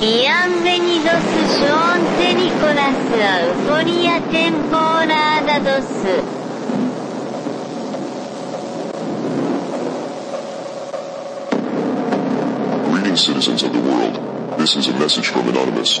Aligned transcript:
Bienvenidos 0.00 1.24
Nicolas 2.32 2.94
Euforia 3.10 4.20
temporada 4.30 5.58
2 5.58 5.72
Greetings, 12.92 13.24
citizens 13.24 13.64
of 13.64 13.72
the 13.72 13.80
world. 13.80 14.20
This 14.56 14.76
is 14.76 14.86
a 14.86 14.92
message 14.92 15.30
from 15.30 15.48
Anonymous. 15.48 16.00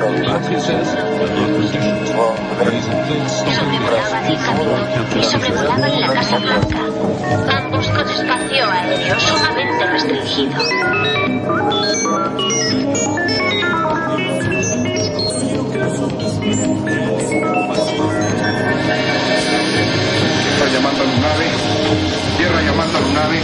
Sobrevolaba 0.00 0.40
el 4.28 4.38
Capitolio 4.38 5.20
y 5.20 5.22
sobrevolaban 5.22 6.00
la 6.00 6.08
Casa 6.08 6.38
Blanca, 6.38 6.78
ambos 7.58 7.86
con 7.88 8.08
espacio 8.08 8.70
aéreo 8.70 9.20
sumamente 9.20 9.86
restringido. 9.86 10.58
Tierra 20.56 20.72
llamando 20.72 21.02
a 21.02 21.04
Lunave, 21.04 21.46
tierra 22.38 22.62
llamando 22.62 22.96
a 22.96 23.00
Lunave, 23.02 23.40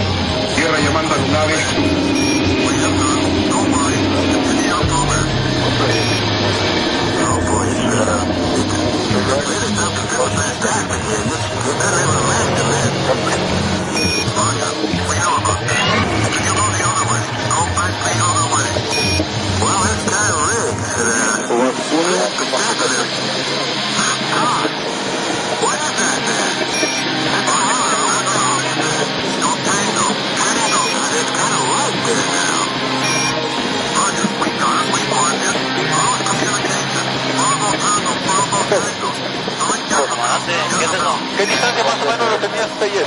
tierra 0.55 0.79
llamando 0.81 1.15
a 1.15 1.19
Lunave. 1.19 1.55
Well, 19.67 19.83
this 19.83 20.03
guy 20.06 20.28
rigs. 20.47 20.95
Uh, 20.95 21.47
well, 21.50 21.73
what 22.53 22.62
happened? 22.62 23.66
¿Qué 41.37 41.47
distancia 41.47 41.85
más 41.85 41.95
o 41.95 42.07
menos 42.11 42.31
lo 42.31 42.39
tenías 42.39 42.69
ayer? 42.83 43.07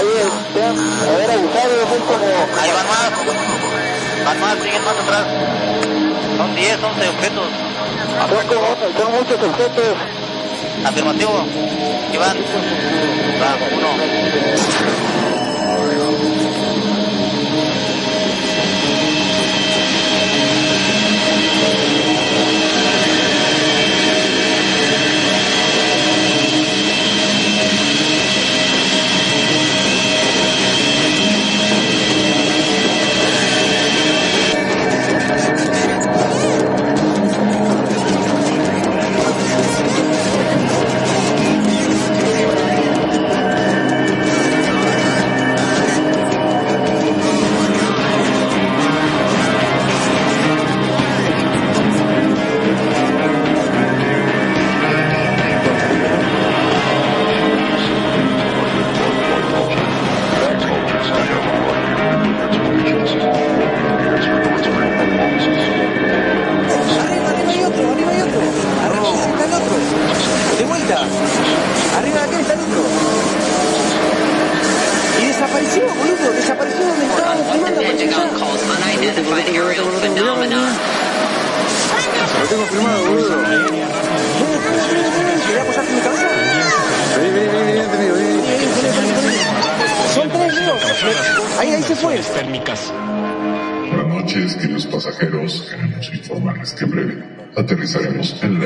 Oye, 0.00 0.24
vean, 0.54 0.76
haber 1.08 1.30
avisado, 1.30 1.88
son 1.88 2.00
como... 2.00 2.26
Ahí 2.60 2.70
van 2.72 2.86
más. 2.86 3.10
Van 4.24 4.40
más, 4.40 4.54
siguen 4.62 4.84
más 4.84 4.96
atrás. 4.96 5.26
Son 6.36 6.54
10, 6.54 6.82
11 6.82 7.08
objetos. 7.08 7.48
Son, 8.28 8.48
son 8.98 9.12
muchos 9.12 9.42
objetos. 9.42 9.96
Afirmativo. 10.84 11.44
Iván. 12.12 12.36
Va, 13.42 13.56
uno. 13.76 15.15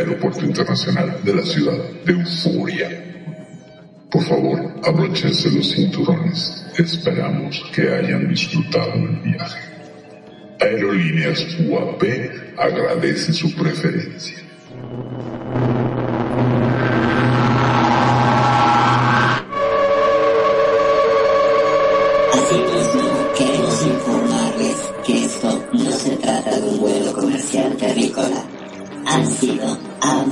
Aeropuerto 0.00 0.44
Internacional 0.44 1.20
de 1.22 1.34
la 1.34 1.42
ciudad 1.42 1.78
de 2.04 2.12
Euforia. 2.12 2.88
Por 4.10 4.22
favor, 4.24 4.58
abróchense 4.82 5.50
los 5.50 5.70
cinturones. 5.72 6.66
Esperamos 6.76 7.62
que 7.74 7.82
hayan 7.92 8.28
disfrutado 8.28 8.92
del 8.92 9.20
viaje. 9.20 9.60
Aerolíneas 10.58 11.46
UAP 11.60 12.02
agradece 12.58 13.32
su 13.32 13.54
preferencia. 13.54 14.38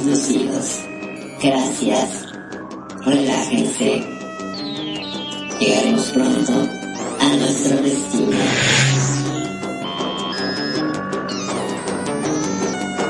Abducidos. 0.09 0.85
Gracias. 1.43 2.25
Relájense. 3.05 4.05
Llegaremos 5.61 6.11
pronto 6.13 6.53
a 7.21 7.37
nuestro 7.37 7.83
destino. 7.83 8.39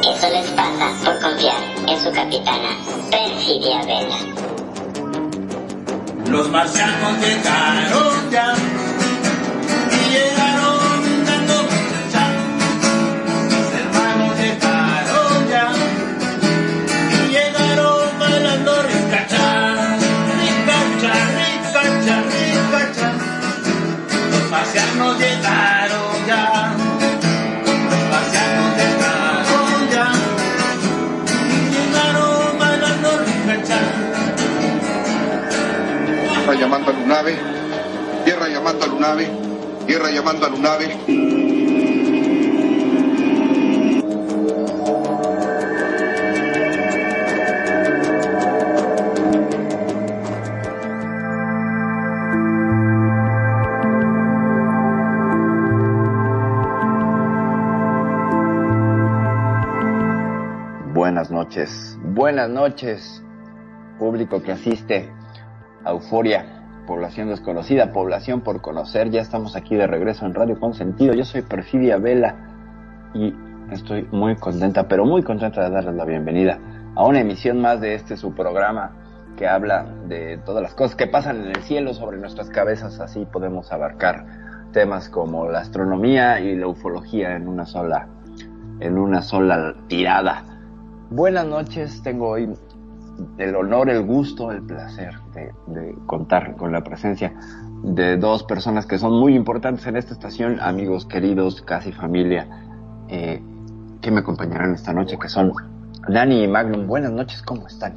Eso 0.03 0.29
les 0.31 0.50
pasa 0.50 0.93
por 1.05 1.21
confiar 1.21 1.62
en 1.87 2.00
su 2.00 2.11
capitana, 2.12 2.77
Perfidia 3.11 3.83
Vela. 3.85 4.19
Los 6.29 6.51
marcianos 6.51 7.19
llegaron 7.21 8.31
ya 8.31 8.55
marcianos 24.50 25.19
llegaron 25.19 26.27
ya. 26.27 26.75
Los 27.65 28.03
marcianos 28.11 28.77
llegaron 28.79 29.91
ya. 29.91 30.06
Y 31.49 31.71
llegaron 31.75 32.59
bailando. 32.59 33.11
Tierra 36.35 36.55
llamando 36.55 36.91
a 36.91 36.95
Lunave, 36.95 37.39
tierra 38.25 38.49
llamando 38.49 38.85
a 38.85 38.89
Lunave, 38.89 39.31
tierra 39.87 40.11
llamando 40.11 40.47
a 40.47 40.49
Lunave. 40.49 41.38
Buenas 62.03 62.50
noches, 62.50 63.25
público 63.99 64.43
que 64.43 64.53
asiste 64.53 65.11
a 65.83 65.93
Euforia, 65.93 66.83
población 66.87 67.29
desconocida, 67.29 67.91
población 67.91 68.43
por 68.43 68.61
conocer. 68.61 69.11
Ya 69.11 69.23
estamos 69.23 69.56
aquí 69.56 69.75
de 69.75 69.87
regreso 69.87 70.27
en 70.27 70.35
Radio 70.35 70.61
Consentido. 70.61 71.15
Yo 71.15 71.25
soy 71.25 71.41
Perfidia 71.41 71.97
Vela 71.97 72.37
y 73.15 73.35
estoy 73.73 74.06
muy 74.12 74.37
contenta, 74.37 74.89
pero 74.89 75.06
muy 75.06 75.23
contenta 75.23 75.62
de 75.62 75.71
darles 75.71 75.95
la 75.95 76.05
bienvenida 76.05 76.59
a 76.95 77.06
una 77.06 77.21
emisión 77.21 77.62
más 77.62 77.81
de 77.81 77.94
este 77.94 78.19
su 78.19 78.35
programa 78.35 78.91
que 79.39 79.49
habla 79.49 79.87
de 80.06 80.39
todas 80.44 80.62
las 80.62 80.75
cosas 80.75 80.97
que 80.97 81.06
pasan 81.06 81.41
en 81.44 81.49
el 81.49 81.62
cielo 81.62 81.94
sobre 81.94 82.19
nuestras 82.19 82.51
cabezas. 82.51 83.01
Así 83.01 83.25
podemos 83.25 83.73
abarcar 83.73 84.27
temas 84.73 85.09
como 85.09 85.49
la 85.49 85.61
astronomía 85.61 86.41
y 86.41 86.56
la 86.56 86.67
ufología 86.67 87.37
en 87.37 87.49
una 87.49 87.65
sola, 87.65 88.06
en 88.81 88.99
una 88.99 89.23
sola 89.23 89.75
tirada. 89.89 90.57
Buenas 91.10 91.46
noches, 91.46 92.02
tengo 92.02 92.28
hoy 92.28 92.50
el 93.38 93.56
honor, 93.56 93.88
el 93.88 94.02
gusto, 94.05 94.52
el 94.52 94.62
placer 94.62 95.14
de, 95.32 95.52
de, 95.66 95.94
contar 96.05 96.55
con 96.56 96.70
la 96.70 96.84
presencia 96.84 97.32
de 97.82 98.19
dos 98.19 98.44
personas 98.44 98.84
que 98.84 98.99
son 98.99 99.19
muy 99.19 99.34
importantes 99.34 99.87
en 99.87 99.96
esta 99.96 100.12
estación, 100.12 100.60
amigos 100.60 101.06
queridos, 101.06 101.62
casi 101.62 101.93
familia, 101.93 102.46
eh, 103.08 103.40
que 104.02 104.10
me 104.10 104.20
acompañarán 104.20 104.75
esta 104.75 104.93
noche, 104.93 105.19
que 105.19 105.31
son 105.31 105.52
Dani 106.08 106.44
y 106.44 106.46
Magnum. 106.46 106.87
Buenas 106.87 107.12
noches, 107.12 107.40
¿cómo 107.40 107.66
están? 107.66 107.94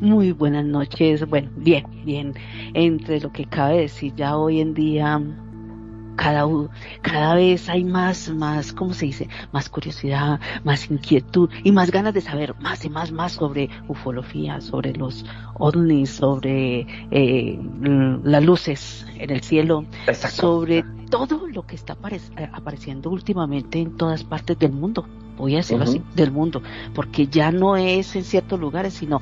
Muy 0.00 0.30
buenas 0.30 0.64
noches, 0.64 1.28
bueno, 1.28 1.50
bien, 1.56 1.84
bien, 2.04 2.34
entre 2.74 3.20
lo 3.20 3.32
que 3.32 3.46
cabe 3.46 3.80
decir 3.80 4.14
ya 4.14 4.36
hoy 4.36 4.60
en 4.60 4.74
día 4.74 5.20
cada, 6.16 6.46
cada 7.00 7.34
vez 7.34 7.68
hay 7.68 7.84
más, 7.84 8.30
más, 8.30 8.72
¿cómo 8.72 8.94
se 8.94 9.06
dice? 9.06 9.28
Más 9.52 9.68
curiosidad, 9.68 10.40
más 10.64 10.90
inquietud 10.90 11.50
y 11.64 11.72
más 11.72 11.90
ganas 11.90 12.14
de 12.14 12.20
saber 12.20 12.54
más 12.60 12.84
y 12.84 12.90
más, 12.90 13.12
más 13.12 13.32
sobre 13.32 13.70
ufología, 13.88 14.60
sobre 14.60 14.92
los 14.92 15.24
ovnis, 15.54 16.10
sobre 16.10 16.86
eh, 17.10 17.58
las 18.24 18.44
luces 18.44 19.06
en 19.16 19.30
el 19.30 19.42
cielo, 19.42 19.84
Exacto. 20.06 20.36
sobre 20.40 20.84
todo 21.10 21.46
lo 21.46 21.66
que 21.66 21.76
está 21.76 21.94
apare 21.94 22.20
apareciendo 22.52 23.10
últimamente 23.10 23.80
en 23.80 23.96
todas 23.96 24.24
partes 24.24 24.58
del 24.58 24.72
mundo. 24.72 25.06
Voy 25.36 25.54
a 25.54 25.58
decirlo 25.58 25.84
uh 25.84 25.88
-huh. 25.88 25.90
así, 25.90 26.02
del 26.14 26.30
mundo, 26.30 26.62
porque 26.94 27.26
ya 27.26 27.50
no 27.52 27.76
es 27.76 28.14
en 28.16 28.24
ciertos 28.24 28.60
lugares, 28.60 28.94
sino 28.94 29.20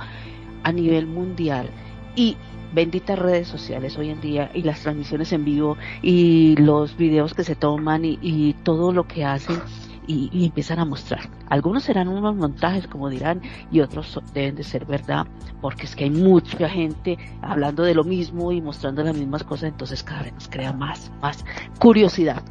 a 0.63 0.73
nivel 0.73 1.07
mundial. 1.07 1.71
Y 2.17 2.37
benditas 2.73 3.19
redes 3.19 3.49
sociales 3.49 3.97
hoy 3.99 4.11
en 4.11 4.21
día 4.21 4.51
y 4.55 4.63
las 4.63 4.81
transmisiones 4.81 5.33
en 5.33 5.45
vivo 5.45 5.77
y 6.03 6.57
los 6.57 6.97
videos 6.97 7.35
que 7.35 7.45
se 7.45 7.55
toman 7.55 8.05
y, 8.05 8.55
todo 8.63 8.93
lo 8.93 9.07
que 9.07 9.25
hacen 9.25 9.61
y, 10.07 10.29
y, 10.33 10.47
empiezan 10.47 10.79
a 10.79 10.85
mostrar. 10.85 11.29
Algunos 11.49 11.85
serán 11.85 12.09
unos 12.09 12.35
montajes, 12.35 12.87
como 12.87 13.09
dirán, 13.09 13.41
y 13.71 13.81
otros 13.81 14.21
deben 14.35 14.57
de 14.57 14.65
ser 14.65 14.85
verdad, 14.85 15.27
porque 15.61 15.85
es 15.85 15.95
que 15.95 16.05
hay 16.05 16.11
mucha 16.11 16.69
gente 16.69 17.19
hablando 17.43 17.83
de 17.83 17.95
lo 17.95 18.05
mismo 18.05 18.53
y 18.53 18.61
mostrando 18.61 19.03
las 19.03 19.17
mismas 19.17 19.45
cosas, 19.45 19.71
entonces 19.71 20.03
cada 20.03 20.23
vez 20.23 20.33
nos 20.35 20.49
crea 20.49 20.73
más, 20.73 21.11
más 21.21 21.45
curiosidad. 21.79 22.43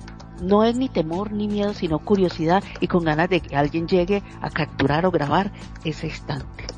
No 0.41 0.63
es 0.63 0.77
ni 0.77 0.87
temor 0.87 1.33
ni 1.33 1.47
miedo, 1.47 1.73
sino 1.73 1.99
curiosidad 1.99 2.63
y 2.79 2.87
con 2.87 3.03
ganas 3.03 3.29
de 3.29 3.41
que 3.41 3.57
alguien 3.57 3.87
llegue 3.87 4.23
a 4.41 4.49
capturar 4.49 5.05
o 5.05 5.11
grabar 5.11 5.51
ese 5.83 6.07
instante. 6.07 6.68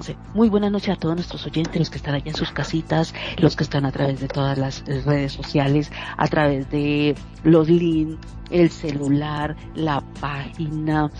Sé, 0.00 0.16
muy 0.34 0.48
buenas 0.50 0.70
noches 0.70 0.90
a 0.90 0.96
todos 0.96 1.14
nuestros 1.14 1.46
oyentes, 1.46 1.78
los 1.78 1.90
que 1.90 1.96
están 1.96 2.14
allá 2.14 2.26
en 2.26 2.34
sus 2.34 2.52
casitas, 2.52 3.14
los 3.38 3.56
que 3.56 3.64
están 3.64 3.86
a 3.86 3.92
través 3.92 4.20
de 4.20 4.28
todas 4.28 4.58
las 4.58 4.84
redes 4.84 5.32
sociales, 5.32 5.90
a 6.16 6.28
través 6.28 6.68
de 6.70 7.14
los 7.44 7.68
links, 7.68 8.18
el 8.50 8.70
celular, 8.70 9.56
la 9.74 10.02
página. 10.20 11.10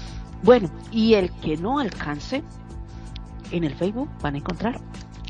Bueno, 0.42 0.68
y 0.90 1.14
el 1.14 1.30
que 1.32 1.56
no 1.56 1.78
alcance, 1.78 2.42
en 3.50 3.64
el 3.64 3.74
Facebook 3.74 4.10
van 4.20 4.34
a 4.34 4.38
encontrar 4.38 4.80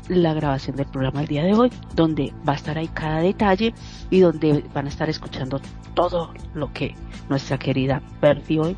la 0.09 0.33
grabación 0.33 0.75
del 0.75 0.87
programa 0.87 1.21
el 1.21 1.27
día 1.27 1.43
de 1.43 1.53
hoy, 1.53 1.71
donde 1.95 2.33
va 2.47 2.53
a 2.53 2.55
estar 2.57 2.77
ahí 2.77 2.87
cada 2.89 3.21
detalle 3.21 3.73
y 4.09 4.19
donde 4.19 4.63
van 4.73 4.85
a 4.87 4.89
estar 4.89 5.09
escuchando 5.09 5.61
todo 5.93 6.33
lo 6.53 6.71
que 6.73 6.95
nuestra 7.29 7.57
querida 7.57 8.01
Bertie 8.21 8.59
hoy 8.59 8.77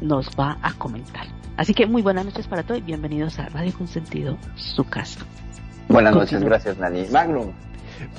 nos 0.00 0.28
va 0.38 0.58
a 0.62 0.72
comentar. 0.74 1.41
Así 1.56 1.74
que 1.74 1.86
muy 1.86 2.02
buenas 2.02 2.24
noches 2.24 2.46
para 2.46 2.62
todos 2.62 2.80
y 2.80 2.82
bienvenidos 2.82 3.38
a 3.38 3.48
Radio 3.48 3.72
Consentido, 3.76 4.38
su 4.56 4.84
casa. 4.84 5.20
Buenas 5.88 6.14
noches, 6.14 6.30
Continúa. 6.30 6.48
gracias 6.50 6.78
Nani. 6.78 7.06
Magnum. 7.10 7.52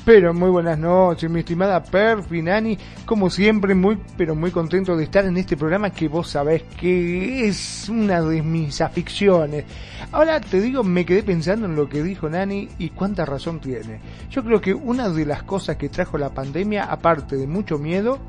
Pero 0.06 0.34
muy 0.34 0.50
buenas 0.50 0.78
noches, 0.78 1.30
mi 1.30 1.40
estimada 1.40 1.84
Perfi 1.84 2.42
Nani. 2.42 2.78
Como 3.06 3.30
siempre, 3.30 3.74
muy, 3.74 3.98
pero 4.18 4.36
muy 4.36 4.52
contento 4.52 4.96
de 4.96 5.06
estar 5.06 5.26
en 5.26 5.36
este 5.38 5.58
programa 5.58 5.90
que 5.90 6.08
vos 6.08 6.30
sabés 6.30 6.64
que 6.80 7.48
es 7.48 7.90
una 7.90 8.22
de 8.22 8.42
mis 8.44 8.82
aficiones. 8.82 9.66
Ahora 10.12 10.40
te 10.40 10.62
digo, 10.62 10.84
me 10.84 11.06
quedé 11.06 11.24
pensando 11.24 11.66
en 11.66 11.76
lo 11.76 11.90
que 11.90 12.04
dijo 12.04 12.30
Nani 12.30 12.70
y 12.78 12.90
cuánta 12.90 13.26
razón 13.26 13.60
tiene. 13.60 14.00
Yo 14.30 14.44
creo 14.44 14.62
que 14.62 14.74
una 14.74 15.10
de 15.10 15.26
las 15.26 15.44
cosas 15.44 15.78
que 15.78 15.90
trajo 15.90 16.18
la 16.18 16.30
pandemia, 16.30 16.84
aparte 16.84 17.36
de 17.36 17.48
mucho 17.48 17.78
miedo, 17.78 18.20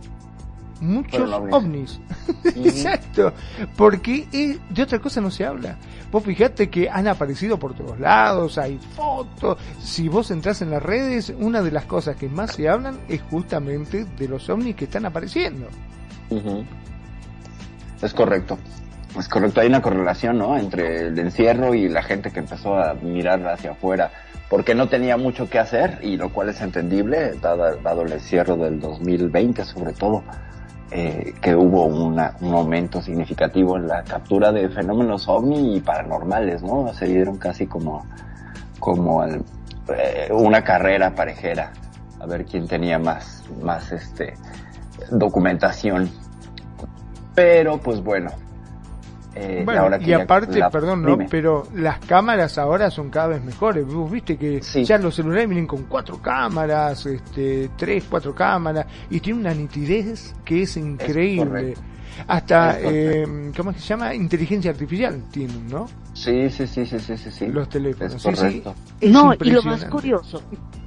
muchos 0.84 1.31
ovnis. 1.50 2.00
Exacto. 2.44 3.32
Porque 3.76 4.26
eh, 4.32 4.58
de 4.70 4.82
otra 4.82 4.98
cosa 4.98 5.20
no 5.20 5.31
se 5.31 5.44
habla. 5.44 5.76
Vos 6.10 6.22
fijate 6.22 6.69
que 6.70 6.88
han 6.88 7.08
aparecido 7.08 7.58
por 7.58 7.75
todos 7.75 7.98
lados, 7.98 8.58
hay 8.58 8.78
fotos. 8.94 9.58
Si 9.81 10.08
vos 10.08 10.31
entras 10.31 10.62
en 10.62 10.70
las 10.70 10.82
redes, 10.82 11.32
una 11.38 11.62
de 11.62 11.72
las 11.72 11.86
cosas 11.86 12.16
que 12.16 12.28
más 12.28 12.52
se 12.52 12.69
hablan 12.69 12.98
es 13.08 13.22
justamente 13.22 14.05
de 14.05 14.29
los 14.29 14.48
ovnis 14.48 14.76
que 14.76 14.84
están 14.84 15.06
apareciendo. 15.06 15.67
Uh 16.31 16.36
-huh. 16.36 16.64
Es 18.03 18.12
correcto. 18.14 18.58
Es 19.19 19.29
correcto. 19.29 19.60
Hay 19.60 19.69
una 19.69 19.81
correlación, 19.81 20.38
¿no? 20.38 20.56
Entre 20.56 21.08
el 21.08 21.19
encierro 21.19 21.74
y 21.74 21.88
la 21.88 22.03
gente 22.03 22.31
que 22.31 22.41
empezó 22.41 22.76
a 22.76 22.94
mirar 22.94 23.46
hacia 23.48 23.72
afuera 23.72 24.10
porque 24.48 24.74
no 24.74 24.88
tenía 24.88 25.17
mucho 25.17 25.48
que 25.48 25.58
hacer 25.58 25.98
y 26.03 26.17
lo 26.17 26.29
cual 26.31 26.50
es 26.50 26.60
entendible 26.60 27.32
dado, 27.41 27.76
dado 27.76 28.03
el 28.03 28.12
encierro 28.12 28.56
del 28.56 28.79
2020 28.79 29.64
sobre 29.64 29.93
todo 29.93 30.22
eh, 30.91 31.34
que 31.41 31.55
hubo 31.55 31.86
un 31.86 32.19
aumento 32.19 33.00
significativo 33.03 33.76
en 33.76 33.88
la 33.88 34.03
captura 34.05 34.53
de 34.53 34.69
fenómenos 34.69 35.29
ovni 35.29 35.76
y 35.76 35.81
paranormales, 35.81 36.62
¿no? 36.62 36.93
Se 36.94 37.06
dieron 37.06 37.38
casi 37.38 37.67
como, 37.67 38.06
como 38.79 39.24
eh, 39.24 40.29
una 40.31 40.62
carrera 40.62 41.14
parejera 41.14 41.72
a 42.20 42.26
ver 42.26 42.44
quién 42.44 42.67
tenía 42.67 42.98
más, 42.98 43.44
más 43.62 43.93
este, 43.93 44.34
documentación. 45.10 46.10
Pero, 47.34 47.79
pues 47.79 48.03
bueno. 48.03 48.31
Eh, 49.36 49.62
bueno, 49.64 49.88
y 50.00 50.12
aparte, 50.12 50.58
la... 50.58 50.70
perdón, 50.70 51.03
no, 51.03 51.19
pero 51.29 51.67
las 51.74 51.98
cámaras 52.00 52.56
ahora 52.56 52.91
son 52.91 53.10
cada 53.10 53.29
vez 53.29 53.44
mejores. 53.44 53.84
Vos 53.86 54.10
viste 54.10 54.36
que 54.36 54.62
sí. 54.62 54.84
ya 54.84 54.96
los 54.98 55.14
celulares 55.14 55.48
vienen 55.48 55.67
con 55.67 55.84
cuatro 55.84 56.20
cámaras, 56.22 57.06
este, 57.06 57.70
tres, 57.76 58.05
cuatro 58.08 58.34
cámaras, 58.34 58.86
y 59.10 59.20
tiene 59.20 59.41
una 59.41 59.55
nitidez 59.55 60.34
que 60.44 60.62
es 60.62 60.76
increíble. 60.76 61.72
Es 61.72 61.81
Hasta, 62.29 62.79
eh, 62.81 63.50
¿cómo 63.56 63.70
es 63.70 63.76
que 63.76 63.82
se 63.82 63.88
llama? 63.88 64.14
Inteligencia 64.14 64.70
artificial 64.70 65.20
tienen, 65.32 65.69
¿no? 65.69 65.88
Sí, 66.12 66.48
sí, 66.48 66.67
sí, 66.67 66.86
sí, 66.86 66.98
sí, 67.00 67.17
sí. 67.17 67.46
Los 67.48 67.69
teléfonos. 67.69 68.14
Es 68.14 68.22
sí, 68.22 68.29
correcto. 68.31 68.74
Sí, 69.00 69.10
no, 69.10 69.34
y 69.34 69.50
lo 69.50 69.62
más 69.62 69.84
curioso, 69.86 70.43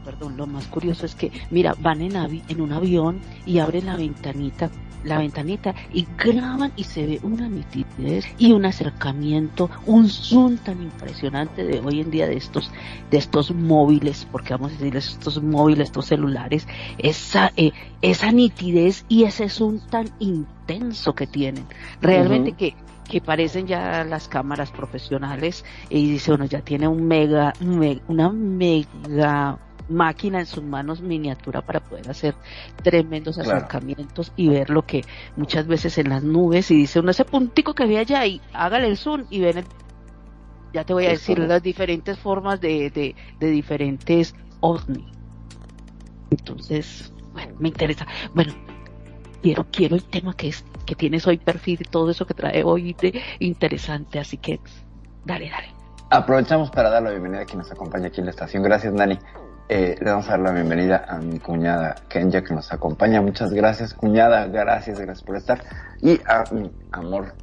perdón, 0.06 0.38
lo 0.38 0.48
más 0.48 0.68
curioso 0.68 1.06
es 1.06 1.16
que, 1.16 1.32
mira, 1.52 1.76
van 1.80 2.02
en, 2.02 2.16
avi 2.16 2.44
en 2.48 2.62
un 2.62 2.72
avión 2.72 3.20
y 3.46 3.60
abren 3.60 3.88
la 3.88 3.98
ventanita 3.98 4.70
la 5.08 5.18
ventanita 5.18 5.74
y 5.94 6.08
graban 6.18 6.72
y 6.76 6.84
se 6.84 7.06
ve 7.06 7.20
una 7.24 7.48
nitidez 7.48 8.26
y 8.38 8.52
un 8.52 8.66
acercamiento, 8.66 9.70
un 9.86 10.10
zoom 10.10 10.58
tan 10.58 10.82
impresionante 10.82 11.64
de 11.64 11.80
hoy 11.80 12.02
en 12.02 12.12
día 12.12 12.28
de 12.28 12.38
estos, 12.38 12.72
de 13.10 13.18
estos 13.18 13.52
móviles, 13.52 14.28
porque 14.32 14.54
vamos 14.54 14.72
a 14.72 14.76
decirles 14.76 15.10
estos 15.10 15.42
móviles, 15.42 15.88
estos 15.88 16.08
celulares, 16.08 16.68
esa, 16.98 17.52
eh, 17.56 17.72
esa 18.02 18.32
nitidez 18.32 19.06
y 19.10 19.24
ese 19.24 19.50
zoom 19.50 19.80
tan 19.90 20.10
intenso 20.20 21.16
que 21.16 21.28
tienen. 21.28 21.66
Realmente 22.02 22.52
uh 22.52 22.54
-huh. 22.54 22.58
que 22.58 22.88
que 23.08 23.22
parecen 23.22 23.68
ya 23.68 24.04
las 24.04 24.28
cámaras 24.28 24.72
profesionales 24.72 25.64
y 25.90 26.12
dice 26.12 26.34
uno 26.34 26.44
ya 26.44 26.60
tiene 26.62 26.90
un 26.90 27.08
mega, 27.08 27.54
un 27.62 27.80
mega 27.80 28.02
una 28.10 28.30
mega 28.30 29.58
máquina 29.90 30.40
en 30.40 30.46
sus 30.46 30.64
manos 30.64 31.02
miniatura 31.02 31.62
para 31.62 31.80
poder 31.80 32.10
hacer 32.10 32.36
tremendos 32.84 33.36
Claro. 33.36 33.58
acercamientos 33.58 34.32
y 34.36 34.50
ver 34.50 34.70
lo 34.70 34.86
que 34.86 35.04
muchas 35.36 35.66
veces 35.68 35.98
en 35.98 36.10
las 36.10 36.24
nubes 36.24 36.70
y 36.72 36.76
dice 36.76 37.00
uno 37.00 37.12
ese 37.12 37.26
puntico 37.26 37.74
que 37.74 37.86
ve 37.86 37.98
allá 38.00 38.26
y 38.26 38.42
hágale 38.54 38.88
el 38.88 38.98
zoom 38.98 39.26
y 39.30 39.40
ven 39.40 39.60
el- 39.60 39.66
ya 40.74 40.84
te 40.84 40.94
voy 40.94 41.06
a 41.06 41.10
decir 41.10 41.40
las 41.40 41.64
diferentes 41.64 42.20
formas 42.20 42.60
de, 42.60 42.90
de, 42.90 43.16
de 43.40 43.50
diferentes 43.50 44.36
ovni. 44.60 45.08
Entonces, 46.30 47.14
bueno, 47.34 47.56
me 47.60 47.70
interesa. 47.70 48.06
Bueno, 48.34 48.54
quiero, 49.42 49.66
quiero 49.72 49.96
el 49.96 50.04
tema 50.04 50.34
que 50.34 50.50
es, 50.50 50.66
que 50.86 50.96
tienes 50.96 51.26
hoy 51.26 51.38
perfil 51.38 51.80
y 51.82 51.86
todo 51.86 52.12
eso 52.12 52.26
que 52.26 52.34
trae 52.34 52.64
hoy 52.64 52.94
de 53.00 53.22
interesante, 53.40 54.20
así 54.20 54.38
que 54.38 54.60
dale, 55.24 55.50
dale. 55.50 55.68
Aprovechamos 56.10 56.70
para 56.72 56.90
dar 56.90 57.04
la 57.04 57.12
bienvenida 57.12 57.42
a 57.42 57.46
quien 57.46 57.60
nos 57.60 57.72
acompaña 57.72 58.08
aquí 58.08 58.20
en 58.20 58.26
la 58.26 58.32
estación. 58.32 58.64
Gracias, 58.64 58.94
Nani. 58.94 59.18
Eh, 59.70 59.98
le 60.00 60.12
vamos 60.12 60.28
a 60.30 60.32
dar 60.32 60.40
la 60.40 60.52
bienvenida 60.54 61.04
a 61.10 61.18
mi 61.18 61.40
cuñada 61.40 61.96
Kenya 62.08 62.42
que 62.42 62.54
nos 62.54 62.72
acompaña. 62.72 63.22
Muchas 63.22 63.52
gracias, 63.52 63.94
cuñada. 63.94 64.48
Gracias, 64.48 64.98
gracias 64.98 65.24
por 65.24 65.36
estar. 65.36 65.62
Y 66.02 66.22
a 66.26 66.46
mi 66.54 66.72
amor 66.94 67.34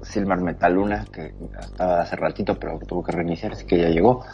Silmar 0.00 0.40
Metaluna, 0.40 1.04
que 1.12 1.34
estaba 1.60 2.00
hace 2.00 2.16
ratito, 2.16 2.58
pero 2.58 2.78
tuvo 2.78 3.02
que 3.02 3.12
reiniciar, 3.12 3.52
así 3.52 3.66
que 3.66 3.78
ya 3.78 3.88
llegó. 3.88 4.24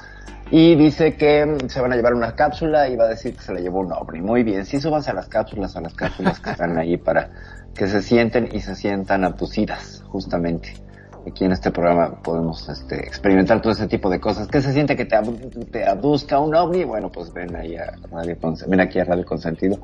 Y 0.52 0.76
dice 0.76 1.16
que 1.16 1.58
se 1.66 1.80
van 1.80 1.92
a 1.92 1.96
llevar 1.96 2.14
una 2.14 2.36
cápsula 2.36 2.88
y 2.88 2.94
va 2.94 3.04
a 3.04 3.08
decir 3.08 3.34
que 3.34 3.42
se 3.42 3.52
la 3.52 3.58
llevó 3.58 3.80
un 3.80 3.92
ovni. 3.92 4.20
Muy 4.20 4.44
bien, 4.44 4.64
sí, 4.64 4.80
súbanse 4.80 5.10
a 5.10 5.14
las 5.14 5.28
cápsulas, 5.28 5.76
a 5.76 5.80
las 5.80 5.94
cápsulas 5.94 6.38
que 6.38 6.50
están 6.50 6.78
ahí 6.78 6.96
para 6.98 7.30
que 7.74 7.88
se 7.88 8.00
sienten 8.00 8.48
y 8.52 8.60
se 8.60 8.76
sientan 8.76 9.24
abducidas, 9.24 10.04
justamente. 10.06 10.74
Aquí 11.26 11.44
en 11.44 11.52
este 11.52 11.70
programa 11.70 12.20
podemos 12.22 12.68
este, 12.68 12.96
experimentar 13.06 13.60
todo 13.60 13.72
ese 13.72 13.86
tipo 13.86 14.08
de 14.08 14.20
cosas. 14.20 14.48
¿Qué 14.48 14.60
se 14.62 14.72
siente 14.72 14.96
que 14.96 15.04
te, 15.04 15.16
ab- 15.16 15.70
te 15.70 15.86
abduzca 15.86 16.38
un 16.38 16.54
ovni? 16.54 16.84
Bueno, 16.84 17.10
pues 17.12 17.32
ven 17.32 17.54
ahí 17.54 17.76
a 17.76 17.92
Radio 18.10 18.36
ven 18.66 18.80
aquí 18.80 18.98
a 18.98 19.04
Radio 19.04 19.24
Consentido, 19.24 19.78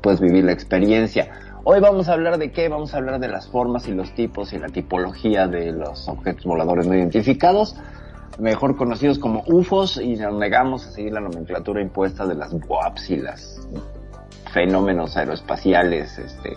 puedes 0.00 0.20
vivir 0.20 0.44
la 0.44 0.52
experiencia. 0.52 1.28
Hoy 1.64 1.78
vamos 1.80 2.08
a 2.08 2.14
hablar 2.14 2.38
de 2.38 2.50
qué? 2.50 2.68
Vamos 2.68 2.92
a 2.92 2.96
hablar 2.96 3.20
de 3.20 3.28
las 3.28 3.46
formas 3.46 3.86
y 3.86 3.92
los 3.92 4.12
tipos 4.14 4.52
y 4.52 4.58
la 4.58 4.68
tipología 4.68 5.46
de 5.46 5.70
los 5.70 6.08
objetos 6.08 6.44
voladores 6.44 6.86
no 6.88 6.94
identificados, 6.94 7.76
mejor 8.40 8.76
conocidos 8.76 9.20
como 9.20 9.44
UFOs, 9.46 9.98
y 9.98 10.16
nos 10.16 10.34
negamos 10.34 10.86
a 10.86 10.90
seguir 10.90 11.12
la 11.12 11.20
nomenclatura 11.20 11.80
impuesta 11.80 12.26
de 12.26 12.34
las 12.34 12.52
WAPs 12.52 13.10
y 13.10 13.16
las 13.18 13.60
fenómenos 14.52 15.16
aeroespaciales, 15.16 16.18
este, 16.18 16.54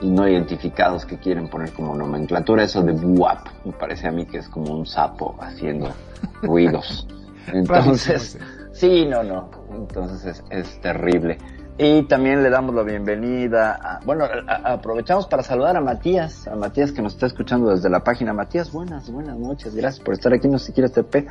y 0.00 0.08
no 0.08 0.28
identificados 0.28 1.04
que 1.06 1.18
quieren 1.18 1.48
poner 1.48 1.72
como 1.72 1.94
nomenclatura. 1.94 2.64
Eso 2.64 2.82
de 2.82 2.92
WAP 2.92 3.46
me 3.64 3.72
parece 3.72 4.08
a 4.08 4.10
mí 4.12 4.26
que 4.26 4.38
es 4.38 4.48
como 4.48 4.72
un 4.74 4.86
sapo 4.86 5.36
haciendo 5.40 5.88
ruidos. 6.42 7.06
Entonces, 7.52 8.38
sí, 8.72 9.06
no, 9.06 9.22
no. 9.22 9.50
Entonces 9.72 10.24
es, 10.24 10.44
es 10.50 10.80
terrible. 10.80 11.38
Y 11.80 12.02
también 12.02 12.42
le 12.42 12.50
damos 12.50 12.74
la 12.74 12.82
bienvenida 12.82 13.74
a, 13.80 14.00
bueno, 14.04 14.24
a- 14.24 14.52
a- 14.52 14.72
aprovechamos 14.74 15.26
para 15.28 15.44
saludar 15.44 15.76
a 15.76 15.80
Matías, 15.80 16.48
a 16.48 16.56
Matías 16.56 16.90
que 16.90 17.00
nos 17.02 17.14
está 17.14 17.26
escuchando 17.26 17.70
desde 17.70 17.88
la 17.88 18.02
página. 18.02 18.32
Matías, 18.32 18.72
buenas, 18.72 19.08
buenas 19.10 19.36
noches, 19.38 19.76
gracias 19.76 20.04
por 20.04 20.14
estar 20.14 20.32
aquí, 20.34 20.48
no 20.48 20.58
sé 20.58 20.66
si 20.66 20.72
quieres 20.72 20.90
TP, 20.92 21.24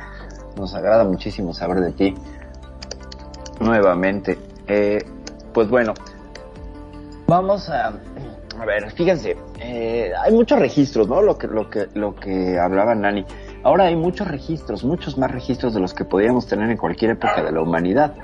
nos 0.56 0.74
agrada 0.74 1.04
muchísimo 1.04 1.52
saber 1.52 1.80
de 1.80 1.92
ti 1.92 2.14
nuevamente. 3.60 4.38
Eh, 4.66 5.04
pues 5.52 5.68
bueno, 5.68 5.92
vamos 7.26 7.68
a, 7.68 7.92
a 8.60 8.64
ver, 8.64 8.90
fíjense, 8.90 9.36
eh, 9.60 10.10
hay 10.20 10.32
muchos 10.32 10.58
registros, 10.58 11.08
¿no? 11.08 11.22
Lo 11.22 11.38
que, 11.38 11.46
lo 11.46 11.70
que, 11.70 11.86
lo 11.94 12.14
que 12.14 12.58
hablaba 12.58 12.94
Nani. 12.94 13.24
Ahora 13.62 13.84
hay 13.84 13.96
muchos 13.96 14.28
registros, 14.28 14.84
muchos 14.84 15.16
más 15.18 15.30
registros 15.30 15.74
de 15.74 15.80
los 15.80 15.94
que 15.94 16.04
podíamos 16.04 16.46
tener 16.46 16.70
en 16.70 16.76
cualquier 16.76 17.12
época 17.12 17.42
de 17.42 17.52
la 17.52 17.60
humanidad. 17.60 18.14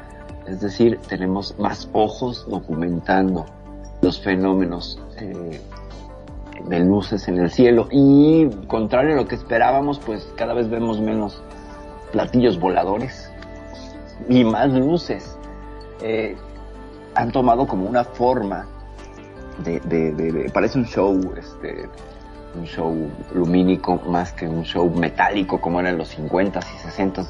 Es 0.46 0.60
decir, 0.60 0.98
tenemos 1.08 1.58
más 1.58 1.88
ojos 1.92 2.46
documentando 2.48 3.46
los 4.02 4.20
fenómenos 4.20 5.00
eh, 5.18 5.60
de 6.68 6.80
luces 6.80 7.28
en 7.28 7.38
el 7.38 7.50
cielo 7.50 7.88
y 7.90 8.48
contrario 8.66 9.14
a 9.14 9.16
lo 9.16 9.26
que 9.26 9.34
esperábamos, 9.34 9.98
pues 9.98 10.28
cada 10.36 10.54
vez 10.54 10.68
vemos 10.68 11.00
menos 11.00 11.42
platillos 12.12 12.58
voladores 12.58 13.30
y 14.28 14.44
más 14.44 14.72
luces. 14.72 15.38
Eh, 16.02 16.36
han 17.14 17.30
tomado 17.30 17.66
como 17.66 17.88
una 17.88 18.04
forma 18.04 18.66
de, 19.58 19.80
de, 19.80 20.12
de- 20.12 20.32
de- 20.32 20.50
parece 20.50 20.78
un 20.78 20.86
show, 20.86 21.18
este, 21.36 21.88
un 22.56 22.64
show 22.64 23.10
lumínico 23.34 23.96
más 24.06 24.32
que 24.32 24.46
un 24.48 24.64
show 24.64 24.88
metálico 24.94 25.60
como 25.60 25.80
era 25.80 25.90
en 25.90 25.98
los 25.98 26.16
50s 26.18 26.64
y 26.64 26.88
60s. 27.02 27.26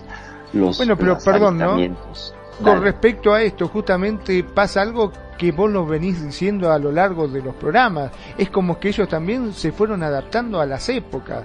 Los, 0.53 0.77
Bueno, 0.77 0.97
pero 0.97 1.15
los 1.15 1.25
perdón, 1.25 1.59
¿no? 1.59 1.77
Con 2.63 2.83
respecto 2.83 3.35
a 3.35 3.43
esto, 3.43 3.67
justamente 3.67 4.45
pasa 4.45 4.81
algo 4.83 5.11
que 5.37 5.51
vos 5.51 5.69
lo 5.69 5.85
venís 5.85 6.23
diciendo 6.25 6.71
a 6.71 6.79
lo 6.79 6.93
largo 6.93 7.27
de 7.27 7.43
los 7.43 7.55
programas. 7.57 8.13
Es 8.39 8.49
como 8.51 8.79
que 8.79 8.89
ellos 8.91 9.09
también 9.09 9.53
se 9.53 9.73
fueron 9.73 10.05
adaptando 10.05 10.61
a 10.61 10.67
las 10.67 10.89
épocas. 10.89 11.43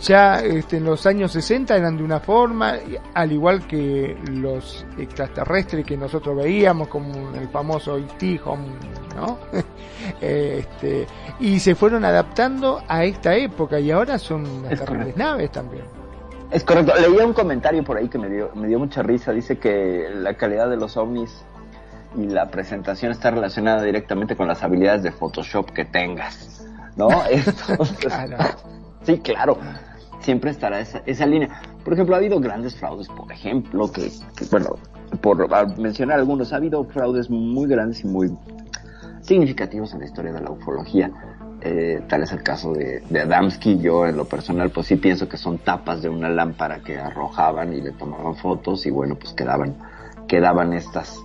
Ya 0.00 0.38
este, 0.40 0.78
en 0.78 0.84
los 0.84 1.06
años 1.06 1.32
60 1.32 1.76
eran 1.76 1.96
de 1.96 2.02
una 2.02 2.20
forma, 2.20 2.74
al 3.12 3.32
igual 3.32 3.66
que 3.66 4.16
los 4.30 4.86
extraterrestres 4.98 5.84
que 5.84 5.96
nosotros 5.96 6.36
veíamos, 6.36 6.88
como 6.88 7.34
el 7.34 7.48
famoso 7.48 7.98
E.T. 7.98 8.40
¿no? 9.14 9.38
este, 10.20 11.06
y 11.38 11.60
se 11.60 11.74
fueron 11.74 12.04
adaptando 12.04 12.82
a 12.88 13.04
esta 13.04 13.34
época 13.34 13.78
y 13.78 13.90
ahora 13.90 14.18
son 14.18 14.64
Es 14.70 14.80
terribles 14.80 15.16
naves 15.16 15.52
también. 15.52 15.84
Es 16.50 16.64
correcto. 16.64 16.92
Leía 16.98 17.26
un 17.26 17.32
comentario 17.32 17.82
por 17.84 17.96
ahí 17.96 18.08
que 18.08 18.18
me 18.18 18.28
dio, 18.28 18.50
me 18.54 18.68
dio 18.68 18.78
mucha 18.78 19.02
risa. 19.02 19.32
Dice 19.32 19.58
que 19.58 20.08
la 20.14 20.34
calidad 20.34 20.70
de 20.70 20.76
los 20.76 20.96
ovnis 20.96 21.44
y 22.16 22.26
la 22.26 22.48
presentación 22.48 23.12
está 23.12 23.30
relacionada 23.30 23.82
directamente 23.82 24.36
con 24.36 24.46
las 24.46 24.62
habilidades 24.62 25.02
de 25.02 25.12
Photoshop 25.12 25.70
que 25.70 25.84
tengas. 25.84 26.64
¿No? 26.96 27.08
Entonces, 27.28 28.12
Sí, 29.04 29.18
claro. 29.18 29.58
Siempre 30.20 30.50
estará 30.50 30.80
esa, 30.80 31.02
esa 31.06 31.26
línea. 31.26 31.60
Por 31.84 31.92
ejemplo, 31.92 32.14
ha 32.14 32.18
habido 32.18 32.40
grandes 32.40 32.74
fraudes, 32.76 33.08
por 33.08 33.30
ejemplo, 33.30 33.92
que, 33.92 34.10
bueno, 34.50 34.76
por 35.20 35.52
a- 35.54 35.66
mencionar 35.76 36.18
algunos, 36.18 36.52
ha 36.52 36.56
habido 36.56 36.82
fraudes 36.84 37.28
muy 37.28 37.66
grandes 37.68 38.02
y 38.04 38.06
muy 38.06 38.34
significativos 39.20 39.92
en 39.94 40.00
la 40.00 40.06
historia 40.06 40.32
de 40.32 40.40
la 40.40 40.50
ufología. 40.50 41.10
Eh, 41.60 42.02
tal 42.08 42.22
es 42.22 42.32
el 42.32 42.42
caso 42.42 42.72
de, 42.72 43.00
de 43.08 43.20
Adamski. 43.20 43.78
Yo, 43.78 44.06
en 44.06 44.16
lo 44.16 44.24
personal, 44.26 44.70
pues 44.70 44.86
sí 44.86 44.96
pienso 44.96 45.28
que 45.28 45.36
son 45.36 45.58
tapas 45.58 46.02
de 46.02 46.08
una 46.08 46.28
lámpara 46.28 46.80
que 46.80 46.98
arrojaban 46.98 47.72
y 47.72 47.80
le 47.80 47.92
tomaban 47.92 48.34
fotos 48.36 48.84
y 48.86 48.90
bueno, 48.90 49.16
pues 49.16 49.32
quedaban, 49.32 49.74
quedaban 50.28 50.72
estas, 50.74 51.18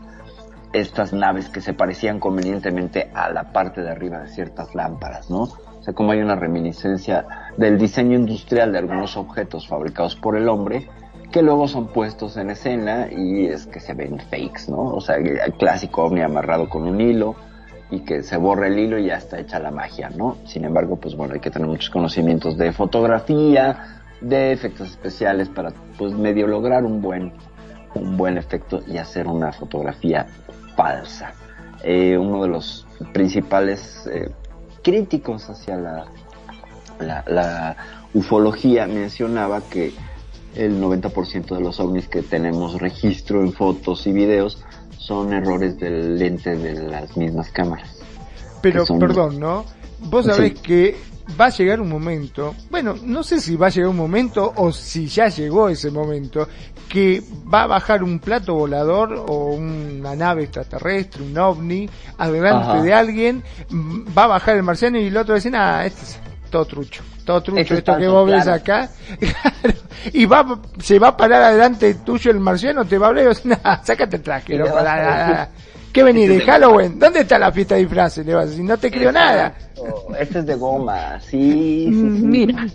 estas 0.71 1.11
naves 1.13 1.49
que 1.49 1.61
se 1.61 1.73
parecían 1.73 2.19
convenientemente 2.19 3.09
a 3.13 3.29
la 3.31 3.51
parte 3.51 3.81
de 3.81 3.89
arriba 3.89 4.19
de 4.19 4.27
ciertas 4.29 4.73
lámparas, 4.75 5.29
¿no? 5.29 5.43
O 5.43 5.83
sea, 5.83 5.93
como 5.93 6.11
hay 6.11 6.19
una 6.19 6.35
reminiscencia 6.35 7.25
del 7.59 7.77
diseño 7.77 8.17
industrial 8.17 8.71
de 8.71 8.77
algunos 8.77 9.17
objetos 9.17 9.67
fabricados 9.67 10.15
por 10.15 10.37
el 10.37 10.47
hombre 10.47 10.87
que 11.29 11.41
luego 11.41 11.67
son 11.67 11.87
puestos 11.87 12.37
en 12.37 12.49
escena 12.49 13.09
y 13.11 13.47
es 13.47 13.67
que 13.67 13.81
se 13.81 13.93
ven 13.93 14.17
fakes, 14.17 14.69
¿no? 14.69 14.79
O 14.79 15.01
sea, 15.01 15.17
el 15.17 15.53
clásico 15.59 16.03
ovni 16.05 16.21
amarrado 16.21 16.69
con 16.69 16.87
un 16.87 17.01
hilo 17.01 17.35
y 17.91 17.99
que 17.99 18.23
se 18.23 18.37
borra 18.37 18.67
el 18.67 18.79
hilo 18.79 18.97
y 18.97 19.07
ya 19.07 19.17
está 19.17 19.39
hecha 19.39 19.59
la 19.59 19.71
magia, 19.71 20.09
¿no? 20.09 20.37
Sin 20.45 20.63
embargo, 20.63 20.95
pues 20.95 21.15
bueno, 21.15 21.33
hay 21.33 21.41
que 21.41 21.51
tener 21.51 21.67
muchos 21.67 21.89
conocimientos 21.89 22.57
de 22.57 22.71
fotografía, 22.71 24.01
de 24.21 24.53
efectos 24.53 24.89
especiales 24.89 25.49
para 25.49 25.71
pues 25.97 26.13
medio 26.13 26.47
lograr 26.47 26.85
un 26.85 27.01
buen 27.01 27.33
un 27.93 28.15
buen 28.15 28.37
efecto 28.37 28.79
y 28.87 28.97
hacer 28.97 29.27
una 29.27 29.51
fotografía 29.51 30.25
falsa. 30.77 31.33
Eh, 31.83 32.17
uno 32.17 32.41
de 32.43 32.47
los 32.47 32.87
principales 33.13 34.07
eh, 34.11 34.29
críticos 34.81 35.49
hacia 35.49 35.75
la, 35.75 36.05
la, 36.99 37.23
la 37.27 37.75
ufología 38.13 38.87
mencionaba 38.87 39.61
que 39.69 39.93
el 40.55 40.81
90% 40.81 41.55
de 41.55 41.61
los 41.61 41.79
ovnis 41.79 42.07
que 42.07 42.21
tenemos 42.21 42.79
registro 42.81 43.41
en 43.41 43.53
fotos 43.53 44.05
y 44.07 44.11
videos 44.11 44.63
son 44.97 45.31
errores 45.33 45.77
del 45.79 46.17
lente 46.17 46.55
de 46.57 46.73
las 46.89 47.15
mismas 47.17 47.49
cámaras. 47.51 47.97
Pero, 48.61 48.85
son- 48.85 48.99
perdón, 48.99 49.39
¿no? 49.39 49.65
Vos 50.01 50.25
Sí. 50.25 50.31
sabés 50.31 50.53
que 50.59 50.97
va 51.39 51.45
a 51.45 51.49
llegar 51.49 51.79
un 51.81 51.89
momento, 51.89 52.55
bueno, 52.71 52.95
no 53.03 53.21
sé 53.23 53.39
si 53.39 53.55
va 53.55 53.67
a 53.67 53.69
llegar 53.69 53.89
un 53.89 53.97
momento 53.97 54.51
o 54.55 54.71
si 54.71 55.07
ya 55.07 55.27
llegó 55.27 55.69
ese 55.69 55.91
momento, 55.91 56.47
que 56.89 57.21
va 57.53 57.63
a 57.63 57.67
bajar 57.67 58.03
un 58.03 58.17
plato 58.19 58.55
volador 58.55 59.25
o 59.27 59.51
una 59.53 60.15
nave 60.15 60.43
extraterrestre, 60.45 61.21
un 61.23 61.37
ovni, 61.37 61.87
adelante 62.17 62.69
Ajá. 62.69 62.81
de 62.81 62.93
alguien, 62.93 63.43
va 64.17 64.23
a 64.23 64.27
bajar 64.27 64.55
el 64.57 64.63
marciano 64.63 64.97
y 64.99 65.05
el 65.07 65.17
otro 65.17 65.35
decir, 65.35 65.55
ah, 65.55 65.85
este 65.85 66.01
es 66.03 66.19
todo 66.49 66.65
trucho, 66.65 67.03
todo 67.25 67.41
trucho, 67.41 67.61
Esto 67.61 67.73
es 67.73 67.79
esto 67.79 67.97
que 67.97 68.07
vos 68.07 68.29
ves 68.29 68.47
acá, 68.47 68.89
y 70.13 70.25
va, 70.25 70.59
se 70.79 70.99
va 70.99 71.09
a 71.09 71.17
parar 71.17 71.41
adelante 71.43 71.93
tuyo 71.95 72.31
el 72.31 72.39
marciano, 72.39 72.85
te 72.85 72.97
va 72.97 73.07
a 73.07 73.09
hablar 73.09 73.23
y 73.23 73.27
vas 73.27 73.37
a 73.37 73.41
decir, 73.41 73.61
nah, 73.63 73.83
sácate 73.83 74.17
el 74.17 74.21
traje, 74.21 74.57
no, 74.57 74.65
para 74.65 74.83
nada, 74.83 75.27
nada. 75.27 75.49
¿Qué 75.55 75.69
¿Qué 75.91 76.03
venís 76.03 76.29
de 76.29 76.41
Halloween? 76.41 76.99
¿Dónde 76.99 77.21
está 77.21 77.39
la 77.39 77.51
fiesta 77.51 77.75
de 77.75 77.81
disfraces? 77.81 78.25
Le 78.25 78.35
vas 78.35 78.45
a 78.45 78.49
decir, 78.49 78.63
no 78.63 78.77
te 78.77 78.91
creo 78.91 79.11
nada. 79.11 79.53
Este 80.19 80.39
es 80.39 80.45
de 80.45 80.55
goma, 80.55 81.19
sí, 81.21 81.89
sí, 81.91 82.11
sí. 82.19 82.25
Mira, 82.25 82.67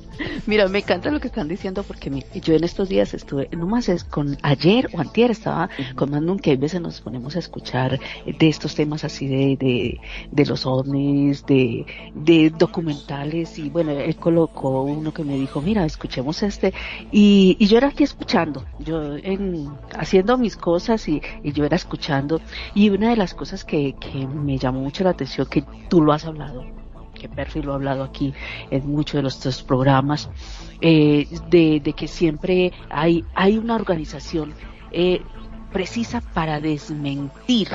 mira, 0.46 0.68
me 0.68 0.78
encanta 0.78 1.10
lo 1.10 1.20
que 1.20 1.28
están 1.28 1.48
diciendo 1.48 1.82
porque 1.82 2.10
mira, 2.10 2.26
yo 2.34 2.54
en 2.54 2.64
estos 2.64 2.88
días 2.88 3.14
estuve, 3.14 3.48
nomás 3.52 3.88
es 3.88 4.04
con 4.04 4.36
ayer 4.42 4.88
o 4.92 5.00
antier 5.00 5.30
estaba 5.30 5.68
con 5.96 6.10
Magnum 6.10 6.38
que 6.38 6.52
a 6.52 6.56
veces 6.56 6.80
nos 6.80 7.00
ponemos 7.00 7.36
a 7.36 7.40
escuchar 7.40 7.98
de 8.24 8.48
estos 8.48 8.74
temas 8.74 9.04
así 9.04 9.26
de, 9.26 9.56
de, 9.56 10.00
de 10.30 10.46
los 10.46 10.66
ovnis, 10.66 11.44
de, 11.46 11.86
de 12.14 12.50
documentales 12.50 13.58
y 13.58 13.68
bueno, 13.70 13.92
él 13.92 14.16
colocó 14.16 14.82
uno 14.82 15.12
que 15.12 15.24
me 15.24 15.36
dijo, 15.36 15.60
mira, 15.60 15.84
escuchemos 15.84 16.42
este 16.42 16.72
y, 17.12 17.56
y 17.58 17.66
yo 17.66 17.78
era 17.78 17.88
aquí 17.88 18.04
escuchando, 18.04 18.64
yo 18.78 19.16
en, 19.16 19.78
haciendo 19.98 20.38
mis 20.38 20.56
cosas 20.56 21.08
y, 21.08 21.20
y 21.42 21.52
yo 21.52 21.64
era 21.64 21.76
escuchando 21.76 22.40
y 22.74 22.90
una 22.90 23.10
de 23.10 23.16
las 23.16 23.34
cosas 23.34 23.64
que, 23.64 23.94
que 23.98 24.26
me 24.26 24.58
llamó 24.58 24.80
mucho 24.80 25.04
la 25.04 25.10
atención 25.10 25.46
que 25.48 25.64
tú 25.88 26.00
lo 26.00 26.12
has 26.12 26.24
hablado 26.24 26.64
que 27.24 27.34
Perfi 27.34 27.62
lo 27.62 27.72
ha 27.72 27.76
hablado 27.76 28.04
aquí 28.04 28.34
en 28.70 28.86
muchos 28.86 29.14
de 29.14 29.22
los 29.22 29.38
tres 29.38 29.62
programas, 29.62 30.28
eh, 30.82 31.26
de, 31.48 31.80
de, 31.82 31.92
que 31.94 32.06
siempre 32.06 32.72
hay, 32.90 33.24
hay 33.34 33.56
una 33.56 33.76
organización 33.76 34.52
eh, 34.92 35.22
precisa 35.72 36.20
para 36.20 36.60
desmentir 36.60 37.68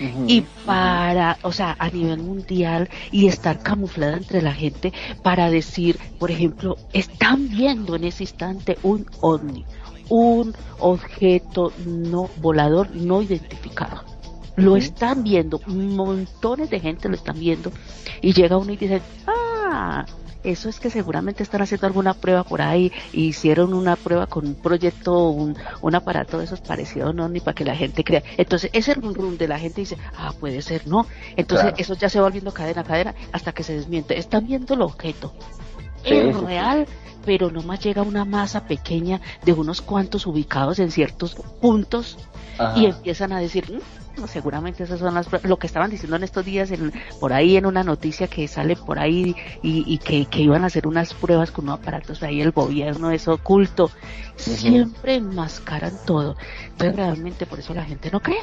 uh 0.00 0.04
-huh, 0.04 0.24
y 0.26 0.40
para, 0.66 1.30
uh 1.30 1.34
-huh. 1.34 1.48
o 1.48 1.52
sea, 1.52 1.76
a 1.78 1.88
nivel 1.90 2.18
mundial 2.18 2.88
y 3.12 3.28
estar 3.28 3.62
camuflada 3.62 4.16
entre 4.16 4.42
la 4.42 4.52
gente 4.52 4.92
para 5.22 5.48
decir, 5.48 5.96
por 6.18 6.32
ejemplo, 6.32 6.76
están 6.92 7.48
viendo 7.48 7.94
en 7.94 8.02
ese 8.02 8.24
instante 8.24 8.78
un 8.82 9.06
ovni, 9.20 9.64
un 10.08 10.54
objeto 10.80 11.72
no 11.86 12.28
volador 12.40 12.90
no 12.96 13.22
identificado 13.22 14.17
lo 14.58 14.76
están 14.76 15.22
viendo, 15.22 15.60
montones 15.66 16.70
de 16.70 16.80
gente 16.80 17.08
lo 17.08 17.14
están 17.14 17.38
viendo 17.38 17.72
y 18.20 18.32
llega 18.32 18.56
uno 18.56 18.72
y 18.72 18.76
dice, 18.76 19.00
ah, 19.26 20.04
eso 20.44 20.68
es 20.68 20.78
que 20.78 20.90
seguramente 20.90 21.42
están 21.42 21.62
haciendo 21.62 21.86
alguna 21.86 22.14
prueba 22.14 22.44
por 22.44 22.62
ahí, 22.62 22.92
hicieron 23.12 23.74
una 23.74 23.96
prueba 23.96 24.26
con 24.26 24.46
un 24.46 24.54
proyecto, 24.54 25.30
un, 25.30 25.56
un 25.82 25.94
aparato 25.94 26.38
de 26.38 26.44
esos 26.44 26.60
parecidos, 26.60 27.14
no, 27.14 27.28
ni 27.28 27.40
para 27.40 27.54
que 27.54 27.64
la 27.64 27.74
gente 27.74 28.04
crea. 28.04 28.22
Entonces, 28.36 28.70
ese 28.72 28.94
rum 28.94 29.14
rum 29.14 29.36
de 29.36 29.48
la 29.48 29.58
gente 29.58 29.80
dice, 29.80 29.96
ah, 30.16 30.32
puede 30.38 30.62
ser, 30.62 30.86
no. 30.86 31.06
Entonces, 31.36 31.66
claro. 31.66 31.76
eso 31.78 31.94
ya 31.94 32.08
se 32.08 32.18
va 32.18 32.26
volviendo 32.26 32.52
cadena 32.52 32.82
a 32.82 32.84
cadena 32.84 33.14
hasta 33.32 33.52
que 33.52 33.62
se 33.62 33.74
desmiente. 33.74 34.18
Están 34.18 34.46
viendo 34.46 34.74
el 34.74 34.82
objeto. 34.82 35.34
Sí, 36.04 36.14
es 36.14 36.36
sí, 36.36 36.44
real, 36.44 36.86
sí. 36.86 37.18
pero 37.24 37.50
nomás 37.50 37.80
llega 37.80 38.02
una 38.02 38.24
masa 38.24 38.66
pequeña 38.66 39.20
de 39.44 39.52
unos 39.52 39.82
cuantos 39.82 40.26
ubicados 40.26 40.78
en 40.78 40.90
ciertos 40.92 41.34
puntos 41.60 42.16
Ajá. 42.58 42.78
y 42.78 42.86
empiezan 42.86 43.32
a 43.32 43.40
decir, 43.40 43.80
seguramente 44.26 44.84
esas 44.84 44.98
son 45.00 45.14
las 45.14 45.28
lo 45.44 45.58
que 45.58 45.66
estaban 45.66 45.90
diciendo 45.90 46.16
en 46.16 46.24
estos 46.24 46.44
días 46.44 46.70
en, 46.70 46.92
por 47.20 47.32
ahí 47.32 47.56
en 47.56 47.66
una 47.66 47.84
noticia 47.84 48.26
que 48.26 48.48
sale 48.48 48.76
por 48.76 48.98
ahí 48.98 49.36
y, 49.62 49.84
y 49.86 49.98
que, 49.98 50.26
que, 50.26 50.40
iban 50.40 50.64
a 50.64 50.66
hacer 50.66 50.86
unas 50.86 51.14
pruebas 51.14 51.50
con 51.50 51.66
unos 51.66 51.80
aparatos 51.80 52.22
ahí 52.22 52.40
el 52.40 52.52
gobierno 52.52 53.10
es 53.10 53.28
oculto 53.28 53.84
uh 53.84 53.88
-huh. 53.88 54.56
siempre 54.56 55.16
enmascaran 55.16 55.92
todo 56.06 56.36
pero 56.76 56.92
realmente 56.92 57.46
por 57.46 57.58
eso 57.58 57.74
la 57.74 57.84
gente 57.84 58.10
no 58.10 58.20
cree 58.20 58.40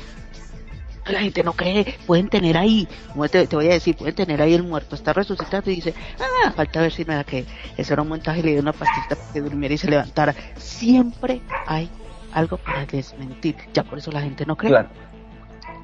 la 1.07 1.19
gente 1.19 1.43
no 1.43 1.53
cree, 1.53 1.97
pueden 2.07 2.29
tener 2.29 2.57
ahí, 2.57 2.87
te, 3.31 3.47
te, 3.47 3.55
voy 3.55 3.67
a 3.67 3.73
decir, 3.73 3.95
pueden 3.95 4.15
tener 4.15 4.41
ahí 4.41 4.53
el 4.53 4.63
muerto, 4.63 4.95
está 4.95 5.13
resucitado 5.13 5.69
y 5.69 5.75
dice, 5.75 5.93
ah, 6.19 6.51
falta 6.51 6.81
ver 6.81 6.91
si 6.91 7.05
no 7.05 7.13
era 7.13 7.23
que 7.23 7.45
eso 7.77 7.93
era 7.93 8.01
un 8.01 8.09
montaje 8.09 8.41
le 8.41 8.53
dio 8.53 8.61
una 8.61 8.73
pastita 8.73 9.15
para 9.15 9.33
que 9.33 9.41
durmiera 9.41 9.75
y 9.75 9.77
se 9.77 9.87
levantara. 9.87 10.33
Siempre 10.57 11.41
hay 11.67 11.89
algo 12.33 12.57
para 12.57 12.85
desmentir, 12.85 13.55
ya 13.73 13.83
por 13.83 13.99
eso 13.99 14.11
la 14.11 14.21
gente 14.21 14.45
no 14.45 14.55
cree. 14.55 14.71
Claro 14.71 14.89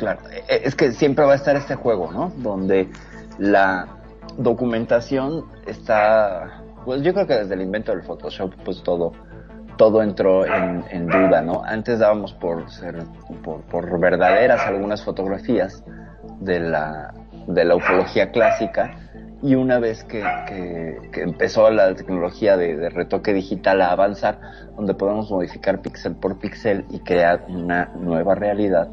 claro. 0.02 0.20
Es 0.50 0.76
que 0.76 0.92
siempre 0.94 1.24
va 1.26 1.34
a 1.34 1.36
estar 1.36 1.56
este 1.56 1.76
juego, 1.76 2.12
¿no? 2.12 2.34
Donde 2.38 2.90
la 3.38 3.88
documentación 4.38 5.46
está, 5.68 6.64
pues 6.86 7.04
yo 7.04 7.14
creo 7.14 7.28
que 7.28 7.36
desde 7.36 7.54
el 7.54 7.62
invento 7.62 7.92
del 7.92 8.02
Photoshop, 8.02 8.54
pues 8.66 8.82
todo, 8.82 9.14
todo 9.78 10.02
entró 10.02 10.44
en, 10.46 11.08
duda, 11.08 11.42
¿no? 11.42 11.64
Antes 11.64 12.00
dábamos 12.00 12.34
por 12.34 12.70
ser, 12.72 13.04
por, 13.44 14.00
verdaderas 14.00 14.66
algunas 14.66 15.04
fotografías 15.04 15.84
de 16.40 16.60
la, 16.60 17.14
de 17.48 17.64
la 17.64 17.76
ufología 17.76 18.32
clásica 18.32 18.96
y 19.44 19.56
una 19.56 19.80
vez 19.80 20.04
que, 20.04 20.24
que, 20.48 21.10
que 21.12 21.22
empezó 21.22 21.70
la 21.70 21.94
tecnología 21.94 22.58
de, 22.58 22.76
de, 22.76 22.90
retoque 22.90 23.34
digital 23.34 23.82
a 23.82 23.92
avanzar, 23.92 24.40
donde 24.76 24.94
podemos 24.94 25.30
modificar 25.30 25.82
píxel 25.82 26.16
por 26.16 26.40
píxel 26.40 26.86
y 26.90 27.00
crear 27.00 27.46
una 27.48 27.92
nueva 27.96 28.36
realidad, 28.36 28.90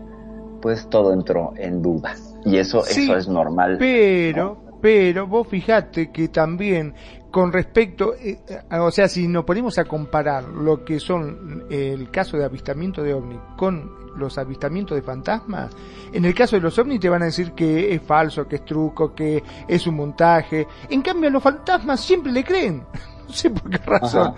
pues 0.61 0.89
todo 0.89 1.13
entró 1.13 1.53
en 1.57 1.83
duda. 1.83 2.15
Y 2.45 2.57
eso, 2.57 2.83
sí, 2.83 3.05
eso 3.05 3.17
es 3.17 3.29
normal. 3.29 3.77
Pero, 3.79 4.61
¿no? 4.65 4.79
pero 4.81 5.27
vos 5.27 5.47
fijate 5.49 6.11
que 6.11 6.29
también 6.29 6.95
con 7.31 7.53
respecto, 7.53 8.15
eh, 8.15 8.39
o 8.71 8.91
sea, 8.91 9.09
si 9.09 9.29
nos 9.29 9.45
ponemos 9.45 9.79
a 9.79 9.85
comparar 9.85 10.45
lo 10.45 10.85
que 10.85 10.99
son 10.99 11.67
eh, 11.71 11.93
el 11.93 12.11
caso 12.11 12.37
de 12.37 12.45
avistamiento 12.45 13.03
de 13.03 13.13
ovni 13.13 13.39
con 13.57 14.09
los 14.17 14.39
avistamientos 14.39 14.97
de 14.97 15.03
fantasmas, 15.03 15.71
en 16.13 16.25
el 16.25 16.35
caso 16.35 16.57
de 16.57 16.63
los 16.63 16.79
ovnis 16.79 17.01
te 17.01 17.09
van 17.09 17.23
a 17.23 17.27
decir 17.27 17.53
que 17.53 17.95
es 17.95 18.03
falso, 18.03 18.49
que 18.49 18.57
es 18.57 18.65
truco, 18.65 19.15
que 19.15 19.43
es 19.69 19.87
un 19.87 19.97
montaje. 19.97 20.67
En 20.89 21.03
cambio, 21.03 21.29
a 21.29 21.33
los 21.33 21.43
fantasmas 21.43 22.01
siempre 22.01 22.33
le 22.33 22.43
creen. 22.45 22.83
No 23.29 23.35
sé 23.35 23.51
por 23.51 23.71
qué 23.71 23.79
razón. 23.79 24.35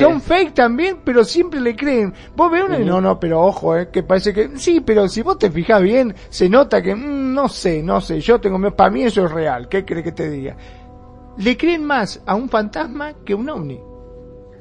Son 0.00 0.16
es. 0.16 0.22
fake 0.22 0.54
también, 0.54 0.98
pero 1.04 1.24
siempre 1.24 1.60
le 1.60 1.76
creen. 1.76 2.12
Vos 2.34 2.50
ves 2.50 2.64
uno 2.66 2.78
y 2.78 2.84
no, 2.84 3.00
no, 3.00 3.18
pero 3.20 3.40
ojo, 3.42 3.76
eh, 3.76 3.88
que 3.90 4.02
parece 4.02 4.32
que 4.32 4.50
sí, 4.56 4.80
pero 4.80 5.08
si 5.08 5.22
vos 5.22 5.38
te 5.38 5.50
fijas 5.50 5.80
bien, 5.80 6.14
se 6.28 6.48
nota 6.48 6.82
que 6.82 6.94
mmm, 6.94 7.32
no 7.32 7.48
sé, 7.48 7.82
no 7.82 8.00
sé, 8.00 8.20
yo 8.20 8.40
tengo 8.40 8.58
para 8.74 8.90
mí 8.90 9.04
eso 9.04 9.24
es 9.24 9.30
real. 9.30 9.68
¿Qué 9.68 9.84
crees 9.84 10.04
que 10.04 10.12
te 10.12 10.28
diga? 10.28 10.56
Le 11.38 11.56
creen 11.56 11.84
más 11.84 12.20
a 12.26 12.34
un 12.34 12.48
fantasma 12.48 13.12
que 13.24 13.34
a 13.34 13.36
un 13.36 13.48
ovni. 13.48 13.80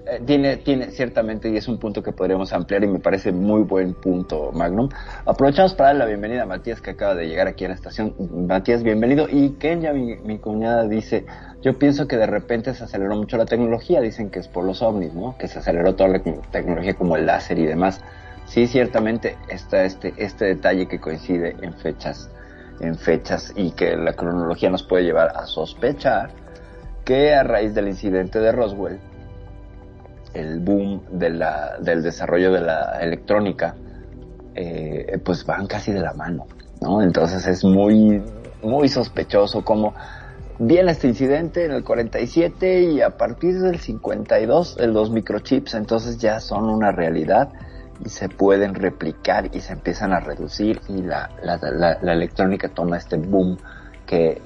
Eh, 0.10 0.22
tiene, 0.26 0.58
tiene 0.58 0.92
ciertamente, 0.92 1.50
y 1.50 1.58
es 1.58 1.68
un 1.68 1.80
punto 1.80 2.02
que 2.02 2.14
podríamos 2.14 2.54
ampliar 2.54 2.84
y 2.84 2.88
me 2.88 3.00
parece 3.00 3.32
muy 3.32 3.64
buen 3.64 3.94
punto, 3.96 4.52
Magnum. 4.54 4.88
Aprovechamos 5.26 5.74
para 5.74 5.90
dar 5.90 5.98
la 5.98 6.06
bienvenida 6.06 6.44
a 6.44 6.46
Matías 6.46 6.80
que 6.80 6.92
acaba 6.92 7.16
de 7.16 7.28
llegar 7.28 7.48
aquí 7.48 7.66
a 7.66 7.70
la 7.70 7.74
estación. 7.74 8.14
Matías, 8.48 8.84
bienvenido. 8.84 9.28
Y 9.30 9.56
Kenya, 9.60 9.92
mi, 9.92 10.16
mi 10.18 10.38
cuñada, 10.38 10.88
dice, 10.88 11.26
yo 11.62 11.78
pienso 11.78 12.08
que 12.08 12.18
de 12.18 12.28
repente 12.28 12.74
se 12.74 12.84
aceleró 12.84 13.16
mucho 13.16 13.38
la 13.38 13.46
tecnología, 13.46 14.00
dicen 14.00 14.30
que 14.30 14.40
es 14.40 14.48
por 14.48 14.64
los 14.64 14.82
ovnis, 14.82 15.14
¿no? 15.14 15.38
Que 15.38 15.48
se 15.48 15.60
aceleró 15.60 15.96
toda 15.96 16.10
la 16.10 16.20
tecnología 16.52 16.94
como 16.94 17.16
el 17.16 17.26
láser 17.26 17.58
y 17.58 17.66
demás. 17.66 18.02
Sí, 18.46 18.68
ciertamente 18.68 19.38
está 19.50 19.84
este, 19.84 20.14
este 20.18 20.46
detalle 20.46 20.88
que 20.88 21.00
coincide 21.00 21.56
en 21.62 21.74
fechas, 21.74 22.30
en 22.80 22.96
fechas 22.96 23.54
y 23.56 23.72
que 23.72 23.98
la 23.98 24.14
cronología 24.14 24.70
nos 24.70 24.84
puede 24.84 25.04
llevar 25.04 25.36
a 25.36 25.46
sospechar 25.46 26.30
que 27.04 27.34
a 27.34 27.44
raíz 27.44 27.74
del 27.74 27.88
incidente 27.88 28.40
de 28.40 28.52
Roswell, 28.52 29.00
el 30.34 30.60
boom 30.60 31.02
de 31.12 31.32
la, 31.32 31.78
del 31.80 32.04
desarrollo 32.04 32.52
de 32.52 32.62
la 32.62 33.00
electrónica, 33.02 33.76
eh, 34.54 35.20
pues 35.24 35.46
van 35.46 35.68
casi 35.68 35.92
de 35.92 36.02
la 36.02 36.14
mano, 36.14 36.46
¿no? 36.82 37.02
Entonces 37.02 37.48
es 37.48 37.64
muy, 37.64 38.22
muy 38.62 38.90
sospechoso 38.90 39.64
como 39.64 39.94
viene 40.60 40.92
este 40.92 41.08
incidente 41.08 41.66
en 41.66 41.72
el 41.72 41.84
47 41.84 42.84
y 42.84 43.02
a 43.02 43.18
partir 43.18 43.60
del 43.60 43.80
52 43.80 44.78
los 44.88 45.12
microchips 45.12 45.76
entonces 45.76 46.18
ya 46.18 46.40
son 46.40 46.70
una 46.70 46.92
realidad 46.92 47.50
y 48.04 48.10
se 48.10 48.30
pueden 48.30 48.76
replicar 48.76 49.50
y 49.56 49.62
se 49.62 49.74
empiezan 49.74 50.14
a 50.14 50.20
reducir 50.20 50.82
y 50.88 51.02
la, 51.02 51.30
la, 51.44 52.14
electrónica 52.14 52.70
toma 52.70 52.98
este 52.98 53.18
boom 53.18 53.58
que 54.06 54.42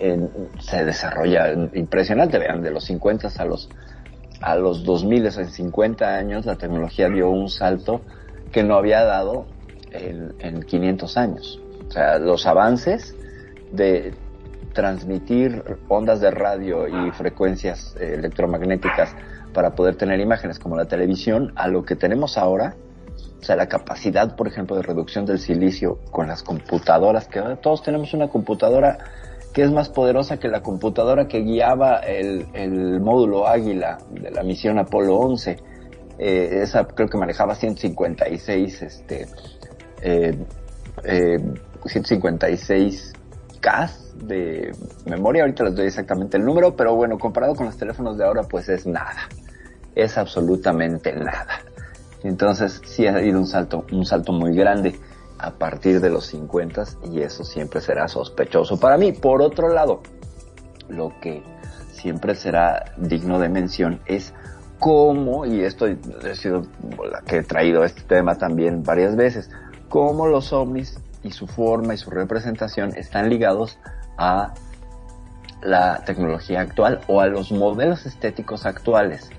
se 0.60 0.84
desarrolla 0.84 1.54
impresionante, 1.74 2.40
vean, 2.40 2.64
de 2.64 2.72
los 2.72 2.86
50 2.86 3.30
a 3.38 3.46
los 3.46 3.70
a 4.42 4.56
los 4.56 4.84
2000, 4.84 5.26
en 5.28 5.52
50 5.52 6.18
años, 6.18 6.46
la 6.46 6.56
tecnología 6.56 7.10
dio 7.10 7.30
un 7.30 7.48
salto 7.48 8.02
que 8.52 8.64
no 8.64 8.76
había 8.76 9.04
dado 9.04 9.46
en, 9.92 10.34
en 10.40 10.64
500 10.64 11.18
años. 11.18 11.62
O 11.88 11.92
sea, 11.92 12.18
los 12.18 12.48
avances 12.48 13.16
de 13.72 14.14
transmitir 14.74 15.64
ondas 15.88 16.22
de 16.22 16.32
radio 16.32 16.88
y 16.88 17.12
frecuencias 17.12 17.96
eh, 18.00 18.16
electromagnéticas 18.18 19.16
para 19.54 19.76
poder 19.76 19.96
tener 19.96 20.20
imágenes 20.20 20.60
como 20.60 20.76
la 20.76 20.86
televisión 20.86 21.52
a 21.56 21.68
lo 21.68 21.84
que 21.84 21.96
tenemos 21.96 22.38
ahora, 22.38 22.76
o 23.40 23.44
sea, 23.44 23.56
la 23.56 23.68
capacidad, 23.68 24.36
por 24.36 24.48
ejemplo, 24.48 24.76
de 24.76 24.84
reducción 24.84 25.26
del 25.26 25.40
silicio 25.40 26.00
con 26.12 26.28
las 26.28 26.44
computadoras, 26.44 27.28
que 27.28 27.42
todos 27.62 27.84
tenemos 27.84 28.14
una 28.14 28.28
computadora 28.30 29.00
que 29.54 29.64
es 29.64 29.72
más 29.72 29.90
poderosa 29.90 30.38
que 30.38 30.48
la 30.48 30.62
computadora 30.62 31.28
que 31.28 31.42
guiaba 31.42 31.98
el, 31.98 32.48
el 32.54 33.02
módulo 33.02 33.48
Águila 33.48 33.98
de 34.12 34.32
la 34.32 34.44
misión 34.44 34.80
Apolo 34.80 35.18
11. 35.18 35.58
Eh, 36.20 36.62
esa 36.62 36.86
creo 36.86 37.10
que 37.10 37.18
manejaba 37.18 37.56
156, 37.56 38.82
este, 38.82 39.28
eh, 40.02 40.38
eh, 41.04 41.38
156 41.86 43.14
K 43.62 43.90
de 44.16 44.76
memoria. 45.06 45.44
Ahorita 45.44 45.64
les 45.64 45.76
doy 45.76 45.86
exactamente 45.88 46.38
el 46.38 46.44
número, 46.44 46.76
pero 46.76 46.96
bueno, 46.96 47.18
comparado 47.18 47.56
con 47.56 47.68
los 47.68 47.78
teléfonos 47.78 48.18
de 48.18 48.26
ahora, 48.26 48.44
pues 48.44 48.68
es 48.68 48.86
nada. 48.86 49.30
Es 49.96 50.18
absolutamente 50.18 51.14
nada. 51.14 51.62
Entonces, 52.24 52.82
sí 52.86 53.08
ha 53.08 53.16
habido 53.16 53.40
un 53.40 53.48
salto, 53.48 53.86
un 53.92 54.06
salto 54.06 54.34
muy 54.34 54.56
grande 54.56 55.00
a 55.40 55.52
partir 55.52 56.02
de 56.02 56.10
los 56.10 56.28
50 56.28 56.84
y 57.12 57.22
eso 57.22 57.44
siempre 57.44 57.82
será 57.82 58.08
sospechoso 58.08 58.80
para 58.80 58.98
mí. 58.98 59.12
Por 59.12 59.42
otro 59.42 59.70
lado, 59.70 60.02
lo 60.90 61.14
que 61.20 61.44
siempre 61.92 62.36
será 62.36 62.94
digno 62.98 63.40
de 63.40 63.50
mención 63.50 64.02
es 64.06 64.34
cómo, 64.80 65.46
y 65.46 65.64
esto 65.64 65.86
ha 65.86 66.36
sido 66.36 66.64
la 67.10 67.22
que 67.22 67.38
he 67.38 67.44
traído 67.44 67.84
este 67.84 68.02
tema 68.02 68.38
también 68.38 68.84
varias 68.84 69.16
veces, 69.16 69.50
cómo 69.90 70.28
los 70.28 70.54
ovnis 70.54 71.00
y 71.24 71.32
su 71.32 71.48
forma 71.48 71.94
y 71.94 71.98
su 71.98 72.10
representación 72.10 72.96
están 72.96 73.30
ligados 73.30 73.78
a 74.18 74.54
la 75.62 76.04
tecnología 76.06 76.62
actual 76.62 77.02
o 77.08 77.22
a 77.22 77.28
los 77.28 77.52
modelos 77.52 78.06
estéticos 78.06 78.66
actuales. 78.66 79.30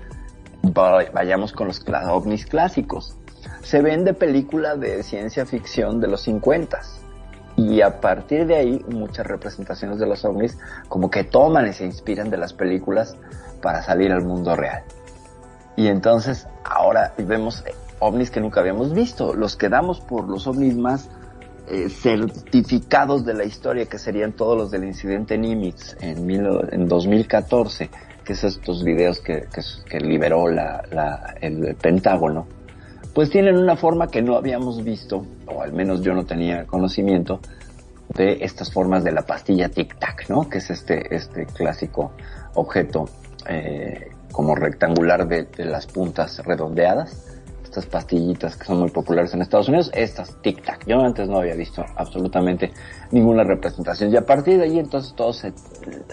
Vayamos 0.61 1.51
con 1.51 1.67
los 1.67 1.83
ovnis 2.09 2.45
clásicos. 2.45 3.17
Se 3.61 3.81
ven 3.81 4.05
de 4.05 4.13
película 4.13 4.75
de 4.75 5.03
ciencia 5.03 5.45
ficción 5.45 5.99
de 5.99 6.07
los 6.07 6.21
50 6.21 6.79
y 7.55 7.81
a 7.81 7.99
partir 7.99 8.47
de 8.47 8.55
ahí 8.55 8.85
muchas 8.89 9.27
representaciones 9.27 9.99
de 9.99 10.07
los 10.07 10.25
ovnis 10.25 10.57
como 10.87 11.11
que 11.11 11.23
toman 11.23 11.67
y 11.67 11.73
se 11.73 11.85
inspiran 11.85 12.29
de 12.29 12.37
las 12.37 12.53
películas 12.53 13.15
para 13.61 13.81
salir 13.81 14.11
al 14.11 14.23
mundo 14.23 14.55
real. 14.55 14.83
Y 15.75 15.87
entonces 15.87 16.47
ahora 16.63 17.13
vemos 17.17 17.63
ovnis 17.99 18.31
que 18.31 18.39
nunca 18.39 18.61
habíamos 18.61 18.93
visto. 18.93 19.33
Los 19.33 19.55
quedamos 19.55 19.99
por 19.99 20.29
los 20.29 20.47
ovnis 20.47 20.75
más 20.75 21.09
eh, 21.67 21.89
certificados 21.89 23.25
de 23.25 23.33
la 23.33 23.45
historia, 23.45 23.85
que 23.85 23.97
serían 23.97 24.33
todos 24.33 24.57
los 24.57 24.71
del 24.71 24.83
incidente 24.83 25.37
Nimitz 25.37 25.95
en, 26.01 26.29
en 26.29 26.87
2014, 26.87 27.89
que 28.25 28.33
es 28.33 28.43
estos 28.43 28.83
videos 28.83 29.21
que, 29.21 29.47
liberó 30.01 30.49
el 30.49 31.75
Pentágono, 31.81 32.47
pues 33.13 33.29
tienen 33.29 33.57
una 33.57 33.77
forma 33.77 34.07
que 34.07 34.21
no 34.21 34.35
habíamos 34.35 34.83
visto, 34.83 35.25
o 35.45 35.61
al 35.61 35.71
menos 35.71 36.01
yo 36.01 36.13
no 36.13 36.25
tenía 36.25 36.65
conocimiento, 36.65 37.39
de 38.09 38.39
estas 38.41 38.71
formas 38.71 39.03
de 39.03 39.13
la 39.13 39.21
pastilla 39.21 39.69
tic-tac, 39.69 40.27
¿no? 40.29 40.49
Que 40.49 40.57
es 40.57 40.69
este, 40.69 41.15
este 41.15 41.45
clásico 41.45 42.11
objeto 42.55 43.05
eh, 43.47 44.11
como 44.31 44.55
rectangular 44.55 45.27
de 45.27 45.47
las 45.65 45.87
puntas 45.87 46.39
redondeadas 46.45 47.32
estas 47.73 47.87
pastillitas 47.87 48.55
que 48.55 48.65
son 48.65 48.79
muy 48.79 48.91
populares 48.91 49.33
en 49.33 49.41
Estados 49.41 49.67
Unidos, 49.67 49.89
estas 49.95 50.39
Tic 50.43 50.63
Tac. 50.63 50.85
Yo 50.85 50.99
antes 50.99 51.27
no 51.27 51.39
había 51.39 51.55
visto 51.55 51.83
absolutamente 51.95 52.71
ninguna 53.09 53.43
representación 53.43 54.13
y 54.13 54.17
a 54.17 54.21
partir 54.21 54.59
de 54.59 54.65
ahí 54.65 54.77
entonces 54.77 55.15
todo 55.15 55.33
se 55.33 55.53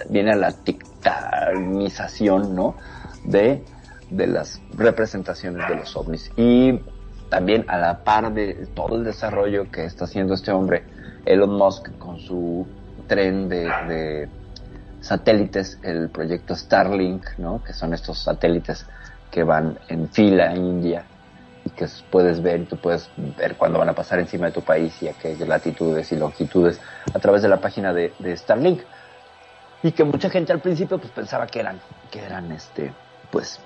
viene 0.09 0.33
a 0.33 0.37
la 0.37 0.53
tic 0.53 0.83
Tacnización, 1.03 2.55
¿no? 2.55 2.77
De, 3.25 3.63
de 4.09 4.27
las 4.27 4.63
representaciones 4.73 5.69
de 5.69 5.77
los 5.77 5.95
ovnis. 5.97 6.31
Y 6.37 6.81
también 7.29 7.67
a 7.69 7.77
la 7.77 8.05
par 8.05 8.33
de 8.33 8.67
todo 8.75 8.97
el 8.97 9.05
desarrollo 9.05 9.71
que 9.71 9.85
está 9.85 10.05
haciendo 10.05 10.33
este 10.33 10.53
hombre, 10.53 10.85
Elon 11.27 11.59
Musk, 11.59 11.91
con 11.99 12.19
su 12.19 12.67
tren 13.07 13.51
de, 13.51 13.65
de 13.87 14.29
satélites, 15.01 15.79
el 15.83 16.09
proyecto 16.09 16.55
Starlink, 16.55 17.37
¿no? 17.37 17.63
Que 17.63 17.75
son 17.75 17.93
estos 17.93 18.19
satélites 18.19 18.87
que 19.31 19.43
van 19.45 19.79
en 19.89 20.09
fila 20.09 20.55
en 20.55 20.65
India 20.65 21.05
que 21.77 21.87
puedes 22.11 22.43
ver 22.43 22.61
y 22.61 22.65
tú 22.65 22.77
puedes 22.77 23.11
ver 23.17 23.57
cuándo 23.57 23.79
van 23.79 23.89
a 23.89 23.95
pasar 23.95 24.19
encima 24.19 24.47
de 24.47 24.53
tu 24.53 24.63
país 24.63 25.03
y 25.03 25.09
a 25.09 25.13
qué 25.15 25.37
latitudes 25.47 26.11
y 26.13 26.17
longitudes 26.17 26.81
a 27.13 27.19
través 27.19 27.43
de 27.43 27.49
la 27.49 27.59
página 27.59 27.93
de, 27.93 28.13
Starlink. 28.37 28.83
Y 29.83 29.93
que 29.93 30.05
mucha 30.05 30.29
gente 30.29 30.53
al 30.53 30.61
principio 30.61 30.99
pues 30.99 31.11
pensaba 31.11 31.47
que 31.47 31.61
eran 31.61 31.81
que 32.11 32.21
eran 32.21 32.53
este 32.53 32.93
pues 33.31 33.61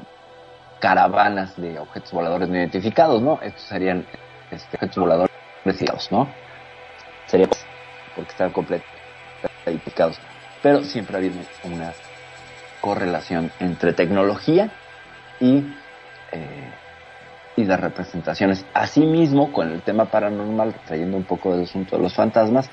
caravanas 0.78 1.56
de 1.56 1.78
objetos 1.78 2.12
voladores 2.12 2.48
no 2.48 2.56
identificados 2.56 3.20
no 3.20 3.40
estos 3.42 3.62
serían 3.62 4.06
este, 4.50 4.76
objetos 4.76 4.96
voladores 4.96 5.32
identificados 5.64 6.12
no 6.12 6.28
sería 7.26 7.48
porque 8.14 8.30
están 8.30 8.50
completamente 8.52 8.94
identificados. 9.66 10.18
Pero 10.62 10.82
siempre 10.84 11.16
ha 11.16 11.18
habido 11.18 11.36
una 11.64 11.92
correlación 12.80 13.50
entre 13.60 13.92
tecnología 13.92 14.70
y 15.40 15.64
eh, 16.32 16.70
y 17.56 17.64
de 17.64 17.76
representaciones. 17.76 18.66
Asimismo, 18.74 19.52
con 19.52 19.70
el 19.70 19.82
tema 19.82 20.10
paranormal, 20.10 20.74
trayendo 20.84 21.16
un 21.16 21.24
poco 21.24 21.52
del 21.52 21.64
asunto 21.64 21.96
de 21.96 22.02
los 22.02 22.14
fantasmas, 22.14 22.70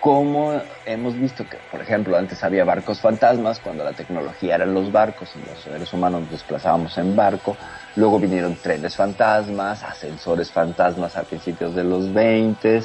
como 0.00 0.52
hemos 0.84 1.18
visto 1.18 1.48
que, 1.48 1.56
por 1.70 1.80
ejemplo, 1.80 2.16
antes 2.16 2.44
había 2.44 2.64
barcos 2.64 3.00
fantasmas, 3.00 3.58
cuando 3.58 3.84
la 3.84 3.94
tecnología 3.94 4.56
eran 4.56 4.74
los 4.74 4.92
barcos 4.92 5.34
y 5.34 5.38
los 5.48 5.62
seres 5.62 5.90
humanos 5.94 6.22
nos 6.22 6.30
desplazábamos 6.30 6.98
en 6.98 7.16
barco, 7.16 7.56
luego 7.96 8.18
vinieron 8.18 8.54
trenes 8.56 8.94
fantasmas, 8.96 9.82
ascensores 9.82 10.52
fantasmas 10.52 11.16
a 11.16 11.22
principios 11.22 11.74
de 11.74 11.84
los 11.84 12.12
20 12.12 12.82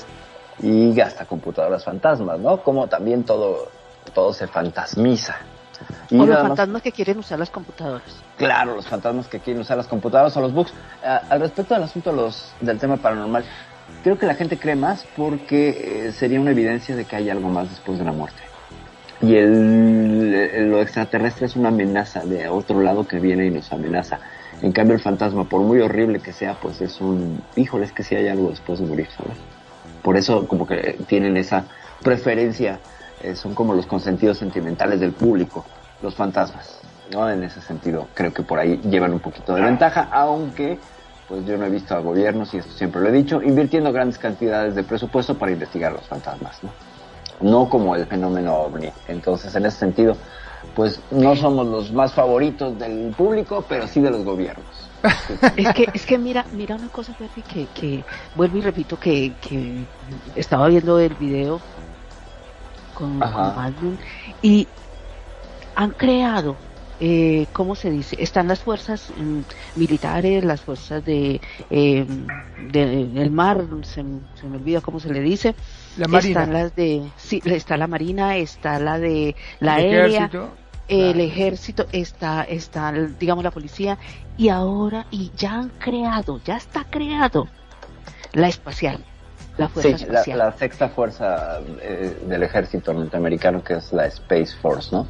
y 0.63 0.99
hasta 1.01 1.25
computadoras 1.25 1.83
fantasmas, 1.83 2.39
¿no? 2.39 2.63
Como 2.63 2.87
también 2.87 3.25
todo, 3.25 3.69
todo 4.13 4.31
se 4.31 4.47
fantasmiza. 4.47 5.35
O 6.11 6.25
los 6.25 6.39
fantasmas 6.39 6.81
que 6.81 6.91
quieren 6.91 7.19
usar 7.19 7.37
las 7.37 7.49
computadoras. 7.49 8.23
Claro, 8.37 8.75
los 8.75 8.87
fantasmas 8.87 9.27
que 9.27 9.39
quieren 9.39 9.61
usar 9.61 9.77
las 9.77 9.87
computadoras 9.87 10.35
o 10.37 10.41
los 10.41 10.53
bugs. 10.53 10.73
Ah, 11.03 11.21
al 11.29 11.39
respecto 11.39 11.75
del 11.75 11.83
asunto 11.83 12.11
los, 12.11 12.51
del 12.61 12.79
tema 12.79 12.97
paranormal, 12.97 13.43
creo 14.03 14.17
que 14.17 14.25
la 14.25 14.35
gente 14.35 14.57
cree 14.57 14.75
más 14.75 15.05
porque 15.15 16.07
eh, 16.07 16.11
sería 16.11 16.39
una 16.39 16.51
evidencia 16.51 16.95
de 16.95 17.05
que 17.05 17.15
hay 17.15 17.29
algo 17.29 17.49
más 17.49 17.69
después 17.69 17.99
de 17.99 18.05
la 18.05 18.11
muerte. 18.11 18.41
Y 19.21 19.35
el, 19.35 20.71
lo 20.71 20.81
extraterrestre 20.81 21.45
es 21.45 21.55
una 21.55 21.69
amenaza 21.69 22.23
de 22.25 22.47
otro 22.47 22.81
lado 22.81 23.05
que 23.05 23.19
viene 23.19 23.45
y 23.45 23.51
nos 23.51 23.71
amenaza. 23.71 24.19
En 24.61 24.71
cambio 24.71 24.95
el 24.95 25.01
fantasma, 25.01 25.43
por 25.43 25.61
muy 25.61 25.79
horrible 25.81 26.19
que 26.19 26.33
sea, 26.33 26.55
pues 26.55 26.81
es 26.81 27.01
un, 27.01 27.41
híjole, 27.55 27.85
es 27.85 27.91
que 27.91 28.03
si 28.03 28.15
hay 28.15 28.29
algo 28.29 28.49
después 28.49 28.79
de 28.79 28.85
morir, 28.85 29.07
¿sabes? 29.15 29.37
Por 30.01 30.17
eso 30.17 30.47
como 30.47 30.65
que 30.65 30.97
tienen 31.07 31.37
esa 31.37 31.65
preferencia 32.01 32.79
eh, 33.21 33.35
son 33.35 33.53
como 33.53 33.73
los 33.73 33.85
consentidos 33.85 34.37
sentimentales 34.37 35.01
del 35.01 35.11
público, 35.11 35.65
los 36.01 36.15
fantasmas. 36.15 36.79
¿no? 37.11 37.29
En 37.29 37.43
ese 37.43 37.61
sentido, 37.61 38.07
creo 38.13 38.33
que 38.33 38.43
por 38.43 38.59
ahí 38.59 38.77
llevan 38.83 39.13
un 39.13 39.19
poquito 39.19 39.53
de 39.55 39.61
ventaja, 39.61 40.09
aunque 40.11 40.79
pues 41.27 41.45
yo 41.45 41.57
no 41.57 41.65
he 41.65 41.69
visto 41.69 41.95
a 41.95 41.99
gobiernos, 41.99 42.53
y 42.53 42.57
esto 42.57 42.71
siempre 42.71 43.01
lo 43.01 43.09
he 43.09 43.11
dicho, 43.11 43.41
invirtiendo 43.41 43.93
grandes 43.93 44.17
cantidades 44.17 44.73
de 44.73 44.83
presupuesto 44.83 45.37
para 45.37 45.51
investigar 45.51 45.91
los 45.91 46.07
fantasmas, 46.07 46.57
¿no? 46.63 46.71
No 47.41 47.69
como 47.69 47.95
el 47.95 48.07
fenómeno 48.07 48.55
ovni. 48.55 48.91
Entonces, 49.07 49.55
en 49.55 49.65
ese 49.67 49.77
sentido, 49.77 50.17
pues 50.75 50.99
no 51.11 51.35
somos 51.35 51.67
los 51.67 51.91
más 51.91 52.13
favoritos 52.13 52.77
del 52.79 53.13
público, 53.15 53.63
pero 53.69 53.87
sí 53.87 54.01
de 54.01 54.09
los 54.09 54.25
gobiernos. 54.25 54.65
es 55.55 55.73
que 55.73 55.87
es 55.93 56.05
que 56.05 56.17
mira 56.17 56.45
mira 56.51 56.75
una 56.75 56.89
cosa 56.89 57.13
que, 57.47 57.67
que 57.67 58.03
vuelvo 58.35 58.57
y 58.57 58.61
repito 58.61 58.99
que, 58.99 59.31
que 59.39 59.85
estaba 60.35 60.67
viendo 60.67 60.99
el 60.99 61.13
video 61.13 61.61
con, 62.93 63.17
y 64.41 64.67
han 65.79 65.91
creado, 65.91 66.57
eh, 66.99 67.47
¿cómo 67.53 67.73
se 67.73 67.89
dice? 67.89 68.17
Están 68.19 68.49
las 68.49 68.59
fuerzas 68.59 69.13
mm, 69.15 69.39
militares, 69.77 70.43
las 70.43 70.59
fuerzas 70.59 71.05
de, 71.05 71.39
eh, 71.69 72.05
del 72.69 73.31
mar, 73.31 73.63
se, 73.83 74.03
me 74.03 74.19
olvida 74.57 74.81
cómo 74.81 74.99
se 74.99 75.13
le 75.13 75.21
dice. 75.21 75.55
La 75.95 76.09
marina. 76.09 76.41
Están 76.41 76.53
las 76.53 76.75
de, 76.75 77.09
sí, 77.15 77.41
está 77.45 77.77
la 77.77 77.87
marina, 77.87 78.35
está 78.35 78.77
la 78.77 78.99
de 78.99 79.37
la 79.61 79.75
aérea. 79.75 80.29
el 80.89 81.21
ejército 81.21 81.85
está, 81.93 82.43
está, 82.43 82.91
digamos, 83.17 83.45
la 83.45 83.51
policía, 83.51 83.97
y 84.37 84.49
ahora, 84.49 85.05
y 85.11 85.31
ya 85.37 85.59
han 85.59 85.69
creado, 85.79 86.41
ya 86.43 86.57
está 86.57 86.83
creado 86.83 87.47
la 88.33 88.49
espacial 88.49 89.05
la 89.59 89.69
sí, 90.23 90.33
La, 90.33 90.51
sexta 90.53 90.89
fuerza 90.89 91.59
eh, 91.81 92.17
del 92.25 92.43
ejército 92.43 92.93
norteamericano, 92.93 93.63
que 93.63 93.73
es 93.73 93.91
la 93.91 94.05
Space 94.07 94.55
Force, 94.61 94.89
¿no? 94.95 95.07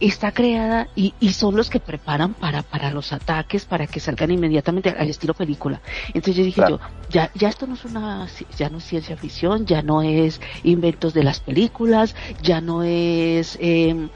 Está 0.00 0.32
creada 0.32 0.88
y, 0.96 1.14
y, 1.20 1.32
son 1.32 1.56
los 1.56 1.68
que 1.68 1.80
preparan 1.80 2.34
para, 2.34 2.62
para 2.62 2.90
los 2.90 3.12
ataques, 3.12 3.64
para 3.66 3.86
que 3.86 4.00
salgan 4.00 4.30
inmediatamente 4.30 4.90
al 4.90 5.08
estilo 5.08 5.34
película. 5.34 5.80
Entonces 6.08 6.36
yo 6.36 6.44
dije 6.44 6.62
yo, 6.68 6.80
ya, 7.10 7.30
ya 7.34 7.48
esto 7.48 7.66
no 7.66 7.74
es 7.74 7.84
una, 7.84 8.26
ya 8.56 8.70
no 8.70 8.78
es 8.78 8.84
ciencia 8.84 9.16
ficción, 9.16 9.66
ya 9.66 9.82
no 9.82 10.02
es 10.02 10.40
inventos 10.62 11.12
de 11.12 11.22
las 11.22 11.40
películas, 11.40 12.14
ya 12.42 12.60
no 12.60 12.82
es... 12.82 13.58
Eh, 13.60 14.08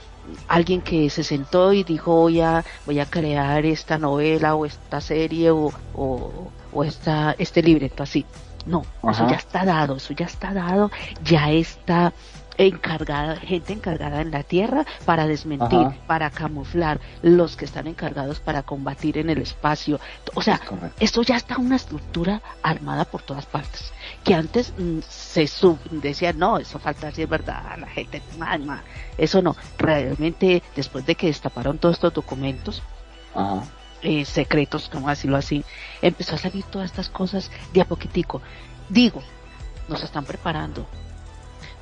alguien 0.46 0.82
que 0.82 1.08
se 1.08 1.24
sentó 1.24 1.72
y 1.72 1.84
dijo 1.84 2.14
voy 2.14 2.42
a 2.42 2.62
voy 2.84 3.00
a 3.00 3.06
crear 3.06 3.64
esta 3.64 3.96
novela 3.96 4.54
o 4.56 4.66
esta 4.66 5.00
serie 5.00 5.50
o, 5.50 5.72
o, 5.94 6.50
o 6.70 6.84
esta 6.84 7.34
este 7.38 7.62
libreto 7.62 8.02
así 8.02 8.26
no, 8.66 8.84
eso 9.10 9.28
ya 9.28 9.36
está 9.36 9.64
dado, 9.64 9.96
eso 9.96 10.12
ya 10.12 10.26
está 10.26 10.52
dado, 10.52 10.90
ya 11.22 11.50
está 11.50 12.12
encargada, 12.58 13.36
gente 13.36 13.72
encargada 13.72 14.20
en 14.20 14.32
la 14.32 14.42
tierra 14.42 14.84
para 15.06 15.26
desmentir, 15.26 15.88
para 16.06 16.30
camuflar, 16.30 17.00
los 17.22 17.56
que 17.56 17.64
están 17.64 17.86
encargados 17.86 18.40
para 18.40 18.62
combatir 18.62 19.16
en 19.16 19.30
el 19.30 19.38
espacio. 19.38 20.00
O 20.34 20.42
sea, 20.42 20.60
eso 20.98 21.22
ya 21.22 21.36
está 21.36 21.56
una 21.58 21.76
estructura 21.76 22.42
armada 22.62 23.04
por 23.04 23.22
todas 23.22 23.46
partes. 23.46 23.92
Que 24.24 24.34
antes 24.34 24.74
mm, 24.76 24.98
se 25.08 25.46
sub 25.46 25.78
decía, 25.90 26.32
no, 26.32 26.58
eso 26.58 26.78
falta 26.78 27.12
si 27.12 27.22
es 27.22 27.28
verdad, 27.28 27.78
la 27.78 27.86
gente, 27.86 28.20
eso 29.16 29.40
no. 29.40 29.56
Realmente, 29.78 30.62
después 30.74 31.06
de 31.06 31.14
que 31.14 31.28
destaparon 31.28 31.78
todos 31.78 31.94
estos 31.94 32.12
documentos, 32.12 32.82
eh, 34.02 34.24
secretos, 34.24 34.88
como 34.88 35.08
decirlo 35.08 35.36
así, 35.36 35.64
empezó 36.02 36.34
a 36.34 36.38
salir 36.38 36.64
todas 36.64 36.90
estas 36.90 37.08
cosas 37.08 37.50
de 37.72 37.80
a 37.80 37.84
poquitico. 37.84 38.40
Digo, 38.88 39.22
nos 39.88 40.02
están 40.02 40.24
preparando. 40.24 40.86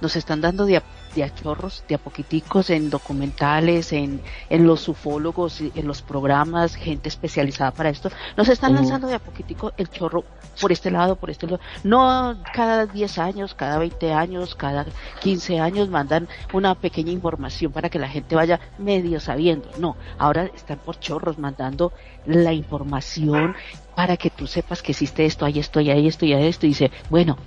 Nos 0.00 0.16
están 0.16 0.40
dando 0.40 0.66
de 0.66 0.78
a, 0.78 0.82
de 1.14 1.24
a 1.24 1.34
chorros, 1.34 1.84
de 1.88 1.94
a 1.94 1.98
poquiticos 1.98 2.70
en 2.70 2.90
documentales, 2.90 3.92
en, 3.92 4.20
en 4.50 4.66
los 4.66 4.88
ufólogos, 4.88 5.60
en 5.60 5.86
los 5.86 6.02
programas, 6.02 6.74
gente 6.74 7.08
especializada 7.08 7.70
para 7.70 7.88
esto. 7.88 8.10
Nos 8.36 8.48
están 8.48 8.74
lanzando 8.74 9.08
de 9.08 9.14
a 9.14 9.18
poquitico 9.18 9.72
el 9.76 9.88
chorro 9.88 10.24
por 10.60 10.72
este 10.72 10.90
lado, 10.90 11.16
por 11.16 11.30
este 11.30 11.46
lado. 11.46 11.60
No 11.84 12.36
cada 12.52 12.86
10 12.86 13.18
años, 13.18 13.54
cada 13.54 13.78
20 13.78 14.12
años, 14.12 14.54
cada 14.54 14.86
15 15.20 15.60
años 15.60 15.88
mandan 15.88 16.28
una 16.52 16.74
pequeña 16.74 17.12
información 17.12 17.72
para 17.72 17.88
que 17.90 17.98
la 17.98 18.08
gente 18.08 18.34
vaya 18.34 18.60
medio 18.78 19.20
sabiendo. 19.20 19.68
No, 19.78 19.96
ahora 20.18 20.50
están 20.54 20.78
por 20.78 20.98
chorros 20.98 21.38
mandando 21.38 21.92
la 22.26 22.52
información 22.52 23.54
para 23.94 24.16
que 24.16 24.30
tú 24.30 24.46
sepas 24.46 24.82
que 24.82 24.92
existe 24.92 25.24
esto, 25.24 25.44
hay 25.46 25.58
esto, 25.58 25.80
y 25.80 25.90
hay 25.90 26.06
esto, 26.06 26.26
y 26.26 26.32
hay 26.34 26.46
esto. 26.46 26.66
Y 26.66 26.70
dice, 26.70 26.90
bueno, 27.08 27.38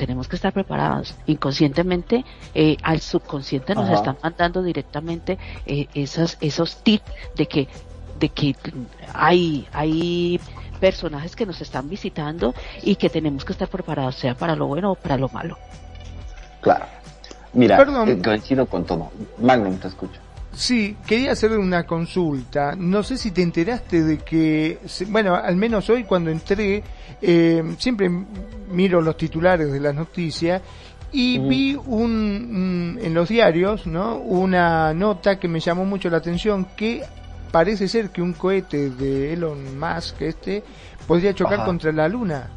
tenemos 0.00 0.28
que 0.28 0.36
estar 0.36 0.52
preparados. 0.54 1.14
Inconscientemente, 1.26 2.24
eh, 2.54 2.78
al 2.82 3.00
subconsciente 3.02 3.74
nos 3.74 3.84
Ajá. 3.84 3.94
están 3.96 4.16
mandando 4.22 4.62
directamente 4.62 5.38
eh, 5.66 5.88
esas, 5.92 6.38
esos 6.40 6.82
tips 6.82 7.04
de 7.36 7.46
que, 7.46 7.68
de 8.18 8.28
que 8.30 8.56
hay, 9.12 9.68
hay 9.74 10.40
personajes 10.80 11.36
que 11.36 11.44
nos 11.44 11.60
están 11.60 11.90
visitando 11.90 12.54
y 12.82 12.96
que 12.96 13.10
tenemos 13.10 13.44
que 13.44 13.52
estar 13.52 13.68
preparados, 13.68 14.16
sea 14.16 14.34
para 14.34 14.56
lo 14.56 14.68
bueno 14.68 14.92
o 14.92 14.94
para 14.94 15.18
lo 15.18 15.28
malo. 15.28 15.58
Claro. 16.62 16.86
Mira, 17.52 17.76
Perdón. 17.76 18.08
eh, 18.08 18.22
coincido 18.24 18.64
con 18.64 18.84
todo. 18.86 19.10
Magnum, 19.38 19.76
te 19.78 19.88
escucho. 19.88 20.18
Sí, 20.54 20.96
quería 21.06 21.32
hacer 21.32 21.52
una 21.58 21.84
consulta. 21.84 22.74
No 22.74 23.02
sé 23.02 23.18
si 23.18 23.32
te 23.32 23.42
enteraste 23.42 24.02
de 24.02 24.18
que, 24.18 24.78
se- 24.86 25.04
bueno, 25.04 25.34
al 25.34 25.56
menos 25.56 25.90
hoy 25.90 26.04
cuando 26.04 26.30
entré, 26.30 26.82
eh, 27.22 27.62
siempre 27.78 28.10
miro 28.70 29.00
los 29.00 29.16
titulares 29.16 29.72
de 29.72 29.80
las 29.80 29.94
noticias 29.94 30.62
y 31.12 31.38
vi 31.38 31.74
un, 31.74 31.84
un- 31.86 32.98
en 33.02 33.14
los 33.14 33.28
diarios, 33.28 33.86
¿no? 33.86 34.16
Una 34.18 34.94
nota 34.94 35.38
que 35.40 35.48
me 35.48 35.58
llamó 35.60 35.84
mucho 35.84 36.08
la 36.08 36.18
atención 36.18 36.66
que 36.76 37.02
parece 37.50 37.88
ser 37.88 38.10
que 38.10 38.22
un 38.22 38.32
cohete 38.32 38.90
de 38.90 39.32
Elon 39.32 39.78
Musk 39.78 40.22
este 40.22 40.62
podría 41.08 41.34
chocar 41.34 41.54
Ajá. 41.54 41.64
contra 41.64 41.90
la 41.92 42.08
luna. 42.08 42.48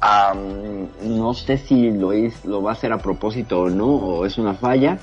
Am, 0.00 0.88
no 1.04 1.32
sé 1.32 1.58
si 1.58 1.90
lo 1.92 2.12
es, 2.12 2.44
lo 2.44 2.60
va 2.62 2.70
a 2.70 2.72
hacer 2.72 2.92
a 2.92 2.98
propósito 2.98 3.60
o 3.60 3.70
no, 3.70 3.86
o 3.86 4.26
es 4.26 4.36
una 4.36 4.54
falla, 4.54 4.98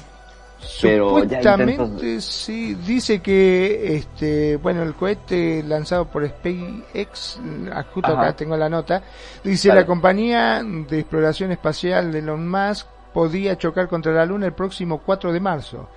pero 0.82 1.10
Supuestamente 1.10 1.84
intentos... 1.84 2.26
sí, 2.26 2.76
dice 2.76 3.22
que 3.22 3.96
este, 3.96 4.58
bueno, 4.58 4.84
el 4.84 4.94
cohete 4.94 5.64
lanzado 5.64 6.06
por 6.06 6.28
SpaceX, 6.28 7.40
adjunto 7.72 8.12
Ajá. 8.12 8.22
acá 8.22 8.36
tengo 8.36 8.58
la 8.58 8.70
nota, 8.70 9.02
dice 9.44 9.70
Vale. 9.70 9.82
la 9.82 9.88
compañía 9.88 10.62
de 10.64 11.00
exploración 11.00 11.52
espacial 11.52 12.12
de 12.12 12.20
Elon 12.20 12.48
Musk 12.48 12.88
podía 13.14 13.58
chocar 13.58 13.88
contra 13.88 14.14
la 14.14 14.26
Luna 14.26 14.46
el 14.46 14.54
próximo 14.54 15.00
4 15.00 15.32
de 15.32 15.40
marzo. 15.40 15.90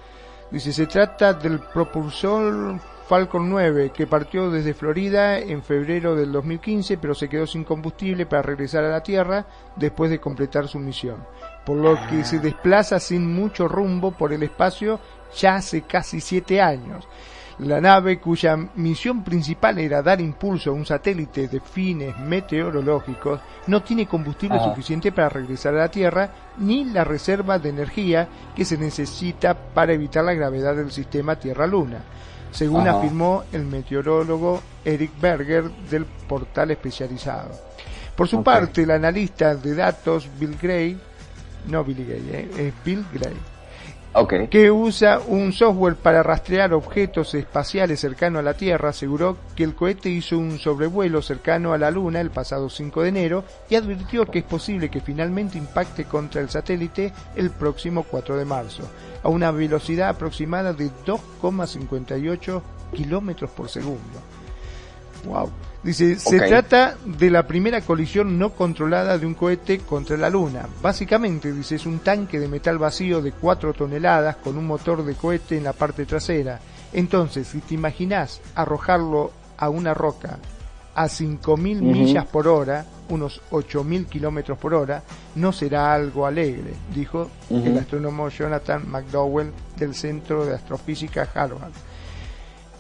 Dice, 0.51 0.73
se 0.73 0.87
trata 0.87 1.33
del 1.33 1.61
propulsor 1.61 2.79
Falcon 3.09 3.49
9 3.49 3.91
que 3.95 4.07
partió 4.07 4.51
desde 4.51 4.75
Florida 4.75 5.39
en 5.39 5.63
febrero 5.63 6.15
del 6.15 6.31
2015 6.33 6.99
pero 6.99 7.15
se 7.15 7.29
quedó 7.29 7.47
sin 7.47 7.65
combustible 7.65 8.27
para 8.27 8.43
regresar 8.43 8.85
a 8.85 8.91
la 8.91 9.03
Tierra 9.03 9.47
después 9.77 10.11
de 10.11 10.21
completar 10.21 10.69
su 10.69 10.79
misión. 10.79 11.17
Por 11.65 11.77
lo 11.77 11.99
que 12.09 12.25
se 12.25 12.39
desplaza 12.39 12.99
sin 12.99 13.33
mucho 13.35 13.69
rumbo 13.69 14.11
por 14.11 14.33
el 14.33 14.43
espacio 14.43 15.01
ya 15.37 15.57
hace 15.57 15.83
casi 15.83 16.21
siete 16.21 16.61
años. 16.61 17.07
La 17.59 17.81
nave 17.81 18.19
cuya 18.19 18.57
misión 18.57 19.23
principal 19.23 19.79
era 19.79 20.03
dar 20.03 20.21
impulso 20.21 20.71
a 20.71 20.73
un 20.73 20.87
satélite 20.87 21.49
de 21.49 21.61
fines 21.61 22.19
meteorológicos 22.19 23.41
no 23.67 23.83
tiene 23.83 24.07
combustible 24.07 24.57
Ajá. 24.57 24.71
suficiente 24.71 25.13
para 25.13 25.29
regresar 25.29 25.75
a 25.75 25.79
la 25.79 25.91
Tierra 25.91 26.31
ni 26.59 26.85
la 26.87 27.05
reserva 27.05 27.59
de 27.59 27.69
energía 27.69 28.27
que 28.57 28.65
se 28.65 28.77
necesita 28.77 29.55
para 29.55 29.93
evitar 29.93 30.25
la 30.25 30.35
gravedad 30.35 30.75
del 30.75 30.91
sistema 30.91 31.37
Tierra-Luna, 31.37 31.99
según 32.51 32.89
Ajá. 32.89 32.99
afirmó 32.99 33.45
el 33.53 33.65
meteorólogo 33.67 34.61
Eric 34.85 35.13
Berger 35.21 35.71
del 35.89 36.07
portal 36.07 36.73
especializado. 36.73 37.51
Por 38.17 38.29
su 38.29 38.43
parte, 38.43 38.83
el 38.83 38.91
analista 38.91 39.55
de 39.55 39.75
datos 39.75 40.29
Bill 40.39 40.59
Gray, 40.61 41.01
no 41.67 41.85
Bill 41.85 42.05
Gray, 42.07 42.31
eh, 42.33 42.51
es 42.59 42.85
Bill 42.85 43.05
Gray, 43.13 43.35
Ok. 44.15 44.35
que 44.51 44.71
usa 44.71 45.21
un 45.27 45.53
software 45.53 45.97
para 45.97 46.23
rastrear 46.23 46.75
objetos 46.75 47.35
espaciales 47.35 48.01
cercanos 48.01 48.41
a 48.41 48.43
la 48.43 48.55
Tierra, 48.55 48.91
aseguró 48.91 49.39
que 49.57 49.65
el 49.65 49.75
cohete 49.75 50.11
hizo 50.11 50.39
un 50.39 50.59
sobrevuelo 50.59 51.23
cercano 51.23 51.73
a 51.73 51.79
la 51.79 51.91
Luna 51.91 52.21
el 52.21 52.31
pasado 52.31 52.69
5 52.69 53.03
de 53.03 53.09
enero 53.09 53.45
y 53.71 53.77
advirtió 53.77 54.27
que 54.27 54.41
es 54.41 54.45
posible 54.45 54.91
que 54.91 55.01
finalmente 55.01 55.57
impacte 55.57 56.05
contra 56.05 56.43
el 56.43 56.51
satélite 56.51 57.13
el 57.37 57.51
próximo 57.51 58.03
4 58.03 58.37
de 58.37 58.45
marzo, 58.45 58.83
a 59.23 59.29
una 59.31 59.51
velocidad 59.51 60.11
aproximada 60.11 60.75
de 60.75 60.91
2,58 61.07 62.63
kilómetros 62.93 63.51
por 63.51 63.71
segundo. 63.71 64.21
Wow. 65.25 65.51
Dice, 65.83 66.17
se 66.17 66.39
trata 66.39 66.97
de 67.05 67.29
la 67.29 67.45
primera 67.45 67.81
colisión 67.81 68.39
no 68.39 68.51
controlada 68.51 69.19
de 69.19 69.27
un 69.27 69.35
cohete 69.35 69.81
contra 69.81 70.17
la 70.17 70.31
Luna. 70.31 70.69
Básicamente, 70.81 71.53
dice, 71.53 71.75
es 71.75 71.87
un 71.87 71.99
tanque 71.99 72.39
de 72.39 72.47
metal 72.47 72.79
vacío 72.79 73.21
de 73.21 73.33
4 73.33 73.75
toneladas 73.75 74.37
con 74.37 74.57
un 74.57 74.67
motor 74.67 75.05
de 75.05 75.15
cohete 75.15 75.57
en 75.57 75.65
la 75.65 75.73
parte 75.73 76.07
trasera. 76.07 76.61
Entonces, 76.93 77.49
si 77.49 77.59
te 77.59 77.75
imaginas 77.75 78.41
arrojarlo 78.55 79.33
a 79.57 79.69
una 79.71 79.93
roca 79.93 80.39
a 80.95 81.07
5.000 81.07 81.79
Ujú. 81.79 81.85
millas 81.85 82.27
por 82.27 82.47
hora, 82.47 82.85
unos 83.09 83.41
8.000 83.51 84.07
kilómetros 84.07 84.59
por 84.59 84.75
hora, 84.75 85.03
no 85.35 85.53
será 85.53 85.93
algo 85.95 86.27
alegre, 86.27 86.75
dijo 86.95 87.29
el 87.51 87.77
astrónomo 87.77 88.29
Jonathan 88.29 88.89
McDowell 88.89 89.51
del 89.77 89.95
Centro 89.95 90.45
de 90.45 90.55
Astrofísica 90.55 91.29
Harvard. 91.35 91.73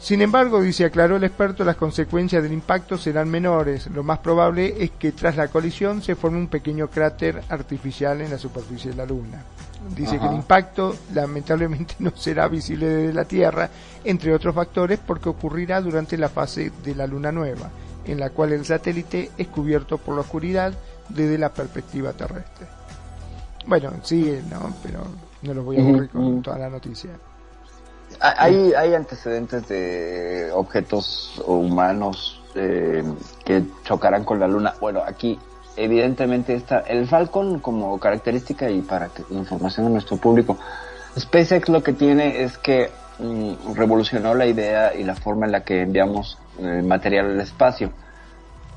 Sin 0.03 0.21
embargo, 0.21 0.61
dice, 0.61 0.85
aclaró 0.85 1.15
el 1.15 1.23
experto, 1.23 1.63
las 1.63 1.77
consecuencias 1.77 2.43
del 2.43 2.53
impacto 2.53 2.99
serán 2.99 3.31
menores. 3.31 3.87
Lo 3.87 4.03
más 4.03 4.19
probable 4.19 4.75
es 4.83 4.91
que 4.91 5.13
tras 5.13 5.37
la 5.37 5.47
colisión 5.47 6.03
se 6.03 6.17
forme 6.17 6.39
un 6.39 6.49
pequeño 6.49 6.89
cráter 6.91 7.41
artificial 7.49 8.21
en 8.21 8.33
la 8.33 8.37
superficie 8.37 8.91
de 8.91 8.97
la 8.97 9.07
Luna. 9.07 9.45
Dice 9.95 10.19
que 10.19 10.27
el 10.27 10.33
impacto 10.33 10.97
lamentablemente 11.15 11.95
no 12.01 12.11
será 12.17 12.49
visible 12.49 12.89
desde 12.89 13.15
la 13.15 13.27
Tierra, 13.27 13.71
entre 14.03 14.35
otros 14.35 14.57
factores, 14.57 14.99
porque 14.99 15.29
ocurrirá 15.29 15.81
durante 15.81 16.19
la 16.19 16.29
fase 16.29 16.73
de 16.83 16.97
la 16.97 17.07
Luna 17.07 17.31
nueva, 17.31 17.71
en 18.05 18.19
la 18.19 18.31
cual 18.31 18.53
el 18.53 18.65
satélite 18.65 19.31
es 19.39 19.47
cubierto 19.47 19.99
por 19.99 20.17
la 20.17 20.23
oscuridad 20.23 20.75
desde 21.11 21.39
la 21.39 21.55
perspectiva 21.55 22.13
terrestre. 22.13 22.67
Bueno, 23.69 23.93
sigue, 24.03 24.43
¿no? 24.51 24.75
Pero 24.83 25.05
no 25.43 25.55
lo 25.55 25.63
voy 25.63 25.77
a 25.77 25.81
aburrir 25.81 26.11
con 26.11 26.43
toda 26.43 26.59
la 26.59 26.69
noticia. 26.69 27.13
Hay, 28.23 28.73
hay 28.75 28.95
antecedentes 28.95 29.67
de 29.67 30.51
objetos 30.55 31.43
humanos 31.45 32.41
eh, 32.55 33.03
que 33.45 33.65
chocarán 33.83 34.25
con 34.25 34.39
la 34.39 34.47
luna. 34.47 34.75
Bueno, 34.81 35.03
aquí 35.05 35.41
evidentemente 35.77 36.55
está 36.55 36.81
el 36.81 37.09
Falcon 37.09 37.59
como 37.59 37.99
característica 37.99 38.71
y 38.71 38.81
para 38.83 39.09
que 39.09 39.25
información 39.31 39.87
a 39.87 39.89
nuestro 39.89 40.19
público. 40.19 40.57
SpaceX 41.19 41.69
lo 41.69 41.83
que 41.83 41.95
tiene 41.95 42.45
es 42.45 42.59
que 42.59 42.91
mm, 43.19 43.75
revolucionó 43.75 44.37
la 44.37 44.47
idea 44.47 44.95
y 44.95 45.03
la 45.03 45.17
forma 45.17 45.47
en 45.47 45.53
la 45.53 45.65
que 45.65 45.83
enviamos 45.83 46.39
eh, 46.61 46.81
material 46.81 47.27
al 47.27 47.41
espacio. 47.41 47.91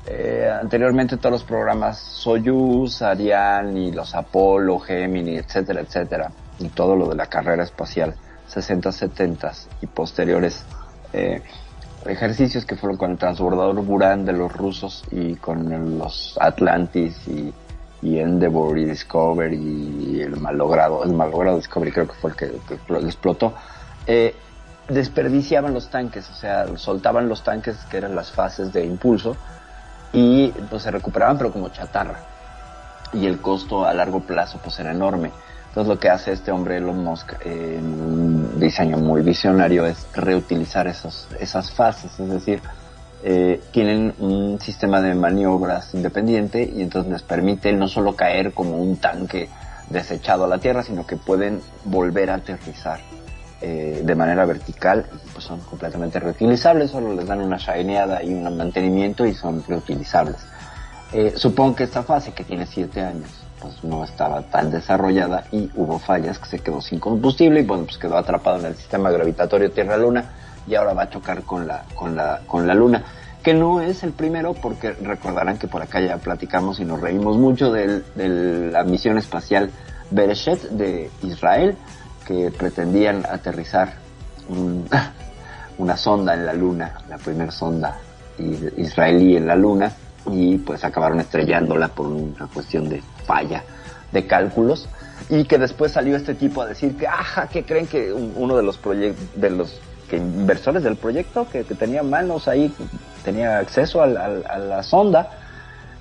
Eh, 0.08 0.50
anteriormente 0.60 1.18
todos 1.18 1.30
los 1.30 1.44
programas 1.44 1.98
Soyuz, 1.98 3.00
Ariane 3.00 3.78
y 3.78 3.92
los 3.92 4.12
Apolo, 4.12 4.80
Gemini, 4.80 5.36
etcétera, 5.36 5.82
etcétera, 5.82 6.32
y 6.58 6.68
todo 6.70 6.96
lo 6.96 7.08
de 7.08 7.14
la 7.14 7.26
carrera 7.26 7.62
espacial 7.62 8.16
60, 8.48 8.92
70 8.92 9.52
y 9.82 9.86
posteriores 9.86 10.64
eh, 11.12 11.42
ejercicios 12.04 12.64
que 12.64 12.76
fueron 12.76 12.96
con 12.96 13.10
el 13.12 13.18
transbordador 13.18 13.82
Buran 13.84 14.24
de 14.24 14.32
los 14.32 14.52
rusos 14.52 15.04
y 15.10 15.34
con 15.36 15.98
los 15.98 16.36
Atlantis 16.40 17.26
y, 17.26 17.52
y 18.02 18.18
y 18.18 18.84
Discovery 18.84 19.56
y 19.56 20.20
el 20.20 20.36
malogrado, 20.36 21.02
el 21.04 21.12
malogrado 21.12 21.56
Discovery 21.56 21.92
creo 21.92 22.06
que 22.06 22.14
fue 22.14 22.30
el 22.30 22.36
que, 22.36 22.46
que 22.68 22.78
explo- 22.78 23.04
explotó. 23.04 23.54
Eh, 24.06 24.34
desperdiciaban 24.88 25.74
los 25.74 25.90
tanques, 25.90 26.30
o 26.30 26.34
sea, 26.34 26.76
soltaban 26.76 27.28
los 27.28 27.42
tanques 27.42 27.76
que 27.90 27.96
eran 27.96 28.14
las 28.14 28.30
fases 28.30 28.72
de 28.72 28.84
impulso 28.84 29.36
y 30.12 30.50
pues 30.70 30.84
se 30.84 30.90
recuperaban 30.92 31.36
pero 31.38 31.52
como 31.52 31.70
chatarra 31.70 32.20
y 33.12 33.26
el 33.26 33.40
costo 33.40 33.84
a 33.84 33.92
largo 33.94 34.20
plazo 34.20 34.60
pues 34.62 34.78
era 34.78 34.92
enorme 34.92 35.32
entonces 35.76 35.94
lo 35.94 36.00
que 36.00 36.08
hace 36.08 36.32
este 36.32 36.50
hombre 36.52 36.78
Elon 36.78 37.04
Musk 37.04 37.34
eh, 37.44 37.76
en 37.78 37.84
un 37.84 38.58
diseño 38.58 38.96
muy 38.96 39.20
visionario 39.20 39.84
es 39.84 40.06
reutilizar 40.14 40.86
esos, 40.86 41.28
esas 41.38 41.70
fases 41.70 42.18
es 42.18 42.30
decir 42.30 42.62
eh, 43.22 43.60
tienen 43.72 44.14
un 44.18 44.58
sistema 44.58 45.02
de 45.02 45.14
maniobras 45.14 45.92
independiente 45.92 46.62
y 46.64 46.80
entonces 46.80 47.12
les 47.12 47.22
permite 47.22 47.74
no 47.74 47.88
solo 47.88 48.16
caer 48.16 48.54
como 48.54 48.78
un 48.78 48.96
tanque 48.96 49.50
desechado 49.90 50.44
a 50.44 50.48
la 50.48 50.56
tierra 50.56 50.82
sino 50.82 51.06
que 51.06 51.18
pueden 51.18 51.60
volver 51.84 52.30
a 52.30 52.36
aterrizar 52.36 53.00
eh, 53.60 54.00
de 54.02 54.14
manera 54.14 54.46
vertical 54.46 55.04
pues 55.34 55.44
son 55.44 55.60
completamente 55.60 56.18
reutilizables, 56.18 56.90
solo 56.90 57.12
les 57.12 57.26
dan 57.26 57.42
una 57.42 57.58
shineada 57.58 58.22
y 58.22 58.32
un 58.32 58.56
mantenimiento 58.56 59.26
y 59.26 59.34
son 59.34 59.62
reutilizables. 59.68 60.38
Supongo 61.36 61.76
que 61.76 61.84
esta 61.84 62.02
fase 62.02 62.32
que 62.32 62.44
tiene 62.44 62.66
siete 62.66 63.00
años 63.00 63.45
pues 63.66 63.84
no 63.84 64.04
estaba 64.04 64.42
tan 64.42 64.70
desarrollada 64.70 65.44
y 65.50 65.70
hubo 65.74 65.98
fallas 65.98 66.38
que 66.38 66.46
se 66.46 66.58
quedó 66.60 66.80
sin 66.80 67.00
combustible 67.00 67.60
y 67.60 67.64
bueno, 67.64 67.84
pues 67.84 67.98
quedó 67.98 68.16
atrapado 68.16 68.60
en 68.60 68.66
el 68.66 68.76
sistema 68.76 69.10
gravitatorio 69.10 69.70
Tierra-Luna 69.70 70.24
y 70.66 70.74
ahora 70.74 70.94
va 70.94 71.02
a 71.02 71.10
chocar 71.10 71.42
con 71.42 71.66
la, 71.66 71.84
con 71.94 72.14
la, 72.16 72.40
con 72.46 72.66
la 72.66 72.74
Luna. 72.74 73.04
Que 73.42 73.54
no 73.54 73.80
es 73.80 74.02
el 74.02 74.12
primero 74.12 74.54
porque 74.54 74.92
recordarán 74.92 75.58
que 75.58 75.68
por 75.68 75.82
acá 75.82 76.00
ya 76.00 76.16
platicamos 76.16 76.80
y 76.80 76.84
nos 76.84 77.00
reímos 77.00 77.36
mucho 77.36 77.70
de 77.70 78.02
la 78.70 78.82
misión 78.82 79.18
espacial 79.18 79.70
Bereshet 80.10 80.70
de 80.70 81.10
Israel 81.22 81.76
que 82.26 82.50
pretendían 82.50 83.24
aterrizar 83.24 83.94
un, 84.48 84.88
una 85.78 85.96
sonda 85.96 86.34
en 86.34 86.46
la 86.46 86.52
Luna, 86.52 86.98
la 87.08 87.18
primera 87.18 87.50
sonda 87.52 87.98
israelí 88.76 89.36
en 89.36 89.46
la 89.46 89.56
Luna 89.56 89.92
y 90.30 90.58
pues 90.58 90.84
acabaron 90.84 91.20
estrellándola 91.20 91.88
por 91.88 92.06
una 92.06 92.46
cuestión 92.52 92.88
de 92.88 93.02
falla 93.26 93.64
de 94.12 94.26
cálculos 94.26 94.88
y 95.28 95.44
que 95.44 95.58
después 95.58 95.92
salió 95.92 96.16
este 96.16 96.34
tipo 96.34 96.62
a 96.62 96.66
decir 96.66 96.96
que, 96.96 97.06
ajá, 97.06 97.48
que 97.48 97.64
creen 97.64 97.86
que 97.86 98.12
uno 98.12 98.56
de 98.56 98.62
los 98.62 98.78
proyectos, 98.78 99.24
de 99.34 99.50
los 99.50 99.80
que 100.08 100.16
inversores 100.16 100.82
del 100.84 100.96
proyecto, 100.96 101.48
que, 101.50 101.64
tenía 101.64 102.02
manos 102.02 102.46
ahí, 102.46 102.72
tenía 103.24 103.58
acceso 103.58 104.02
a, 104.02 104.06
la 104.06 104.82
sonda, 104.82 105.30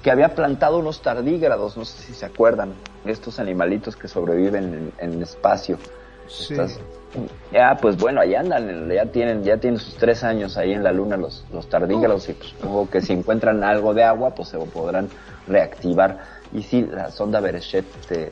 que 0.04 0.12
había 0.12 0.36
plantado 0.36 0.78
unos 0.78 1.02
tardígrados, 1.02 1.76
no 1.76 1.86
sé 1.86 2.04
si 2.04 2.14
se 2.14 2.26
acuerdan, 2.26 2.74
estos 3.06 3.40
animalitos 3.40 3.96
que 3.96 4.08
sobreviven 4.08 4.94
en, 5.00 5.14
en 5.14 5.22
espacio. 5.24 5.80
Sí. 6.28 6.56
ya, 7.52 7.78
pues 7.80 7.98
bueno, 7.98 8.20
ahí 8.22 8.34
andan, 8.34 8.90
ya 8.90 9.06
tienen, 9.06 9.44
ya 9.44 9.58
tienen 9.58 9.80
sus 9.80 9.96
tres 9.96 10.24
años 10.24 10.58
ahí 10.58 10.74
en 10.74 10.84
la 10.84 10.92
luna 10.92 11.18
los, 11.18 11.46
los 11.54 11.70
tardígrados 11.70 12.28
y 12.30 12.34
pues 12.34 12.50
supongo 12.50 12.90
que 12.90 13.02
si 13.02 13.14
encuentran 13.14 13.64
algo 13.64 13.94
de 13.94 14.04
agua, 14.04 14.32
pues 14.34 14.50
se 14.50 14.58
podrán 14.58 15.08
reactivar. 15.48 16.35
Y 16.54 16.62
sí, 16.62 16.88
la 16.90 17.12
sonda 17.12 17.40
Bereshet 17.40 17.86
de, 18.08 18.32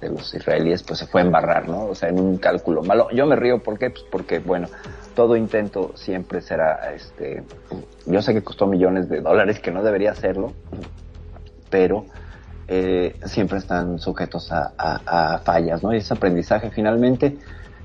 de, 0.00 0.08
los 0.08 0.34
israelíes 0.34 0.82
pues 0.82 0.98
se 0.98 1.06
fue 1.06 1.22
a 1.22 1.24
embarrar, 1.24 1.68
¿no? 1.68 1.86
O 1.86 1.94
sea, 1.94 2.08
en 2.08 2.20
un 2.20 2.36
cálculo 2.38 2.82
malo. 2.82 3.08
Yo 3.12 3.26
me 3.26 3.36
río, 3.36 3.62
¿por 3.62 3.78
qué? 3.78 3.90
Pues 3.90 4.04
porque, 4.10 4.38
bueno, 4.40 4.68
todo 5.14 5.36
intento 5.36 5.92
siempre 5.94 6.40
será, 6.40 6.92
este, 6.94 7.42
yo 8.06 8.20
sé 8.20 8.34
que 8.34 8.42
costó 8.42 8.66
millones 8.66 9.08
de 9.08 9.20
dólares, 9.20 9.60
que 9.60 9.70
no 9.70 9.82
debería 9.82 10.10
hacerlo, 10.10 10.52
pero 11.70 12.06
eh, 12.66 13.16
siempre 13.26 13.58
están 13.58 13.98
sujetos 13.98 14.50
a, 14.50 15.40
fallas, 15.44 15.82
¿no? 15.82 15.94
Y 15.94 15.98
ese 15.98 16.14
aprendizaje 16.14 16.70
finalmente 16.70 17.36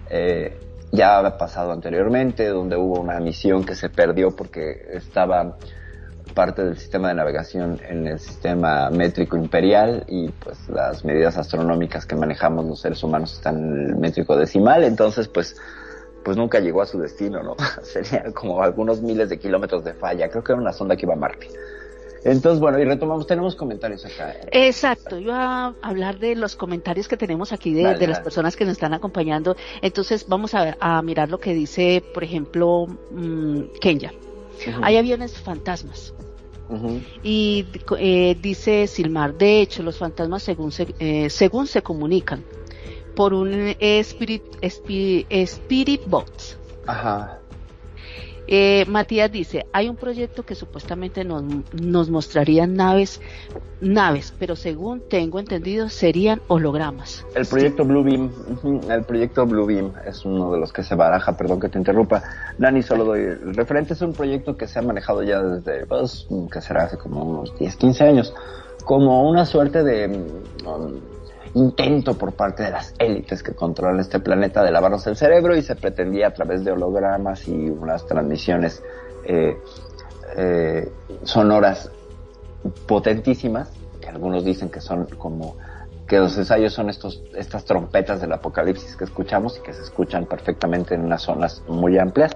eh, 0.10 0.58
ya 0.92 1.20
ha 1.20 1.38
pasado 1.38 1.72
anteriormente, 1.72 2.48
donde 2.48 2.76
hubo 2.76 3.00
una 3.00 3.20
misión 3.20 3.64
que 3.64 3.76
se 3.76 3.90
perdió 3.90 4.36
porque 4.36 4.88
estaba 4.94 5.58
parte 6.34 6.64
del 6.64 6.78
sistema 6.78 7.10
de 7.10 7.16
navegación 7.16 7.80
en 7.88 8.08
el 8.08 8.20
sistema 8.20 8.90
métrico 8.90 9.38
imperial 9.38 10.06
y 10.08 10.30
pues 10.30 10.58
las 10.70 11.04
medidas 11.04 11.38
astronómicas 11.38 12.06
que 12.06 12.16
manejamos 12.16 12.66
los 12.66 12.80
seres 12.80 13.04
humanos 13.04 13.34
están 13.34 13.58
en 13.58 13.90
el 13.90 13.96
métrico 13.96 14.36
decimal, 14.36 14.84
entonces 14.84 15.28
pues 15.28 15.56
pues 16.24 16.38
nunca 16.38 16.60
llegó 16.60 16.82
a 16.82 16.86
su 16.86 17.00
destino, 17.00 17.42
¿no? 17.42 17.56
Serían 17.84 18.32
como 18.34 18.62
algunos 18.62 19.02
miles 19.02 19.30
de 19.30 19.40
kilómetros 19.40 19.84
de 19.84 19.94
falla. 19.94 20.30
Creo 20.30 20.44
que 20.44 20.52
era 20.52 20.62
una 20.62 20.74
sonda 20.74 20.96
que 20.96 21.06
iba 21.06 21.14
a 21.14 21.18
Marte. 21.18 21.48
Entonces, 22.24 22.60
bueno, 22.60 22.78
y 22.80 22.84
retomamos, 22.84 23.26
tenemos 23.26 23.56
comentarios 23.56 24.06
acá. 24.06 24.36
Exacto, 24.52 25.18
yo 25.18 25.34
a 25.34 25.74
hablar 25.82 26.20
de 26.20 26.36
los 26.36 26.56
comentarios 26.56 27.08
que 27.08 27.16
tenemos 27.16 27.54
aquí 27.54 27.74
de, 27.74 27.96
de 27.96 28.08
las 28.08 28.20
personas 28.20 28.56
que 28.56 28.66
nos 28.66 28.74
están 28.74 28.94
acompañando. 28.94 29.56
Entonces, 29.82 30.28
vamos 30.28 30.54
a, 30.54 30.76
a 30.80 31.02
mirar 31.02 31.30
lo 31.30 31.38
que 31.38 31.54
dice, 31.54 32.04
por 32.14 32.24
ejemplo, 32.24 32.88
mmm, 33.12 33.62
Kenya. 33.80 34.12
Hay 34.82 34.98
aviones 34.98 35.34
fantasmas. 35.34 36.14
Y 37.24 37.66
eh, 37.98 38.38
dice 38.40 38.86
Silmar, 38.86 39.36
de 39.36 39.62
hecho, 39.62 39.82
los 39.82 39.98
fantasmas 39.98 40.44
según 40.44 40.72
se, 40.72 40.94
eh, 41.00 41.30
según 41.30 41.66
se 41.66 41.82
comunican 41.82 42.44
por 43.16 43.34
un 43.34 43.76
spirit, 43.80 44.44
spirit, 44.62 45.26
spirit 45.30 46.02
box. 46.06 46.58
Ajá. 46.86 47.40
Eh, 48.52 48.84
Matías 48.88 49.32
dice, 49.32 49.68
hay 49.72 49.88
un 49.90 49.96
proyecto 49.96 50.42
que 50.42 50.56
supuestamente 50.56 51.24
nos, 51.24 51.44
nos 51.80 52.10
mostrarían 52.10 52.74
naves, 52.74 53.22
naves, 53.80 54.34
pero 54.40 54.56
según 54.56 55.04
tengo 55.08 55.38
entendido 55.38 55.88
serían 55.88 56.42
hologramas. 56.48 57.24
El 57.36 57.46
proyecto 57.46 57.86
Blue 57.86 58.04
Beam, 58.04 58.32
el 58.90 59.04
proyecto 59.04 59.46
Blue 59.46 59.68
Beam 59.68 59.94
es 60.04 60.26
uno 60.26 60.52
de 60.52 60.60
los 60.60 60.74
que 60.74 60.82
se 60.82 60.96
baraja, 60.96 61.38
perdón 61.38 61.60
que 61.60 61.70
te 61.70 61.78
interrumpa. 61.78 62.24
Dani, 62.58 62.82
solo 62.82 63.06
doy 63.06 63.20
el 63.20 63.54
referente, 63.54 63.94
es 63.94 64.02
un 64.02 64.14
proyecto 64.14 64.58
que 64.58 64.66
se 64.66 64.80
ha 64.80 64.82
manejado 64.82 65.22
ya 65.22 65.44
desde, 65.44 65.86
pues, 65.86 66.28
que 66.52 66.60
será 66.60 66.86
hace 66.86 66.98
como 66.98 67.24
unos 67.24 67.56
10, 67.60 67.76
15 67.76 68.04
años, 68.04 68.34
como 68.84 69.30
una 69.30 69.46
suerte 69.46 69.84
de... 69.84 70.08
Um, 70.66 71.19
intento 71.54 72.18
por 72.18 72.34
parte 72.34 72.64
de 72.64 72.72
las 72.72 72.94
élites 73.00 73.42
que 73.44 73.54
controlan 73.54 74.00
este 74.00 74.20
planeta 74.20 74.64
de 74.64 74.72
lavarnos 74.72 75.06
el 75.08 75.16
cerebro 75.16 75.56
y 75.56 75.62
se 75.62 75.76
pretendía 75.76 76.28
a 76.28 76.34
través 76.34 76.64
de 76.64 76.72
hologramas 76.72 77.48
y 77.48 77.70
unas 77.70 78.06
transmisiones 78.06 78.84
eh, 79.26 79.58
eh, 80.36 80.92
sonoras 81.24 81.92
potentísimas, 82.88 83.72
que 84.00 84.10
algunos 84.10 84.44
dicen 84.44 84.70
que 84.70 84.82
son 84.82 85.06
como 85.06 85.56
que 86.08 86.18
los 86.18 86.38
ensayos 86.38 86.74
son 86.74 86.90
estos, 86.90 87.24
estas 87.36 87.66
trompetas 87.66 88.20
del 88.20 88.34
apocalipsis 88.34 88.96
que 88.96 89.04
escuchamos 89.04 89.58
y 89.58 89.62
que 89.62 89.74
se 89.74 89.84
escuchan 89.84 90.26
perfectamente 90.26 90.96
en 90.96 91.02
unas 91.02 91.22
zonas 91.22 91.62
muy 91.68 91.98
amplias. 92.00 92.32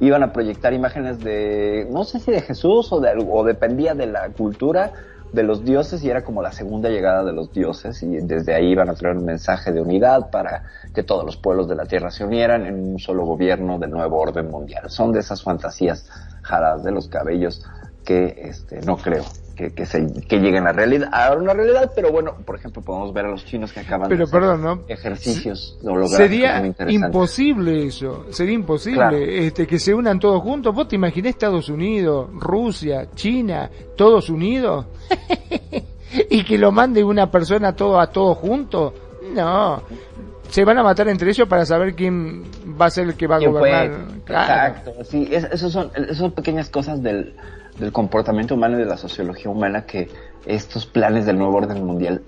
Iban 0.00 0.24
a 0.24 0.32
proyectar 0.32 0.72
imágenes 0.72 1.20
de, 1.20 1.86
no 1.90 2.02
sé 2.02 2.18
si 2.18 2.32
de 2.32 2.40
Jesús 2.40 2.92
o 2.92 3.00
de 3.00 3.10
algo, 3.10 3.32
o 3.32 3.44
dependía 3.44 3.94
de 3.94 4.06
la 4.06 4.28
cultura, 4.30 4.92
de 5.32 5.42
los 5.42 5.64
dioses 5.64 6.02
y 6.04 6.10
era 6.10 6.22
como 6.22 6.42
la 6.42 6.52
segunda 6.52 6.88
llegada 6.88 7.24
de 7.24 7.32
los 7.32 7.52
dioses 7.52 8.02
y 8.02 8.18
desde 8.18 8.54
ahí 8.54 8.72
iban 8.72 8.90
a 8.90 8.94
traer 8.94 9.16
un 9.16 9.24
mensaje 9.24 9.72
de 9.72 9.80
unidad 9.80 10.30
para 10.30 10.64
que 10.94 11.02
todos 11.02 11.24
los 11.24 11.36
pueblos 11.36 11.68
de 11.68 11.74
la 11.74 11.86
tierra 11.86 12.10
se 12.10 12.24
unieran 12.24 12.66
en 12.66 12.74
un 12.74 12.98
solo 12.98 13.24
gobierno 13.24 13.78
del 13.78 13.90
nuevo 13.90 14.18
orden 14.18 14.50
mundial. 14.50 14.90
Son 14.90 15.12
de 15.12 15.20
esas 15.20 15.42
fantasías 15.42 16.08
jaladas 16.42 16.84
de 16.84 16.92
los 16.92 17.08
cabellos 17.08 17.64
que 18.04 18.34
este 18.44 18.80
no 18.82 18.96
creo 18.96 19.24
que, 19.52 19.72
que, 19.72 19.86
se, 19.86 20.06
que 20.28 20.38
lleguen 20.38 20.66
a, 20.66 20.72
realidad, 20.72 21.08
a 21.12 21.32
una 21.34 21.52
realidad, 21.54 21.92
pero 21.94 22.10
bueno, 22.10 22.34
por 22.44 22.56
ejemplo, 22.56 22.82
podemos 22.82 23.12
ver 23.12 23.26
a 23.26 23.30
los 23.30 23.44
chinos 23.44 23.72
que 23.72 23.80
acaban 23.80 24.08
pero, 24.08 24.18
de 24.18 24.24
hacer 24.24 24.40
perdón, 24.40 24.62
¿no? 24.62 24.82
ejercicios 24.88 25.78
Sería 26.08 26.62
imposible 26.88 27.86
eso, 27.86 28.26
sería 28.30 28.54
imposible 28.54 28.96
claro. 28.96 29.16
este, 29.16 29.66
que 29.66 29.78
se 29.78 29.94
unan 29.94 30.18
todos 30.18 30.42
juntos. 30.42 30.74
¿Vos 30.74 30.88
te 30.88 30.96
imaginás 30.96 31.30
Estados 31.30 31.68
Unidos, 31.68 32.28
Rusia, 32.34 33.08
China, 33.14 33.70
todos 33.96 34.28
unidos? 34.30 34.86
y 36.30 36.44
que 36.44 36.58
lo 36.58 36.72
mande 36.72 37.02
una 37.04 37.30
persona 37.30 37.74
todo 37.74 38.00
a 38.00 38.08
todos 38.08 38.38
juntos? 38.38 38.92
No, 39.34 39.82
se 40.48 40.64
van 40.64 40.78
a 40.78 40.82
matar 40.82 41.08
entre 41.08 41.30
ellos 41.30 41.48
para 41.48 41.64
saber 41.64 41.94
quién 41.94 42.44
va 42.80 42.86
a 42.86 42.90
ser 42.90 43.08
el 43.08 43.14
que 43.14 43.26
va 43.26 43.36
a 43.36 43.38
gobernar. 43.40 43.90
Claro. 44.24 44.76
Exacto, 44.76 45.04
sí, 45.04 45.28
es, 45.30 45.44
esos 45.44 45.72
son, 45.72 45.90
esas 45.94 46.18
son 46.18 46.32
pequeñas 46.32 46.68
cosas 46.68 47.02
del, 47.02 47.34
del 47.78 47.92
comportamiento 47.92 48.54
humano 48.54 48.76
y 48.76 48.80
de 48.80 48.86
la 48.86 48.96
sociología 48.96 49.50
humana 49.50 49.86
que 49.86 50.08
estos 50.46 50.86
planes 50.86 51.26
del 51.26 51.38
nuevo 51.38 51.56
orden 51.56 51.84
mundial 51.84 52.22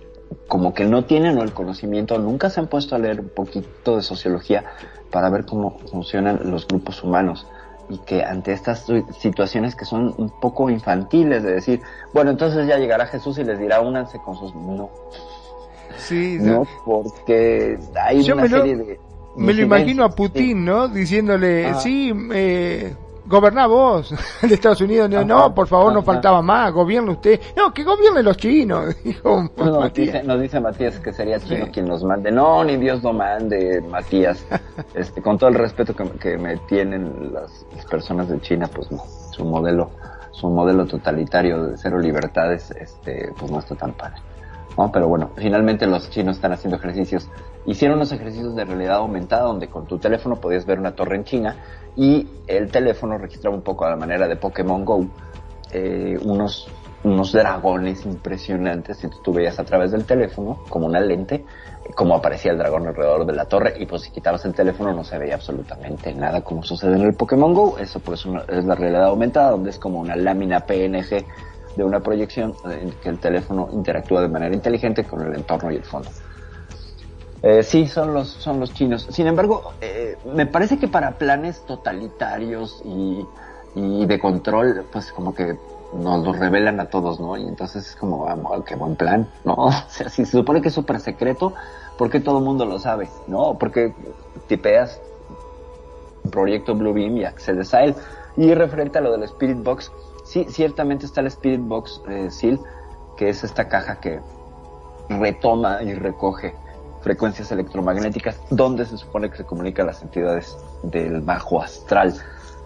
como 0.49 0.75
que 0.75 0.85
no 0.85 1.05
tienen 1.05 1.39
el 1.39 1.53
conocimiento, 1.53 2.19
nunca 2.19 2.51
se 2.51 2.61
han 2.61 2.67
puesto 2.67 2.95
a 2.95 2.99
leer 2.99 3.21
un 3.21 3.29
poquito 3.29 3.97
de 3.97 4.03
sociología 4.03 4.65
para 5.11 5.31
ver 5.31 5.45
cómo 5.45 5.79
funcionan 5.91 6.41
los 6.51 6.67
grupos 6.67 7.03
humanos 7.03 7.47
y 7.89 7.99
que 7.99 8.25
ante 8.25 8.53
estas 8.53 8.87
situaciones 9.19 9.77
que 9.77 9.85
son 9.85 10.15
un 10.17 10.31
poco 10.41 10.71
infantiles 10.71 11.43
de 11.43 11.53
decir, 11.55 11.81
bueno, 12.13 12.31
entonces 12.31 12.67
ya 12.67 12.79
llegará 12.79 13.07
Jesús 13.07 13.39
y 13.39 13.45
les 13.45 13.59
dirá 13.59 13.81
únanse 13.81 14.19
con 14.19 14.37
sus... 14.37 14.55
No. 14.55 14.91
Sí, 15.97 16.39
no, 16.41 16.67
porque 16.85 17.79
hay 18.03 18.23
Yo 18.23 18.35
una 18.35 18.49
serie 18.49 18.75
lo, 18.77 18.85
de... 18.85 19.01
Me 19.37 19.53
lo 19.53 19.63
imagino 19.63 20.05
a 20.05 20.11
Putin, 20.11 20.65
¿no? 20.65 20.89
Diciéndole, 20.89 21.67
Ah. 21.67 21.75
sí, 21.75 22.13
eh, 22.33 22.95
goberná 23.27 23.67
vos 23.67 24.15
de 24.43 24.55
Estados 24.55 24.81
Unidos. 24.81 25.09
No, 25.11 25.25
no, 25.25 25.55
por 25.55 25.67
favor, 25.67 25.93
no 25.93 26.03
faltaba 26.03 26.43
más, 26.43 26.73
gobierne 26.73 27.13
usted. 27.13 27.41
No, 27.57 27.73
que 27.73 27.85
gobiernen 27.85 28.25
los 28.25 28.37
chinos, 28.37 28.95
dijo 29.05 29.49
No, 29.57 29.81
Matías. 29.81 30.13
dice, 30.15 30.23
nos 30.25 30.41
dice 30.41 30.61
Matías 30.61 30.99
que 31.01 31.13
sería 31.13 31.39
chino 31.41 31.67
quien 31.73 31.87
nos 31.87 32.05
mande. 32.05 32.31
No, 32.31 32.63
ni 32.65 32.77
Dios 32.77 33.03
lo 33.03 33.13
mande, 33.13 33.81
Matías. 33.89 34.45
Este, 34.95 35.21
con 35.23 35.39
todo 35.39 35.51
el 35.51 35.57
respeto 35.57 35.95
que, 35.95 36.09
que 36.21 36.39
me 36.39 36.57
tienen 36.69 37.33
las, 37.33 37.67
las 37.75 37.85
personas 37.87 38.29
de 38.29 38.41
China, 38.41 38.69
pues 38.73 38.91
no, 38.93 39.03
su 39.33 39.45
modelo, 39.45 39.91
su 40.31 40.49
modelo 40.49 40.87
totalitario 40.87 41.65
de 41.67 41.77
cero 41.77 41.99
libertades, 41.99 42.71
este, 42.73 43.33
pues 43.39 43.51
no 43.51 43.59
está 43.59 43.75
tan 43.75 43.93
padre. 43.93 44.21
¿no? 44.77 44.91
Pero 44.93 45.09
bueno, 45.09 45.31
finalmente 45.37 45.87
los 45.87 46.11
chinos 46.11 46.37
están 46.37 46.53
haciendo 46.53 46.77
ejercicios. 46.77 47.29
Hicieron 47.67 47.97
unos 47.97 48.13
ejercicios 48.13 48.55
de 48.55 48.65
realidad 48.65 48.97
aumentada 48.97 49.45
donde 49.45 49.69
con 49.69 49.87
tu 49.87 49.99
teléfono 49.99 50.37
podías 50.37 50.67
ver 50.67 50.79
una 50.79 50.95
torre 50.95 51.17
en 51.17 51.25
China 51.25 51.57
y 51.97 52.27
el 52.47 52.71
teléfono 52.71 53.17
registraba 53.19 53.57
un 53.57 53.63
poco 53.63 53.85
a 53.87 53.91
la 53.91 53.97
manera 53.97 54.29
de 54.29 54.37
Pokémon 54.37 54.85
Go 54.85 55.07
eh, 55.73 56.19
unos, 56.25 56.69
unos 57.05 57.33
dragones 57.33 58.05
impresionantes 58.05 59.03
y 59.05 59.09
tú 59.23 59.33
veías 59.33 59.59
a 59.59 59.65
través 59.65 59.93
del 59.93 60.05
teléfono 60.05 60.61
como 60.69 60.87
una 60.87 61.01
lente 61.01 61.45
cómo 61.95 62.15
aparecía 62.15 62.53
el 62.53 62.59
dragón 62.59 62.87
alrededor 62.87 63.27
de 63.27 63.33
la 63.33 63.47
torre 63.47 63.75
y 63.79 63.87
pues 63.87 64.03
si 64.03 64.11
quitabas 64.11 64.45
el 64.45 64.55
teléfono 64.55 64.93
no 64.93 65.05
se 65.05 65.19
veía 65.19 65.35
absolutamente 65.35 66.15
nada 66.15 66.43
como 66.43 66.63
sucede 66.63 66.97
en 66.97 67.03
el 67.03 67.15
Pokémon 67.15 67.55
Go 67.55 67.79
eso 67.79 68.01
por 68.01 68.15
eso 68.15 68.31
es 68.49 68.65
la 68.65 68.75
realidad 68.75 69.07
aumentada 69.07 69.51
donde 69.51 69.71
es 69.71 69.79
como 69.79 70.01
una 70.01 70.17
lámina 70.17 70.61
PNG 70.61 71.25
de 71.77 71.85
una 71.85 72.01
proyección 72.01 72.55
en 72.71 72.93
que 72.93 73.09
el 73.09 73.19
teléfono 73.19 73.69
interactúa 73.73 74.23
de 74.23 74.29
manera 74.29 74.55
inteligente 74.55 75.05
con 75.05 75.23
el 75.23 75.35
entorno 75.35 75.73
y 75.73 75.77
el 75.77 75.85
fondo. 75.85 76.11
Eh, 77.47 77.63
sí, 77.63 77.87
son 77.87 78.15
los, 78.15 78.29
son 78.29 78.59
los 78.59 78.73
chinos. 78.73 79.07
Sin 79.11 79.27
embargo, 79.27 79.75
eh, 79.83 80.17
me 80.35 80.47
parece 80.47 80.79
que 80.79 80.89
para 80.89 81.19
planes 81.19 81.61
totalitarios 81.67 82.81
y, 82.87 83.23
y 83.75 84.07
de 84.07 84.19
control, 84.19 84.87
pues 84.91 85.13
como 85.13 85.35
que 85.35 85.59
nos 85.93 86.25
lo 86.25 86.33
revelan 86.33 86.81
a 86.81 86.87
todos, 86.87 87.21
¿no? 87.21 87.37
Y 87.37 87.47
entonces 87.47 87.87
es 87.87 87.97
como, 87.97 88.25
vamos, 88.25 88.65
qué 88.65 88.77
buen 88.77 88.97
plan, 88.97 89.29
¿no? 89.45 89.55
O 89.67 89.73
sea, 89.89 90.09
si 90.09 90.25
se 90.25 90.39
supone 90.39 90.63
que 90.63 90.69
es 90.69 90.75
súper 90.75 91.01
secreto, 91.01 91.53
¿por 91.99 92.09
qué 92.09 92.19
todo 92.19 92.39
el 92.39 92.45
mundo 92.45 92.65
lo 92.65 92.79
sabe? 92.79 93.11
¿No? 93.27 93.59
Porque 93.59 93.93
tipeas 94.47 94.99
proyecto 96.31 96.75
Bluebeam 96.75 97.19
y 97.19 97.25
accedes 97.27 97.75
a 97.75 97.85
él. 97.85 97.95
Y 98.39 98.55
referente 98.55 98.97
a 98.97 99.03
lo 99.03 99.13
del 99.13 99.25
Spirit 99.25 99.63
Box, 99.63 99.93
sí, 100.25 100.47
ciertamente 100.49 101.05
está 101.05 101.21
el 101.21 101.27
Spirit 101.27 101.61
Box 101.61 102.01
eh, 102.09 102.31
SEAL, 102.31 102.59
que 103.19 103.29
es 103.29 103.45
esta 103.45 103.69
caja 103.69 104.01
que 104.01 104.21
retoma 105.11 105.83
y 105.83 105.93
recoge 105.93 106.55
frecuencias 107.05 107.53
electromagnéticas 107.53 108.41
donde 108.51 108.87
se 108.87 108.97
supone 108.97 109.31
que 109.31 109.37
se 109.37 109.45
comunican 109.45 109.87
las 109.87 110.01
entidades 110.03 110.57
del 110.83 111.21
bajo 111.21 111.63
astral. 111.63 112.15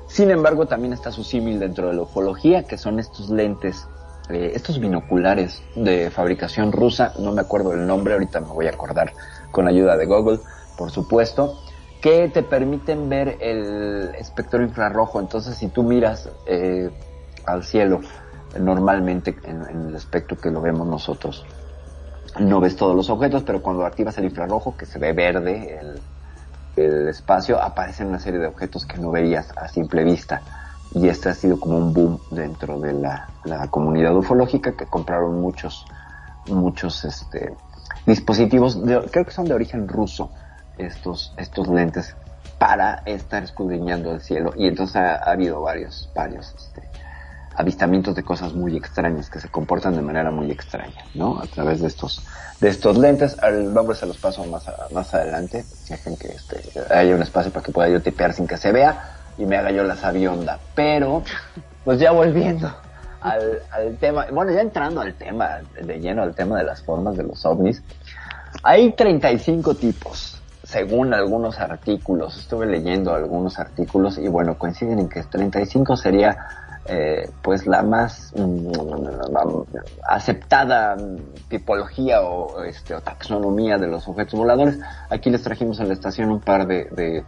Sin 0.07 0.31
embargo, 0.31 0.67
también 0.67 0.93
está 0.93 1.11
su 1.11 1.25
símil 1.25 1.59
dentro 1.59 1.89
de 1.89 1.95
la 1.95 2.03
ufología, 2.03 2.63
que 2.63 2.79
son 2.79 3.01
estos 3.01 3.31
lentes, 3.31 3.89
eh, 4.31 4.53
estos 4.55 4.79
binoculares 4.79 5.61
de 5.75 6.11
fabricación 6.11 6.71
rusa, 6.71 7.13
no 7.19 7.33
me 7.33 7.41
acuerdo 7.41 7.75
el 7.75 7.85
nombre, 7.85 8.15
ahorita 8.15 8.41
me 8.41 8.47
voy 8.47 8.69
a 8.69 8.71
acordar 8.71 9.13
con 9.51 9.67
ayuda 9.67 9.97
de 9.97 10.07
Google, 10.07 10.39
por 10.79 10.93
supuesto, 10.93 11.59
que 12.01 12.29
te 12.29 12.45
permiten 12.45 13.09
ver 13.09 13.39
el 13.41 14.15
espectro 14.15 14.63
infrarrojo. 14.63 15.19
Entonces, 15.19 15.57
si 15.57 15.67
tú 15.67 15.83
miras 15.83 16.31
eh, 16.47 16.91
al 17.45 17.65
cielo, 17.65 18.03
normalmente 18.59 19.37
en, 19.43 19.63
en 19.69 19.89
el 19.89 19.97
espectro 19.97 20.37
que 20.39 20.53
lo 20.53 20.61
vemos 20.61 20.87
nosotros, 20.87 21.45
no 22.41 22.61
ves 22.61 22.77
todos 22.77 22.95
los 22.95 23.11
objetos, 23.11 23.43
pero 23.43 23.63
cuando 23.63 23.85
activas 23.85 24.17
el 24.19 24.25
infrarrojo, 24.25 24.77
que 24.77 24.87
se 24.87 24.99
ve 24.99 25.13
verde 25.13 25.79
el, 25.81 26.01
el 26.77 27.09
espacio, 27.09 27.63
aparecen 27.63 28.09
una 28.09 28.19
serie 28.19 28.39
de 28.41 28.47
objetos 28.47 28.87
que 28.87 28.99
no 28.99 29.11
veías 29.11 29.53
a 29.57 29.69
simple 29.69 30.05
vista. 30.05 30.43
Y 30.95 31.09
este 31.09 31.29
ha 31.29 31.35
sido 31.35 31.61
como 31.61 31.77
un 31.77 31.93
boom 31.93 32.19
dentro 32.31 32.81
de 32.81 32.95
la, 32.95 33.29
la 33.45 33.69
comunidad 33.69 34.17
ufológica 34.17 34.73
que 34.73 34.87
compraron 34.87 35.41
muchos, 35.41 35.85
muchos 36.49 37.05
este, 37.05 37.55
dispositivos, 38.07 38.85
de, 38.85 39.01
creo 39.11 39.25
que 39.25 39.33
son 39.33 39.45
de 39.45 39.55
origen 39.55 39.87
ruso, 39.87 40.31
estos, 40.79 41.35
estos 41.37 41.69
lentes, 41.69 42.17
para 42.59 43.03
estar 43.05 43.43
escudriñando 43.43 44.13
el 44.13 44.21
cielo. 44.21 44.55
Y 44.57 44.67
entonces 44.67 44.97
ha, 44.97 45.17
ha 45.17 45.33
habido 45.33 45.61
varios, 45.61 46.11
varios 46.15 46.55
este, 46.57 46.89
avistamientos 47.59 48.15
de 48.15 48.23
cosas 48.23 48.55
muy 48.55 48.77
extrañas 48.77 49.29
que 49.29 49.41
se 49.41 49.49
comportan 49.49 49.97
de 49.97 50.01
manera 50.01 50.31
muy 50.31 50.49
extraña, 50.53 51.05
¿no? 51.15 51.41
A 51.41 51.47
través 51.47 51.81
de 51.81 51.89
estos, 51.89 52.25
de 52.61 52.69
estos 52.69 52.97
lentes. 52.97 53.37
El 53.43 53.75
nombre 53.75 53.97
se 53.97 54.07
los 54.07 54.17
paso 54.17 54.45
más, 54.45 54.65
más 54.93 55.13
adelante. 55.13 55.65
Dejen 55.89 56.17
que 56.17 56.29
este, 56.29 56.63
haya 56.95 57.17
un 57.17 57.23
espacio 57.23 57.51
para 57.51 57.67
que 57.67 57.73
pueda 57.73 57.89
yo 57.89 58.01
tipear 58.01 58.33
sin 58.33 58.47
que 58.47 58.57
se 58.57 58.71
vea 58.71 59.17
y 59.37 59.45
me 59.45 59.57
haga 59.57 59.73
yo 59.73 59.83
la 59.83 59.97
sabionda. 59.97 60.61
Pero, 60.77 61.25
pues 61.85 61.99
ya 61.99 62.13
volviendo 62.13 62.73
al, 63.21 63.63
al 63.73 63.97
tema, 63.97 64.27
bueno, 64.33 64.53
ya 64.53 64.61
entrando 64.61 65.01
al 65.01 65.15
tema, 65.15 65.59
de 65.83 65.99
lleno 65.99 66.23
al 66.23 66.37
tema 66.37 66.59
de 66.59 66.65
las 66.65 66.81
formas 66.85 67.17
de 67.17 67.25
los 67.25 67.45
ovnis, 67.45 67.83
hay 68.63 68.93
35 68.93 69.75
tipos, 69.75 70.41
según 70.63 71.13
algunos 71.13 71.59
artículos. 71.59 72.39
Estuve 72.39 72.67
leyendo 72.67 73.13
algunos 73.13 73.59
artículos 73.59 74.17
y 74.17 74.29
bueno, 74.29 74.57
coinciden 74.57 75.01
en 75.01 75.09
que 75.09 75.25
35 75.25 75.97
sería 75.97 76.68
eh, 76.91 77.31
pues 77.43 77.67
la 77.67 77.83
más 77.83 78.33
mm, 78.35 78.73
aceptada 80.09 80.97
tipología 81.49 82.23
o, 82.23 82.65
este, 82.65 82.95
o 82.95 83.01
taxonomía 83.03 83.77
de 83.77 83.89
los 83.89 84.09
objetos 84.09 84.39
voladores. 84.39 84.79
Aquí 85.11 85.29
les 85.29 85.43
trajimos 85.43 85.81
en 85.81 85.89
la 85.89 85.95
estación 85.95 86.31
un 86.31 86.41
par 86.41 86.67
de, 86.67 87.25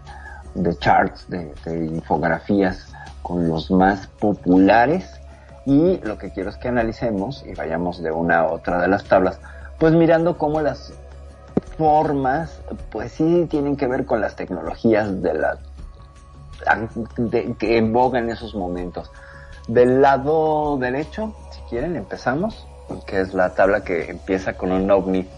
de, 0.54 0.78
charts, 0.78 1.28
de, 1.28 1.52
infografías 1.66 2.90
con 3.22 3.48
los 3.48 3.70
más 3.70 4.06
populares 4.06 5.20
y 5.66 5.98
lo 5.98 6.16
que 6.16 6.32
quiero 6.32 6.48
es 6.48 6.56
que 6.56 6.68
analicemos 6.68 7.44
y 7.46 7.54
vayamos 7.54 8.02
de 8.02 8.10
una 8.10 8.40
a 8.40 8.46
otra 8.46 8.80
de 8.80 8.88
las 8.88 9.04
tablas, 9.04 9.40
pues 9.78 9.92
mirando 9.92 10.38
cómo 10.38 10.62
las 10.62 10.94
formas, 11.76 12.62
pues 12.90 13.12
sí 13.12 13.46
tienen 13.50 13.76
que 13.76 13.86
ver 13.86 14.06
con 14.06 14.22
las 14.22 14.36
tecnologías 14.36 15.20
de 15.20 15.34
la 15.34 15.58
que 17.58 17.78
en 17.78 17.94
en 17.94 18.30
esos 18.30 18.54
momentos. 18.54 19.10
Del 19.70 20.02
lado 20.02 20.78
derecho, 20.78 21.32
si 21.52 21.60
quieren, 21.70 21.94
empezamos, 21.94 22.66
que 23.06 23.20
es 23.20 23.34
la 23.34 23.54
tabla 23.54 23.84
que 23.84 24.10
empieza 24.10 24.54
con 24.54 24.72
un 24.72 24.90
ovni 24.90 25.28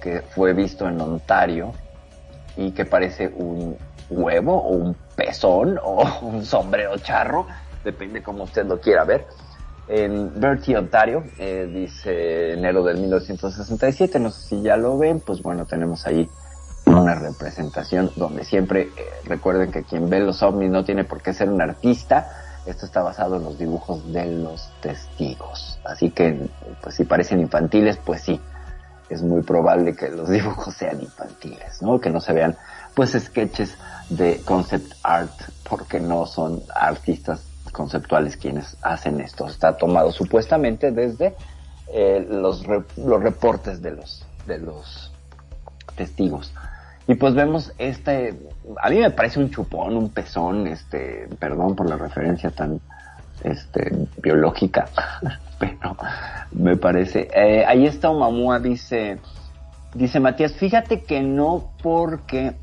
que 0.00 0.22
fue 0.22 0.54
visto 0.54 0.88
en 0.88 0.98
Ontario 0.98 1.74
y 2.56 2.70
que 2.70 2.86
parece 2.86 3.28
un 3.28 3.76
huevo 4.08 4.54
o 4.54 4.70
un 4.70 4.96
pezón 5.14 5.78
o 5.82 6.02
un 6.22 6.46
sombrero 6.46 6.96
charro, 6.96 7.46
depende 7.84 8.22
como 8.22 8.44
usted 8.44 8.64
lo 8.64 8.80
quiera 8.80 9.04
ver. 9.04 9.26
En 9.86 10.40
Bertie, 10.40 10.78
Ontario, 10.78 11.24
eh, 11.38 11.70
dice 11.70 12.54
enero 12.54 12.82
del 12.82 12.96
1967, 12.96 14.18
no 14.18 14.30
sé 14.30 14.48
si 14.48 14.62
ya 14.62 14.78
lo 14.78 14.96
ven, 14.96 15.20
pues 15.20 15.42
bueno, 15.42 15.66
tenemos 15.66 16.06
ahí 16.06 16.26
una 16.86 17.16
representación 17.16 18.12
donde 18.16 18.44
siempre 18.44 18.84
eh, 18.84 18.88
recuerden 19.26 19.70
que 19.70 19.82
quien 19.82 20.08
ve 20.08 20.20
los 20.20 20.42
ovnis 20.42 20.70
no 20.70 20.86
tiene 20.86 21.04
por 21.04 21.20
qué 21.20 21.34
ser 21.34 21.50
un 21.50 21.60
artista, 21.60 22.47
esto 22.68 22.86
está 22.86 23.02
basado 23.02 23.36
en 23.36 23.44
los 23.44 23.58
dibujos 23.58 24.12
de 24.12 24.26
los 24.26 24.70
testigos, 24.80 25.78
así 25.84 26.10
que 26.10 26.48
pues 26.82 26.94
si 26.94 27.04
parecen 27.04 27.40
infantiles, 27.40 27.98
pues 28.04 28.22
sí, 28.22 28.40
es 29.08 29.22
muy 29.22 29.42
probable 29.42 29.94
que 29.94 30.08
los 30.10 30.28
dibujos 30.30 30.74
sean 30.74 31.00
infantiles, 31.00 31.82
¿no? 31.82 32.00
Que 32.00 32.10
no 32.10 32.20
se 32.20 32.32
vean 32.32 32.56
pues 32.94 33.12
sketches 33.12 33.76
de 34.10 34.40
concept 34.44 34.92
art 35.02 35.32
porque 35.68 36.00
no 36.00 36.26
son 36.26 36.62
artistas 36.74 37.42
conceptuales 37.72 38.36
quienes 38.36 38.76
hacen 38.82 39.20
esto. 39.20 39.46
Está 39.46 39.76
tomado 39.76 40.10
supuestamente 40.10 40.90
desde 40.90 41.36
eh, 41.92 42.26
los, 42.28 42.64
los 42.66 43.22
reportes 43.22 43.80
de 43.82 43.92
los, 43.92 44.26
de 44.46 44.58
los 44.58 45.12
testigos. 45.96 46.52
Y 47.06 47.14
pues 47.14 47.34
vemos 47.34 47.72
este, 47.78 48.38
a 48.80 48.90
mí 48.90 48.98
me 48.98 49.10
parece 49.10 49.40
un 49.40 49.50
chupón, 49.50 49.96
un 49.96 50.10
pezón, 50.10 50.66
este, 50.66 51.28
perdón 51.38 51.74
por 51.74 51.88
la 51.88 51.96
referencia 51.96 52.50
tan, 52.50 52.80
este, 53.42 54.06
biológica, 54.22 54.88
pero 55.58 55.96
me 56.52 56.76
parece. 56.76 57.28
Eh, 57.34 57.64
ahí 57.66 57.86
está 57.86 58.10
Omamua, 58.10 58.58
dice, 58.60 59.18
dice 59.94 60.20
Matías, 60.20 60.52
fíjate 60.52 61.02
que 61.02 61.22
no 61.22 61.72
porque 61.82 62.54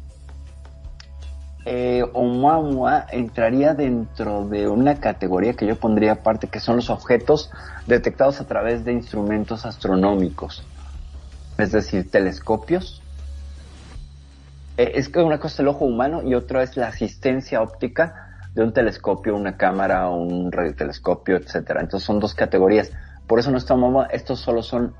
eh, 1.68 2.04
Oumuamua 2.14 3.08
entraría 3.12 3.74
dentro 3.74 4.48
de 4.48 4.68
una 4.68 5.00
categoría 5.00 5.54
que 5.54 5.66
yo 5.66 5.76
pondría 5.76 6.14
aparte, 6.14 6.48
que 6.48 6.60
son 6.60 6.76
los 6.76 6.92
objetos 6.92 7.50
detectados 7.88 8.40
a 8.40 8.46
través 8.46 8.86
de 8.86 8.94
instrumentos 8.94 9.66
astronómicos, 9.66 10.64
es 11.58 11.72
decir, 11.72 12.12
telescopios. 12.12 13.02
Eh, 14.78 14.94
es 14.96 15.10
que 15.10 15.20
una 15.20 15.40
cosa 15.40 15.56
es 15.56 15.60
el 15.62 15.68
ojo 15.68 15.86
humano 15.86 16.22
y 16.24 16.36
otra 16.36 16.64
es 16.64 16.78
la 16.78 16.88
asistencia 16.88 17.62
óptica 17.62 18.50
de 18.54 18.64
un 18.64 18.74
telescopio, 18.74 19.36
una 19.36 19.58
cámara, 19.58 20.10
un 20.10 20.52
radiotelescopio, 20.52 21.38
etcétera. 21.38 21.82
Entonces 21.82 22.06
son 22.06 22.20
dos 22.20 22.34
categorías. 22.34 22.92
Por 23.28 23.40
eso 23.40 23.52
no 23.52 23.58
está 23.58 23.74
Oumuamua, 23.74 24.08
estos 24.08 24.40
solo 24.40 24.62
son 24.62 24.94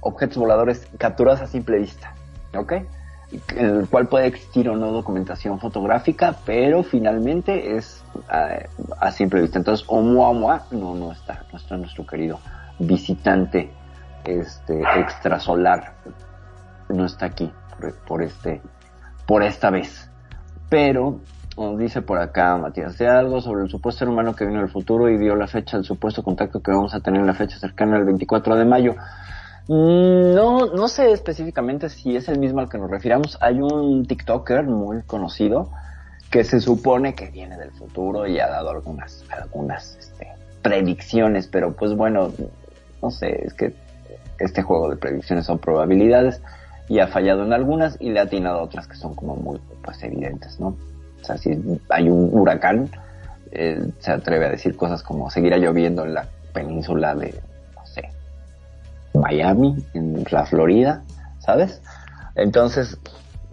objetos 0.00 0.38
voladores 0.38 0.88
capturados 0.98 1.40
a 1.40 1.46
simple 1.46 1.78
vista, 1.78 2.14
¿ok? 2.56 2.72
en 3.56 3.80
el 3.80 3.88
cual 3.88 4.08
puede 4.08 4.26
existir 4.26 4.68
o 4.68 4.76
no 4.76 4.92
documentación 4.92 5.58
fotográfica, 5.58 6.36
pero 6.44 6.82
finalmente 6.82 7.76
es 7.76 8.04
a, 8.28 8.58
a 9.00 9.10
simple 9.10 9.40
vista. 9.40 9.58
Entonces, 9.58 9.86
Oumuamua 9.88 10.66
no, 10.70 10.94
no 10.94 11.12
está, 11.12 11.44
no 11.50 11.58
está 11.58 11.76
nuestro 11.76 12.06
querido 12.06 12.38
visitante 12.78 13.70
este 14.24 14.82
extrasolar, 14.98 15.94
no 16.88 17.06
está 17.06 17.26
aquí 17.26 17.50
por 18.06 18.22
este, 18.22 18.60
por 19.26 19.42
esta 19.42 19.70
vez. 19.70 20.08
Pero, 20.68 21.20
como 21.54 21.76
dice 21.76 22.02
por 22.02 22.18
acá 22.18 22.56
Matías, 22.56 22.98
de 22.98 23.08
algo 23.08 23.40
sobre 23.40 23.64
el 23.64 23.70
supuesto 23.70 24.00
ser 24.00 24.08
humano 24.08 24.34
que 24.34 24.46
vino 24.46 24.60
del 24.60 24.70
futuro 24.70 25.08
y 25.08 25.18
dio 25.18 25.36
la 25.36 25.46
fecha 25.46 25.76
del 25.76 25.84
supuesto 25.84 26.22
contacto 26.22 26.62
que 26.62 26.70
vamos 26.70 26.94
a 26.94 27.00
tener 27.00 27.20
en 27.20 27.26
la 27.26 27.34
fecha 27.34 27.58
cercana 27.58 27.96
al 27.96 28.04
24 28.04 28.56
de 28.56 28.64
mayo. 28.64 28.94
Mm, 29.68 30.34
No, 30.34 30.66
no 30.66 30.88
sé 30.88 31.12
específicamente 31.12 31.88
si 31.88 32.16
es 32.16 32.28
el 32.28 32.38
mismo 32.38 32.60
al 32.60 32.68
que 32.68 32.78
nos 32.78 32.90
refiramos. 32.90 33.38
Hay 33.40 33.60
un 33.60 34.06
TikToker 34.06 34.64
muy 34.64 35.02
conocido 35.02 35.70
que 36.30 36.44
se 36.44 36.60
supone 36.60 37.14
que 37.14 37.30
viene 37.30 37.58
del 37.58 37.72
futuro 37.72 38.26
y 38.26 38.40
ha 38.40 38.48
dado 38.48 38.70
algunas, 38.70 39.22
algunas 39.30 39.96
este, 39.96 40.28
predicciones, 40.62 41.46
pero 41.46 41.74
pues 41.74 41.94
bueno, 41.94 42.32
no 43.02 43.10
sé, 43.10 43.44
es 43.44 43.52
que 43.52 43.74
este 44.38 44.62
juego 44.62 44.88
de 44.88 44.96
predicciones 44.96 45.44
son 45.44 45.58
probabilidades 45.58 46.40
y 46.88 46.98
ha 46.98 47.06
fallado 47.06 47.44
en 47.44 47.52
algunas 47.52 47.96
y 48.00 48.10
le 48.10 48.20
ha 48.20 48.24
atinado 48.24 48.62
otras 48.62 48.86
que 48.86 48.96
son 48.96 49.14
como 49.14 49.36
muy 49.36 49.60
pues 49.82 50.02
evidentes, 50.02 50.58
¿no? 50.60 50.76
O 51.20 51.24
sea, 51.24 51.36
si 51.38 51.56
hay 51.88 52.08
un 52.08 52.30
huracán, 52.32 52.90
eh, 53.52 53.92
se 54.00 54.10
atreve 54.10 54.46
a 54.46 54.50
decir 54.50 54.76
cosas 54.76 55.02
como 55.02 55.30
seguirá 55.30 55.58
lloviendo 55.58 56.04
en 56.04 56.14
la 56.14 56.26
península 56.52 57.14
de 57.14 57.34
Miami, 59.14 59.84
en 59.94 60.24
la 60.30 60.46
Florida, 60.46 61.02
¿sabes? 61.38 61.82
Entonces, 62.34 62.98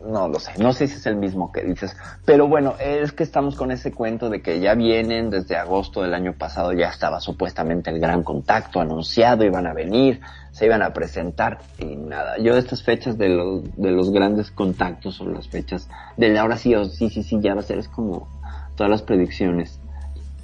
no 0.06 0.28
lo 0.28 0.39
sé, 0.39 0.52
no 0.58 0.74
sé 0.74 0.88
si 0.88 0.95
es 0.95 1.06
el 1.06 1.16
mismo 1.16 1.52
que 1.52 1.64
dices, 1.64 1.95
pero 2.26 2.47
bueno, 2.47 2.76
es 2.80 3.12
que 3.12 3.24
estamos 3.24 3.56
con 3.56 3.72
ese 3.72 3.91
cuento 3.91 4.30
de 4.30 4.41
que 4.41 4.60
ya 4.60 4.74
vienen 4.74 5.30
desde 5.30 5.58
agosto 5.58 6.02
del 6.02 6.14
año 6.14 6.34
pasado, 6.34 6.74
ya 6.74 6.88
estaba 6.88 7.20
supuestamente 7.20 7.89
el 7.89 8.00
gran 8.00 8.24
contacto 8.24 8.80
anunciado, 8.80 9.43
iban 9.43 9.68
a 9.68 9.74
venir, 9.74 10.22
se 10.52 10.66
iban 10.66 10.82
a 10.82 10.93
presentar 10.93 11.60
y 11.78 11.95
nada, 11.95 12.38
yo 12.38 12.56
estas 12.58 12.84
fechas 12.84 13.18
de 13.18 13.30
los, 13.30 13.64
de 13.76 13.91
los 13.91 14.12
grandes 14.12 14.52
contactos 14.52 15.16
son 15.16 15.34
las 15.34 15.47
fechas 15.47 15.89
de 16.18 16.38
ahora 16.38 16.58
sí, 16.58 16.74
o 16.76 16.86
sí, 16.86 17.10
sí, 17.10 17.24
sí, 17.24 17.39
ya 17.41 17.54
va 17.54 17.62
a 17.62 17.64
ser, 17.64 17.80
es 17.80 17.89
como 17.89 18.28
todas 18.76 18.89
las 18.89 19.02
predicciones 19.02 19.80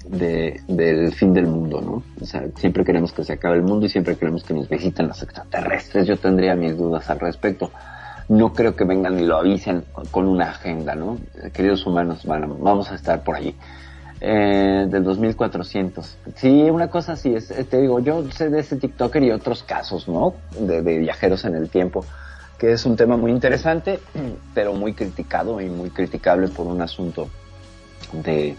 de, 0.08 0.62
del 0.68 1.14
fin 1.14 1.34
del 1.34 1.48
mundo, 1.48 1.82
¿no? 1.82 2.04
O 2.22 2.26
sea, 2.26 2.44
siempre 2.58 2.84
queremos 2.84 3.12
que 3.12 3.24
se 3.24 3.34
acabe 3.34 3.56
el 3.56 3.64
mundo 3.64 3.88
y 3.88 3.90
siempre 3.90 4.16
queremos 4.16 4.44
que 4.44 4.54
nos 4.54 4.70
visiten 4.70 5.08
los 5.08 5.24
extraterrestres, 5.24 6.06
yo 6.06 6.18
tendría 6.18 6.56
mis 6.56 6.78
dudas 6.78 7.10
al 7.10 7.20
respecto 7.20 7.72
no 8.28 8.54
creo 8.54 8.76
que 8.76 8.84
vengan 8.84 9.20
y 9.20 9.26
lo 9.26 9.38
avisen 9.38 9.86
con 10.12 10.28
una 10.28 10.50
agenda, 10.50 10.96
¿no? 10.96 11.18
Queridos 11.54 11.86
humanos, 11.86 12.26
vamos 12.26 12.92
a 12.92 12.96
estar 12.96 13.24
por 13.24 13.36
allí. 13.36 13.56
Eh, 14.22 14.88
del 14.90 15.04
2400. 15.04 16.18
Sí, 16.36 16.70
una 16.70 16.90
cosa 16.90 17.14
así 17.14 17.36
es, 17.36 17.54
te 17.70 17.82
digo, 17.82 18.00
yo 18.00 18.24
sé 18.32 18.50
de 18.50 18.62
ese 18.62 18.78
TikToker 18.78 19.22
y 19.22 19.32
otros 19.32 19.64
casos, 19.64 20.08
¿no? 20.08 20.34
De, 20.58 20.82
viajeros 20.82 21.44
en 21.46 21.56
el 21.56 21.70
tiempo, 21.70 22.06
que 22.58 22.72
es 22.72 22.86
un 22.86 22.96
tema 22.96 23.18
muy 23.18 23.32
interesante, 23.32 24.00
pero 24.54 24.74
muy 24.74 24.94
criticado 24.94 25.60
y 25.60 25.70
muy 25.70 25.90
criticable 25.90 26.48
por 26.48 26.66
un 26.66 26.82
asunto 26.82 27.30
de, 28.14 28.56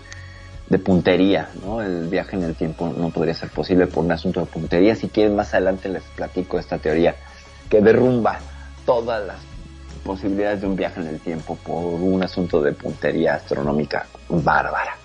de 0.69 0.79
puntería, 0.79 1.49
¿no? 1.65 1.81
El 1.81 2.09
viaje 2.09 2.37
en 2.37 2.45
el 2.45 2.55
tiempo 2.55 2.93
no 2.97 3.09
podría 3.11 3.35
ser 3.35 3.49
posible 3.49 3.87
por 3.87 4.05
un 4.05 4.13
asunto 4.13 4.41
de 4.41 4.47
puntería. 4.47 4.95
Si 4.95 5.09
quieren, 5.09 5.35
más 5.35 5.55
adelante 5.55 5.89
les 5.89 6.03
platico 6.15 6.59
esta 6.59 6.79
teoría 6.79 7.17
que 7.71 7.81
derrumba 7.81 8.39
todas 8.85 9.27
las 9.27 9.39
posibilidades 10.07 10.61
de 10.61 10.67
un 10.67 10.77
viaje 10.77 11.01
en 11.01 11.09
el 11.09 11.21
tiempo 11.21 11.57
por 11.57 12.01
un 12.01 12.23
asunto 12.23 12.63
de 12.63 12.73
puntería 12.73 13.35
astronómica 13.35 14.07
bárbara. 14.29 14.97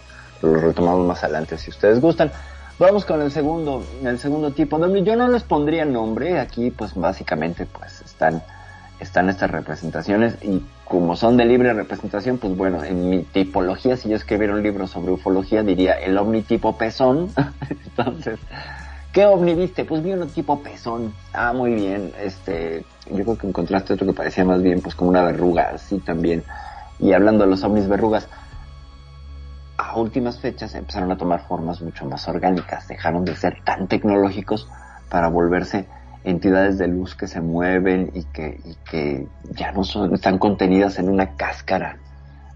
Lo 0.41 0.55
retomamos 0.55 1.05
más 1.05 1.23
adelante 1.23 1.57
si 1.57 1.69
ustedes 1.69 1.99
gustan. 1.99 2.31
Vamos 2.79 3.05
con 3.05 3.21
el 3.21 3.31
segundo, 3.31 3.83
el 4.03 4.17
segundo 4.17 4.51
tipo. 4.51 4.79
Yo 5.03 5.15
no 5.15 5.27
les 5.27 5.43
pondría 5.43 5.85
nombre. 5.85 6.39
Aquí, 6.39 6.71
pues 6.71 6.95
básicamente, 6.95 7.67
pues 7.67 8.01
están, 8.01 8.41
están 8.99 9.29
estas 9.29 9.51
representaciones 9.51 10.37
y 10.41 10.63
como 10.85 11.15
son 11.15 11.37
de 11.37 11.45
libre 11.45 11.73
representación, 11.73 12.37
pues 12.37 12.55
bueno, 12.57 12.83
en 12.83 13.09
mi 13.09 13.23
tipología, 13.23 13.97
si 13.97 14.09
yo 14.09 14.15
escribiera 14.15 14.53
un 14.53 14.63
libro 14.63 14.87
sobre 14.87 15.11
ufología, 15.11 15.63
diría 15.63 15.93
el 15.93 16.17
omnitipo 16.17 16.75
pezón. 16.75 17.29
Entonces, 17.69 18.39
¿Qué 19.14 19.26
ovni 19.26 19.55
viste? 19.55 19.84
Pues 19.84 20.01
vi 20.01 20.14
un 20.14 20.30
tipo 20.30 20.64
pezón. 20.64 21.14
Ah, 21.34 21.51
muy 21.51 21.74
bien. 21.74 22.14
Este, 22.22 22.86
yo 23.09 23.24
creo 23.24 23.38
que 23.38 23.47
encontraste 23.47 23.93
otro 23.93 24.07
que 24.07 24.14
parecía 24.14 24.45
más 24.45 24.62
bien 24.62 24.82
pues 24.82 24.95
como 24.95 25.09
una 25.09 25.24
verruga, 25.24 25.72
así 25.74 25.99
también. 25.99 26.43
Y 26.97 27.12
hablando 27.12 27.43
de 27.43 27.49
los 27.49 27.64
ovnis 27.64 27.89
verrugas, 27.89 28.30
a 29.78 29.97
últimas 29.97 30.39
fechas 30.39 30.76
empezaron 30.76 31.12
a 31.12 31.18
tomar 31.18 31.45
formas 31.47 31.82
mucho 31.82 32.05
más 32.05 32.28
orgánicas, 32.28 32.88
dejaron 32.88 33.26
de 33.26 33.36
ser 33.36 33.62
tan 33.66 33.88
tecnológicos 33.88 34.70
para 35.09 35.28
volverse 35.28 35.88
entidades 36.24 36.78
de 36.78 36.88
luz 36.88 37.16
que 37.16 37.28
se 37.28 37.41
mueven 37.41 38.12
y 38.14 38.24
que, 38.26 38.62
que 38.89 39.28
ya 39.49 39.72
no 39.72 39.84
son, 39.84 40.14
están 40.14 40.38
contenidas 40.38 40.99
en 40.99 41.09
una 41.09 41.36
cáscara 41.36 41.97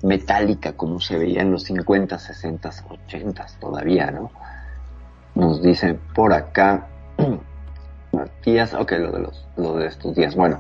metálica 0.03 0.73
como 0.73 1.01
se 1.01 1.17
veía 1.17 1.41
en 1.41 1.51
los 1.51 1.63
50, 1.63 2.17
60, 2.17 2.69
80 3.07 3.45
todavía, 3.59 4.11
¿no? 4.11 4.31
Nos 5.35 5.61
dice 5.61 5.99
por 6.15 6.33
acá 6.33 6.87
Matías, 8.11 8.73
ok, 8.73 8.91
lo 8.93 9.11
de, 9.11 9.19
los, 9.19 9.47
lo 9.57 9.75
de 9.75 9.87
estos 9.87 10.15
días. 10.15 10.35
Bueno, 10.35 10.59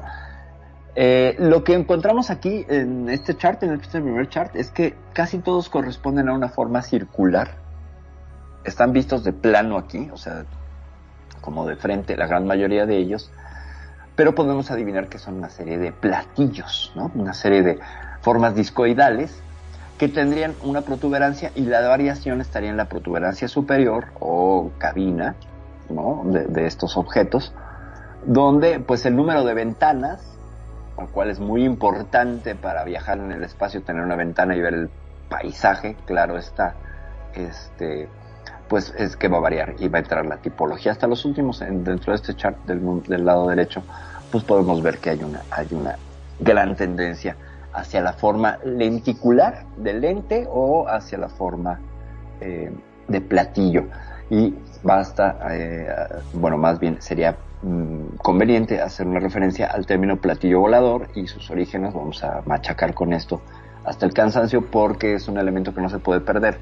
eh, 0.95 1.35
lo 1.39 1.63
que 1.63 1.73
encontramos 1.73 2.29
aquí 2.29 2.65
en 2.67 3.09
este 3.09 3.35
chart, 3.35 3.63
en 3.63 3.73
este 3.73 4.01
primer 4.01 4.29
chart, 4.29 4.55
es 4.55 4.71
que 4.71 4.93
casi 5.13 5.39
todos 5.39 5.69
corresponden 5.69 6.29
a 6.29 6.33
una 6.33 6.49
forma 6.49 6.81
circular. 6.81 7.51
Están 8.65 8.93
vistos 8.93 9.23
de 9.23 9.31
plano 9.31 9.77
aquí, 9.77 10.09
o 10.11 10.17
sea, 10.17 10.45
como 11.41 11.65
de 11.65 11.75
frente, 11.75 12.17
la 12.17 12.27
gran 12.27 12.45
mayoría 12.45 12.85
de 12.85 12.97
ellos. 12.97 13.31
Pero 14.15 14.35
podemos 14.35 14.71
adivinar 14.71 15.07
que 15.07 15.19
son 15.19 15.35
una 15.35 15.49
serie 15.49 15.77
de 15.77 15.91
platillos, 15.91 16.91
¿no? 16.95 17.11
Una 17.15 17.33
serie 17.33 17.61
de 17.61 17.79
formas 18.21 18.55
discoidales 18.55 19.41
que 19.97 20.09
tendrían 20.09 20.53
una 20.63 20.81
protuberancia 20.81 21.51
y 21.55 21.61
la 21.61 21.87
variación 21.87 22.41
estaría 22.41 22.69
en 22.69 22.77
la 22.77 22.85
protuberancia 22.85 23.47
superior 23.47 24.07
o 24.19 24.71
cabina 24.77 25.35
¿no? 25.89 26.23
de, 26.25 26.65
estos 26.65 26.97
objetos, 26.97 27.53
donde 28.25 28.79
pues 28.79 29.05
el 29.05 29.15
número 29.15 29.45
de 29.45 29.53
ventanas, 29.53 30.37
lo 30.99 31.07
cual 31.07 31.29
es 31.29 31.39
muy 31.39 31.63
importante 31.63 32.55
para 32.55 32.83
viajar 32.83 33.19
en 33.19 33.31
el 33.31 33.43
espacio, 33.43 33.83
tener 33.83 34.03
una 34.03 34.15
ventana 34.15 34.55
y 34.55 34.61
ver 34.61 34.73
el 34.73 34.89
paisaje, 35.29 35.95
claro 36.05 36.37
está, 36.37 36.75
este, 37.33 38.09
pues 38.67 38.93
es 38.97 39.15
que 39.15 39.27
va 39.29 39.37
a 39.37 39.41
variar 39.41 39.75
y 39.79 39.87
va 39.87 39.99
a 39.99 40.01
entrar 40.01 40.25
la 40.25 40.37
tipología. 40.37 40.91
Hasta 40.91 41.07
los 41.07 41.23
últimos, 41.23 41.59
dentro 41.59 42.11
de 42.11 42.15
este 42.15 42.35
chart 42.35 42.57
del, 42.65 43.03
del 43.03 43.25
lado 43.25 43.47
derecho, 43.47 43.83
pues 44.31 44.43
podemos 44.43 44.81
ver 44.81 44.97
que 44.97 45.11
hay 45.11 45.23
una, 45.23 45.41
hay 45.51 45.67
una 45.71 45.95
gran 46.39 46.75
tendencia 46.75 47.37
hacia 47.75 48.01
la 48.01 48.13
forma 48.13 48.57
lenticular 48.63 49.65
del 49.77 50.01
lente 50.01 50.47
o 50.49 50.87
hacia 50.87 51.17
la 51.17 51.29
forma 51.29 51.79
eh, 52.39 52.71
de 53.07 53.21
platillo. 53.21 53.85
Y 54.29 54.55
basta, 54.81 55.37
eh, 55.51 55.87
bueno, 56.33 56.57
más 56.57 56.79
bien 56.79 57.01
sería 57.01 57.35
mm, 57.61 58.17
conveniente 58.21 58.81
hacer 58.81 59.05
una 59.05 59.19
referencia 59.19 59.67
al 59.67 59.85
término 59.85 60.17
platillo 60.17 60.61
volador 60.61 61.09
y 61.15 61.27
sus 61.27 61.51
orígenes. 61.51 61.93
Vamos 61.93 62.23
a 62.23 62.41
machacar 62.45 62.93
con 62.93 63.13
esto 63.13 63.41
hasta 63.83 64.05
el 64.05 64.13
cansancio 64.13 64.65
porque 64.65 65.13
es 65.13 65.27
un 65.27 65.37
elemento 65.37 65.73
que 65.73 65.81
no 65.81 65.89
se 65.89 65.99
puede 65.99 66.21
perder. 66.21 66.57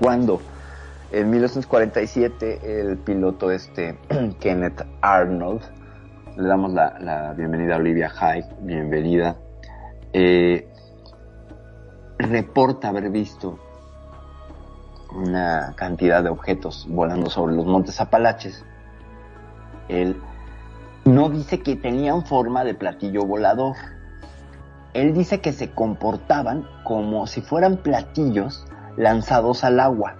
Cuando 0.00 0.40
en 1.10 1.30
1947 1.30 2.80
el 2.80 2.98
piloto 2.98 3.50
este 3.50 3.96
Kenneth 4.40 4.84
Arnold, 5.00 5.62
le 6.36 6.46
damos 6.46 6.72
la, 6.72 6.98
la 7.00 7.32
bienvenida 7.32 7.74
a 7.74 7.78
Olivia 7.78 8.10
Hyde, 8.10 8.46
bienvenida 8.60 9.36
eh, 10.12 10.68
reporta 12.18 12.88
haber 12.88 13.10
visto 13.10 13.58
una 15.14 15.74
cantidad 15.76 16.22
de 16.22 16.30
objetos 16.30 16.86
volando 16.88 17.30
sobre 17.30 17.54
los 17.54 17.66
montes 17.66 18.00
Apalaches. 18.00 18.64
Él 19.88 20.20
no 21.04 21.30
dice 21.30 21.60
que 21.60 21.76
tenían 21.76 22.26
forma 22.26 22.64
de 22.64 22.74
platillo 22.74 23.24
volador. 23.24 23.76
Él 24.94 25.14
dice 25.14 25.40
que 25.40 25.52
se 25.52 25.70
comportaban 25.70 26.66
como 26.84 27.26
si 27.26 27.40
fueran 27.40 27.78
platillos 27.78 28.66
lanzados 28.96 29.64
al 29.64 29.80
agua. 29.80 30.16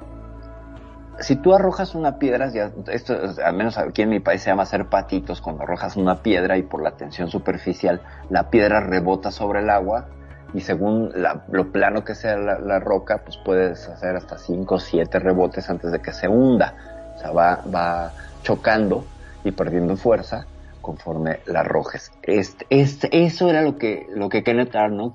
Si 1.21 1.37
tú 1.37 1.55
arrojas 1.55 1.95
una 1.95 2.19
piedra, 2.19 2.49
ya, 2.51 2.71
esto 2.93 3.17
al 3.45 3.55
menos 3.55 3.77
aquí 3.77 4.03
en 4.03 4.11
mi 4.11 4.21
país 4.21 4.43
se 4.43 4.51
llama 4.51 4.63
hacer 4.63 4.87
patitos, 4.87 5.41
cuando 5.41 5.65
arrojas 5.65 5.97
una 5.97 6.23
piedra 6.23 6.57
y 6.57 6.63
por 6.63 6.83
la 6.83 6.93
tensión 6.93 7.29
superficial 7.29 8.01
la 8.31 8.51
piedra 8.51 8.81
rebota 8.81 9.31
sobre 9.33 9.61
el 9.61 9.71
agua 9.71 10.07
y 10.55 10.61
según 10.61 11.13
lo 11.49 11.73
plano 11.73 12.05
que 12.05 12.15
sea 12.15 12.37
la, 12.37 12.79
roca, 12.79 13.19
pues 13.19 13.37
puedes 13.37 13.87
hacer 13.89 14.17
hasta 14.17 14.39
5 14.39 14.75
o 14.75 14.79
7 14.79 15.19
rebotes 15.19 15.69
antes 15.69 15.93
de 15.93 16.01
que 16.01 16.13
se 16.13 16.29
hunda. 16.29 16.75
O 17.17 17.19
sea, 17.19 17.33
va, 17.33 17.63
va 17.75 18.13
chocando 18.43 19.05
y 19.45 19.51
perdiendo 19.51 19.97
fuerza 19.97 20.47
conforme 20.81 21.41
la 21.47 21.61
arrojes. 21.61 22.13
Este, 22.23 22.67
este, 22.71 23.25
eso 23.25 23.51
era 23.51 23.61
lo 23.61 23.77
que, 23.77 24.07
lo 24.15 24.31
que 24.31 24.43
Kenneth 24.43 24.75
Arnold 24.75 25.13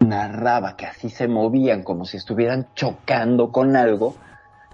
narraba, 0.00 0.76
que 0.76 0.86
así 0.86 1.10
se 1.10 1.28
movían, 1.28 1.84
como 1.84 2.04
si 2.04 2.16
estuvieran 2.16 2.66
chocando 2.74 3.52
con 3.52 3.76
algo 3.76 4.16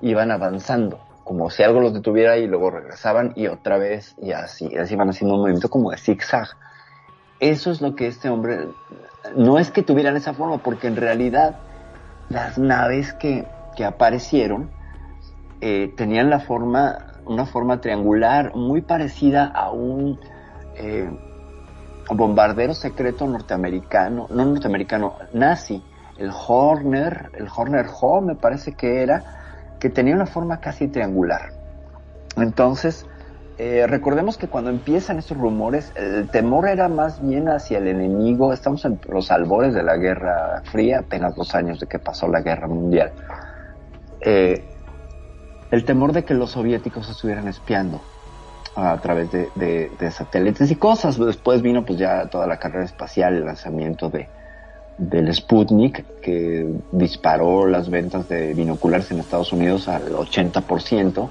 iban 0.01 0.31
avanzando, 0.31 0.99
como 1.25 1.51
si 1.51 1.63
algo 1.63 1.81
los 1.81 1.95
detuviera 1.95 2.37
y 2.37 2.47
luego 2.47 2.71
regresaban 2.71 3.33
y 3.37 3.47
otra 3.47 3.79
vez 3.79 4.15
y 4.21 4.33
así, 4.33 4.77
así 4.77 4.95
iban 4.95 5.11
haciendo 5.11 5.35
un 5.35 5.41
movimiento 5.43 5.69
como 5.69 5.91
de 5.91 5.99
zigzag. 5.99 6.49
Eso 7.41 7.71
es 7.71 7.81
lo 7.81 7.95
que 7.95 8.07
este 8.07 8.29
hombre, 8.29 8.69
no 9.37 9.59
es 9.59 9.71
que 9.71 9.83
tuvieran 9.83 10.17
esa 10.17 10.33
forma, 10.33 10.59
porque 10.59 10.87
en 10.87 10.97
realidad 10.97 11.57
las 12.29 12.59
naves 12.59 13.13
que, 13.13 13.47
que 13.77 13.85
aparecieron 13.85 14.71
eh, 15.61 15.93
tenían 15.97 16.31
la 16.31 16.41
forma, 16.41 17.15
una 17.25 17.47
forma 17.47 17.81
triangular 17.81 18.55
muy 18.55 18.83
parecida 18.83 19.47
a 19.47 19.71
un 19.71 20.19
eh, 20.77 21.11
bombardero 22.11 22.75
secreto 22.75 23.27
norteamericano, 23.27 24.27
no 24.31 24.45
norteamericano, 24.45 25.15
nazi, 25.33 25.83
el 26.19 26.31
Horner, 26.31 27.31
el 27.35 27.49
Horner 27.55 27.87
Ho 28.01 28.21
me 28.21 28.35
parece 28.35 28.73
que 28.73 29.03
era, 29.03 29.46
que 29.79 29.91
tenía 29.91 30.15
una 30.15 30.27
forma 30.27 30.61
casi 30.61 30.89
triangular. 30.89 31.53
Entonces, 32.37 33.07
eh, 33.59 33.87
recordemos 33.87 34.37
que 34.37 34.49
cuando 34.49 34.71
empiezan 34.71 35.19
estos 35.19 35.39
rumores, 35.39 35.91
el 35.97 36.29
temor 36.29 36.69
era 36.69 36.89
más 36.89 37.27
bien 37.27 37.49
hacia 37.49 37.79
el 37.79 37.89
enemigo. 37.89 38.53
Estamos 38.53 38.85
en 38.85 39.01
los 39.09 39.31
albores 39.31 39.73
de 39.73 39.83
la 39.83 39.97
Guerra 39.97 40.63
Fría, 40.65 41.01
apenas 41.01 41.35
dos 41.35 41.55
años 41.55 41.81
de 41.81 41.87
que 41.87 41.99
pasó 41.99 42.29
la 42.29 42.43
Guerra 42.43 42.69
Mundial. 42.69 43.13
Eh, 44.21 44.63
el 45.71 45.85
temor 45.85 46.13
de 46.13 46.25
que 46.25 46.35
los 46.35 46.51
soviéticos 46.51 47.09
estuvieran 47.09 47.49
espiando 47.49 48.01
a 48.77 48.99
través 48.99 49.33
de, 49.33 49.49
de, 49.55 49.91
de 49.99 50.11
satélites 50.11 50.71
y 50.71 50.77
cosas. 50.77 51.19
Después 51.19 51.63
vino 51.63 51.85
pues 51.85 51.99
ya 51.99 52.27
toda 52.27 52.47
la 52.47 52.59
carrera 52.59 52.85
espacial, 52.85 53.35
el 53.35 53.47
lanzamiento 53.47 54.11
de, 54.11 54.29
del 54.99 55.33
Sputnik, 55.35 56.21
que 56.21 56.75
disparó 56.93 57.67
las 57.67 57.91
ventas 57.91 58.29
de 58.29 58.55
binoculares 58.55 59.11
en 59.11 59.21
Estados 59.21 59.53
Unidos 59.53 59.89
al 59.89 60.13
80% 60.13 61.29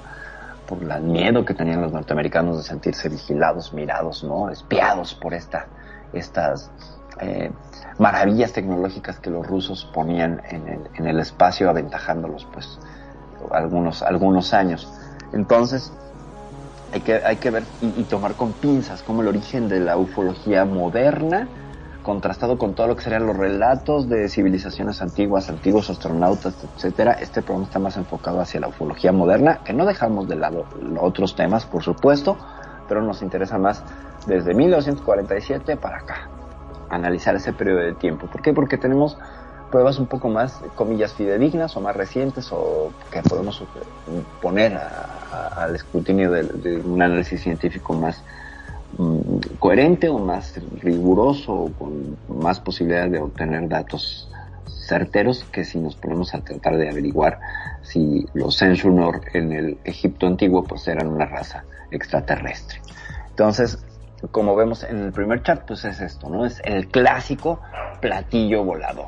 por 0.66 0.82
el 0.82 1.02
miedo 1.02 1.44
que 1.44 1.54
tenían 1.54 1.80
los 1.80 1.92
norteamericanos 1.92 2.58
de 2.58 2.62
sentirse 2.62 3.08
vigilados, 3.08 3.72
mirados, 3.72 4.24
¿no? 4.24 4.50
Espiados 4.50 5.14
por 5.14 5.34
esta, 5.34 5.66
estas 6.12 6.70
eh, 7.20 7.50
maravillas 7.98 8.52
tecnológicas 8.52 9.18
que 9.20 9.30
los 9.30 9.46
rusos 9.46 9.88
ponían 9.94 10.42
en 10.50 11.06
el, 11.06 11.18
espacio, 11.20 11.70
aventajándolos, 11.70 12.46
pues, 12.52 12.78
algunos, 13.52 14.02
algunos 14.02 14.52
años. 14.54 14.88
Entonces, 15.32 15.92
hay 16.92 17.00
que, 17.00 17.14
hay 17.14 17.36
que 17.36 17.50
ver 17.50 17.64
y, 17.80 18.00
y 18.00 18.04
tomar 18.04 18.34
con 18.34 18.52
pinzas 18.52 19.02
como 19.02 19.22
el 19.22 19.28
origen 19.28 19.68
de 19.68 19.80
la 19.80 19.96
ufología 19.96 20.64
moderna, 20.64 21.48
contrastado 22.06 22.56
con 22.56 22.74
todo 22.74 22.86
lo 22.86 22.94
que 22.94 23.02
serían 23.02 23.26
los 23.26 23.36
relatos 23.36 24.08
de 24.08 24.28
civilizaciones 24.28 25.02
antiguas, 25.02 25.50
antiguos 25.50 25.90
astronautas, 25.90 26.54
etcétera. 26.62 27.14
Este 27.14 27.42
programa 27.42 27.66
está 27.66 27.80
más 27.80 27.96
enfocado 27.96 28.40
hacia 28.40 28.60
la 28.60 28.68
ufología 28.68 29.10
moderna, 29.10 29.58
que 29.64 29.72
no 29.72 29.84
dejamos 29.84 30.28
de 30.28 30.36
lado 30.36 30.66
otros 31.00 31.34
temas, 31.34 31.66
por 31.66 31.82
supuesto, 31.82 32.36
pero 32.86 33.02
nos 33.02 33.22
interesa 33.22 33.58
más 33.58 33.82
desde 34.24 34.54
1947 34.54 35.76
para 35.78 35.96
acá, 35.96 36.28
analizar 36.90 37.34
ese 37.34 37.52
periodo 37.52 37.80
de 37.80 37.94
tiempo. 37.94 38.28
¿Por 38.28 38.40
qué? 38.40 38.52
Porque 38.52 38.78
tenemos 38.78 39.18
pruebas 39.72 39.98
un 39.98 40.06
poco 40.06 40.28
más, 40.28 40.60
comillas, 40.76 41.12
fidedignas 41.12 41.76
o 41.76 41.80
más 41.80 41.96
recientes 41.96 42.52
o 42.52 42.92
que 43.10 43.20
podemos 43.22 43.64
poner 44.40 44.78
al 45.56 45.74
escrutinio 45.74 46.30
de, 46.30 46.44
de 46.44 46.76
un 46.76 47.02
análisis 47.02 47.42
científico 47.42 47.94
más 47.94 48.22
coherente 49.58 50.08
o 50.08 50.18
más 50.18 50.58
riguroso 50.80 51.52
o 51.52 51.72
con 51.72 52.16
más 52.28 52.60
posibilidades 52.60 53.12
de 53.12 53.18
obtener 53.18 53.68
datos 53.68 54.30
certeros 54.86 55.44
que 55.44 55.64
si 55.64 55.78
nos 55.78 55.96
ponemos 55.96 56.34
a 56.34 56.40
tratar 56.40 56.76
de 56.76 56.88
averiguar 56.88 57.40
si 57.82 58.26
los 58.34 58.56
Senshunor 58.56 59.20
en 59.34 59.52
el 59.52 59.78
Egipto 59.84 60.26
antiguo 60.26 60.64
pues 60.64 60.86
eran 60.88 61.08
una 61.08 61.26
raza 61.26 61.64
extraterrestre. 61.90 62.80
Entonces, 63.30 63.78
como 64.30 64.56
vemos 64.56 64.82
en 64.84 64.98
el 64.98 65.12
primer 65.12 65.42
chat, 65.42 65.66
pues 65.66 65.84
es 65.84 66.00
esto, 66.00 66.28
¿no? 66.30 66.46
Es 66.46 66.60
el 66.64 66.88
clásico 66.88 67.60
platillo 68.00 68.64
volador. 68.64 69.06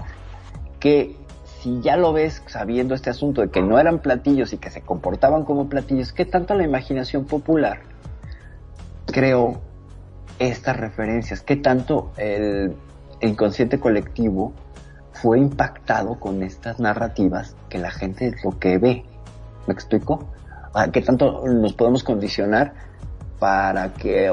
Que 0.81 1.17
si 1.61 1.81
ya 1.81 1.97
lo 1.97 2.13
ves 2.13 2.43
sabiendo 2.47 2.95
este 2.95 3.11
asunto 3.11 3.41
de 3.41 3.51
que 3.51 3.63
no 3.63 3.79
eran 3.79 4.01
platillos 4.01 4.53
y 4.53 4.59
que 4.59 4.71
se 4.71 4.83
comportaban 4.83 5.45
como 5.45 5.69
platillos, 5.69 6.13
¿qué 6.13 6.25
tanto 6.25 6.55
la 6.55 6.65
imaginación 6.65 7.25
popular 7.25 7.81
creó 9.07 9.61
estas 10.39 10.77
referencias, 10.77 11.43
qué 11.43 11.57
tanto 11.57 12.13
el 12.17 12.77
inconsciente 13.21 13.81
colectivo 13.81 14.53
fue 15.13 15.39
impactado 15.39 16.21
con 16.21 16.43
estas 16.43 16.79
narrativas 16.79 17.57
que 17.69 17.79
la 17.79 17.91
gente 17.91 18.29
es 18.29 18.45
lo 18.45 18.59
que 18.59 18.79
ve. 18.79 19.05
¿Me 19.67 19.75
explico? 19.75 20.29
¿Qué 20.93 21.03
tanto 21.03 21.45
nos 21.47 21.73
podemos 21.73 22.05
condicionar 22.05 22.73
para 23.39 23.93
que 23.95 24.33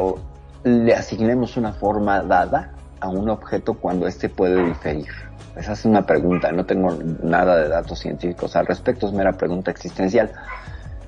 le 0.63 0.93
asignemos 0.93 1.57
una 1.57 1.73
forma 1.73 2.21
dada 2.21 2.71
a 2.99 3.09
un 3.09 3.29
objeto 3.29 3.73
cuando 3.73 4.05
éste 4.07 4.29
puede 4.29 4.63
diferir? 4.63 5.07
Esa 5.55 5.73
es 5.73 5.85
una 5.85 6.05
pregunta, 6.05 6.51
no 6.51 6.65
tengo 6.65 6.97
nada 7.23 7.55
de 7.55 7.69
datos 7.69 7.99
científicos 7.99 8.55
al 8.55 8.67
respecto, 8.67 9.07
es 9.07 9.13
mera 9.13 9.31
pregunta 9.31 9.71
existencial. 9.71 10.31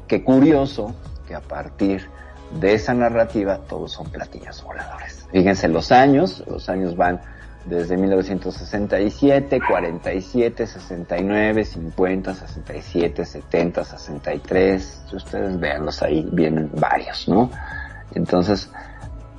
Qué 0.07 0.23
curioso 0.23 0.95
que 1.27 1.35
a 1.35 1.41
partir 1.41 2.09
de 2.51 2.73
esa 2.73 2.93
narrativa 2.93 3.59
todos 3.67 3.91
son 3.91 4.09
platillos 4.09 4.63
voladores. 4.63 5.27
Fíjense 5.31 5.67
los 5.67 5.91
años, 5.91 6.43
los 6.47 6.69
años 6.69 6.95
van 6.95 7.19
desde 7.65 7.97
1967, 7.97 9.59
47, 9.67 10.67
69, 10.67 11.65
50, 11.65 12.33
67, 12.33 13.25
70, 13.25 13.83
63. 13.83 15.03
Si 15.09 15.15
ustedes 15.15 15.59
veanlos 15.59 16.01
ahí, 16.01 16.27
vienen 16.31 16.71
varios, 16.73 17.27
¿no? 17.27 17.51
Entonces, 18.13 18.71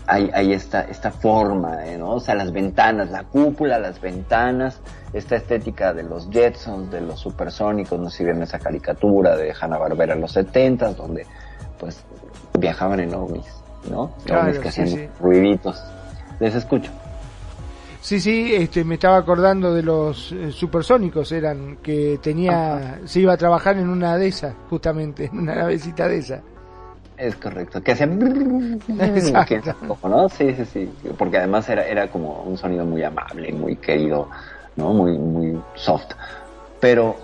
hay, 0.07 0.31
hay 0.33 0.53
esta, 0.53 0.83
esta 0.83 1.11
forma, 1.11 1.77
¿no? 1.99 2.15
O 2.15 2.21
sea, 2.21 2.35
las 2.35 2.53
ventanas, 2.53 3.11
la 3.11 3.25
cúpula, 3.25 3.79
las 3.79 4.01
ventanas, 4.01 4.81
esta 5.13 5.37
estética 5.37 5.93
de 5.93 6.03
los 6.03 6.29
Jetsons, 6.31 6.91
de 6.91 7.01
los 7.01 7.21
supersónicos, 7.21 7.99
no 7.99 8.11
sé 8.11 8.19
si 8.19 8.25
ven 8.25 8.43
esa 8.43 8.59
caricatura 8.59 9.37
de 9.37 9.55
Hanna-Barbera 9.59 10.15
en 10.15 10.21
los 10.21 10.33
70 10.33 10.93
donde, 10.93 11.27
pues, 11.79 12.03
viajaban 12.59 13.01
en 13.01 13.15
ovnis, 13.15 13.47
¿no? 13.91 14.13
Claro, 14.25 14.43
ovnis 14.43 14.59
que 14.59 14.69
hacían 14.69 14.89
sí. 14.89 15.09
ruiditos. 15.21 15.83
Les 16.41 16.55
escucho. 16.55 16.91
Sí, 18.01 18.21
sí, 18.21 18.55
este, 18.55 18.85
me 18.85 18.95
estaba 18.95 19.17
acordando 19.17 19.75
de 19.75 19.83
los 19.83 20.33
eh, 20.33 20.53
supersónicos, 20.53 21.33
eran 21.33 21.79
que 21.83 22.19
tenía, 22.23 23.01
se 23.05 23.21
iba 23.21 23.33
a 23.33 23.37
trabajar 23.37 23.77
en 23.77 23.89
una 23.89 24.17
de 24.17 24.29
esas, 24.29 24.55
justamente, 24.71 25.27
en 25.27 25.41
una 25.41 25.57
navecita 25.57 26.07
de 26.07 26.19
esa. 26.19 26.41
Es 27.17 27.35
correcto, 27.35 27.83
que 27.83 27.93
hacían... 27.93 28.81
Exacto. 29.01 29.99
¿no? 30.05 30.29
Sí, 30.29 30.55
sí, 30.55 30.65
sí, 30.65 30.91
porque 31.19 31.39
además 31.39 31.69
era, 31.69 31.85
era 31.85 32.09
como 32.09 32.45
un 32.45 32.57
sonido 32.57 32.87
muy 32.87 33.03
amable, 33.03 33.53
muy 33.53 33.75
querido, 33.77 34.29
¿no? 34.77 34.95
Muy, 34.95 35.19
muy 35.19 35.61
soft. 35.75 36.13
Pero, 36.81 37.17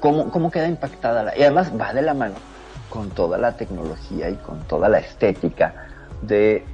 ¿cómo, 0.00 0.30
cómo 0.30 0.50
queda 0.50 0.68
impactada 0.68 1.22
la... 1.22 1.38
Y 1.38 1.42
además 1.42 1.72
va 1.80 1.94
de 1.94 2.02
la 2.02 2.12
mano 2.12 2.34
con 2.88 3.10
toda 3.10 3.38
la 3.38 3.56
tecnología 3.56 4.30
y 4.30 4.36
con 4.36 4.60
toda 4.64 4.88
la 4.88 4.98
estética 4.98 5.86
de 6.22 6.64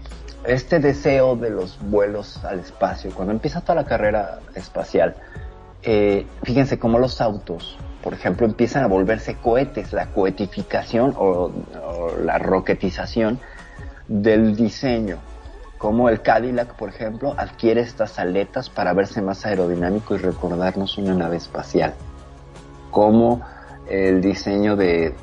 este 0.44 0.80
deseo 0.80 1.36
de 1.36 1.50
los 1.50 1.78
vuelos 1.80 2.44
al 2.44 2.60
espacio. 2.60 3.10
Cuando 3.14 3.32
empieza 3.32 3.60
toda 3.60 3.76
la 3.76 3.84
carrera 3.84 4.40
espacial, 4.54 5.14
eh, 5.82 6.26
fíjense 6.42 6.78
cómo 6.78 6.98
los 6.98 7.20
autos, 7.20 7.78
por 8.02 8.14
ejemplo, 8.14 8.46
empiezan 8.46 8.84
a 8.84 8.86
volverse 8.88 9.36
cohetes, 9.36 9.92
la 9.92 10.06
cohetificación 10.06 11.14
o, 11.16 11.52
o 11.84 12.16
la 12.24 12.38
roquetización 12.38 13.40
del 14.08 14.56
diseño. 14.56 15.18
Como 15.78 16.08
el 16.08 16.22
Cadillac, 16.22 16.74
por 16.74 16.90
ejemplo, 16.90 17.34
adquiere 17.36 17.80
estas 17.80 18.18
aletas 18.18 18.70
para 18.70 18.92
verse 18.92 19.20
más 19.20 19.44
aerodinámico 19.44 20.14
y 20.14 20.18
recordarnos 20.18 20.96
una 20.98 21.14
nave 21.14 21.36
espacial. 21.36 21.94
Como 22.92 23.40
el 23.88 24.20
diseño 24.20 24.76
de, 24.76 25.14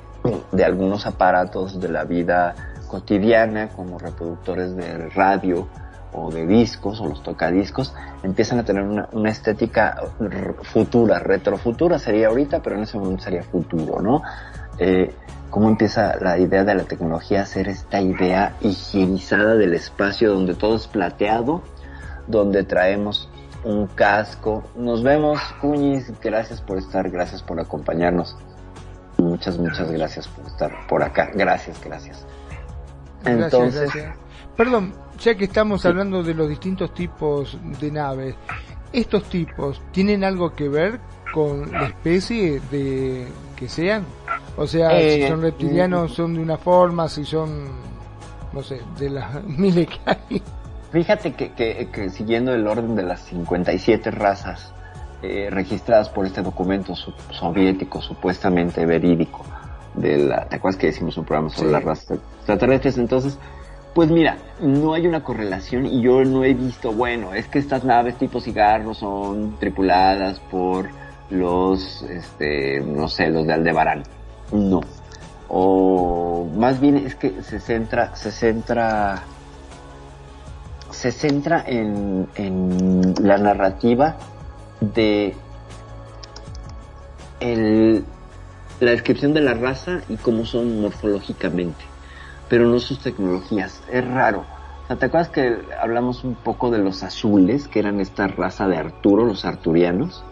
de 0.52 0.66
algunos 0.66 1.06
aparatos 1.06 1.80
de 1.80 1.90
la 1.90 2.04
vida 2.04 2.56
cotidiana, 2.88 3.70
como 3.70 4.00
reproductores 4.00 4.76
de 4.76 5.10
radio 5.10 5.68
o 6.12 6.32
de 6.32 6.46
discos 6.48 7.00
o 7.00 7.08
los 7.08 7.22
tocadiscos, 7.22 7.94
empiezan 8.24 8.60
a 8.60 8.66
tener 8.66 8.84
una, 8.84 9.30
estética 9.30 9.96
futura, 10.64 11.20
retrofutura 11.20 12.00
sería 12.00 12.28
ahorita, 12.28 12.62
pero 12.62 12.76
en 12.76 12.84
ese 12.84 12.98
momento 12.98 13.24
sería 13.24 13.44
futuro, 13.44 14.02
¿no? 14.02 14.24
Eh, 14.80 15.14
cómo 15.50 15.70
empieza 15.70 16.16
la 16.20 16.38
idea 16.38 16.64
de 16.64 16.76
la 16.76 16.84
tecnología 16.84 17.42
a 17.42 17.46
ser 17.46 17.68
esta 17.68 18.02
idea 18.02 18.56
higienizada 18.62 19.56
del 19.56 19.74
espacio 19.74 20.34
donde 20.34 20.56
todo 20.56 20.76
es 20.76 20.88
plateado, 20.88 21.62
donde 22.28 22.64
traemos 22.64 23.30
un 23.64 23.88
casco. 23.88 24.64
Nos 24.76 25.04
vemos, 25.04 25.40
Cuñiz, 25.62 26.12
gracias 26.22 26.62
por 26.62 26.78
estar, 26.78 27.10
gracias 27.10 27.42
por 27.42 27.60
acompañarnos. 27.60 28.38
Muchas, 29.20 29.58
muchas 29.58 29.92
gracias 29.92 30.28
por 30.28 30.46
estar 30.46 30.88
por 30.88 31.04
acá. 31.04 31.30
Gracias, 31.34 31.80
gracias. 31.84 32.26
Gracias, 33.24 33.54
Entonces, 33.54 33.82
gracias. 33.94 34.16
Perdón, 34.56 34.94
ya 35.20 35.36
que 35.36 35.46
estamos 35.46 35.86
hablando 35.86 36.24
de 36.24 36.34
los 36.34 36.50
distintos 36.50 36.94
tipos 36.94 37.58
de 37.80 37.92
naves, 37.92 38.36
¿estos 38.94 39.24
tipos 39.30 39.82
tienen 39.92 40.24
algo 40.24 40.54
que 40.54 40.70
ver 40.70 41.00
con 41.34 41.72
la 41.72 41.88
especie 41.88 42.60
de 42.72 43.28
que 43.56 43.68
sean? 43.70 44.04
O 44.58 44.66
sea, 44.68 44.90
si 44.92 44.96
Eh, 44.96 45.28
son 45.28 45.42
reptilianos 45.42 46.14
son 46.14 46.34
de 46.36 46.42
una 46.42 46.58
forma, 46.58 47.08
si 47.08 47.24
son, 47.26 47.68
no 48.54 48.64
sé, 48.64 48.82
de 48.98 49.10
las 49.10 49.44
miles 49.46 49.88
que 49.88 50.00
hay. 50.06 50.42
Fíjate 50.92 51.34
que, 51.34 51.52
que, 51.54 51.88
que 51.92 52.10
siguiendo 52.10 52.54
el 52.54 52.66
orden 52.68 52.96
de 52.96 53.04
las 53.04 53.22
57 53.22 54.10
razas 54.12 54.74
eh, 55.22 55.50
registradas 55.52 56.10
por 56.10 56.26
este 56.26 56.42
documento 56.42 56.96
so- 56.96 57.14
soviético 57.32 58.02
supuestamente 58.02 58.86
verídico, 58.86 59.44
de 59.96 60.18
la, 60.18 60.46
¿te 60.46 60.56
acuerdas 60.58 60.80
que 60.80 60.88
hicimos 60.90 61.18
un 61.18 61.26
programa 61.26 61.50
sobre 61.50 61.68
Sí. 61.70 61.74
las 61.74 61.84
razas 61.84 62.18
extraterrestres? 62.38 62.98
Entonces, 62.98 63.38
pues 63.94 64.10
mira, 64.12 64.38
no 64.62 64.94
hay 64.94 65.08
una 65.08 65.24
correlación 65.24 65.86
y 65.86 66.02
yo 66.02 66.24
no 66.24 66.44
he 66.44 66.54
visto, 66.54 66.94
bueno, 66.94 67.34
es 67.34 67.48
que 67.48 67.60
estas 67.60 67.84
naves 67.84 68.16
tipo 68.18 68.40
cigarro 68.40 68.94
son 68.94 69.58
tripuladas 69.60 70.40
por 70.40 70.90
los, 71.30 72.04
este, 72.04 72.80
no 72.82 73.08
sé, 73.08 73.30
los 73.30 73.46
de 73.48 73.54
Aldebarán. 73.54 74.04
No. 74.52 74.82
O 75.48 76.48
más 76.56 76.80
bien 76.80 76.98
es 76.98 77.16
que 77.16 77.42
se 77.42 77.60
centra, 77.60 78.16
se 78.16 78.32
centra 78.32 79.24
se 80.92 81.12
centra 81.12 81.64
en, 81.68 82.28
en 82.36 83.14
la 83.22 83.38
narrativa 83.38 84.18
de 84.82 85.36
el, 87.40 88.04
la 88.80 88.92
descripción 88.92 89.34
de 89.34 89.42
la 89.42 89.54
raza 89.54 90.02
y 90.10 90.18
cómo 90.18 90.46
son 90.46 90.82
morfológicamente. 90.82 91.84
pero 92.50 92.66
no 92.66 92.80
sus 92.80 93.00
tecnologías. 93.00 93.84
Es 93.92 94.06
raro. 94.06 94.44
O 94.84 94.88
sea, 94.88 94.96
¿te 94.96 95.06
acuerdas 95.06 95.30
que 95.30 95.60
hablamos 95.80 96.24
un 96.24 96.34
poco 96.34 96.72
de 96.72 96.80
los 96.80 97.04
azules, 97.04 97.68
que 97.68 97.78
eran 97.78 98.00
esta 98.00 98.28
raza 98.28 98.68
de 98.68 98.76
Arturo, 98.76 99.24
los 99.24 99.46
arturianos? 99.46 100.24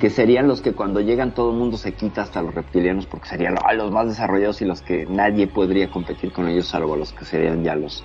Que 0.00 0.10
serían 0.10 0.46
los 0.46 0.60
que 0.60 0.72
cuando 0.72 1.00
llegan 1.00 1.34
todo 1.34 1.50
el 1.50 1.56
mundo 1.56 1.76
se 1.76 1.92
quita 1.92 2.22
hasta 2.22 2.42
los 2.42 2.54
reptilianos 2.54 3.06
porque 3.06 3.28
serían 3.28 3.56
ah, 3.64 3.72
los 3.72 3.90
más 3.90 4.08
desarrollados 4.08 4.60
y 4.60 4.66
los 4.66 4.82
que 4.82 5.06
nadie 5.06 5.46
podría 5.46 5.90
competir 5.90 6.32
con 6.32 6.48
ellos 6.48 6.66
salvo 6.68 6.96
los 6.96 7.12
que 7.12 7.24
serían 7.24 7.64
ya 7.64 7.74
los 7.74 8.04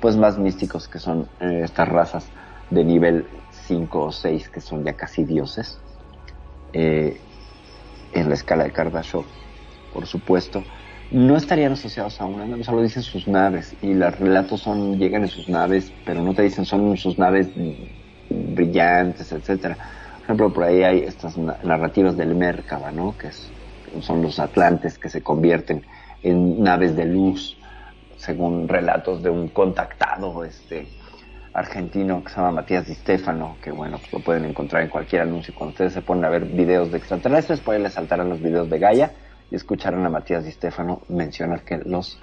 pues 0.00 0.18
más 0.18 0.38
místicos 0.38 0.86
que 0.86 0.98
son 0.98 1.26
eh, 1.40 1.62
estas 1.64 1.88
razas 1.88 2.28
de 2.70 2.84
nivel 2.84 3.26
5 3.66 4.00
o 4.00 4.12
6 4.12 4.48
que 4.48 4.60
son 4.60 4.84
ya 4.84 4.94
casi 4.94 5.24
dioses 5.24 5.78
eh, 6.72 7.20
en 8.12 8.28
la 8.28 8.34
escala 8.34 8.64
de 8.64 8.72
Kardashev, 8.72 9.24
por 9.92 10.06
supuesto 10.06 10.62
no 11.10 11.36
estarían 11.36 11.72
asociados 11.72 12.20
a 12.20 12.24
una 12.24 12.44
nave, 12.46 12.64
solo 12.64 12.82
dicen 12.82 13.02
sus 13.02 13.28
naves 13.28 13.76
y 13.82 13.94
los 13.94 14.18
relatos 14.18 14.62
son 14.62 14.98
llegan 14.98 15.22
en 15.22 15.28
sus 15.28 15.48
naves, 15.48 15.92
pero 16.04 16.22
no 16.22 16.34
te 16.34 16.42
dicen 16.42 16.64
son 16.64 16.96
sus 16.96 17.18
naves 17.18 17.50
brillantes, 18.28 19.30
etcétera. 19.30 19.76
Por 19.76 20.24
ejemplo, 20.24 20.52
por 20.52 20.64
ahí 20.64 20.82
hay 20.82 20.98
estas 21.00 21.36
narrativas 21.36 22.16
del 22.16 22.34
Merkaba, 22.34 22.90
¿no? 22.90 23.16
Que 23.16 23.30
son 24.00 24.22
los 24.22 24.38
atlantes 24.38 24.98
que 24.98 25.08
se 25.08 25.22
convierten 25.22 25.84
en 26.22 26.62
naves 26.62 26.96
de 26.96 27.04
luz, 27.04 27.56
según 28.16 28.66
relatos 28.66 29.22
de 29.22 29.30
un 29.30 29.48
contactado 29.48 30.44
este 30.44 30.88
argentino 31.54 32.22
que 32.22 32.30
se 32.30 32.36
llama 32.36 32.50
Matías 32.50 32.86
Di 32.86 32.94
Stefano, 32.94 33.56
que 33.62 33.70
bueno, 33.70 33.98
pues 33.98 34.12
lo 34.12 34.18
pueden 34.18 34.44
encontrar 34.44 34.82
en 34.82 34.88
cualquier 34.88 35.22
anuncio. 35.22 35.54
Cuando 35.54 35.70
ustedes 35.70 35.92
se 35.92 36.02
ponen 36.02 36.24
a 36.24 36.28
ver 36.28 36.44
videos 36.44 36.90
de 36.90 36.98
extraterrestres, 36.98 37.60
pues 37.60 37.80
les 37.80 37.92
saltarán 37.92 38.28
los 38.28 38.42
videos 38.42 38.68
de 38.68 38.78
Gaia 38.78 39.12
y 39.50 39.54
escucharon 39.54 40.04
a 40.04 40.08
Matías 40.08 40.44
Di 40.44 40.50
Stefano 40.50 41.02
mencionar 41.08 41.62
que 41.62 41.78
los, 41.78 42.18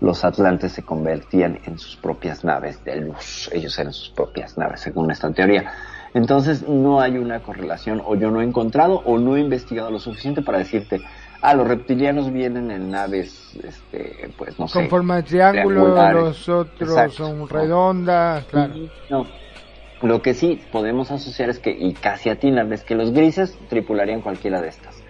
los 0.00 0.24
atlantes 0.24 0.72
se 0.72 0.82
convertían 0.82 1.60
en 1.66 1.78
sus 1.78 1.96
propias 1.96 2.42
naves 2.42 2.82
de 2.82 2.96
luz. 2.96 3.50
Ellos 3.52 3.78
eran 3.78 3.92
sus 3.92 4.10
propias 4.10 4.56
naves, 4.56 4.80
según 4.80 5.10
esta 5.10 5.30
teoría. 5.30 5.70
Entonces 6.14 6.66
no 6.66 7.00
hay 7.00 7.18
una 7.18 7.40
correlación, 7.40 8.02
o 8.04 8.16
yo 8.16 8.30
no 8.30 8.40
he 8.40 8.44
encontrado, 8.44 9.02
o 9.04 9.18
no 9.18 9.36
he 9.36 9.40
investigado 9.40 9.90
lo 9.90 9.98
suficiente 9.98 10.42
para 10.42 10.58
decirte, 10.58 11.02
ah, 11.42 11.54
los 11.54 11.66
reptilianos 11.66 12.32
vienen 12.32 12.70
en 12.70 12.90
naves, 12.90 13.58
este, 13.62 14.30
pues 14.36 14.58
no 14.58 14.68
sé. 14.68 14.80
Con 14.80 14.88
forma 14.88 15.16
de 15.16 15.22
triángulo, 15.24 15.88
los 16.12 16.48
otros 16.48 17.14
son 17.14 17.48
redondas, 17.48 18.44
claro. 18.46 18.74
No. 19.10 19.26
Lo 20.02 20.22
que 20.22 20.32
sí 20.32 20.58
podemos 20.72 21.10
asociar 21.10 21.50
es 21.50 21.58
que, 21.58 21.70
y 21.70 21.92
casi 21.92 22.30
atinarles, 22.30 22.84
que 22.84 22.94
los 22.94 23.12
grises 23.12 23.58
tripularían 23.68 24.22
cualquiera 24.22 24.60
de 24.62 24.68
estas 24.68 25.00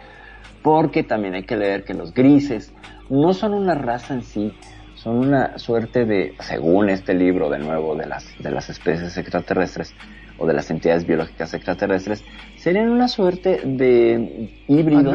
porque 0.63 1.03
también 1.03 1.35
hay 1.35 1.45
que 1.45 1.57
leer 1.57 1.85
que 1.85 1.95
los 1.95 2.13
grises 2.13 2.73
no 3.09 3.33
son 3.33 3.55
una 3.55 3.75
raza 3.75 4.15
en 4.15 4.23
sí, 4.23 4.53
son 4.95 5.17
una 5.19 5.59
suerte 5.59 6.05
de, 6.05 6.35
según 6.41 6.91
este 6.91 7.15
libro 7.15 7.49
de 7.49 7.59
nuevo 7.59 7.95
de 7.97 8.07
las, 8.07 8.27
de 8.39 8.51
las 8.51 8.69
especies 8.69 9.17
extraterrestres 9.17 9.95
o 10.39 10.47
de 10.47 10.55
las 10.55 10.71
entidades 10.71 11.07
biológicas 11.07 11.55
extraterrestres, 11.55 12.25
serían 12.57 12.91
una 12.91 13.09
suerte 13.09 13.61
de 13.65 14.51
híbridos. 14.69 15.15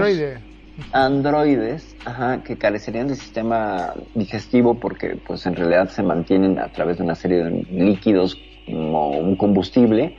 Androides, 0.91 1.95
ajá, 2.05 2.43
que 2.43 2.57
carecerían 2.57 3.07
de 3.07 3.15
sistema 3.15 3.93
digestivo 4.13 4.79
porque 4.79 5.17
pues 5.25 5.45
en 5.45 5.55
realidad 5.55 5.89
se 5.89 6.03
mantienen 6.03 6.59
a 6.59 6.69
través 6.69 6.97
de 6.97 7.03
una 7.03 7.15
serie 7.15 7.43
de 7.43 7.65
líquidos 7.71 8.37
como 8.65 9.11
un 9.11 9.35
combustible 9.35 10.17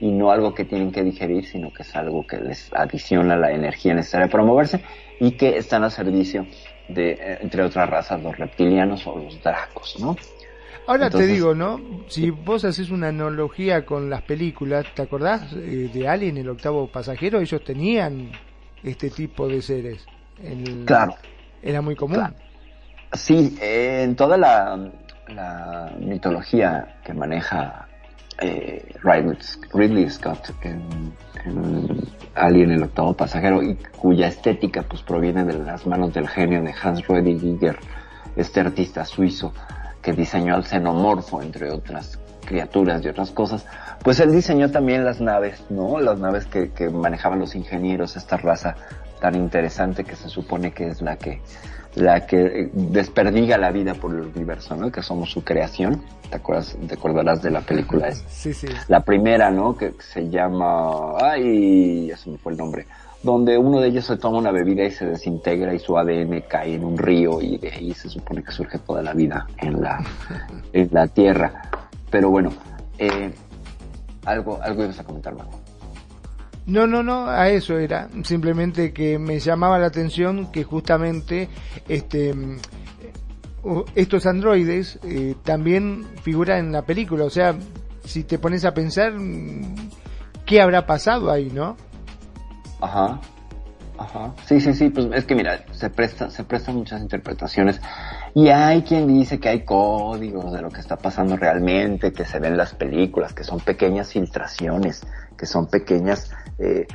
y 0.00 0.10
no 0.10 0.32
algo 0.32 0.54
que 0.54 0.64
tienen 0.64 0.90
que 0.90 1.04
digerir, 1.04 1.46
sino 1.46 1.72
que 1.72 1.82
es 1.82 1.94
algo 1.94 2.26
que 2.26 2.38
les 2.38 2.72
adiciona 2.72 3.36
la 3.36 3.52
energía 3.52 3.94
necesaria 3.94 4.28
para 4.28 4.44
moverse 4.44 4.82
y 5.20 5.32
que 5.32 5.56
están 5.56 5.84
a 5.84 5.90
servicio 5.90 6.46
de, 6.88 7.12
eh, 7.12 7.38
entre 7.40 7.62
otras 7.62 7.88
razas, 7.88 8.20
los 8.20 8.36
reptilianos 8.36 9.06
o 9.06 9.16
los 9.16 9.40
dracos, 9.42 9.96
¿no? 10.00 10.16
Ahora 10.88 11.08
te 11.10 11.26
digo, 11.26 11.54
¿no? 11.54 11.80
Si 12.08 12.30
vos 12.30 12.64
haces 12.64 12.90
una 12.90 13.08
analogía 13.08 13.86
con 13.86 14.10
las 14.10 14.22
películas, 14.22 14.84
¿te 14.94 15.02
acordás 15.02 15.52
eh, 15.52 15.88
de 15.92 16.08
Alien, 16.08 16.36
el 16.36 16.48
octavo 16.48 16.88
pasajero? 16.88 17.40
Ellos 17.40 17.62
tenían 17.62 18.32
este 18.82 19.10
tipo 19.10 19.48
de 19.48 19.62
seres. 19.62 20.06
claro. 20.84 21.14
Era 21.62 21.80
muy 21.80 21.94
común. 21.94 22.34
Sí, 23.12 23.56
eh, 23.60 24.02
en 24.02 24.16
toda 24.16 24.36
la, 24.36 24.90
la 25.28 25.92
mitología 25.98 26.96
que 27.04 27.14
maneja 27.14 27.86
eh, 28.40 28.94
Ridley 29.72 30.10
Scott 30.10 30.50
en, 30.62 31.12
Alien 32.34 32.70
el 32.70 32.82
octavo 32.84 33.14
pasajero 33.14 33.62
y 33.62 33.76
cuya 33.96 34.28
estética 34.28 34.82
pues 34.82 35.02
proviene 35.02 35.44
de 35.44 35.58
las 35.58 35.86
manos 35.86 36.14
del 36.14 36.28
genio 36.28 36.62
de 36.62 36.72
Hans 36.82 37.02
Giger, 37.04 37.78
este 38.36 38.60
artista 38.60 39.04
suizo 39.04 39.52
que 40.00 40.12
diseñó 40.12 40.56
el 40.56 40.64
xenomorfo 40.64 41.42
entre 41.42 41.70
otras 41.70 42.18
criaturas 42.52 43.02
y 43.02 43.08
otras 43.08 43.30
cosas, 43.30 43.64
pues 44.02 44.20
él 44.20 44.30
diseñó 44.30 44.70
también 44.70 45.04
las 45.04 45.22
naves, 45.22 45.64
¿no? 45.70 45.98
Las 46.00 46.18
naves 46.18 46.44
que, 46.44 46.70
que 46.70 46.90
manejaban 46.90 47.38
los 47.38 47.54
ingenieros, 47.54 48.16
esta 48.16 48.36
raza 48.36 48.76
tan 49.20 49.36
interesante 49.36 50.04
que 50.04 50.16
se 50.16 50.28
supone 50.28 50.72
que 50.72 50.88
es 50.88 51.00
la 51.00 51.16
que 51.16 51.40
la 51.94 52.26
que 52.26 52.70
desperdiga 52.72 53.58
la 53.58 53.70
vida 53.70 53.94
por 53.94 54.14
el 54.14 54.22
universo, 54.22 54.74
¿no? 54.76 54.90
Que 54.90 55.02
somos 55.02 55.30
su 55.30 55.44
creación. 55.44 56.02
¿Te 56.30 56.36
acuerdas, 56.36 56.76
te 56.88 56.94
acordarás 56.94 57.42
de 57.42 57.50
la 57.50 57.60
película 57.60 58.08
esa? 58.08 58.26
Sí, 58.28 58.54
sí. 58.54 58.66
La 58.88 59.00
primera, 59.00 59.50
¿no? 59.50 59.76
Que 59.76 59.92
se 59.98 60.28
llama, 60.30 61.18
ay, 61.20 62.06
ya 62.08 62.16
se 62.16 62.30
me 62.30 62.38
fue 62.38 62.52
el 62.52 62.58
nombre. 62.58 62.86
Donde 63.22 63.56
uno 63.58 63.80
de 63.80 63.88
ellos 63.88 64.06
se 64.06 64.16
toma 64.16 64.38
una 64.38 64.50
bebida 64.50 64.84
y 64.84 64.90
se 64.90 65.04
desintegra 65.04 65.74
y 65.74 65.78
su 65.78 65.96
ADN 65.96 66.44
cae 66.48 66.74
en 66.74 66.84
un 66.84 66.98
río 66.98 67.40
y 67.40 67.58
de 67.58 67.70
ahí 67.70 67.94
se 67.94 68.08
supone 68.08 68.42
que 68.42 68.50
surge 68.50 68.78
toda 68.78 69.02
la 69.02 69.12
vida 69.12 69.46
en 69.58 69.80
la, 69.80 70.02
en 70.72 70.88
la 70.90 71.06
Tierra. 71.06 71.62
Pero 72.12 72.30
bueno, 72.30 72.52
eh, 72.98 73.32
algo, 74.26 74.60
algo 74.62 74.84
ibas 74.84 75.00
a 75.00 75.04
comentar, 75.04 75.34
Marco. 75.34 75.58
No, 76.66 76.86
no, 76.86 77.02
no, 77.02 77.26
a 77.26 77.48
eso 77.48 77.78
era. 77.78 78.08
Simplemente 78.22 78.92
que 78.92 79.18
me 79.18 79.40
llamaba 79.40 79.78
la 79.78 79.86
atención 79.86 80.52
que 80.52 80.62
justamente 80.62 81.48
este 81.88 82.34
estos 83.94 84.26
androides 84.26 84.98
eh, 85.04 85.36
también 85.44 86.04
figuran 86.22 86.66
en 86.66 86.72
la 86.72 86.82
película. 86.82 87.24
O 87.24 87.30
sea, 87.30 87.56
si 88.04 88.24
te 88.24 88.38
pones 88.38 88.64
a 88.64 88.74
pensar, 88.74 89.14
¿qué 90.44 90.60
habrá 90.60 90.86
pasado 90.86 91.30
ahí, 91.30 91.50
no? 91.50 91.76
Ajá. 92.80 93.20
Ajá. 94.02 94.34
Sí, 94.46 94.60
sí, 94.60 94.74
sí, 94.74 94.88
pues 94.90 95.06
es 95.14 95.24
que 95.24 95.36
mira, 95.36 95.64
se 95.70 95.88
presta, 95.88 96.28
se 96.28 96.42
prestan 96.42 96.74
muchas 96.76 97.00
interpretaciones 97.00 97.80
y 98.34 98.48
hay 98.48 98.82
quien 98.82 99.06
dice 99.06 99.38
que 99.38 99.48
hay 99.48 99.64
códigos 99.64 100.52
de 100.52 100.60
lo 100.60 100.70
que 100.70 100.80
está 100.80 100.96
pasando 100.96 101.36
realmente, 101.36 102.12
que 102.12 102.24
se 102.24 102.40
ven 102.40 102.56
las 102.56 102.74
películas, 102.74 103.32
que 103.32 103.44
son 103.44 103.60
pequeñas 103.60 104.12
filtraciones, 104.12 105.06
que 105.38 105.46
son 105.46 105.68
pequeñas 105.68 106.32
eh, 106.58 106.88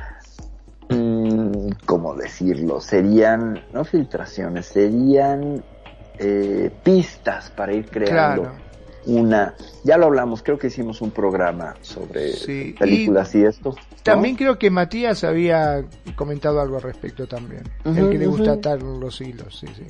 mm, 0.90 1.68
¿cómo 1.86 2.14
decirlo? 2.14 2.78
Serían, 2.82 3.58
no 3.72 3.84
filtraciones, 3.86 4.66
serían 4.66 5.64
eh, 6.18 6.70
pistas 6.82 7.50
para 7.50 7.72
ir 7.72 7.88
creando 7.88 8.52
una... 9.08 9.54
Ya 9.84 9.96
lo 9.96 10.06
hablamos, 10.06 10.42
creo 10.42 10.58
que 10.58 10.68
hicimos 10.68 11.00
un 11.02 11.10
programa 11.10 11.74
sobre 11.80 12.32
películas 12.78 13.34
y, 13.34 13.44
esto. 13.44 13.74
También 14.02 14.36
creo 14.36 14.58
que 14.58 14.70
Matías 14.70 15.24
había 15.24 15.84
comentado 16.14 16.60
algo 16.60 16.76
al 16.76 16.82
respecto 16.82 17.26
también. 17.26 17.62
el 17.84 18.10
que 18.10 18.18
le 18.18 18.26
gusta 18.26 18.52
atar 18.52 18.82
los 18.82 19.20
hilos, 19.20 19.58
sí, 19.58 19.66
sí. 19.76 19.84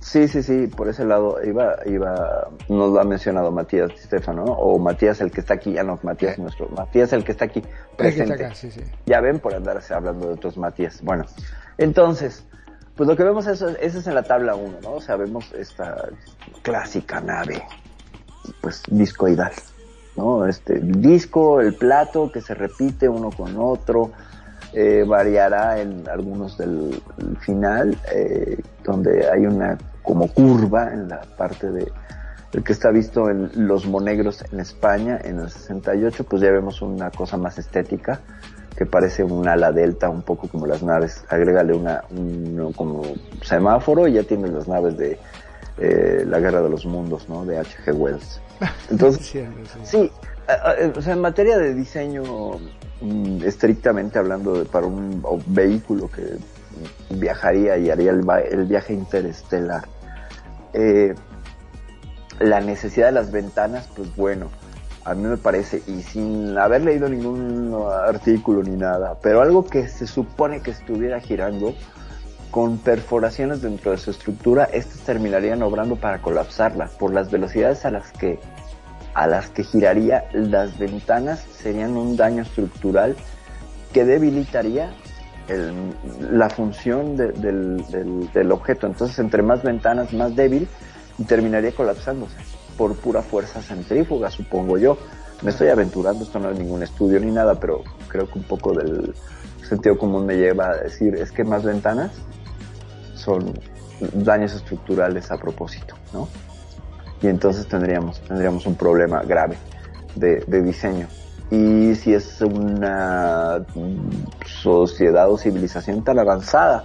Sí, 0.00 0.28
sí, 0.28 0.42
sí, 0.42 0.66
por 0.66 0.88
ese 0.88 1.04
lado 1.04 1.36
iba, 1.44 1.76
iba, 1.84 2.48
nos 2.70 2.90
lo 2.90 3.00
ha 3.00 3.04
mencionado 3.04 3.52
Matías 3.52 3.90
Stefano, 3.98 4.44
O 4.44 4.78
Matías 4.78 5.20
el 5.20 5.30
que 5.30 5.40
está 5.40 5.54
aquí, 5.54 5.74
ya 5.74 5.82
no, 5.82 6.00
Matías 6.02 6.38
nuestro, 6.38 6.70
Matías 6.70 7.12
el 7.12 7.22
que 7.22 7.32
está 7.32 7.44
aquí 7.44 7.62
presente. 7.98 8.48
Ya 9.04 9.20
ven 9.20 9.40
por 9.40 9.54
andarse 9.54 9.92
hablando 9.92 10.28
de 10.28 10.34
otros 10.34 10.56
Matías. 10.56 11.02
Bueno, 11.02 11.26
entonces, 11.76 12.46
pues 12.96 13.08
lo 13.08 13.14
que 13.14 13.24
vemos 13.24 13.46
es, 13.46 13.60
esa 13.60 13.98
es 13.98 14.06
en 14.06 14.14
la 14.14 14.22
tabla 14.22 14.54
1, 14.54 14.78
¿no? 14.82 14.92
O 14.92 15.00
sea, 15.02 15.16
vemos 15.16 15.52
esta 15.52 16.08
clásica 16.62 17.20
nave, 17.20 17.62
pues 18.60 18.82
discoidal, 18.88 19.52
¿no? 20.16 20.46
Este 20.46 20.78
disco, 20.80 21.60
el 21.60 21.74
plato 21.74 22.30
que 22.32 22.40
se 22.40 22.54
repite 22.54 23.08
uno 23.08 23.30
con 23.30 23.56
otro, 23.58 24.12
eh, 24.72 25.04
variará 25.06 25.80
en 25.80 26.08
algunos 26.08 26.56
del 26.56 27.00
final, 27.40 27.98
eh, 28.14 28.58
donde 28.84 29.28
hay 29.28 29.46
una 29.46 29.76
como 30.02 30.28
curva 30.28 30.92
en 30.92 31.08
la 31.08 31.20
parte 31.36 31.70
de 31.70 31.92
el 32.52 32.64
que 32.64 32.72
está 32.72 32.90
visto 32.90 33.30
en 33.30 33.50
Los 33.54 33.86
Monegros 33.86 34.44
en 34.50 34.58
España 34.58 35.20
en 35.22 35.38
el 35.38 35.50
68, 35.50 36.24
pues 36.24 36.42
ya 36.42 36.50
vemos 36.50 36.82
una 36.82 37.10
cosa 37.10 37.36
más 37.36 37.58
estética 37.58 38.20
que 38.76 38.86
parece 38.86 39.22
un 39.22 39.46
ala 39.46 39.72
delta, 39.72 40.08
un 40.08 40.22
poco 40.22 40.48
como 40.48 40.66
las 40.66 40.82
naves. 40.82 41.24
Agrégale 41.28 41.74
una, 41.74 42.02
un, 42.10 42.72
como 42.74 43.02
semáforo 43.42 44.08
y 44.08 44.14
ya 44.14 44.22
tienes 44.22 44.50
las 44.50 44.66
naves 44.66 44.96
de 44.96 45.18
eh, 45.78 46.24
la 46.26 46.38
Guerra 46.40 46.62
de 46.62 46.68
los 46.68 46.86
Mundos, 46.86 47.28
¿no? 47.28 47.44
De 47.44 47.58
H.G. 47.58 47.94
Wells. 47.94 48.40
Entonces, 48.90 49.26
sí, 49.84 50.10
o 50.94 51.02
sea, 51.02 51.14
en 51.14 51.20
materia 51.20 51.58
de 51.58 51.74
diseño 51.74 52.22
mm, 53.00 53.42
estrictamente 53.44 54.18
hablando 54.18 54.54
de, 54.54 54.64
para 54.64 54.86
un 54.86 55.22
vehículo 55.46 56.10
que 56.10 56.38
viajaría 57.10 57.76
y 57.78 57.90
haría 57.90 58.10
el, 58.10 58.24
el 58.50 58.64
viaje 58.66 58.94
interestelar. 58.94 59.84
Eh, 60.72 61.14
la 62.38 62.60
necesidad 62.60 63.06
de 63.06 63.12
las 63.12 63.32
ventanas, 63.32 63.88
pues 63.94 64.14
bueno, 64.16 64.50
a 65.04 65.14
mí 65.14 65.24
me 65.24 65.36
parece, 65.36 65.82
y 65.86 66.02
sin 66.02 66.56
haber 66.56 66.82
leído 66.82 67.08
ningún 67.08 67.74
artículo 68.06 68.62
ni 68.62 68.76
nada, 68.76 69.18
pero 69.22 69.42
algo 69.42 69.64
que 69.64 69.88
se 69.88 70.06
supone 70.06 70.60
que 70.60 70.70
estuviera 70.70 71.20
girando 71.20 71.74
con 72.50 72.78
perforaciones 72.78 73.62
dentro 73.62 73.92
de 73.92 73.98
su 73.98 74.10
estructura, 74.10 74.64
estas 74.64 75.00
terminarían 75.00 75.62
obrando 75.62 75.96
para 75.96 76.20
colapsarla. 76.20 76.90
Por 76.98 77.12
las 77.12 77.30
velocidades 77.30 77.84
a 77.84 77.90
las 77.90 78.10
que 78.12 78.38
a 79.14 79.26
las 79.26 79.50
que 79.50 79.64
giraría 79.64 80.24
las 80.32 80.78
ventanas 80.78 81.40
serían 81.52 81.96
un 81.96 82.16
daño 82.16 82.42
estructural 82.42 83.16
que 83.92 84.04
debilitaría 84.04 84.90
la 86.30 86.48
función 86.48 87.16
de- 87.16 87.32
del, 87.32 87.84
del- 87.88 88.32
del 88.32 88.52
objeto. 88.52 88.86
Entonces, 88.86 89.18
entre 89.18 89.42
más 89.42 89.62
ventanas, 89.64 90.12
más 90.12 90.36
débil 90.36 90.68
y 91.18 91.24
terminaría 91.24 91.72
colapsándose 91.72 92.36
por 92.78 92.94
pura 92.96 93.20
fuerza 93.22 93.60
centrífuga, 93.60 94.30
supongo 94.30 94.78
yo. 94.78 94.96
Me 95.42 95.50
estoy 95.50 95.68
aventurando, 95.68 96.22
esto 96.24 96.38
no 96.38 96.50
es 96.50 96.58
ningún 96.58 96.82
estudio 96.82 97.18
ni 97.18 97.32
nada, 97.32 97.58
pero 97.58 97.82
creo 98.08 98.28
que 98.30 98.38
un 98.38 98.44
poco 98.44 98.72
del 98.74 99.12
sentido 99.68 99.98
común 99.98 100.24
me 100.26 100.36
lleva 100.36 100.70
a 100.70 100.76
decir, 100.76 101.14
es 101.16 101.32
que 101.32 101.42
más 101.44 101.64
ventanas 101.64 102.12
son 103.20 103.52
daños 104.14 104.54
estructurales 104.54 105.30
a 105.30 105.36
propósito, 105.36 105.94
¿no? 106.12 106.28
Y 107.22 107.28
entonces 107.28 107.66
tendríamos, 107.66 108.20
tendríamos 108.20 108.66
un 108.66 108.74
problema 108.74 109.22
grave 109.22 109.56
de, 110.14 110.42
de 110.46 110.62
diseño. 110.62 111.06
Y 111.50 111.94
si 111.96 112.14
es 112.14 112.40
una 112.40 113.64
sociedad 114.62 115.30
o 115.30 115.36
civilización 115.36 116.02
tan 116.04 116.18
avanzada, 116.18 116.84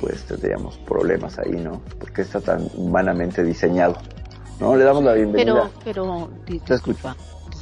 pues 0.00 0.24
tendríamos 0.24 0.76
problemas 0.78 1.38
ahí, 1.38 1.52
¿no? 1.52 1.80
Porque 1.98 2.22
está 2.22 2.40
tan 2.40 2.68
humanamente 2.74 3.42
diseñado. 3.44 3.96
¿No? 4.60 4.74
Le 4.74 4.84
damos 4.84 5.04
la 5.04 5.14
bienvenida. 5.14 5.70
Pero, 5.84 6.28
pero, 6.44 6.60
Te 6.64 6.74
escucho. 6.74 7.14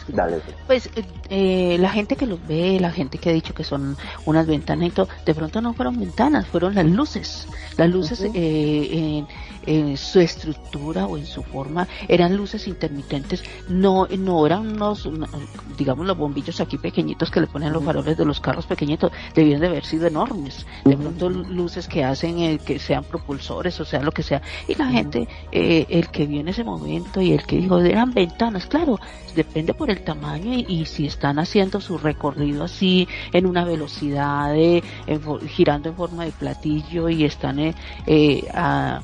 Dale. 0.09 0.41
Pues 0.67 0.87
eh, 0.95 1.05
eh, 1.31 1.77
la 1.79 1.91
gente 1.91 2.17
que 2.17 2.27
los 2.27 2.45
ve, 2.47 2.79
la 2.81 2.93
gente 2.93 3.19
que 3.19 3.31
ha 3.31 3.33
dicho 3.33 3.55
que 3.55 3.65
son 3.65 3.97
unas 4.25 4.47
ventanas 4.47 4.89
y 4.89 4.91
todo, 4.93 5.09
de 5.25 5.35
pronto 5.35 5.61
no 5.61 5.75
fueron 5.75 5.99
ventanas, 5.99 6.47
fueron 6.47 6.77
las 6.77 6.87
luces. 6.87 7.49
Las 7.77 7.91
luces 7.91 8.23
eh, 8.35 9.25
en, 9.67 9.97
su 9.97 10.21
estructura 10.21 11.07
o 11.07 11.19
en 11.19 11.27
su 11.27 11.43
forma 11.43 11.87
eran 12.09 12.37
luces 12.37 12.67
intermitentes, 12.67 13.43
no 13.69 14.07
no 14.19 14.47
eran 14.47 14.73
unos, 14.73 15.09
digamos, 15.77 16.07
los 16.07 16.17
bombillos 16.17 16.61
aquí 16.61 16.79
pequeñitos 16.79 17.31
que 17.31 17.41
le 17.41 17.47
ponen 17.47 17.73
los 17.73 17.85
faroles 17.85 18.17
de 18.17 18.25
los 18.25 18.41
carros 18.41 18.67
pequeñitos, 18.67 19.13
debían 19.35 19.61
de 19.61 19.67
haber 19.69 19.85
sido 19.85 20.07
enormes. 20.07 20.67
De 20.85 20.97
pronto 20.97 21.29
luces 21.31 21.89
que 21.89 22.05
hacen 22.05 22.39
eh, 22.39 22.59
que 22.65 22.79
sean 22.79 23.05
propulsores, 23.05 23.79
o 23.81 23.85
sea, 23.85 24.03
lo 24.03 24.13
que 24.13 24.23
sea. 24.23 24.43
Y 24.69 24.75
la 24.75 24.87
gente, 24.87 25.29
eh, 25.53 25.87
el 25.89 26.09
que 26.09 26.27
vio 26.27 26.41
en 26.41 26.49
ese 26.49 26.65
momento 26.65 27.21
y 27.21 27.33
el 27.33 27.45
que 27.45 27.57
dijo, 27.57 27.79
eran 27.81 28.13
ventanas, 28.13 28.67
claro, 28.67 28.99
depende 29.35 29.75
por 29.75 29.91
el 29.91 30.03
tamaño 30.03 30.55
y, 30.55 30.65
y 30.69 30.87
si 30.87 31.07
están 31.07 31.39
haciendo 31.39 31.81
su 31.81 31.99
recorrido 31.99 32.65
así 32.65 33.07
en 33.33 33.47
una 33.47 33.65
velocidad 33.65 34.53
de, 34.53 34.83
en 35.07 35.21
girando 35.49 35.91
en 35.91 35.97
forma 35.97 36.25
de 36.25 36.33
platillo 36.33 37.09
y 37.09 37.25
están 37.25 37.59
eh, 37.59 37.75
eh, 38.07 38.47
ah, 38.55 39.01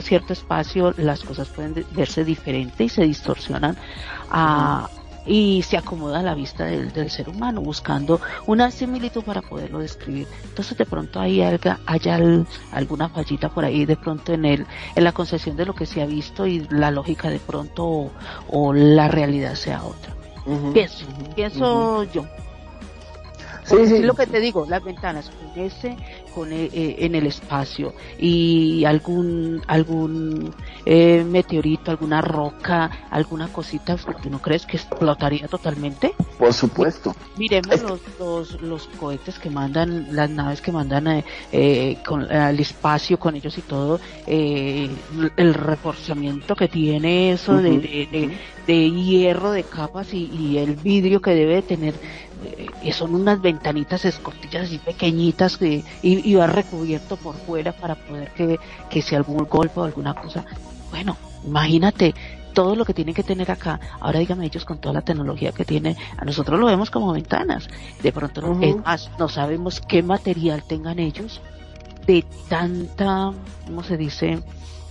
cierto 0.00 0.32
espacio, 0.32 0.94
las 0.96 1.22
cosas 1.24 1.48
pueden 1.48 1.74
de- 1.74 1.86
verse 1.92 2.24
diferente 2.24 2.84
y 2.84 2.88
se 2.88 3.02
distorsionan 3.02 3.76
ah, 4.30 4.88
y 5.24 5.62
se 5.62 5.76
acomoda 5.76 6.18
a 6.18 6.22
la 6.22 6.34
vista 6.34 6.64
del, 6.64 6.92
del 6.92 7.08
ser 7.08 7.28
humano 7.28 7.60
buscando 7.60 8.20
una 8.46 8.72
similitud 8.72 9.22
para 9.22 9.40
poderlo 9.40 9.78
describir. 9.78 10.26
Entonces 10.42 10.76
de 10.76 10.84
pronto 10.84 11.20
hay 11.20 11.42
alga, 11.42 11.78
haya 11.86 12.16
al- 12.16 12.44
alguna 12.72 13.08
fallita 13.08 13.48
por 13.48 13.64
ahí 13.64 13.84
de 13.84 13.96
pronto 13.96 14.32
en 14.32 14.44
el, 14.44 14.66
en 14.96 15.04
la 15.04 15.12
concepción 15.12 15.56
de 15.56 15.66
lo 15.66 15.74
que 15.74 15.86
se 15.86 16.02
ha 16.02 16.06
visto 16.06 16.44
y 16.46 16.66
la 16.70 16.90
lógica 16.90 17.28
de 17.30 17.38
pronto 17.38 17.84
o, 17.86 18.10
o 18.48 18.72
la 18.72 19.06
realidad 19.06 19.54
sea 19.54 19.84
otra. 19.84 20.12
Pienso, 20.72 21.06
pienso 21.36 22.02
yo. 22.12 22.24
Porque 23.68 23.86
sí, 23.86 24.02
lo 24.02 24.14
que 24.14 24.26
te 24.26 24.40
digo, 24.40 24.66
las 24.68 24.82
ventanas 24.82 25.30
con 25.30 25.62
ese, 25.62 25.96
con 26.34 26.52
eh, 26.52 26.70
en 26.72 27.14
el 27.14 27.26
espacio 27.26 27.92
y 28.18 28.84
algún 28.84 29.60
algún 29.66 30.52
eh, 30.86 31.24
meteorito, 31.24 31.90
alguna 31.90 32.20
roca, 32.20 32.90
alguna 33.10 33.48
cosita, 33.52 33.96
¿tú 34.22 34.30
no 34.30 34.40
crees 34.40 34.66
que 34.66 34.76
explotaría 34.76 35.48
totalmente? 35.48 36.12
Por 36.38 36.52
supuesto. 36.52 37.14
Miremos 37.36 37.82
los, 37.82 38.00
los, 38.18 38.62
los 38.62 38.86
cohetes 38.98 39.38
que 39.38 39.50
mandan, 39.50 40.14
las 40.14 40.28
naves 40.30 40.60
que 40.60 40.72
mandan 40.72 41.06
eh, 41.08 41.24
eh, 41.52 41.96
con, 42.06 42.30
al 42.30 42.58
espacio 42.60 43.18
con 43.18 43.36
ellos 43.36 43.56
y 43.58 43.62
todo, 43.62 44.00
eh, 44.26 44.88
el 45.36 45.54
reforzamiento 45.54 46.54
que 46.54 46.68
tiene 46.68 47.32
eso 47.32 47.56
de, 47.56 47.70
de, 47.78 48.08
de- 48.10 48.38
de 48.66 48.90
hierro, 48.92 49.50
de 49.50 49.64
capas 49.64 50.14
y, 50.14 50.26
y 50.26 50.58
el 50.58 50.76
vidrio 50.76 51.20
que 51.20 51.34
debe 51.34 51.56
de 51.56 51.62
tener, 51.62 51.94
eh, 52.44 52.92
son 52.92 53.14
unas 53.14 53.40
ventanitas 53.40 54.04
escotillas 54.04 54.64
así 54.64 54.78
pequeñitas 54.78 55.56
que, 55.56 55.84
y, 56.02 56.30
y 56.30 56.34
va 56.34 56.46
recubierto 56.46 57.16
por 57.16 57.36
fuera 57.36 57.72
para 57.72 57.94
poder 57.94 58.30
que, 58.32 58.58
que 58.90 59.02
si 59.02 59.14
algún 59.14 59.46
golpe 59.48 59.80
o 59.80 59.84
alguna 59.84 60.14
cosa, 60.14 60.44
bueno, 60.90 61.16
imagínate 61.44 62.14
todo 62.52 62.76
lo 62.76 62.84
que 62.84 62.94
tienen 62.94 63.14
que 63.14 63.22
tener 63.22 63.50
acá. 63.50 63.80
Ahora 64.00 64.18
dígame 64.18 64.46
ellos 64.46 64.64
con 64.64 64.78
toda 64.78 64.92
la 64.94 65.02
tecnología 65.02 65.52
que 65.52 65.64
tienen, 65.64 65.96
a 66.16 66.24
nosotros 66.24 66.60
lo 66.60 66.66
vemos 66.66 66.90
como 66.90 67.12
ventanas. 67.12 67.68
De 68.02 68.12
pronto, 68.12 68.46
Ujú. 68.46 68.62
es 68.62 68.76
más, 68.76 69.10
no 69.18 69.28
sabemos 69.28 69.80
qué 69.80 70.02
material 70.02 70.62
tengan 70.64 70.98
ellos 70.98 71.40
de 72.06 72.24
tanta, 72.48 73.32
¿cómo 73.66 73.82
se 73.82 73.96
dice? 73.96 74.40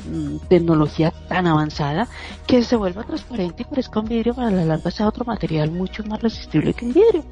Mm, 0.06 0.38
tecnología 0.48 1.14
tan 1.28 1.48
avanzada 1.48 2.08
que 2.48 2.64
se 2.64 2.76
vuelva 2.76 3.04
transparente 3.04 3.64
y 3.64 3.66
parezca 3.66 4.00
un 4.00 4.08
vidrio 4.08 4.34
para 4.34 4.50
la 4.50 4.66
larga 4.66 4.90
sea 4.90 5.08
otro 5.08 5.26
material 5.26 5.72
mucho 5.72 6.04
más 6.04 6.22
resistible 6.22 6.74
que 6.74 6.86
un 6.86 6.94
vidrio. 6.94 7.24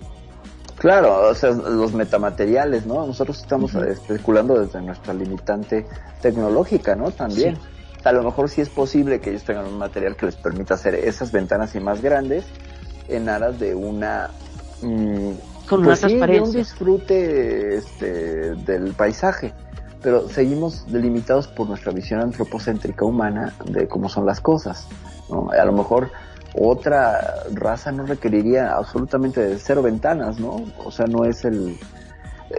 Claro, 0.77 1.29
o 1.29 1.35
sea, 1.35 1.49
los 1.51 1.93
metamateriales, 1.93 2.85
¿no? 2.85 3.05
Nosotros 3.05 3.39
estamos 3.39 3.75
especulando 3.75 4.57
desde 4.59 4.81
nuestra 4.81 5.13
limitante 5.13 5.85
tecnológica, 6.21 6.95
¿no? 6.95 7.11
También. 7.11 7.57
A 8.05 8.13
lo 8.13 8.23
mejor 8.23 8.49
sí 8.49 8.61
es 8.61 8.69
posible 8.69 9.19
que 9.19 9.31
ellos 9.31 9.43
tengan 9.43 9.65
un 9.65 9.77
material 9.77 10.15
que 10.15 10.27
les 10.27 10.37
permita 10.37 10.75
hacer 10.75 10.95
esas 10.95 11.33
ventanas 11.33 11.75
y 11.75 11.81
más 11.81 12.01
grandes 12.01 12.45
en 13.09 13.27
aras 13.27 13.59
de 13.59 13.75
una... 13.75 14.29
mm, 14.81 15.31
Con 15.67 15.83
pues 15.83 15.99
una 16.01 16.09
sí, 16.09 16.15
de 16.15 16.41
un 16.41 16.53
transparencia. 16.53 16.59
disfrute 16.59 17.75
este, 17.77 18.55
del 18.55 18.93
paisaje. 18.93 19.53
Pero 20.01 20.29
seguimos 20.29 20.85
delimitados 20.91 21.47
por 21.47 21.67
nuestra 21.67 21.91
visión 21.91 22.21
antropocéntrica 22.21 23.05
humana 23.05 23.53
de 23.65 23.87
cómo 23.87 24.07
son 24.07 24.25
las 24.25 24.39
cosas. 24.39 24.87
¿no? 25.29 25.49
A 25.51 25.65
lo 25.65 25.73
mejor 25.73 26.11
otra 26.53 27.43
raza 27.53 27.91
no 27.91 28.05
requeriría 28.05 28.75
absolutamente 28.75 29.41
de 29.41 29.59
cero 29.59 29.83
ventanas, 29.83 30.39
¿no? 30.39 30.63
O 30.83 30.91
sea, 30.91 31.05
no 31.05 31.25
es 31.25 31.45
el... 31.45 31.77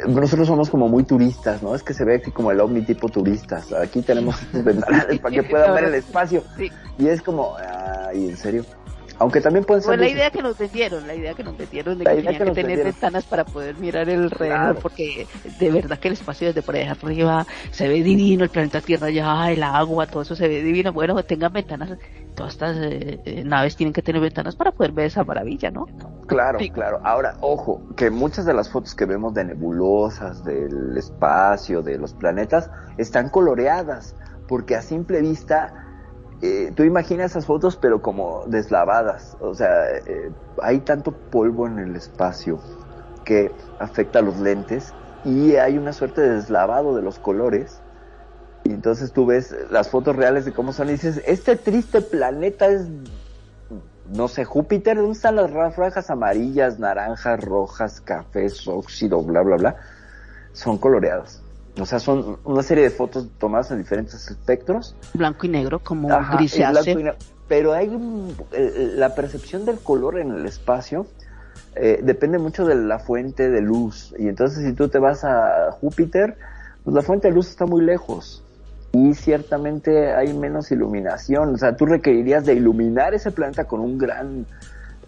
Nosotros 0.06 0.46
somos 0.46 0.70
como 0.70 0.88
muy 0.88 1.02
turistas, 1.02 1.62
¿no? 1.62 1.74
Es 1.74 1.82
que 1.82 1.94
se 1.94 2.04
ve 2.04 2.16
aquí 2.16 2.30
como 2.30 2.52
el 2.52 2.60
ovni 2.60 2.82
tipo 2.82 3.08
turistas. 3.08 3.72
Aquí 3.72 4.02
tenemos 4.02 4.40
estos 4.42 4.62
ventanales 4.62 5.18
para 5.18 5.34
que 5.34 5.42
puedan 5.42 5.74
ver 5.74 5.84
el 5.84 5.94
espacio. 5.94 6.44
Y 6.98 7.08
es 7.08 7.22
como, 7.22 7.56
ay, 7.56 8.28
en 8.28 8.36
serio. 8.36 8.64
Aunque 9.20 9.40
también 9.40 9.64
pueden 9.64 9.82
ser... 9.82 9.88
Fue 9.90 9.96
la 9.98 10.04
de- 10.06 10.10
idea 10.12 10.30
que 10.30 10.42
nos 10.42 10.56
vendieron, 10.56 11.06
la 11.06 11.14
idea 11.14 11.34
que 11.34 11.44
nos 11.44 11.56
vendieron 11.56 11.98
de 11.98 12.04
La 12.04 12.10
que 12.10 12.16
tenían 12.16 12.32
que 12.32 12.38
que, 12.38 12.44
tener 12.50 12.66
vendieron. 12.66 12.92
ventanas 12.92 13.26
para 13.26 13.44
poder 13.44 13.76
mirar 13.76 14.08
el 14.08 14.22
alrededor, 14.24 14.58
Claro. 14.58 14.80
porque 14.80 15.28
de 15.58 15.70
verdad 15.70 15.98
que 15.98 16.08
el 16.08 16.14
espacio 16.14 16.48
desde 16.48 16.62
por 16.62 16.74
allá 16.74 16.92
arriba 16.92 17.46
se 17.70 17.86
ve 17.86 18.02
divino, 18.02 18.44
el 18.44 18.50
planeta 18.50 18.80
Tierra 18.80 19.10
ya, 19.10 19.50
el 19.52 19.62
agua, 19.62 20.06
todo 20.06 20.22
eso 20.22 20.34
se 20.34 20.48
ve 20.48 20.62
divino. 20.62 20.92
Bueno, 20.92 21.22
tengan 21.22 21.52
ventanas, 21.52 21.98
todas 22.34 22.54
estas 22.54 22.76
eh, 22.78 23.20
eh, 23.24 23.44
naves 23.44 23.76
tienen 23.76 23.92
que 23.92 24.02
tener 24.02 24.20
ventanas 24.22 24.56
para 24.56 24.72
poder 24.72 24.92
ver 24.92 25.06
esa 25.06 25.22
maravilla, 25.22 25.70
¿no? 25.70 25.86
Claro, 26.26 26.58
claro. 26.72 27.00
Ahora, 27.04 27.34
ojo, 27.40 27.82
que 27.96 28.10
muchas 28.10 28.46
de 28.46 28.54
las 28.54 28.70
fotos 28.70 28.94
que 28.94 29.04
vemos 29.04 29.34
de 29.34 29.44
nebulosas, 29.44 30.42
del 30.44 30.96
espacio, 30.96 31.82
de 31.82 31.98
los 31.98 32.14
planetas, 32.14 32.70
están 32.96 33.28
coloreadas, 33.28 34.16
porque 34.48 34.76
a 34.76 34.82
simple 34.82 35.20
vista, 35.20 35.74
eh, 36.40 36.72
tú 36.76 36.84
imaginas 36.84 37.32
esas 37.32 37.46
fotos, 37.46 37.76
pero 37.76 38.02
como 38.02 38.44
deslavadas. 38.46 39.36
O 39.40 39.54
sea, 39.54 39.90
eh, 40.06 40.34
hay 40.62 40.80
tanto 40.82 41.18
polvo 41.30 41.66
en 41.66 41.78
el 41.78 41.96
espacio 41.96 42.62
que 43.24 43.56
afecta 43.78 44.20
a 44.20 44.22
los 44.22 44.38
lentes 44.38 44.96
y 45.22 45.56
hay 45.56 45.78
una 45.78 45.92
suerte 45.92 46.20
de 46.22 46.30
deslavado 46.36 46.96
de 46.96 47.02
los 47.02 47.18
colores. 47.18 47.84
Y 48.64 48.72
entonces 48.72 49.12
tú 49.12 49.26
ves 49.26 49.54
las 49.70 49.90
fotos 49.90 50.16
reales 50.16 50.44
de 50.46 50.52
cómo 50.54 50.72
son 50.72 50.88
y 50.90 50.92
dices, 50.92 51.22
este 51.26 51.56
triste 51.56 52.02
planeta 52.02 52.66
es 52.68 52.88
no 54.04 54.28
sé, 54.28 54.44
Júpiter, 54.44 54.96
¿dónde 54.96 55.12
están 55.12 55.36
las 55.36 55.50
ra- 55.50 55.70
franjas 55.70 56.10
amarillas, 56.10 56.78
naranjas, 56.78 57.40
rojas, 57.40 58.00
cafés, 58.00 58.66
óxido, 58.66 59.22
bla, 59.22 59.42
bla, 59.42 59.56
bla? 59.56 59.76
Son 60.52 60.78
coloreadas. 60.78 61.49
O 61.80 61.86
sea, 61.86 61.98
son 61.98 62.38
una 62.44 62.62
serie 62.62 62.84
de 62.84 62.90
fotos 62.90 63.28
tomadas 63.38 63.70
en 63.70 63.78
diferentes 63.78 64.30
espectros. 64.30 64.94
Blanco 65.14 65.46
y 65.46 65.48
negro, 65.48 65.78
como 65.78 66.12
Ajá, 66.12 66.36
gris 66.36 66.54
y 66.56 66.58
blanco 66.58 66.90
y 66.90 66.94
negro. 66.96 67.14
Pero 67.48 67.72
hay 67.72 67.88
un- 67.88 68.34
eh, 68.52 68.92
la 68.96 69.14
percepción 69.14 69.64
del 69.64 69.78
color 69.80 70.18
en 70.18 70.30
el 70.32 70.46
espacio 70.46 71.06
eh, 71.76 72.00
depende 72.02 72.38
mucho 72.38 72.64
de 72.64 72.74
la 72.74 72.98
fuente 72.98 73.48
de 73.48 73.60
luz. 73.60 74.14
Y 74.18 74.28
entonces 74.28 74.64
si 74.66 74.72
tú 74.72 74.88
te 74.88 74.98
vas 74.98 75.24
a 75.24 75.70
Júpiter, 75.72 76.36
pues 76.84 76.94
la 76.94 77.02
fuente 77.02 77.28
de 77.28 77.34
luz 77.34 77.48
está 77.48 77.66
muy 77.66 77.82
lejos. 77.84 78.44
y 78.92 79.14
ciertamente 79.14 80.12
hay 80.14 80.34
menos 80.34 80.72
iluminación. 80.72 81.54
O 81.54 81.58
sea, 81.58 81.76
tú 81.76 81.86
requerirías 81.86 82.44
de 82.44 82.54
iluminar 82.54 83.14
ese 83.14 83.30
planeta 83.30 83.64
con 83.64 83.78
un 83.80 83.96
gran 83.96 84.46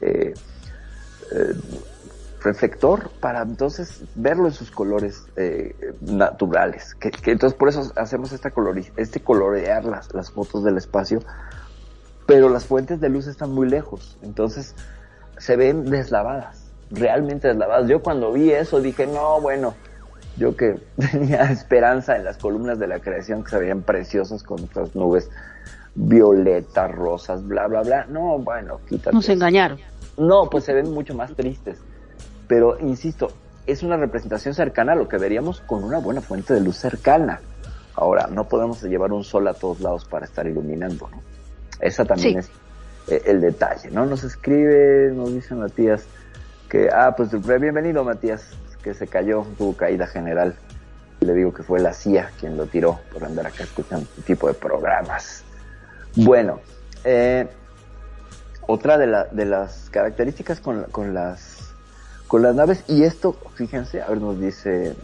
eh, 0.00 0.34
eh, 1.32 1.54
reflector 2.42 3.10
para 3.20 3.42
entonces 3.42 4.04
verlo 4.14 4.46
en 4.46 4.52
sus 4.52 4.70
colores 4.70 5.26
eh, 5.36 5.74
naturales. 6.00 6.94
Que, 6.94 7.10
que 7.10 7.32
entonces 7.32 7.58
por 7.58 7.68
eso 7.68 7.92
hacemos 7.96 8.32
esta 8.32 8.50
colori 8.50 8.86
este 8.96 9.20
colorear 9.20 9.84
las, 9.84 10.12
las 10.14 10.30
fotos 10.30 10.64
del 10.64 10.76
espacio, 10.76 11.20
pero 12.26 12.48
las 12.48 12.66
fuentes 12.66 13.00
de 13.00 13.08
luz 13.08 13.26
están 13.26 13.52
muy 13.52 13.68
lejos, 13.68 14.18
entonces 14.22 14.74
se 15.38 15.56
ven 15.56 15.90
deslavadas, 15.90 16.70
realmente 16.90 17.48
deslavadas. 17.48 17.88
Yo 17.88 18.02
cuando 18.02 18.32
vi 18.32 18.50
eso 18.50 18.80
dije, 18.80 19.06
no, 19.06 19.40
bueno, 19.40 19.74
yo 20.36 20.56
que 20.56 20.80
tenía 21.12 21.42
esperanza 21.50 22.16
en 22.16 22.24
las 22.24 22.38
columnas 22.38 22.78
de 22.78 22.86
la 22.86 23.00
creación 23.00 23.44
que 23.44 23.50
se 23.50 23.58
veían 23.58 23.82
preciosas 23.82 24.42
con 24.42 24.60
estas 24.60 24.94
nubes 24.94 25.30
violetas, 25.94 26.90
rosas, 26.90 27.46
bla, 27.46 27.66
bla, 27.66 27.82
bla. 27.82 28.06
No, 28.06 28.38
bueno, 28.38 28.80
quítate. 28.88 29.14
Nos 29.14 29.28
engañaron. 29.28 29.78
No, 30.16 30.48
pues 30.48 30.64
se 30.64 30.72
ven 30.72 30.90
mucho 30.92 31.14
más 31.14 31.34
tristes. 31.34 31.78
Pero, 32.52 32.78
insisto, 32.80 33.28
es 33.66 33.82
una 33.82 33.96
representación 33.96 34.52
cercana 34.52 34.92
a 34.92 34.94
lo 34.94 35.08
que 35.08 35.16
veríamos 35.16 35.62
con 35.62 35.82
una 35.84 35.96
buena 35.96 36.20
fuente 36.20 36.52
de 36.52 36.60
luz 36.60 36.76
cercana. 36.76 37.40
Ahora, 37.94 38.26
no 38.30 38.46
podemos 38.46 38.82
llevar 38.82 39.10
un 39.10 39.24
sol 39.24 39.48
a 39.48 39.54
todos 39.54 39.80
lados 39.80 40.04
para 40.04 40.26
estar 40.26 40.46
iluminando, 40.46 41.08
¿no? 41.10 41.22
Esa 41.80 42.04
también 42.04 42.42
Sí. 42.42 42.50
es 43.08 43.10
eh, 43.10 43.22
el 43.30 43.40
detalle, 43.40 43.90
¿no? 43.90 44.04
Nos 44.04 44.22
escribe, 44.22 45.12
nos 45.14 45.32
dice 45.32 45.54
Matías 45.54 46.04
que, 46.68 46.90
ah, 46.92 47.14
pues 47.16 47.30
bienvenido 47.42 48.04
Matías, 48.04 48.50
que 48.82 48.92
se 48.92 49.06
cayó, 49.06 49.46
tuvo 49.56 49.74
caída 49.74 50.06
general. 50.06 50.54
Le 51.20 51.32
digo 51.32 51.54
que 51.54 51.62
fue 51.62 51.80
la 51.80 51.94
CIA 51.94 52.32
quien 52.38 52.58
lo 52.58 52.66
tiró 52.66 53.00
por 53.14 53.24
andar 53.24 53.46
acá 53.46 53.62
escuchando 53.64 54.04
este 54.10 54.34
tipo 54.34 54.46
de 54.46 54.52
programas. 54.52 55.42
Bueno, 56.16 56.60
eh, 57.04 57.48
otra 58.66 58.98
de, 58.98 59.06
la- 59.06 59.24
de 59.32 59.46
las 59.46 59.88
características 59.90 60.60
con 60.60 61.14
las 61.14 61.51
con 62.32 62.40
las 62.40 62.54
naves 62.54 62.82
y 62.88 63.02
esto, 63.02 63.36
fíjense, 63.56 64.00
a 64.00 64.08
ver 64.08 64.18
nos 64.18 64.40
dice 64.40 64.96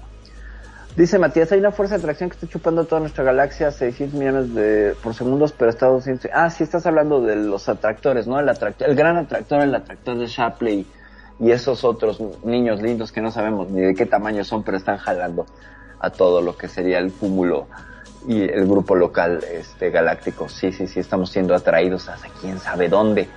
dice 0.97 1.18
Matías, 1.18 1.53
hay 1.53 1.59
una 1.59 1.72
fuerza 1.72 1.97
de 1.97 2.01
atracción 2.01 2.31
que 2.31 2.37
está 2.37 2.47
chupando 2.47 2.87
toda 2.87 3.03
nuestra 3.03 3.22
galaxia 3.22 3.70
600 3.70 4.18
millones 4.18 4.55
de 4.55 4.97
por 5.03 5.12
segundos, 5.12 5.53
pero 5.53 5.68
está 5.68 5.85
a 5.85 5.91
200. 5.91 6.31
Ah, 6.33 6.49
sí 6.49 6.64
estás 6.64 6.87
hablando 6.87 7.20
de 7.20 7.37
los 7.37 7.68
atractores, 7.68 8.26
¿no? 8.26 8.41
El 8.41 8.49
atractor, 8.49 8.89
el 8.89 8.97
gran 8.97 9.18
atractor, 9.18 9.61
el 9.61 9.74
atractor 9.74 10.16
de 10.16 10.26
Shapley 10.26 10.87
y 11.39 11.51
esos 11.51 11.85
otros 11.85 12.18
niños 12.45 12.81
lindos 12.81 13.12
que 13.12 13.20
no 13.20 13.31
sabemos 13.31 13.68
ni 13.68 13.83
de 13.83 13.95
qué 13.95 14.07
tamaño 14.07 14.43
son, 14.43 14.62
pero 14.62 14.79
están 14.79 14.97
jalando 14.97 15.45
a 16.01 16.09
todo 16.09 16.41
lo 16.41 16.57
que 16.57 16.66
sería 16.66 16.99
el 16.99 17.12
cúmulo 17.12 17.66
y 18.26 18.41
el 18.41 18.66
grupo 18.66 18.95
local 18.95 19.45
este 19.53 19.91
galáctico. 19.91 20.49
Sí, 20.49 20.72
sí, 20.72 20.87
sí, 20.87 20.99
estamos 20.99 21.29
siendo 21.29 21.55
atraídos 21.55 22.09
hasta 22.09 22.29
quién 22.41 22.59
sabe 22.59 22.89
dónde. 22.89 23.29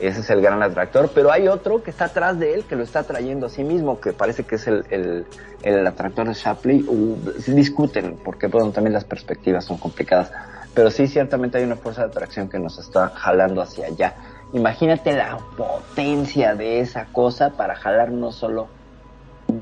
Ese 0.00 0.20
es 0.20 0.30
el 0.30 0.40
gran 0.40 0.62
atractor, 0.62 1.10
pero 1.14 1.30
hay 1.30 1.46
otro 1.46 1.82
que 1.82 1.90
está 1.90 2.06
atrás 2.06 2.38
de 2.38 2.54
él 2.54 2.64
que 2.64 2.74
lo 2.74 2.82
está 2.82 3.00
atrayendo 3.00 3.46
a 3.46 3.48
sí 3.50 3.62
mismo, 3.62 4.00
que 4.00 4.14
parece 4.14 4.44
que 4.44 4.54
es 4.54 4.66
el, 4.66 5.26
el, 5.62 5.86
atractor 5.86 6.26
de 6.26 6.32
Shapley. 6.32 6.86
Uh, 6.88 7.16
discuten, 7.48 8.18
porque 8.24 8.46
bueno, 8.46 8.70
también 8.70 8.94
las 8.94 9.04
perspectivas 9.04 9.66
son 9.66 9.76
complicadas, 9.76 10.32
pero 10.72 10.90
sí 10.90 11.06
ciertamente 11.06 11.58
hay 11.58 11.64
una 11.64 11.76
fuerza 11.76 12.02
de 12.02 12.08
atracción 12.08 12.48
que 12.48 12.58
nos 12.58 12.78
está 12.78 13.10
jalando 13.10 13.60
hacia 13.60 13.88
allá. 13.88 14.14
Imagínate 14.54 15.12
la 15.12 15.36
potencia 15.56 16.54
de 16.54 16.80
esa 16.80 17.04
cosa 17.12 17.50
para 17.50 17.74
jalar 17.76 18.10
no 18.10 18.32
solo 18.32 18.68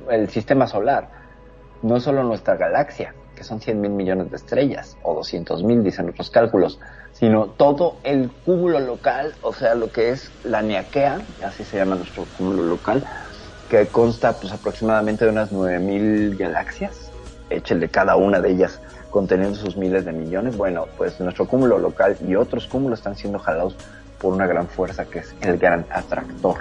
el 0.08 0.28
sistema 0.28 0.68
solar, 0.68 1.10
no 1.82 1.98
solo 1.98 2.22
nuestra 2.22 2.56
galaxia, 2.56 3.12
que 3.34 3.42
son 3.42 3.60
100 3.60 3.80
mil 3.80 3.90
millones 3.90 4.30
de 4.30 4.36
estrellas, 4.36 4.96
o 5.02 5.14
200 5.14 5.64
mil, 5.64 5.82
dicen 5.82 6.08
otros 6.08 6.30
cálculos, 6.30 6.78
sino 7.18 7.46
todo 7.46 7.96
el 8.04 8.30
cúmulo 8.44 8.78
local, 8.78 9.34
o 9.42 9.52
sea, 9.52 9.74
lo 9.74 9.90
que 9.90 10.10
es 10.10 10.30
la 10.44 10.62
Niaquea, 10.62 11.20
así 11.44 11.64
se 11.64 11.76
llama 11.76 11.96
nuestro 11.96 12.24
cúmulo 12.36 12.62
local, 12.62 13.04
que 13.68 13.86
consta 13.86 14.34
pues 14.34 14.52
aproximadamente 14.52 15.24
de 15.24 15.32
unas 15.32 15.50
9 15.50 15.80
mil 15.80 16.36
galaxias, 16.36 17.10
échele 17.50 17.88
cada 17.88 18.14
una 18.14 18.40
de 18.40 18.52
ellas 18.52 18.80
conteniendo 19.10 19.58
sus 19.58 19.76
miles 19.76 20.04
de 20.04 20.12
millones, 20.12 20.56
bueno, 20.56 20.86
pues 20.96 21.18
nuestro 21.18 21.46
cúmulo 21.46 21.78
local 21.78 22.16
y 22.26 22.36
otros 22.36 22.68
cúmulos 22.68 23.00
están 23.00 23.16
siendo 23.16 23.40
jalados 23.40 23.74
por 24.20 24.32
una 24.32 24.46
gran 24.46 24.68
fuerza 24.68 25.04
que 25.06 25.20
es 25.20 25.34
el 25.40 25.58
gran 25.58 25.86
atractor, 25.90 26.58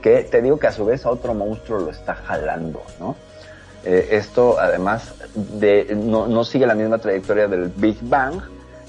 que 0.00 0.22
te 0.22 0.40
digo 0.40 0.56
que 0.58 0.68
a 0.68 0.72
su 0.72 0.84
vez 0.84 1.04
a 1.04 1.10
otro 1.10 1.34
monstruo 1.34 1.80
lo 1.80 1.90
está 1.90 2.14
jalando, 2.14 2.80
¿no? 3.00 3.16
Eh, 3.84 4.10
esto 4.12 4.58
además 4.58 5.14
de, 5.34 5.94
no 5.96 6.44
sigue 6.44 6.66
la 6.66 6.74
misma 6.74 6.98
trayectoria 6.98 7.48
del 7.48 7.68
Big 7.68 7.98
Bang, 8.02 8.40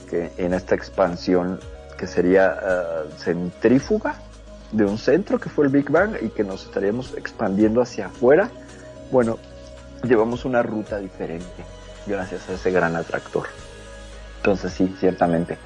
que 0.06 0.32
en 0.38 0.54
esta 0.54 0.76
expansión 0.76 1.60
que 1.98 2.08
sería 2.08 2.58
eh, 2.62 3.10
centrífuga 3.18 4.16
de 4.72 4.86
un 4.86 4.98
centro 4.98 5.40
que 5.40 5.50
fue 5.50 5.66
el 5.66 5.72
Big 5.72 5.90
Bang 5.90 6.18
y 6.22 6.30
que 6.30 6.44
nos 6.44 6.66
estaríamos 6.66 7.14
expandiendo 7.16 7.82
hacia 7.82 8.08
afuera. 8.08 8.50
Bueno, 9.12 9.38
llevamos 10.04 10.46
una 10.46 10.62
ruta 10.64 10.98
diferente 10.98 11.64
gracias 12.06 12.50
a 12.50 12.54
ese 12.54 12.72
gran 12.72 12.96
atractor. 12.96 13.48
Entonces 14.38 14.74
sí, 14.74 14.96
ciertamente, 15.00 15.58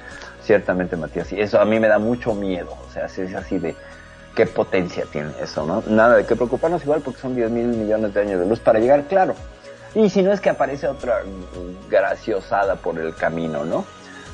ciertamente 0.42 0.96
Matías, 0.96 1.32
y 1.32 1.40
eso 1.40 1.60
a 1.60 1.64
mí 1.64 1.78
me 1.78 1.88
da 1.88 1.98
mucho 1.98 2.34
miedo, 2.34 2.76
o 2.88 2.92
sea, 2.92 3.06
es 3.06 3.34
así 3.34 3.58
de 3.58 3.76
qué 4.34 4.46
potencia 4.46 5.04
tiene 5.10 5.32
eso, 5.42 5.66
¿no? 5.66 5.82
Nada 5.86 6.16
de 6.16 6.24
qué 6.24 6.34
preocuparnos 6.34 6.82
igual 6.82 7.02
porque 7.02 7.20
son 7.20 7.34
10 7.34 7.50
mil 7.50 7.66
millones 7.66 8.14
de 8.14 8.20
años 8.20 8.40
de 8.40 8.46
luz 8.46 8.60
para 8.60 8.78
llegar, 8.78 9.04
claro. 9.04 9.34
Y 9.94 10.08
si 10.08 10.22
no 10.22 10.32
es 10.32 10.40
que 10.40 10.50
aparece 10.50 10.86
otra 10.86 11.22
mm, 11.24 11.90
graciosada 11.90 12.76
por 12.76 12.98
el 12.98 13.14
camino, 13.14 13.64
¿no? 13.64 13.84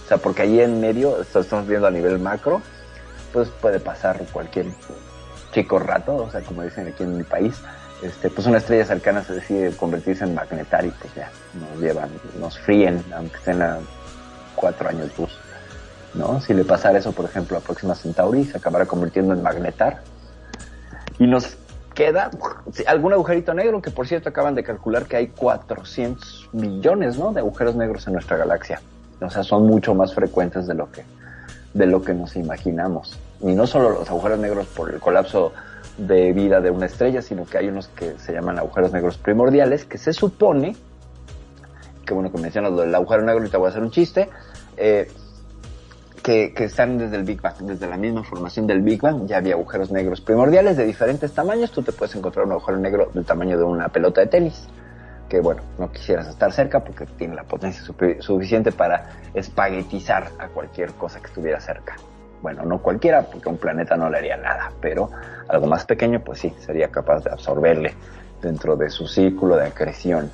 O 0.07 0.09
sea, 0.09 0.19
porque 0.19 0.43
ahí 0.43 0.61
en 0.61 0.81
medio, 0.81 1.21
estamos 1.21 1.67
viendo 1.67 1.89
a 1.89 1.91
nivel 1.91 2.21
macro, 2.21 2.63
pues 3.33 3.49
puede 3.49 3.81
pasar 3.81 4.25
cualquier 4.33 4.67
chico 5.53 5.81
rato, 5.81 6.15
o 6.15 6.31
sea, 6.31 6.43
como 6.43 6.63
dicen 6.63 6.87
aquí 6.87 7.03
en 7.03 7.17
mi 7.17 7.25
país, 7.25 7.57
este, 8.03 8.31
pues 8.31 8.47
una 8.47 8.59
estrella 8.59 8.85
cercana 8.85 9.25
se 9.25 9.35
decide 9.35 9.77
convertirse 9.77 10.23
en 10.23 10.33
magnetar 10.33 10.87
y 10.87 10.91
pues 10.91 11.13
ya 11.17 11.29
nos 11.55 11.81
llevan, 11.81 12.09
nos 12.39 12.57
fríen, 12.57 13.03
aunque 13.17 13.37
estén 13.37 13.61
a 13.61 13.79
cuatro 14.55 14.89
años 14.89 15.11
luz. 15.19 15.37
¿no? 16.15 16.41
Si 16.41 16.55
le 16.55 16.65
pasara 16.65 17.01
eso, 17.01 17.11
por 17.11 17.25
ejemplo, 17.25 17.59
a 17.59 17.61
Próxima 17.61 17.97
Centauri, 17.97 18.45
se 18.45 18.59
acabará 18.59 18.87
convirtiendo 18.87 19.35
en 19.35 19.43
magnetar. 19.43 20.03
Y 21.19 21.27
nos 21.27 21.57
queda 21.95 22.31
algún 22.87 23.13
agujerito 23.13 23.55
negro, 23.55 23.83
que 23.83 23.91
por 23.91 24.07
cierto 24.07 24.29
acaban 24.29 24.55
de 24.55 24.63
calcular 24.63 25.07
que 25.07 25.17
hay 25.17 25.27
400 25.27 26.51
millones, 26.53 27.19
¿no? 27.19 27.33
De 27.33 27.41
agujeros 27.41 27.75
negros 27.75 28.07
en 28.07 28.13
nuestra 28.13 28.37
galaxia. 28.37 28.81
O 29.21 29.31
sea, 29.31 29.43
son 29.43 29.67
mucho 29.67 29.95
más 29.95 30.15
frecuentes 30.15 30.67
de 30.67 30.75
lo 30.75 30.91
que, 30.91 31.05
de 31.73 31.87
lo 31.87 32.03
que 32.03 32.15
nos 32.15 32.37
imaginamos. 32.37 33.19
Y 33.41 33.55
no 33.55 33.67
solo 33.67 33.91
los 33.91 34.09
agujeros 34.11 34.39
negros 34.39 34.67
por 34.69 34.93
el 34.93 35.01
colapso 35.01 35.53
de 35.99 36.33
vida 36.33 36.61
de 36.61 36.71
una 36.71 36.87
estrella, 36.87 37.23
sino 37.23 37.47
que 37.47 37.59
hay 37.59 37.69
unos 37.69 37.89
que 37.89 38.19
se 38.19 38.33
llaman 38.33 38.59
agujeros 38.59 38.93
negros 38.93 39.17
primordiales, 39.17 39.85
que 39.85 39.99
se 39.99 40.13
supone, 40.13 40.77
que 42.05 42.15
bueno 42.15 42.31
que 42.31 42.39
mencionas 42.39 42.73
lo 42.73 42.81
del 42.81 42.95
agujero 42.95 43.23
negro, 43.23 43.45
y 43.47 43.49
te 43.49 43.57
voy 43.57 43.67
a 43.67 43.71
hacer 43.71 43.83
un 43.83 43.91
chiste, 43.91 44.29
eh, 44.77 45.11
que, 46.23 46.53
que, 46.55 46.65
están 46.65 46.99
desde 46.99 47.17
el 47.17 47.23
Big 47.23 47.41
Bang, 47.41 47.57
desde 47.61 47.87
la 47.87 47.97
misma 47.97 48.25
formación 48.25 48.67
del 48.67 48.83
Big 48.83 49.01
Bang, 49.01 49.27
ya 49.27 49.39
había 49.39 49.55
agujeros 49.55 49.91
negros 49.91 50.21
primordiales 50.21 50.77
de 50.77 50.85
diferentes 50.85 51.33
tamaños, 51.33 51.71
tú 51.71 51.83
te 51.83 51.93
puedes 51.93 52.15
encontrar 52.17 52.47
un 52.47 52.53
agujero 52.53 52.79
negro 52.79 53.11
del 53.15 53.25
tamaño 53.25 53.57
de 53.57 53.65
una 53.65 53.89
pelota 53.89 54.21
de 54.21 54.27
tenis, 54.27 54.69
que 55.29 55.41
bueno, 55.41 55.63
no 55.79 55.91
quisieras 55.91 56.29
estar 56.29 56.53
cerca 56.53 56.81
porque 56.81 57.07
tiene 57.07 57.35
la 57.35 57.45
potencia 57.45 57.83
suficiente 58.21 58.73
para 58.73 59.11
espaguetizar 59.35 60.29
a 60.39 60.49
cualquier 60.49 60.93
cosa 60.93 61.21
que 61.21 61.27
estuviera 61.27 61.61
cerca. 61.61 61.97
Bueno, 62.43 62.65
no 62.65 62.79
cualquiera, 62.79 63.23
porque 63.23 63.49
un 63.49 63.57
planeta 63.57 63.97
no 63.97 64.09
le 64.09 64.19
haría 64.19 64.37
nada, 64.37 64.71
pero 64.81 65.11
algo 65.49 65.67
más 65.67 65.85
pequeño, 65.85 66.21
pues 66.21 66.41
sí, 66.41 66.55
sería 66.59 66.89
capaz 66.89 67.25
de 67.25 67.31
absorberle 67.31 67.95
dentro 68.41 68.77
de 68.77 68.91
su 68.91 69.07
círculo 69.07 69.57
de 69.57 69.67
acreción. 69.67 70.31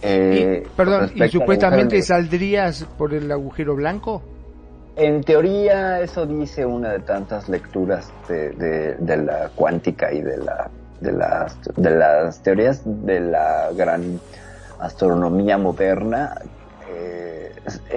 Eh, 0.00 0.62
y, 0.64 0.68
perdón, 0.76 1.10
¿y 1.14 1.28
supuestamente 1.28 2.00
saldrías 2.02 2.84
por 2.96 3.12
el 3.12 3.30
agujero 3.30 3.74
blanco? 3.74 4.22
En 4.96 5.22
teoría, 5.22 6.00
eso 6.00 6.24
dice 6.24 6.64
una 6.64 6.92
de 6.92 7.00
tantas 7.00 7.48
lecturas 7.48 8.10
de, 8.28 8.50
de, 8.50 8.94
de 8.94 9.16
la 9.16 9.50
cuántica 9.54 10.12
y 10.12 10.22
de, 10.22 10.38
la, 10.38 10.70
de, 11.00 11.12
las, 11.12 11.56
de 11.76 11.90
las 11.90 12.42
teorías 12.42 12.82
de 12.84 13.20
la 13.20 13.70
gran 13.74 14.20
astronomía 14.78 15.58
moderna. 15.58 16.34
Eh, 16.90 17.52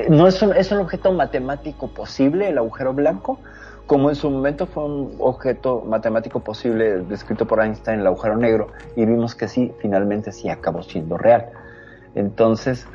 no 0.10 0.28
es 0.28 0.42
un, 0.42 0.54
es 0.56 0.72
un 0.72 0.80
objeto 0.80 1.12
matemático 1.12 1.88
posible, 1.88 2.50
el 2.50 2.58
agujero 2.58 2.94
blanco, 2.94 3.40
como 3.88 4.10
en 4.10 4.16
su 4.16 4.30
momento 4.30 4.68
fue 4.68 4.86
un 4.86 5.16
objeto 5.20 5.84
matemático 5.86 6.40
posible 6.40 7.00
descrito 7.02 7.46
por 7.46 7.62
Einstein, 7.62 8.00
el 8.00 8.08
agujero 8.08 8.38
negro, 8.38 8.68
y 8.96 9.06
vimos 9.06 9.36
que 9.36 9.48
sí, 9.48 9.74
finalmente 9.80 10.32
sí 10.32 10.50
acabó 10.50 10.82
siendo 10.84 11.18
real. 11.18 11.48
Entonces, 12.16 12.86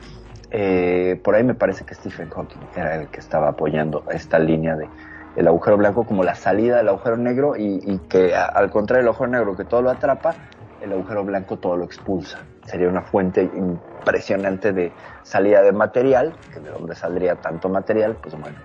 eh, 0.51 1.21
por 1.23 1.35
ahí 1.35 1.45
me 1.45 1.55
parece 1.55 1.85
que 1.85 1.95
Stephen 1.95 2.31
Hawking 2.31 2.61
era 2.77 2.97
el 2.97 3.09
que 3.09 3.21
estaba 3.21 3.49
apoyando 3.49 4.05
esta 4.11 4.39
línea 4.39 4.77
de 4.77 4.89
el 5.37 5.47
agujero 5.47 5.77
blanco 5.77 6.05
como 6.05 6.25
la 6.25 6.35
salida 6.35 6.79
del 6.79 6.89
agujero 6.89 7.17
negro 7.17 7.55
y, 7.57 7.99
que 8.09 8.35
al 8.35 8.71
contrario 8.71 9.05
del 9.05 9.09
agujero 9.09 9.31
negro 9.31 9.57
que 9.57 9.65
todo 9.65 9.83
lo 9.83 9.91
atrapa, 9.91 10.35
el 10.81 10.93
agujero 10.93 11.25
blanco 11.25 11.59
todo 11.59 11.77
lo 11.77 11.85
expulsa. 11.85 12.39
Sería 12.65 12.89
una 12.89 13.03
fuente 13.03 13.43
impresionante 13.43 14.73
de 14.73 14.93
salida 15.23 15.63
de 15.63 15.73
material, 15.73 16.35
que 16.53 16.61
de 16.61 16.71
donde 16.71 16.95
saldría 16.95 17.37
tanto 17.37 17.69
material, 17.69 18.17
pues 18.21 18.39
bueno, 18.39 18.57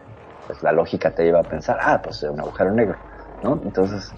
pues 0.47 0.63
la 0.63 0.71
lógica 0.71 1.11
te 1.11 1.23
lleva 1.23 1.41
a 1.41 1.43
pensar, 1.43 1.77
ah, 1.81 2.01
pues 2.01 2.23
es 2.23 2.29
un 2.29 2.39
agujero 2.39 2.71
negro, 2.71 2.97
¿no? 3.43 3.59
Entonces, 3.63 4.11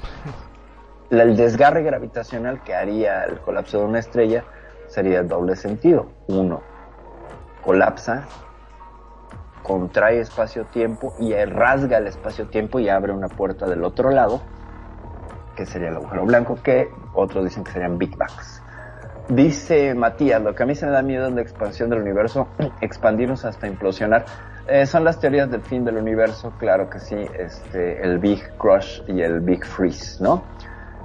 el 1.10 1.36
desgarre 1.36 1.84
gravitacional 1.84 2.62
que 2.64 2.76
haría 2.76 3.24
el 3.24 3.40
colapso 3.40 3.80
de 3.80 3.86
una 3.86 4.00
estrella 4.00 4.44
sería 4.88 5.20
el 5.20 5.28
doble 5.28 5.56
sentido. 5.56 6.08
Uno, 6.28 6.62
colapsa, 7.64 8.26
contrae 9.64 10.20
espacio-tiempo 10.20 11.16
y 11.20 11.34
rasga 11.46 11.98
el 11.98 12.08
espacio-tiempo 12.08 12.80
y 12.80 12.90
abre 12.90 13.14
una 13.14 13.30
puerta 13.30 13.66
del 13.66 13.84
otro 13.84 14.12
lado, 14.12 14.42
que 15.56 15.66
sería 15.66 15.90
el 15.90 15.96
agujero 15.96 16.26
blanco, 16.26 16.60
que 16.62 16.90
otros 17.14 17.46
dicen 17.46 17.64
que 17.64 17.72
serían 17.72 17.98
Big 17.98 18.16
Bangs. 18.16 18.62
Dice 19.30 19.96
Matías, 19.96 20.42
lo 20.42 20.54
que 20.54 20.64
a 20.64 20.66
mí 20.66 20.76
se 20.76 20.86
me 20.86 20.92
da 20.92 21.02
miedo 21.02 21.28
es 21.28 21.34
la 21.34 21.42
expansión 21.42 21.90
del 21.90 22.02
universo, 22.02 22.48
expandirnos 22.82 23.46
hasta 23.46 23.68
implosionar. 23.68 24.26
Eh, 24.68 24.86
son 24.86 25.04
las 25.04 25.20
teorías 25.20 25.50
del 25.50 25.62
fin 25.62 25.86
del 25.86 25.98
universo, 25.98 26.54
claro 26.58 26.90
que 26.90 27.00
sí, 27.00 27.16
este, 27.38 28.02
el 28.04 28.20
Big 28.20 28.42
Crush 28.58 29.02
y 29.08 29.22
el 29.22 29.40
Big 29.40 29.66
Freeze, 29.66 30.22
¿no? 30.22 30.44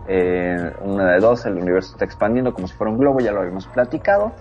Eh, 0.08 0.72
una 0.80 1.12
de 1.12 1.20
dos, 1.20 1.44
el 1.46 1.54
universo 1.54 1.92
está 1.92 2.04
expandiendo 2.04 2.54
como 2.54 2.66
si 2.66 2.74
fuera 2.74 2.90
un 2.90 2.98
globo, 2.98 3.20
ya 3.20 3.30
lo 3.30 3.40
habíamos 3.40 3.66
platicado, 3.66 4.32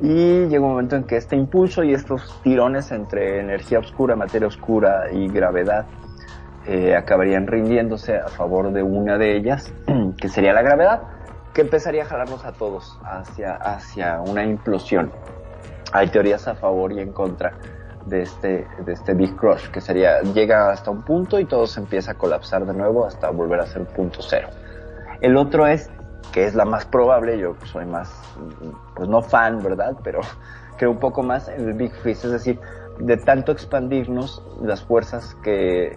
y 0.00 0.46
llega 0.46 0.60
un 0.60 0.70
momento 0.70 0.96
en 0.96 1.04
que 1.04 1.16
este 1.16 1.36
impulso 1.36 1.82
y 1.82 1.92
estos 1.92 2.40
tirones 2.42 2.92
entre 2.92 3.40
energía 3.40 3.80
oscura, 3.80 4.14
materia 4.14 4.46
oscura 4.46 5.10
y 5.12 5.28
gravedad 5.28 5.86
eh, 6.66 6.94
acabarían 6.94 7.46
rindiéndose 7.46 8.16
a 8.16 8.28
favor 8.28 8.72
de 8.72 8.82
una 8.82 9.16
de 9.16 9.36
ellas, 9.36 9.72
que 10.20 10.28
sería 10.28 10.52
la 10.52 10.62
gravedad, 10.62 11.02
que 11.54 11.62
empezaría 11.62 12.02
a 12.02 12.06
jalarnos 12.06 12.44
a 12.44 12.52
todos 12.52 12.98
hacia, 13.02 13.54
hacia 13.54 14.20
una 14.20 14.44
implosión. 14.44 15.10
Hay 15.92 16.08
teorías 16.08 16.46
a 16.46 16.54
favor 16.54 16.92
y 16.92 17.00
en 17.00 17.12
contra 17.12 17.54
de 18.06 18.22
este, 18.22 18.66
de 18.84 18.92
este 18.92 19.14
Big 19.14 19.34
Crush, 19.36 19.68
que 19.70 19.80
sería, 19.80 20.20
llega 20.20 20.70
hasta 20.70 20.90
un 20.90 21.02
punto 21.02 21.38
y 21.38 21.46
todo 21.46 21.66
se 21.66 21.80
empieza 21.80 22.12
a 22.12 22.14
colapsar 22.14 22.66
de 22.66 22.74
nuevo 22.74 23.06
hasta 23.06 23.30
volver 23.30 23.60
a 23.60 23.66
ser 23.66 23.86
punto 23.86 24.20
cero. 24.22 24.48
El 25.20 25.36
otro 25.36 25.66
es, 25.66 25.90
que 26.32 26.44
es 26.44 26.54
la 26.54 26.64
más 26.64 26.86
probable, 26.86 27.38
yo 27.38 27.54
soy 27.64 27.86
más, 27.86 28.10
pues 28.94 29.08
no 29.08 29.22
fan, 29.22 29.62
¿verdad? 29.62 29.96
Pero 30.02 30.20
creo 30.78 30.90
un 30.90 30.98
poco 30.98 31.22
más 31.22 31.48
en 31.48 31.68
el 31.68 31.74
Big 31.74 31.92
Freeze, 31.94 32.26
es 32.26 32.32
decir, 32.32 32.60
de 32.98 33.16
tanto 33.16 33.52
expandirnos 33.52 34.42
las 34.62 34.82
fuerzas 34.82 35.36
que, 35.42 35.96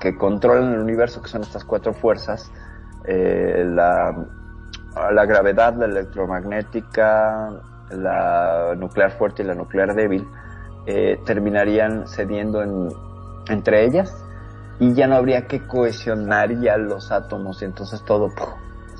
que 0.00 0.16
controlan 0.16 0.74
el 0.74 0.80
universo, 0.80 1.22
que 1.22 1.28
son 1.28 1.42
estas 1.42 1.64
cuatro 1.64 1.92
fuerzas, 1.92 2.50
eh, 3.04 3.64
la, 3.66 4.14
la 5.12 5.24
gravedad, 5.24 5.74
la 5.74 5.86
electromagnética, 5.86 7.50
la 7.90 8.74
nuclear 8.76 9.12
fuerte 9.12 9.42
y 9.42 9.46
la 9.46 9.54
nuclear 9.54 9.94
débil, 9.94 10.26
eh, 10.86 11.18
terminarían 11.24 12.06
cediendo 12.06 12.62
en, 12.62 12.88
entre 13.48 13.84
ellas 13.84 14.14
y 14.78 14.94
ya 14.94 15.06
no 15.06 15.16
habría 15.16 15.46
que 15.46 15.66
cohesionar 15.66 16.58
ya 16.60 16.76
los 16.76 17.12
átomos 17.12 17.60
y 17.62 17.66
entonces 17.66 18.02
todo. 18.04 18.28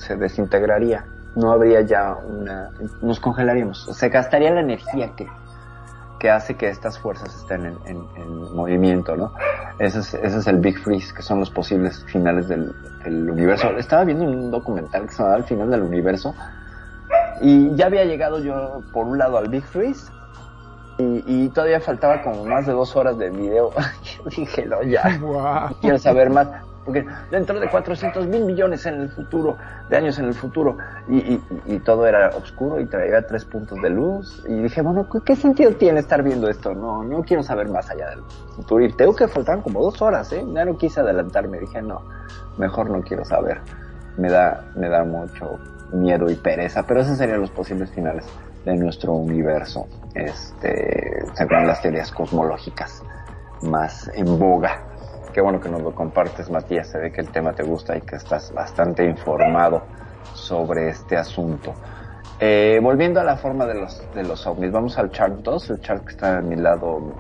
Se 0.01 0.17
desintegraría. 0.17 1.05
No 1.37 1.53
habría 1.53 1.83
ya 1.83 2.15
una... 2.15 2.71
nos 3.03 3.21
congelaríamos. 3.21 3.85
Se 3.97 4.09
gastaría 4.09 4.51
la 4.51 4.61
energía 4.61 5.15
que, 5.15 5.29
que 6.19 6.31
hace 6.31 6.57
que 6.57 6.69
estas 6.69 6.99
fuerzas 6.99 7.35
estén 7.37 7.67
en, 7.67 7.77
en- 7.87 8.05
en 8.17 8.55
movimiento, 8.55 9.17
¿no? 9.17 9.33
Ese 9.79 10.01
es, 10.01 10.15
ese 10.15 10.39
es 10.39 10.47
el 10.49 10.59
Big 10.59 10.79
Freeze, 10.79 11.15
que 11.15 11.23
son 11.23 11.39
los 11.39 11.51
posibles 11.51 12.05
finales 12.07 12.49
del, 12.49 12.73
del 13.05 13.31
universo. 13.31 13.71
Estaba 13.79 14.05
viendo 14.05 14.25
un 14.25 14.51
documental 14.51 15.03
que 15.07 15.13
se 15.13 15.19
llamaba 15.19 15.37
El 15.39 15.45
final 15.45 15.71
del 15.71 15.83
universo 15.83 16.35
y 17.41 17.75
ya 17.77 17.87
había 17.87 18.05
llegado 18.05 18.39
yo 18.41 18.81
por 18.93 19.07
un 19.07 19.17
lado 19.19 19.39
al 19.39 19.49
Big 19.49 19.65
Freeze 19.65 20.11
y, 20.99 21.23
y 21.27 21.49
todavía 21.49 21.81
faltaba 21.81 22.21
como 22.23 22.45
más 22.45 22.67
de 22.67 22.73
dos 22.73 22.95
horas 22.97 23.17
de 23.17 23.31
video. 23.31 23.71
Yo 24.05 24.25
dije, 24.37 24.67
no, 24.67 24.83
ya, 24.83 25.19
quiero 25.81 25.97
saber 25.99 26.29
más. 26.29 26.49
Porque 26.85 27.05
dentro 27.31 27.61
de 27.61 27.69
400 27.69 28.27
mil 28.27 28.45
millones 28.45 28.87
en 28.87 28.95
el 29.03 29.11
futuro, 29.11 29.57
de 29.89 29.97
años 29.97 30.19
en 30.19 30.25
el 30.27 30.35
futuro, 30.35 30.79
y, 31.09 31.79
todo 31.81 32.07
era 32.07 32.31
oscuro 32.31 32.81
y 32.81 32.87
traía 32.87 33.27
tres 33.27 33.45
puntos 33.45 33.81
de 33.83 33.91
luz. 33.91 34.43
Y 34.49 34.63
dije, 34.63 34.81
bueno, 34.81 35.09
¿qué- 35.11 35.21
¿qué 35.25 35.37
sentido 35.37 35.73
tiene 35.73 36.01
estar 36.01 36.23
viendo 36.23 36.49
esto? 36.49 36.75
No, 36.75 37.03
no 37.05 37.23
quiero 37.23 37.43
saber 37.43 37.69
más 37.69 37.91
allá 37.91 38.09
del 38.11 38.23
futuro. 38.57 38.85
Y 38.85 38.93
tengo 38.93 39.15
que 39.15 39.29
faltaban 39.29 39.61
como 39.63 39.83
dos 39.83 40.01
horas, 40.01 40.33
¿eh? 40.33 40.45
Ya 40.55 40.65
no 40.65 40.77
quise 40.79 41.01
adelantarme. 41.01 41.59
Dije, 41.61 41.83
no, 41.83 42.01
mejor 42.57 42.89
no 42.91 43.03
quiero 43.03 43.25
saber. 43.25 43.61
Me 44.17 44.31
da, 44.31 44.65
me 44.75 44.89
da 44.89 45.05
mucho 45.05 45.59
miedo 45.93 46.31
y 46.31 46.35
pereza, 46.37 46.85
pero 46.87 47.01
esos 47.01 47.19
serían 47.19 47.41
los 47.41 47.51
posibles 47.51 47.91
finales 47.91 48.25
de 48.65 48.77
nuestro 48.77 49.13
universo, 49.13 49.87
este, 50.15 51.25
según 51.35 51.67
las 51.67 51.81
teorías 51.83 52.11
cosmológicas 52.13 53.03
más 53.63 54.11
en 54.15 54.39
boga. 54.39 54.85
Qué 55.33 55.41
bueno 55.41 55.61
que 55.61 55.69
nos 55.69 55.83
lo 55.83 55.95
compartes, 55.95 56.51
Matías. 56.51 56.89
Se 56.89 56.99
ve 56.99 57.13
que 57.13 57.21
el 57.21 57.31
tema 57.31 57.53
te 57.53 57.63
gusta 57.63 57.97
y 57.97 58.01
que 58.01 58.17
estás 58.17 58.53
bastante 58.53 59.05
informado 59.05 59.83
sobre 60.35 60.89
este 60.89 61.17
asunto. 61.17 61.75
Eh, 62.39 62.81
volviendo 62.83 63.21
a 63.21 63.25
la 63.25 63.37
forma 63.37 63.67
de 63.67 63.75
los, 63.75 64.03
de 64.15 64.25
los 64.25 64.47
ovnis, 64.47 64.73
vamos 64.73 64.99
al 64.99 65.11
chart 65.11 65.35
2, 65.43 65.71
el 65.71 65.81
chart 65.81 66.05
que 66.05 66.11
está 66.13 66.39
a 66.39 66.41
mi 66.41 66.57
lado. 66.57 67.13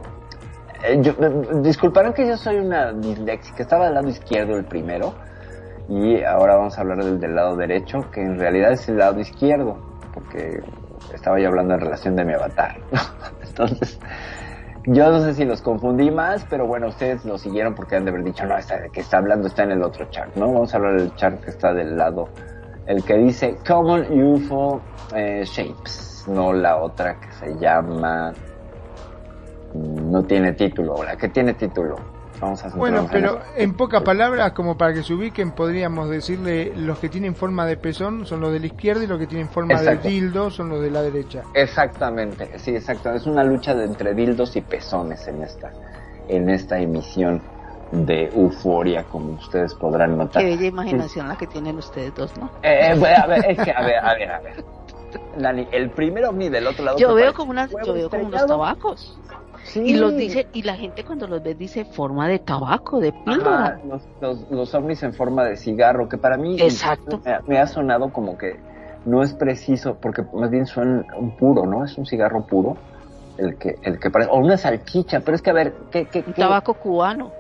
Eh, 0.83 1.01
eh, 1.05 1.33
disculparán 1.63 2.15
que 2.15 2.27
yo 2.27 2.37
soy 2.37 2.57
una 2.57 2.93
disléxica, 2.93 3.63
estaba 3.63 3.85
del 3.85 3.95
lado 3.95 4.09
izquierdo 4.09 4.57
el 4.57 4.65
primero, 4.65 5.13
y 5.89 6.23
ahora 6.23 6.57
vamos 6.57 6.79
a 6.79 6.81
hablar 6.81 7.05
del 7.05 7.21
del 7.21 7.35
lado 7.35 7.55
derecho, 7.55 8.11
que 8.11 8.23
en 8.23 8.39
realidad 8.39 8.73
es 8.73 8.89
el 8.89 8.97
lado 8.97 9.21
izquierdo, 9.21 9.77
porque 10.15 10.63
estaba 11.13 11.39
yo 11.39 11.49
hablando 11.49 11.75
en 11.75 11.81
relación 11.81 12.17
de 12.17 12.25
mi 12.25 12.33
avatar. 12.33 12.77
Entonces, 13.47 13.99
yo 14.93 15.09
no 15.09 15.20
sé 15.20 15.34
si 15.34 15.45
los 15.45 15.62
confundí 15.62 16.11
más, 16.11 16.45
pero 16.51 16.66
bueno, 16.66 16.88
ustedes 16.88 17.24
lo 17.24 17.38
siguieron 17.38 17.76
porque 17.76 17.95
han 17.95 18.05
de 18.05 18.11
haber 18.11 18.24
dicho, 18.24 18.45
no, 18.45 18.59
esta 18.59 18.88
que 18.88 19.01
está 19.01 19.18
hablando 19.18 19.47
está 19.47 19.62
en 19.62 19.72
el 19.72 19.82
otro 19.84 20.05
chart, 20.11 20.34
¿no? 20.34 20.53
Vamos 20.53 20.74
a 20.74 20.78
hablar 20.78 21.01
del 21.01 21.14
chart 21.14 21.41
que 21.45 21.51
está 21.51 21.72
del 21.72 21.97
lado, 21.97 22.28
el 22.86 23.05
que 23.05 23.14
dice 23.14 23.57
Common 23.64 24.07
UFO 24.11 24.80
eh, 25.14 25.45
Shapes, 25.45 26.24
no 26.28 26.53
la 26.53 26.78
otra 26.78 27.20
que 27.20 27.30
se 27.32 27.57
llama, 27.61 28.32
no 29.74 30.24
tiene 30.24 30.55
título, 30.55 31.05
la 31.05 31.16
que 31.16 31.28
tiene 31.28 31.55
título. 31.55 31.95
Vamos 32.41 32.64
a 32.64 32.68
Bueno, 32.70 33.01
en 33.01 33.09
pero 33.09 33.28
eso. 33.38 33.43
en 33.57 33.74
pocas 33.74 34.03
palabras, 34.03 34.53
como 34.53 34.76
para 34.78 34.95
que 34.95 35.03
se 35.03 35.12
ubiquen, 35.12 35.53
podríamos 35.53 36.09
decirle 36.09 36.72
los 36.74 36.99
que 36.99 37.09
tienen 37.09 37.34
forma 37.34 37.66
de 37.66 37.76
pezón 37.76 38.24
son 38.26 38.41
los 38.41 38.53
de 38.53 38.61
la 38.61 38.66
izquierda 38.66 39.05
y 39.05 39.07
los 39.07 39.18
que 39.18 39.26
tienen 39.26 39.49
forma 39.49 39.74
Exacto. 39.74 40.05
de 40.05 40.09
dildo 40.09 40.51
son 40.51 40.70
los 40.70 40.80
de 40.80 40.91
la 40.91 41.03
derecha. 41.03 41.43
Exactamente, 41.55 42.59
sí, 42.59 42.74
exacto. 42.74 43.12
Es 43.12 43.26
una 43.26 43.45
lucha 43.45 43.74
de 43.74 43.84
entre 43.84 44.14
dildos 44.14 44.57
y 44.57 44.62
pezones 44.62 45.26
en 45.28 45.43
esta, 45.43 45.70
en 46.28 46.49
esta 46.49 46.78
emisión 46.78 47.43
de 47.93 48.26
euforia, 48.28 49.05
como 49.05 49.32
ustedes 49.32 49.74
podrán 49.74 50.16
notar. 50.16 50.43
Qué 50.43 50.51
bella 50.51 50.66
imaginación 50.66 51.28
la 51.28 51.36
que 51.36 51.47
tienen 51.47 51.76
ustedes 51.76 52.14
dos, 52.14 52.36
¿no? 52.38 52.51
Eh, 52.62 52.95
bueno, 52.99 53.16
a 53.22 53.26
ver, 53.26 53.51
es 53.51 53.59
que, 53.59 53.70
a 53.72 53.82
ver, 53.82 53.97
a 53.99 54.14
ver, 54.14 54.30
a 54.30 54.41
ver. 54.41 54.64
Lani, 55.37 55.67
el 55.72 55.91
primer 55.91 56.25
ovni 56.25 56.49
del 56.49 56.67
otro 56.68 56.84
lado. 56.84 56.99
Yo 56.99 57.14
veo 57.14 57.34
como 57.34 57.50
unas, 57.50 57.71
yo 57.84 57.92
veo 57.95 58.08
como 58.08 58.26
unos 58.26 58.46
tabacos. 58.46 59.18
Sí. 59.64 59.80
Y 59.84 59.95
los 59.95 60.16
dice, 60.16 60.49
y 60.53 60.62
la 60.62 60.74
gente 60.74 61.04
cuando 61.04 61.26
los 61.28 61.42
ve 61.42 61.54
dice 61.54 61.84
forma 61.84 62.26
de 62.28 62.38
tabaco, 62.41 62.99
de 63.00 63.12
píldora. 63.12 63.64
Ajá, 63.66 63.80
los, 63.87 64.03
los, 64.20 64.50
los 64.50 64.74
ovnis 64.74 65.03
en 65.03 65.12
forma 65.14 65.45
de 65.45 65.57
cigarro, 65.57 66.08
que 66.08 66.18
para 66.18 66.37
mí 66.37 66.57
Exacto. 66.61 67.20
Me, 67.24 67.32
ha- 67.32 67.41
me 67.46 67.58
ha 67.58 67.66
sonado 67.66 68.12
como 68.12 68.37
que 68.37 68.58
no 69.04 69.22
es 69.22 69.32
preciso, 69.34 69.96
porque 70.00 70.22
más 70.34 70.50
bien 70.50 70.66
suena 70.66 71.04
un 71.16 71.37
puro, 71.37 71.66
¿no? 71.66 71.84
Es 71.84 71.96
un 71.99 72.07
cigarro 72.07 72.45
puro, 72.46 72.76
el 73.38 73.57
que, 73.57 73.76
el 73.82 73.99
que 73.99 74.11
parece, 74.11 74.30
o 74.30 74.38
una 74.38 74.57
salchicha, 74.57 75.20
pero 75.20 75.34
es 75.37 75.42
que 75.42 75.50
a 75.50 75.54
ver, 75.54 75.74
¿qué, 75.91 76.07
qué, 76.07 76.18
Un 76.26 76.32
qué- 76.32 76.42
tabaco 76.42 76.74
cubano. 76.74 77.30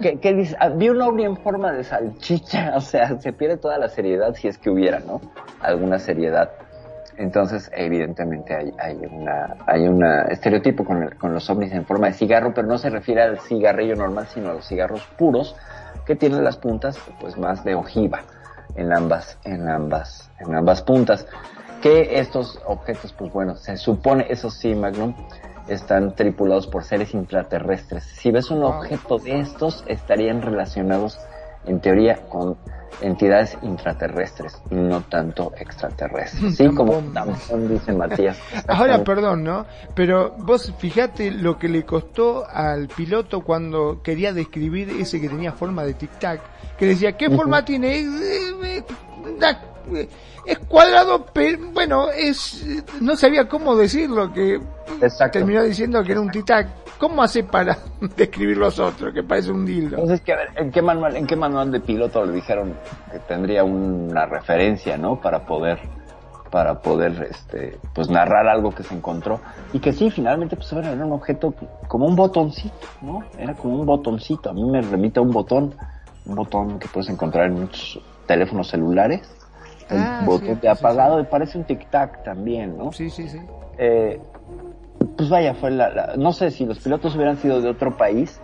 ¿Qué, 0.00 0.20
qué 0.20 0.32
dice? 0.32 0.56
Ah, 0.60 0.68
vi 0.68 0.88
un 0.90 1.02
ovni 1.02 1.24
en 1.24 1.36
forma 1.36 1.72
de 1.72 1.82
salchicha, 1.84 2.72
o 2.76 2.80
sea, 2.80 3.18
se 3.18 3.32
pierde 3.32 3.56
toda 3.56 3.78
la 3.78 3.88
seriedad 3.88 4.32
si 4.34 4.46
es 4.46 4.56
que 4.58 4.70
hubiera, 4.70 5.00
¿no? 5.00 5.20
Alguna 5.60 5.98
seriedad. 5.98 6.50
Entonces, 7.16 7.70
evidentemente 7.74 8.54
hay, 8.54 8.72
hay 8.78 8.96
una, 9.10 9.56
hay 9.66 9.86
una 9.86 10.22
estereotipo 10.22 10.84
con, 10.84 11.02
el- 11.02 11.16
con 11.16 11.32
los 11.34 11.48
ovnis 11.50 11.72
en 11.72 11.84
forma 11.84 12.06
de 12.08 12.14
cigarro, 12.14 12.52
pero 12.54 12.66
no 12.66 12.78
se 12.78 12.90
refiere 12.90 13.22
al 13.22 13.38
cigarrillo 13.40 13.94
normal, 13.94 14.26
sino 14.28 14.50
a 14.50 14.54
los 14.54 14.66
cigarros 14.66 15.06
puros, 15.18 15.54
que 16.06 16.16
tienen 16.16 16.42
las 16.42 16.56
puntas, 16.56 16.98
pues, 17.20 17.36
más 17.38 17.64
de 17.64 17.74
ojiva 17.74 18.22
en 18.74 18.92
ambas, 18.92 19.38
en 19.44 19.68
ambas, 19.68 20.30
en 20.40 20.54
ambas 20.54 20.82
puntas. 20.82 21.26
Que 21.82 22.18
estos 22.20 22.60
objetos, 22.66 23.12
pues 23.12 23.32
bueno, 23.32 23.56
se 23.56 23.76
supone, 23.76 24.26
eso 24.30 24.50
sí, 24.50 24.74
Magnum, 24.74 25.14
están 25.68 26.14
tripulados 26.14 26.66
por 26.66 26.84
seres 26.84 27.12
intraterrestres. 27.12 28.04
Si 28.04 28.30
ves 28.30 28.50
un 28.50 28.62
objeto 28.62 29.18
de 29.18 29.40
estos, 29.40 29.84
estarían 29.86 30.42
relacionados, 30.42 31.18
en 31.66 31.80
teoría, 31.80 32.20
con 32.28 32.56
entidades 33.00 33.56
intraterrestres 33.62 34.60
y 34.70 34.74
no 34.74 35.00
tanto 35.02 35.52
extraterrestres. 35.56 36.56
Sí, 36.62 36.68
como 36.68 36.98
Tampón 37.12 37.68
dice 37.68 37.92
Matías. 37.92 38.38
Ahora, 38.68 39.02
perdón, 39.02 39.42
¿no? 39.42 39.66
Pero 39.94 40.34
vos 40.38 40.72
fijate 40.78 41.30
lo 41.30 41.58
que 41.58 41.68
le 41.68 41.84
costó 41.84 42.46
al 42.46 42.88
piloto 42.88 43.40
cuando 43.40 44.02
quería 44.02 44.32
describir 44.32 44.90
ese 44.90 45.20
que 45.20 45.28
tenía 45.28 45.52
forma 45.52 45.82
de 45.84 45.96
tic-tac, 45.96 46.40
que 46.78 46.86
decía, 46.86 47.16
¿qué 47.16 47.30
forma 47.30 47.64
tiene? 47.64 48.04
Es 50.46 50.58
cuadrado, 50.60 51.26
pero 51.32 51.58
bueno, 51.72 52.08
es 52.10 52.64
no 53.00 53.16
sabía 53.16 53.48
cómo 53.48 53.76
decirlo, 53.76 54.32
que 54.32 54.60
Exacto. 55.00 55.38
terminó 55.38 55.62
diciendo 55.62 56.02
que 56.02 56.12
era 56.12 56.20
un 56.20 56.30
tic-tac. 56.30 56.68
¿Cómo 56.98 57.22
hace 57.22 57.42
para 57.42 57.76
describir 58.16 58.56
los 58.56 58.78
otros? 58.78 59.12
Que 59.12 59.22
parece 59.22 59.50
un 59.50 59.66
dildo. 59.66 59.96
Entonces, 59.96 60.20
que, 60.20 60.32
a 60.32 60.36
ver, 60.36 60.48
¿en 60.56 60.70
qué 60.70 60.80
manual, 60.82 61.16
en 61.16 61.26
qué 61.26 61.34
manual 61.34 61.70
de 61.72 61.80
piloto 61.80 62.24
le 62.24 62.32
dijeron 62.32 62.74
que 63.10 63.18
tendría 63.20 63.64
una 63.64 64.26
referencia, 64.26 64.96
¿no? 64.96 65.20
Para 65.20 65.44
poder, 65.44 65.80
para 66.50 66.80
poder, 66.80 67.28
este, 67.28 67.78
pues 67.92 68.08
narrar 68.08 68.46
algo 68.46 68.72
que 68.72 68.84
se 68.84 68.94
encontró 68.94 69.40
y 69.72 69.80
que 69.80 69.92
sí, 69.92 70.10
finalmente, 70.10 70.54
pues 70.54 70.72
era 70.72 70.92
un 70.92 71.12
objeto 71.12 71.54
como 71.88 72.06
un 72.06 72.14
botoncito, 72.14 72.86
¿no? 73.00 73.24
Era 73.36 73.54
como 73.54 73.80
un 73.80 73.86
botoncito. 73.86 74.50
A 74.50 74.52
mí 74.52 74.64
me 74.64 74.80
remite 74.82 75.18
a 75.18 75.22
un 75.22 75.30
botón, 75.30 75.74
un 76.26 76.34
botón 76.36 76.78
que 76.78 76.86
puedes 76.86 77.10
encontrar 77.10 77.46
en 77.46 77.54
muchos 77.62 78.00
teléfonos 78.26 78.68
celulares. 78.68 79.28
El 79.92 80.00
Ah, 80.00 80.24
botón 80.24 80.60
de 80.60 80.68
apagado 80.68 81.20
y 81.20 81.24
parece 81.24 81.58
un 81.58 81.64
tic 81.64 81.88
tac 81.90 82.22
también, 82.24 82.76
¿no? 82.76 82.92
Sí, 82.92 83.10
sí, 83.10 83.28
sí. 83.28 83.38
Eh, 83.78 84.20
pues 85.16 85.28
vaya, 85.28 85.54
fue 85.54 85.70
la, 85.70 85.90
la- 85.90 86.14
no 86.16 86.32
sé 86.32 86.50
si 86.50 86.64
los 86.64 86.78
pilotos 86.80 87.14
hubieran 87.16 87.36
sido 87.36 87.60
de 87.60 87.68
otro 87.68 87.96
país, 87.96 88.40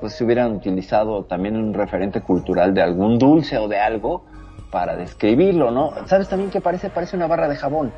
pues 0.00 0.12
se 0.14 0.24
hubieran 0.24 0.52
utilizado 0.52 1.24
también 1.24 1.56
un 1.56 1.74
referente 1.74 2.20
cultural 2.20 2.74
de 2.74 2.82
algún 2.82 3.18
dulce 3.18 3.58
o 3.58 3.68
de 3.68 3.78
algo 3.78 4.24
para 4.70 4.96
describirlo, 4.96 5.70
¿no? 5.70 5.92
¿Sabes 6.06 6.28
también 6.28 6.50
qué 6.50 6.60
parece? 6.60 6.90
Parece 6.90 7.16
una 7.16 7.26
barra 7.26 7.48
de 7.48 7.56
jabón. 7.56 7.92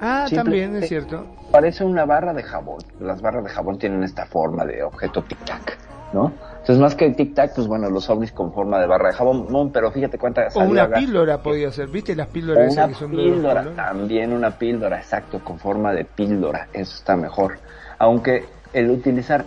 Ah, 0.00 0.26
también 0.34 0.74
es 0.76 0.88
cierto. 0.88 1.24
Parece 1.52 1.84
una 1.84 2.04
barra 2.04 2.32
de 2.34 2.42
jabón. 2.42 2.78
Las 3.00 3.22
barras 3.22 3.44
de 3.44 3.50
jabón 3.50 3.78
tienen 3.78 4.02
esta 4.02 4.26
forma 4.26 4.64
de 4.64 4.82
objeto 4.82 5.22
tic-tac, 5.22 5.76
¿no? 6.12 6.32
Entonces, 6.62 6.80
más 6.80 6.94
que 6.94 7.06
el 7.06 7.16
tic-tac, 7.16 7.56
pues 7.56 7.66
bueno, 7.66 7.90
los 7.90 8.08
ovnis 8.08 8.30
con 8.30 8.52
forma 8.52 8.78
de 8.78 8.86
barra 8.86 9.08
de 9.08 9.14
jabón, 9.14 9.72
pero 9.72 9.90
fíjate 9.90 10.16
cuánta 10.16 10.46
O 10.54 10.60
una 10.60 10.88
píldora 10.88 11.42
podía 11.42 11.72
ser, 11.72 11.88
¿viste? 11.88 12.14
Las 12.14 12.28
píldoras 12.28 12.72
esas 12.72 12.90
que 12.90 12.94
son 12.94 13.10
de 13.10 13.16
píldora, 13.16 13.74
también 13.74 14.32
una 14.32 14.52
píldora, 14.52 14.98
exacto, 14.98 15.40
con 15.42 15.58
forma 15.58 15.92
de 15.92 16.04
píldora, 16.04 16.68
eso 16.72 16.94
está 16.94 17.16
mejor. 17.16 17.58
Aunque 17.98 18.44
el 18.72 18.90
utilizar 18.90 19.44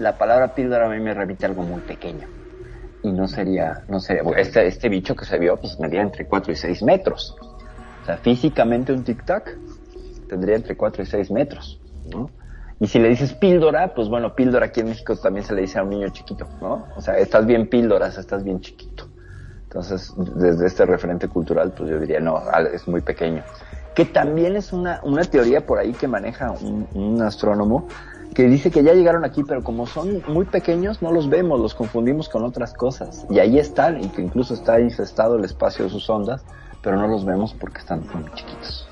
la 0.00 0.18
palabra 0.18 0.56
píldora 0.56 0.86
a 0.86 0.88
mí 0.88 0.98
me 0.98 1.14
remite 1.14 1.46
a 1.46 1.50
algo 1.50 1.62
muy 1.62 1.82
pequeño. 1.82 2.26
Y 3.04 3.12
no 3.12 3.28
sería, 3.28 3.84
no 3.88 4.00
sería, 4.00 4.24
este, 4.36 4.66
este 4.66 4.88
bicho 4.88 5.14
que 5.14 5.24
se 5.24 5.38
vio, 5.38 5.56
pues 5.58 5.78
medía 5.78 6.02
entre 6.02 6.26
4 6.26 6.52
y 6.52 6.56
6 6.56 6.82
metros. 6.82 7.36
O 8.02 8.06
sea, 8.06 8.16
físicamente 8.16 8.92
un 8.92 9.04
tic-tac 9.04 9.56
tendría 10.28 10.56
entre 10.56 10.76
4 10.76 11.04
y 11.04 11.06
6 11.06 11.30
metros, 11.30 11.80
¿no? 12.10 12.28
Y 12.78 12.86
si 12.88 12.98
le 12.98 13.08
dices 13.08 13.32
píldora, 13.32 13.94
pues 13.94 14.08
bueno, 14.08 14.34
píldora 14.34 14.66
aquí 14.66 14.80
en 14.80 14.88
México 14.88 15.16
también 15.16 15.46
se 15.46 15.54
le 15.54 15.62
dice 15.62 15.78
a 15.78 15.82
un 15.82 15.90
niño 15.90 16.08
chiquito, 16.10 16.46
¿no? 16.60 16.86
O 16.94 17.00
sea, 17.00 17.16
estás 17.18 17.46
bien 17.46 17.68
píldoras, 17.68 18.18
estás 18.18 18.44
bien 18.44 18.60
chiquito. 18.60 19.08
Entonces, 19.64 20.12
desde 20.16 20.66
este 20.66 20.86
referente 20.86 21.28
cultural, 21.28 21.72
pues 21.76 21.90
yo 21.90 21.98
diría, 21.98 22.20
no, 22.20 22.42
es 22.72 22.86
muy 22.86 23.00
pequeño. 23.00 23.42
Que 23.94 24.04
también 24.04 24.56
es 24.56 24.72
una, 24.72 25.00
una 25.04 25.22
teoría 25.24 25.66
por 25.66 25.78
ahí 25.78 25.92
que 25.92 26.06
maneja 26.06 26.50
un, 26.50 26.86
un 26.94 27.22
astrónomo 27.22 27.88
que 28.34 28.44
dice 28.44 28.70
que 28.70 28.82
ya 28.82 28.92
llegaron 28.92 29.24
aquí, 29.24 29.42
pero 29.42 29.62
como 29.62 29.86
son 29.86 30.22
muy 30.28 30.44
pequeños, 30.44 31.00
no 31.00 31.10
los 31.10 31.30
vemos, 31.30 31.58
los 31.58 31.74
confundimos 31.74 32.28
con 32.28 32.44
otras 32.44 32.74
cosas. 32.74 33.26
Y 33.30 33.38
ahí 33.38 33.58
están, 33.58 34.04
y 34.04 34.08
que 34.10 34.20
incluso 34.20 34.52
está 34.52 34.78
infestado 34.78 35.36
el 35.36 35.44
espacio 35.46 35.86
de 35.86 35.90
sus 35.90 36.08
ondas, 36.10 36.44
pero 36.82 36.98
no 36.98 37.08
los 37.08 37.24
vemos 37.24 37.54
porque 37.54 37.78
están 37.78 38.02
muy 38.12 38.30
chiquitos. 38.34 38.86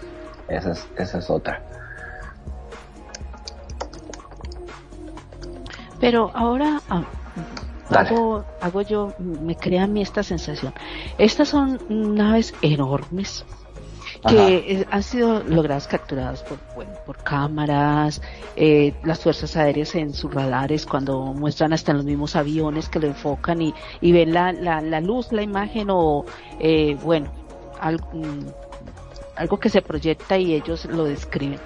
Esa 0.48 0.72
es, 0.72 0.88
esa 0.96 1.18
es 1.18 1.28
otra. 1.28 1.62
Pero 6.00 6.30
ahora 6.34 6.80
ah, 6.88 7.04
hago, 7.90 8.44
hago 8.60 8.82
yo, 8.82 9.14
me 9.18 9.56
crea 9.56 9.84
a 9.84 9.86
mí 9.86 10.02
esta 10.02 10.22
sensación. 10.22 10.72
Estas 11.18 11.48
son 11.48 11.78
naves 11.88 12.54
enormes 12.62 13.44
que 14.28 14.86
han 14.90 15.02
sido 15.02 15.42
logradas 15.42 15.86
capturadas 15.86 16.42
por, 16.42 16.58
bueno, 16.74 16.92
por 17.04 17.18
cámaras, 17.18 18.22
eh, 18.56 18.94
las 19.02 19.20
fuerzas 19.20 19.56
aéreas 19.56 19.94
en 19.94 20.14
sus 20.14 20.32
radares 20.32 20.86
cuando 20.86 21.20
muestran 21.34 21.72
hasta 21.72 21.92
en 21.92 21.98
los 21.98 22.06
mismos 22.06 22.34
aviones 22.36 22.88
que 22.88 23.00
lo 23.00 23.06
enfocan 23.06 23.60
y, 23.60 23.74
y 24.00 24.12
ven 24.12 24.32
la, 24.32 24.52
la, 24.52 24.80
la 24.80 25.00
luz, 25.00 25.30
la 25.32 25.42
imagen 25.42 25.88
o, 25.90 26.24
eh, 26.58 26.96
bueno, 27.02 27.30
algo, 27.80 28.08
mm, 28.12 28.46
algo 29.36 29.60
que 29.60 29.68
se 29.68 29.82
proyecta 29.82 30.38
y 30.38 30.54
ellos 30.54 30.86
lo 30.86 31.04
describen. 31.04 31.60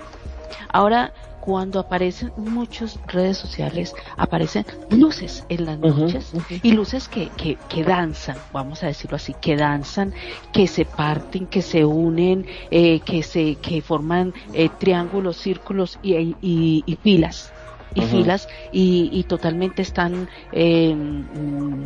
Ahora, 0.70 1.12
cuando 1.48 1.80
aparecen 1.80 2.30
muchas 2.36 3.00
redes 3.06 3.38
sociales, 3.38 3.94
aparecen 4.18 4.66
luces 4.90 5.46
en 5.48 5.64
las 5.64 5.78
noches 5.78 6.34
y 6.62 6.72
luces 6.72 7.08
que, 7.08 7.30
que, 7.38 7.56
que 7.70 7.84
danzan, 7.84 8.36
vamos 8.52 8.82
a 8.82 8.88
decirlo 8.88 9.16
así, 9.16 9.34
que 9.40 9.56
danzan, 9.56 10.12
que 10.52 10.66
se 10.66 10.84
parten, 10.84 11.46
que 11.46 11.62
se 11.62 11.86
unen, 11.86 12.44
eh, 12.70 13.00
que 13.00 13.22
se, 13.22 13.54
que 13.54 13.80
forman 13.80 14.34
eh, 14.52 14.68
triángulos, 14.78 15.38
círculos 15.38 15.98
y, 16.02 16.16
y, 16.42 16.84
y 16.84 16.96
filas, 16.96 17.50
y 17.94 18.02
filas 18.02 18.46
y, 18.70 19.08
y 19.10 19.22
totalmente 19.22 19.80
están 19.80 20.28
eh, 20.52 20.94
mm, 20.94 21.82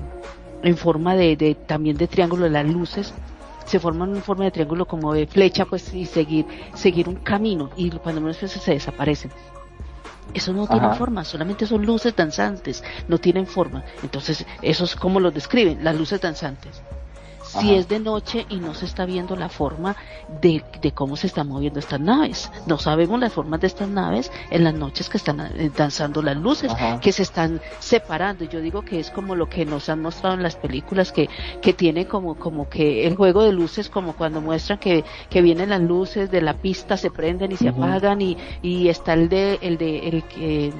en 0.64 0.76
forma 0.76 1.14
de, 1.14 1.36
de 1.36 1.54
también 1.54 1.96
de 1.96 2.08
triángulo 2.08 2.48
las 2.48 2.66
luces 2.66 3.14
se 3.64 3.78
forman 3.78 4.16
en 4.16 4.22
forma 4.22 4.44
de 4.44 4.50
triángulo 4.50 4.86
como 4.86 5.14
de 5.14 5.26
flecha 5.28 5.64
pues 5.66 5.94
y 5.94 6.04
seguir 6.04 6.46
seguir 6.74 7.08
un 7.08 7.14
camino 7.14 7.70
y 7.76 7.90
cuando 7.90 8.20
menos 8.20 8.38
se 8.38 8.72
desaparecen 8.72 9.30
eso 10.34 10.52
no 10.52 10.66
tiene 10.66 10.94
forma, 10.94 11.24
solamente 11.24 11.66
son 11.66 11.84
luces 11.84 12.16
danzantes, 12.16 12.82
no 13.08 13.18
tienen 13.18 13.46
forma. 13.46 13.84
Entonces, 14.02 14.46
eso 14.62 14.84
es 14.84 14.96
como 14.96 15.20
lo 15.20 15.30
describen, 15.30 15.84
las 15.84 15.96
luces 15.96 16.20
danzantes. 16.20 16.82
Si 17.52 17.58
Ajá. 17.70 17.72
es 17.80 17.88
de 17.88 18.00
noche 18.00 18.46
y 18.48 18.56
no 18.60 18.72
se 18.72 18.86
está 18.86 19.04
viendo 19.04 19.36
la 19.36 19.50
forma 19.50 19.94
de, 20.40 20.64
de 20.80 20.92
cómo 20.92 21.16
se 21.16 21.26
están 21.26 21.48
moviendo 21.48 21.80
estas 21.80 22.00
naves, 22.00 22.50
no 22.66 22.78
sabemos 22.78 23.20
las 23.20 23.32
formas 23.34 23.60
de 23.60 23.66
estas 23.66 23.88
naves 23.88 24.32
en 24.50 24.64
las 24.64 24.72
noches 24.72 25.10
que 25.10 25.18
están 25.18 25.38
eh, 25.40 25.70
danzando 25.76 26.22
las 26.22 26.36
luces, 26.38 26.72
Ajá. 26.72 26.98
que 26.98 27.12
se 27.12 27.22
están 27.22 27.60
separando. 27.78 28.44
Yo 28.46 28.60
digo 28.62 28.82
que 28.82 28.98
es 29.00 29.10
como 29.10 29.34
lo 29.34 29.50
que 29.50 29.66
nos 29.66 29.90
han 29.90 30.00
mostrado 30.00 30.34
en 30.34 30.42
las 30.42 30.56
películas, 30.56 31.12
que, 31.12 31.28
que 31.60 31.74
tiene 31.74 32.06
como, 32.06 32.36
como 32.36 32.70
que 32.70 33.06
el 33.06 33.16
juego 33.16 33.42
de 33.42 33.52
luces, 33.52 33.90
como 33.90 34.14
cuando 34.14 34.40
muestran 34.40 34.78
que, 34.78 35.04
que 35.28 35.42
vienen 35.42 35.68
las 35.68 35.82
luces 35.82 36.30
de 36.30 36.40
la 36.40 36.54
pista, 36.54 36.96
se 36.96 37.10
prenden 37.10 37.52
y 37.52 37.56
se 37.56 37.68
apagan 37.68 38.22
y, 38.22 38.38
y 38.62 38.88
está 38.88 39.12
el 39.12 39.28
de, 39.28 39.58
el 39.60 39.76
de, 39.76 40.08
el 40.08 40.22
que, 40.24 40.72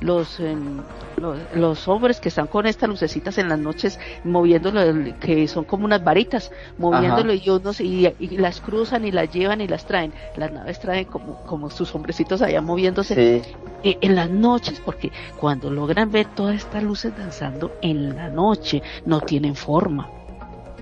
los, 0.00 0.38
em, 0.40 0.82
los, 1.16 1.38
los 1.54 1.88
hombres 1.88 2.20
que 2.20 2.28
están 2.28 2.46
con 2.46 2.66
estas 2.66 2.88
lucecitas 2.88 3.38
en 3.38 3.48
las 3.48 3.58
noches 3.58 3.98
moviéndolo, 4.24 4.80
que 5.20 5.48
son 5.48 5.64
como 5.64 5.84
unas 5.84 6.02
varitas, 6.04 6.50
moviéndolo 6.78 7.32
Ajá. 7.32 7.42
y 7.44 7.50
unos 7.50 7.80
y, 7.80 8.14
y 8.18 8.36
las 8.36 8.60
cruzan 8.60 9.04
y 9.04 9.12
las 9.12 9.30
llevan 9.32 9.60
y 9.60 9.68
las 9.68 9.86
traen. 9.86 10.12
Las 10.36 10.52
naves 10.52 10.78
traen 10.80 11.04
como, 11.06 11.36
como 11.44 11.70
sus 11.70 11.94
hombrecitos 11.94 12.42
allá 12.42 12.60
moviéndose 12.60 13.14
Sí. 13.14 13.48
eh, 13.82 13.98
en 14.00 14.14
las 14.14 14.30
noches, 14.30 14.80
porque 14.84 15.12
cuando 15.38 15.70
logran 15.70 16.10
ver 16.10 16.26
todas 16.34 16.56
estas 16.56 16.82
luces 16.82 17.16
danzando 17.16 17.72
en 17.82 18.14
la 18.16 18.28
noche, 18.28 18.82
no 19.06 19.20
tienen 19.20 19.54
forma. 19.54 20.08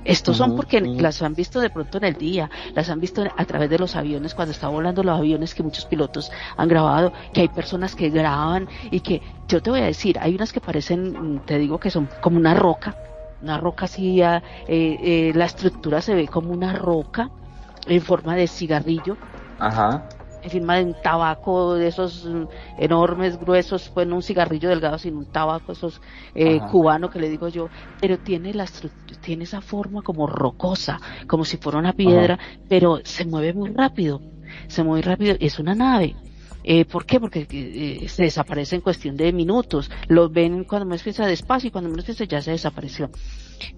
Estos 0.05 0.37
son 0.37 0.57
porque 0.57 0.81
las 0.81 1.23
han 1.23 1.35
visto 1.35 1.61
de 1.61 1.71
pronto 1.71 1.99
en 1.99 2.05
el 2.05 2.15
día, 2.15 2.51
las 2.75 2.89
han 2.91 3.01
visto 3.01 3.23
a 3.37 3.45
través 3.45 3.71
de 3.71 3.79
los 3.79 3.95
aviones, 3.95 4.35
cuando 4.35 4.53
está 4.53 4.69
volando 4.69 5.03
los 5.03 5.19
aviones 5.19 5.55
que 5.55 5.63
muchos 5.63 5.85
pilotos 5.85 6.31
han 6.57 6.69
grabado, 6.69 7.13
que 7.33 7.43
hay 7.43 7.49
personas 7.49 7.95
que 7.95 8.11
graban 8.11 8.69
y 8.91 9.01
que, 9.01 9.23
yo 9.49 9.61
te 9.63 9.71
voy 9.71 9.81
a 9.81 9.87
decir, 9.87 10.19
hay 10.21 10.35
unas 10.35 10.53
que 10.53 10.61
parecen, 10.61 11.37
mm, 11.37 11.41
te 11.41 11.59
digo 11.59 11.79
que 11.79 11.91
son 11.91 12.09
como 12.21 12.37
una 12.37 12.55
roca, 12.55 12.97
una 13.41 13.59
roca 13.59 13.85
así, 13.85 14.23
ah, 14.23 14.43
eh, 14.67 14.99
eh, 15.03 15.33
la 15.35 15.45
estructura 15.45 16.01
se 16.01 16.15
ve 16.15 16.29
como 16.29 16.53
una 16.53 16.73
roca 16.73 17.31
en 17.87 18.01
forma 18.01 18.35
de 18.37 18.47
cigarrillo, 18.49 19.17
Ajá. 19.59 20.09
En 20.43 20.51
forma 20.51 20.77
de 20.77 20.85
un 20.85 20.95
tabaco 21.03 21.75
de 21.75 21.89
esos 21.89 22.25
mm, 22.25 22.45
enormes, 22.79 23.39
gruesos, 23.39 23.91
pues 23.93 24.07
no 24.07 24.17
un 24.17 24.23
cigarrillo 24.23 24.69
delgado, 24.69 24.99
sino 24.99 25.19
un 25.19 25.27
tabaco, 25.27 25.73
esos 25.73 26.01
eh, 26.35 26.61
cubano 26.71 27.11
que 27.11 27.21
le 27.21 27.29
digo 27.29 27.49
yo, 27.49 27.69
pero 28.01 28.19
tiene 28.19 28.53
la 28.55 28.67
tiene 29.21 29.45
esa 29.45 29.61
forma 29.61 30.03
como 30.03 30.27
rocosa, 30.27 31.01
como 31.27 31.45
si 31.45 31.57
fuera 31.57 31.79
una 31.79 31.93
piedra, 31.93 32.39
pero 32.69 33.01
se 33.05 33.25
mueve 33.25 33.53
muy 33.53 33.71
rápido, 33.71 34.21
se 34.67 34.83
mueve 34.83 35.03
rápido, 35.03 35.37
es 35.39 35.59
una 35.59 35.75
nave. 35.75 36.17
Eh, 36.65 36.85
¿Por 36.85 37.05
qué? 37.05 37.19
Porque 37.19 37.47
eh, 37.51 38.09
se 38.09 38.25
desaparece 38.25 38.77
en 38.77 38.83
cuestión 38.83 39.17
de 39.17 39.33
minutos. 39.33 39.91
Los 40.09 40.33
ven 40.33 40.65
cuando 40.65 40.87
menos 40.87 41.03
piensa 41.03 41.27
despacio 41.27 41.69
y 41.69 41.71
cuando 41.71 41.91
menos 41.91 42.05
piensa 42.05 42.25
ya 42.25 42.41
se 42.41 42.53
desapareció. 42.53 43.11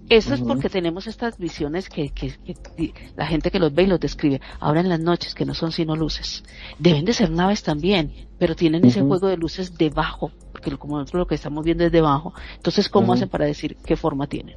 Eso 0.09 0.33
es 0.33 0.41
porque 0.47 0.69
tenemos 0.69 1.07
estas 1.07 1.37
visiones 1.37 1.89
que, 1.89 2.09
que- 2.09 2.35
que 2.43 2.93
la 3.15 3.25
gente 3.27 3.51
que 3.51 3.59
los 3.59 3.73
ve 3.73 3.83
y 3.83 3.87
los 3.87 3.99
describe. 3.99 4.41
Ahora 4.59 4.79
en 4.81 4.89
las 4.89 4.99
noches, 4.99 5.33
que 5.35 5.45
no 5.45 5.53
son 5.53 5.71
sino 5.71 5.95
luces. 5.95 6.43
Deben 6.79 7.05
de 7.05 7.13
ser 7.13 7.31
naves 7.31 7.63
también, 7.63 8.13
pero 8.37 8.55
tienen 8.55 8.83
ese 8.85 8.99
juego 9.07 9.27
de 9.27 9.37
luces 9.37 9.77
debajo, 9.77 10.31
porque 10.51 10.75
como 10.77 10.97
nosotros 10.97 11.19
lo 11.19 11.27
que 11.27 11.35
estamos 11.35 11.63
viendo 11.63 11.83
es 11.85 11.91
debajo. 11.91 12.33
Entonces, 12.55 12.89
¿cómo 12.89 13.13
hacen 13.13 13.29
para 13.29 13.45
decir 13.45 13.77
qué 13.85 13.95
forma 13.95 14.27
tienen? 14.27 14.55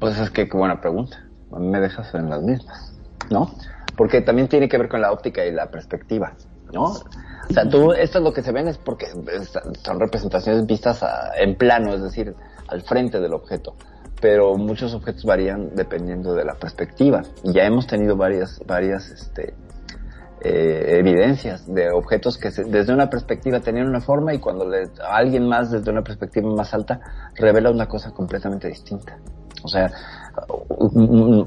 Pues 0.00 0.18
es 0.18 0.30
que 0.30 0.48
qué 0.48 0.56
buena 0.56 0.80
pregunta. 0.80 1.22
Me 1.50 1.80
dejas 1.80 2.14
en 2.14 2.28
las 2.28 2.42
mismas, 2.42 2.94
¿no? 3.30 3.54
Porque 3.96 4.20
también 4.20 4.48
tiene 4.48 4.68
que 4.68 4.76
ver 4.78 4.88
con 4.88 5.00
la 5.00 5.10
óptica 5.12 5.44
y 5.46 5.52
la 5.52 5.70
perspectiva, 5.70 6.34
¿no? 6.72 6.82
O 7.48 7.52
sea, 7.54 7.68
tú, 7.68 7.92
esto 7.92 8.18
es 8.18 8.24
lo 8.24 8.32
que 8.32 8.42
se 8.42 8.52
ven 8.52 8.68
es 8.68 8.76
porque 8.76 9.06
son 9.82 10.00
representaciones 10.00 10.66
vistas 10.66 11.02
a- 11.02 11.30
en 11.38 11.54
plano, 11.56 11.94
es 11.94 12.02
decir, 12.02 12.34
al 12.68 12.82
frente 12.82 13.20
del 13.20 13.32
objeto. 13.32 13.76
Pero 14.20 14.56
muchos 14.56 14.94
objetos 14.94 15.24
varían 15.24 15.74
dependiendo 15.74 16.34
de 16.34 16.44
la 16.44 16.54
perspectiva. 16.54 17.22
Ya 17.44 17.64
hemos 17.64 17.86
tenido 17.86 18.16
varias, 18.16 18.60
varias, 18.66 19.10
este, 19.10 19.54
eh, 20.40 20.98
evidencias 20.98 21.66
de 21.72 21.90
objetos 21.90 22.38
que 22.38 22.50
se- 22.50 22.64
desde 22.64 22.92
una 22.92 23.08
perspectiva 23.10 23.60
tenían 23.60 23.88
una 23.88 24.00
forma 24.00 24.32
y 24.34 24.38
cuando 24.38 24.68
le, 24.68 24.84
a 25.02 25.16
alguien 25.16 25.48
más 25.48 25.70
desde 25.70 25.90
una 25.90 26.02
perspectiva 26.02 26.48
más 26.54 26.72
alta 26.74 27.00
revela 27.34 27.70
una 27.70 27.86
cosa 27.88 28.10
completamente 28.12 28.68
distinta. 28.68 29.18
O 29.62 29.68
sea, 29.68 29.90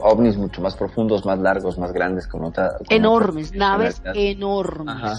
ovnis 0.02 0.38
mucho 0.38 0.62
más 0.62 0.76
profundos, 0.76 1.26
más 1.26 1.40
largos, 1.40 1.78
más 1.78 1.92
grandes, 1.94 2.28
con 2.28 2.44
otra... 2.44 2.78
con 2.78 2.86
Enormes, 2.90 3.50
otra 3.50 3.60
naves 3.60 4.02
enormes. 4.14 4.96
Ajá. 4.96 5.14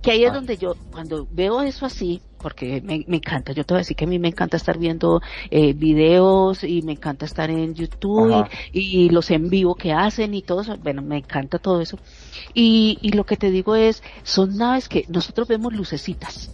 Que 0.00 0.12
ahí 0.12 0.24
es 0.24 0.30
Ah. 0.30 0.34
donde 0.34 0.56
yo, 0.56 0.74
cuando 0.92 1.26
veo 1.30 1.60
eso 1.62 1.84
así, 1.86 2.22
porque 2.40 2.80
me, 2.80 3.04
me 3.06 3.16
encanta, 3.16 3.52
yo 3.52 3.64
te 3.64 3.74
voy 3.74 3.78
a 3.78 3.82
decir 3.82 3.96
que 3.96 4.04
a 4.04 4.08
mí 4.08 4.18
me 4.18 4.28
encanta 4.28 4.56
estar 4.56 4.78
viendo 4.78 5.20
eh, 5.50 5.72
videos 5.72 6.64
y 6.64 6.82
me 6.82 6.92
encanta 6.92 7.24
estar 7.24 7.50
en 7.50 7.74
YouTube 7.74 8.46
y 8.72 9.08
los 9.10 9.30
en 9.30 9.48
vivo 9.48 9.74
que 9.74 9.92
hacen 9.92 10.34
y 10.34 10.42
todo 10.42 10.62
eso, 10.62 10.76
bueno, 10.78 11.02
me 11.02 11.18
encanta 11.18 11.58
todo 11.58 11.80
eso. 11.80 11.98
Y, 12.54 12.98
y 13.02 13.12
lo 13.12 13.24
que 13.24 13.36
te 13.36 13.50
digo 13.50 13.76
es, 13.76 14.02
son 14.22 14.56
naves 14.56 14.88
que 14.88 15.04
nosotros 15.08 15.48
vemos 15.48 15.72
lucecitas, 15.72 16.50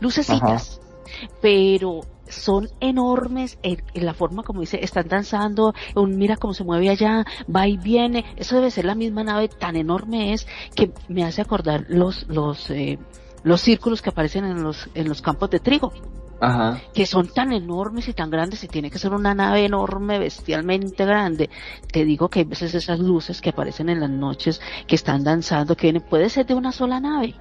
lucecitas, 0.00 0.80
pero 1.40 2.02
son 2.28 2.68
enormes 2.80 3.58
en, 3.62 3.82
en 3.92 4.06
la 4.06 4.14
forma 4.14 4.42
como 4.42 4.60
dice, 4.60 4.78
están 4.82 5.08
danzando, 5.08 5.74
un, 5.94 6.16
mira 6.16 6.36
cómo 6.36 6.54
se 6.54 6.64
mueve 6.64 6.88
allá, 6.88 7.24
va 7.54 7.66
y 7.66 7.76
viene, 7.76 8.24
eso 8.36 8.56
debe 8.56 8.70
ser 8.70 8.84
la 8.84 8.94
misma 8.94 9.24
nave, 9.24 9.48
tan 9.48 9.76
enorme 9.76 10.32
es 10.32 10.46
que 10.74 10.92
me 11.08 11.24
hace 11.24 11.42
acordar 11.42 11.86
los, 11.88 12.26
los, 12.28 12.70
eh, 12.70 12.98
los 13.42 13.60
círculos 13.60 14.02
que 14.02 14.10
aparecen 14.10 14.44
en 14.44 14.62
los, 14.62 14.88
en 14.94 15.08
los 15.08 15.22
campos 15.22 15.50
de 15.50 15.60
trigo 15.60 15.92
Ajá. 16.40 16.80
que 16.94 17.06
son 17.06 17.28
tan 17.28 17.52
enormes 17.52 18.08
y 18.08 18.14
tan 18.14 18.30
grandes 18.30 18.64
y 18.64 18.68
tiene 18.68 18.90
que 18.90 18.98
ser 18.98 19.12
una 19.12 19.34
nave 19.34 19.64
enorme, 19.64 20.18
bestialmente 20.18 21.04
grande. 21.04 21.50
Te 21.92 22.04
digo 22.04 22.28
que 22.28 22.40
hay 22.40 22.44
veces 22.46 22.74
esas 22.74 22.98
luces 22.98 23.40
que 23.40 23.50
aparecen 23.50 23.88
en 23.88 24.00
las 24.00 24.10
noches, 24.10 24.60
que 24.86 24.94
están 24.94 25.22
danzando, 25.22 25.76
que 25.76 25.88
vienen, 25.88 26.02
puede 26.02 26.28
ser 26.30 26.46
de 26.46 26.54
una 26.54 26.72
sola 26.72 27.00
nave. 27.00 27.34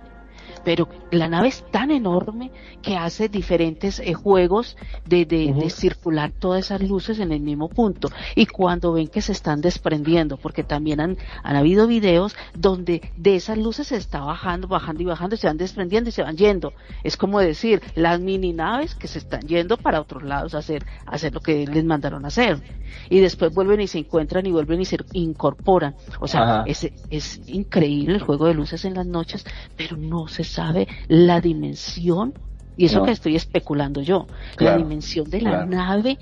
Pero 0.64 0.88
la 1.11 1.27
nave 1.27 1.48
es 1.48 1.64
tan 1.72 1.91
enorme 1.91 2.52
que 2.81 2.98
hace 2.98 3.30
diferentes 3.30 3.99
eh, 3.99 4.14
juegos 4.14 4.77
de, 5.06 5.26
de, 5.26 5.53
de 5.53 5.69
circular 5.69 6.31
todas 6.31 6.65
esas 6.65 6.81
luces 6.81 7.19
en 7.19 7.31
el 7.31 7.41
mismo 7.41 7.69
punto. 7.69 8.10
Y 8.36 8.45
cuando 8.45 8.94
ven 8.94 9.07
que 9.07 9.22
se 9.22 9.31
están 9.31 9.61
desprendiendo, 9.61 10.38
porque 10.38 10.64
también 10.64 10.99
han, 10.99 11.18
han 11.44 11.56
habido 11.56 11.88
videos 11.88 12.36
donde 12.53 13.02
de 13.18 13.36
esas 13.36 13.57
luces 13.57 13.88
se 13.88 13.98
está 13.98 14.19
bajando, 14.22 14.68
bajando 14.68 15.03
y 15.03 15.06
bajando, 15.06 15.36
y 15.36 15.38
se 15.38 15.48
van 15.48 15.57
desprendiendo 15.57 16.10
y 16.10 16.14
se 16.14 16.23
van 16.23 16.38
yendo. 16.38 16.73
Es 17.03 17.18
como 17.18 17.40
decir, 17.40 17.81
las 17.95 18.19
mini 18.19 18.53
naves 18.53 18.95
que 18.95 19.07
se 19.07 19.19
están 19.19 19.41
yendo 19.41 19.77
para 19.77 20.02
otros 20.02 20.23
lados 20.23 20.56
a 20.56 20.60
hacer, 20.60 20.86
a 21.06 21.15
hacer 21.15 21.34
lo 21.34 21.41
que 21.41 21.65
les 21.65 21.86
mandaron 21.86 22.26
a 22.26 22.30
hacer. 22.30 22.61
Y 23.10 23.19
después 23.19 23.53
vuelven 23.53 23.81
y 23.81 23.88
se 23.88 23.99
encuentran 23.99 24.45
y 24.45 24.52
vuelven 24.52 24.81
y 24.81 24.86
se 24.86 24.98
incorporan. 25.14 25.95
O 26.19 26.27
sea, 26.27 26.41
Ajá. 26.41 26.64
es, 26.65 26.91
es 27.10 27.41
increíble 27.48 28.15
el 28.15 28.22
juego 28.22 28.48
de 28.48 28.53
luces 28.53 28.86
en 28.86 28.95
las 28.95 29.06
noches, 29.06 29.45
pero 29.77 29.95
no 29.98 30.27
se 30.27 30.44
sabe 30.49 30.88
la 31.07 31.39
dimensión, 31.39 32.34
y 32.76 32.85
eso 32.85 32.99
No. 32.99 33.05
que 33.05 33.11
estoy 33.11 33.35
especulando 33.35 34.01
yo, 34.01 34.27
la 34.57 34.76
dimensión 34.77 35.30
de 35.30 35.41
la 35.41 35.49
claro. 35.51 35.65
nave 35.67 36.17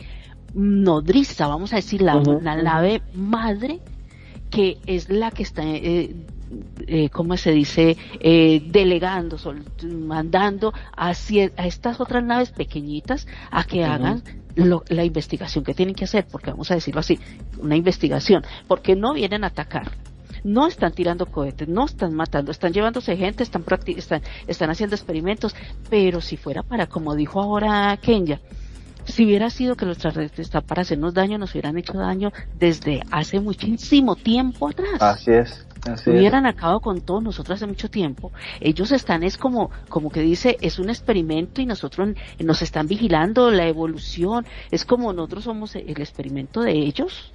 nodriza, 0.53 1.47
vamos 1.47 1.73
a 1.73 1.77
decir, 1.77 2.01
la, 2.01 2.15
nave 2.41 3.01
madre, 3.13 3.79
que 4.49 4.77
es 4.85 5.09
la 5.09 5.31
que 5.31 5.43
está, 5.43 5.61
eh, 5.65 6.15
eh, 6.87 7.09
¿cómo 7.09 7.35
se 7.37 7.51
dice?, 7.51 7.97
eh, 8.21 8.61
delegando, 8.71 9.37
sol- 9.37 9.65
mandando 9.83 10.73
a, 10.95 11.11
estas 11.11 11.99
otras 11.99 12.23
naves 12.23 12.51
pequeñitas 12.51 13.27
a 13.51 13.65
que 13.65 13.83
hagan 13.83 14.23
lo- 14.55 14.83
la 14.89 15.03
investigación 15.03 15.63
que 15.63 15.73
tienen 15.73 15.93
que 15.93 16.05
hacer, 16.05 16.25
porque 16.31 16.49
vamos 16.51 16.71
a 16.71 16.75
decirlo 16.75 17.01
así, 17.01 17.19
una 17.59 17.75
investigación, 17.75 18.43
porque 18.67 18.95
no 18.95 19.13
vienen 19.13 19.43
a 19.43 19.47
atacar. 19.47 19.91
No 20.47 20.65
están 20.65 20.93
tirando 20.93 21.25
cohetes, 21.25 21.67
no 21.67 21.83
están 21.83 22.13
matando, 22.13 22.51
están 22.51 22.71
llevándose 22.71 23.17
gente, 23.17 23.43
están, 23.43 23.65
están, 23.85 24.21
están 24.47 24.69
haciendo 24.69 24.95
experimentos, 24.95 25.53
pero 25.89 26.21
si 26.21 26.37
fuera 26.37 26.63
para, 26.63 26.87
como 26.87 27.15
dijo 27.15 27.41
ahora 27.41 27.97
Kenya, 28.01 28.39
si 29.03 29.25
hubiera 29.25 29.49
sido 29.49 29.75
que 29.75 29.85
los 29.85 29.97
extraterrestres 29.97 30.49
para 30.65 30.83
hacernos 30.83 31.13
daño, 31.13 31.37
nos 31.37 31.51
hubieran 31.51 31.77
hecho 31.77 31.97
daño 31.97 32.31
desde 32.57 33.01
hace 33.11 33.41
muchísimo 33.41 34.15
tiempo 34.15 34.69
atrás 34.69 35.01
Así 35.01 35.31
es. 35.31 35.67
Así 35.85 36.09
es. 36.11 36.15
hubieran 36.15 36.45
acabado 36.45 36.79
con 36.79 37.01
todos 37.01 37.21
nosotros 37.21 37.57
hace 37.57 37.67
mucho 37.67 37.89
tiempo. 37.89 38.31
Ellos 38.61 38.93
están, 38.93 39.23
es 39.23 39.37
como, 39.37 39.69
como 39.89 40.09
que 40.09 40.21
dice, 40.21 40.55
es 40.61 40.79
un 40.79 40.89
experimento 40.89 41.61
y 41.61 41.65
nosotros 41.65 42.15
nos 42.39 42.61
están 42.61 42.87
vigilando 42.87 43.51
la 43.51 43.67
evolución. 43.67 44.45
Es 44.71 44.85
como 44.85 45.11
nosotros 45.11 45.43
somos 45.43 45.75
el 45.75 45.99
experimento 46.01 46.61
de 46.61 46.71
ellos. 46.71 47.33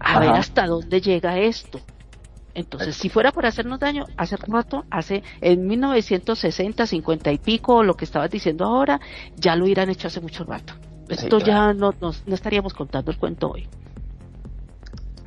A 0.00 0.10
Ajá. 0.12 0.20
ver 0.20 0.30
hasta 0.30 0.66
dónde 0.66 1.00
llega 1.00 1.38
esto. 1.38 1.80
Entonces, 2.54 2.96
si 2.96 3.08
fuera 3.08 3.32
por 3.32 3.46
hacernos 3.46 3.78
daño, 3.78 4.06
hace 4.16 4.36
rato, 4.36 4.84
hace 4.90 5.22
en 5.40 5.66
1960, 5.66 6.86
50 6.86 7.32
y 7.32 7.38
pico, 7.38 7.82
lo 7.82 7.94
que 7.96 8.04
estabas 8.04 8.30
diciendo 8.30 8.64
ahora, 8.64 9.00
ya 9.36 9.56
lo 9.56 9.64
hubieran 9.64 9.90
hecho 9.90 10.08
hace 10.08 10.20
mucho 10.20 10.44
rato. 10.44 10.74
Esto 11.08 11.38
claro. 11.38 11.44
ya 11.46 11.74
no, 11.74 11.94
nos- 12.00 12.26
no 12.26 12.34
estaríamos 12.34 12.74
contando 12.74 13.10
el 13.10 13.18
cuento 13.18 13.50
hoy 13.50 13.68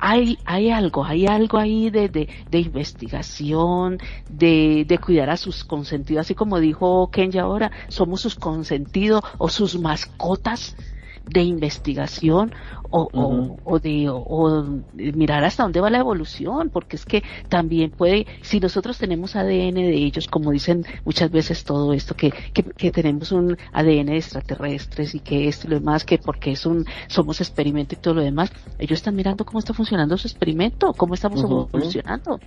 hay, 0.06 0.38
hay 0.44 0.70
algo, 0.70 1.02
hay 1.04 1.26
algo 1.26 1.56
ahí 1.58 1.88
de, 1.88 2.10
de, 2.10 2.28
de 2.50 2.58
investigación, 2.58 3.98
de, 4.28 4.84
de 4.86 4.98
cuidar 4.98 5.30
a 5.30 5.38
sus 5.38 5.64
consentidos, 5.64 6.22
así 6.26 6.34
como 6.34 6.60
dijo 6.60 7.10
Kenya 7.10 7.42
ahora, 7.42 7.70
somos 7.88 8.20
sus 8.20 8.34
consentidos 8.34 9.22
o 9.38 9.48
sus 9.48 9.78
mascotas 9.78 10.76
de 11.24 11.42
investigación 11.42 12.52
o, 12.96 13.08
o- 13.12 13.58
o 13.64 13.78
de 13.80 14.06
o, 14.08 14.62
de 14.92 15.12
mirar 15.12 15.42
hasta 15.42 15.64
dónde 15.64 15.80
va 15.80 15.90
la 15.90 15.98
evolución, 15.98 16.70
porque 16.70 16.94
es 16.94 17.04
que 17.04 17.24
también 17.48 17.90
puede, 17.90 18.26
si 18.42 18.60
nosotros 18.60 18.98
tenemos 18.98 19.34
ADN 19.34 19.74
de 19.74 19.94
ellos, 19.96 20.28
como 20.28 20.52
dicen 20.52 20.84
muchas 21.04 21.28
veces 21.32 21.64
todo 21.64 21.92
esto, 21.92 22.14
que, 22.14 22.30
que, 22.52 22.62
que 22.62 22.92
tenemos 22.92 23.32
un 23.32 23.56
ADN 23.72 24.06
de 24.06 24.16
extraterrestres 24.18 25.14
y 25.16 25.20
que 25.20 25.48
esto 25.48 25.66
y 25.66 25.70
lo 25.70 25.80
demás, 25.80 26.04
que 26.04 26.18
porque 26.18 26.52
es 26.52 26.64
un, 26.66 26.84
somos 27.08 27.40
experimento 27.40 27.96
y 27.96 27.98
todo 27.98 28.14
lo 28.14 28.22
demás, 28.22 28.52
ellos 28.78 28.98
están 28.98 29.16
mirando 29.16 29.44
cómo 29.44 29.58
está 29.58 29.74
funcionando 29.74 30.16
su 30.16 30.28
experimento, 30.28 30.92
cómo 30.92 31.14
estamos 31.14 31.42
Ujú. 31.42 31.68
evolucionando. 31.72 32.38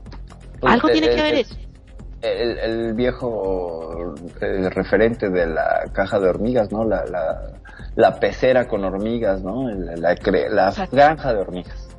Pues, 0.61 0.74
Algo 0.74 0.88
tiene 0.88 1.10
que 1.10 1.22
ver 1.22 1.36
eso. 1.36 1.56
El, 2.22 2.57
el 2.57 2.94
viejo 2.94 4.15
eh, 4.41 4.69
referente 4.69 5.30
de 5.30 5.45
la 5.45 5.84
caja 5.94 6.19
de 6.19 6.30
hormigas, 6.30 6.72
¿no? 6.72 6.84
La, 6.86 7.06
la, 7.06 7.38
la 7.98 8.19
pecera 8.19 8.68
con 8.68 8.84
hormigas, 8.86 9.44
¿no? 9.44 9.68
La, 9.69 9.95
la 9.95 10.11
Exacto. 10.14 10.95
granja 10.95 11.34
de 11.34 11.40
hormigas. 11.40 11.90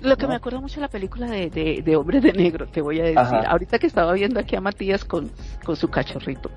Lo 0.00 0.16
que 0.16 0.26
me 0.26 0.36
acuerdo 0.36 0.60
mucho 0.60 0.76
de 0.76 0.82
la 0.82 0.88
película 0.88 1.28
de, 1.28 1.50
de, 1.50 1.82
de 1.84 1.96
Hombre 1.96 2.20
de 2.20 2.32
Negro, 2.32 2.66
te 2.68 2.80
voy 2.80 3.00
a 3.00 3.04
decir, 3.04 3.18
Ajá. 3.18 3.40
ahorita 3.48 3.78
que 3.78 3.88
estaba 3.88 4.12
viendo 4.12 4.38
aquí 4.38 4.56
a 4.56 4.60
Matías 4.60 5.04
con, 5.04 5.30
con 5.64 5.74
su 5.76 5.88
cachorrito, 5.88 6.48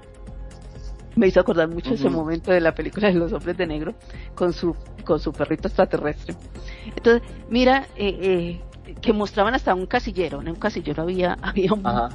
me 1.16 1.28
hizo 1.28 1.40
acordar 1.40 1.68
mucho 1.68 1.94
ese 1.96 2.10
momento 2.10 2.52
de 2.52 2.62
la 2.62 2.74
película 2.76 3.08
de 3.08 3.16
los 3.16 3.34
Hombres 3.34 3.58
de 3.58 3.66
Negro 3.66 3.96
con 4.36 4.54
su, 4.54 4.76
con 5.04 5.20
su 5.20 5.32
perrito 5.32 5.68
extraterrestre. 5.68 6.36
Entonces, 6.96 7.28
mira, 7.50 7.88
eh, 7.96 8.62
eh, 8.86 8.96
que 9.02 9.14
mostraban 9.14 9.56
hasta 9.56 9.74
un 9.74 9.88
casillero, 9.88 10.42
en 10.42 10.50
un 10.50 10.56
casillero 10.56 11.04
había, 11.04 11.34
había 11.42 11.74
un, 11.74 11.86
Ajá. 11.88 12.10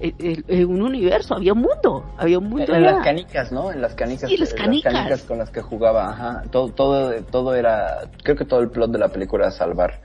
Eh, 0.00 0.14
eh, 0.18 0.42
eh, 0.48 0.64
un 0.64 0.82
universo, 0.82 1.34
había 1.34 1.52
un 1.52 1.60
mundo, 1.60 2.04
había 2.16 2.38
un 2.38 2.48
mundo 2.48 2.72
En 2.72 2.84
allá. 2.84 2.92
las 2.96 3.04
canicas, 3.04 3.52
¿no? 3.52 3.70
En 3.72 3.80
las 3.80 3.94
canicas. 3.94 4.30
Sí, 4.30 4.36
las 4.36 4.52
eh, 4.52 4.56
canicas. 4.56 5.22
con 5.22 5.38
las 5.38 5.50
que 5.50 5.62
jugaba, 5.62 6.10
ajá. 6.10 6.42
Todo, 6.50 6.68
todo, 6.72 7.12
todo 7.24 7.54
era, 7.54 7.98
creo 8.22 8.36
que 8.36 8.44
todo 8.44 8.60
el 8.60 8.70
plot 8.70 8.90
de 8.90 8.98
la 8.98 9.08
película 9.08 9.44
era 9.46 9.50
salvar 9.50 10.00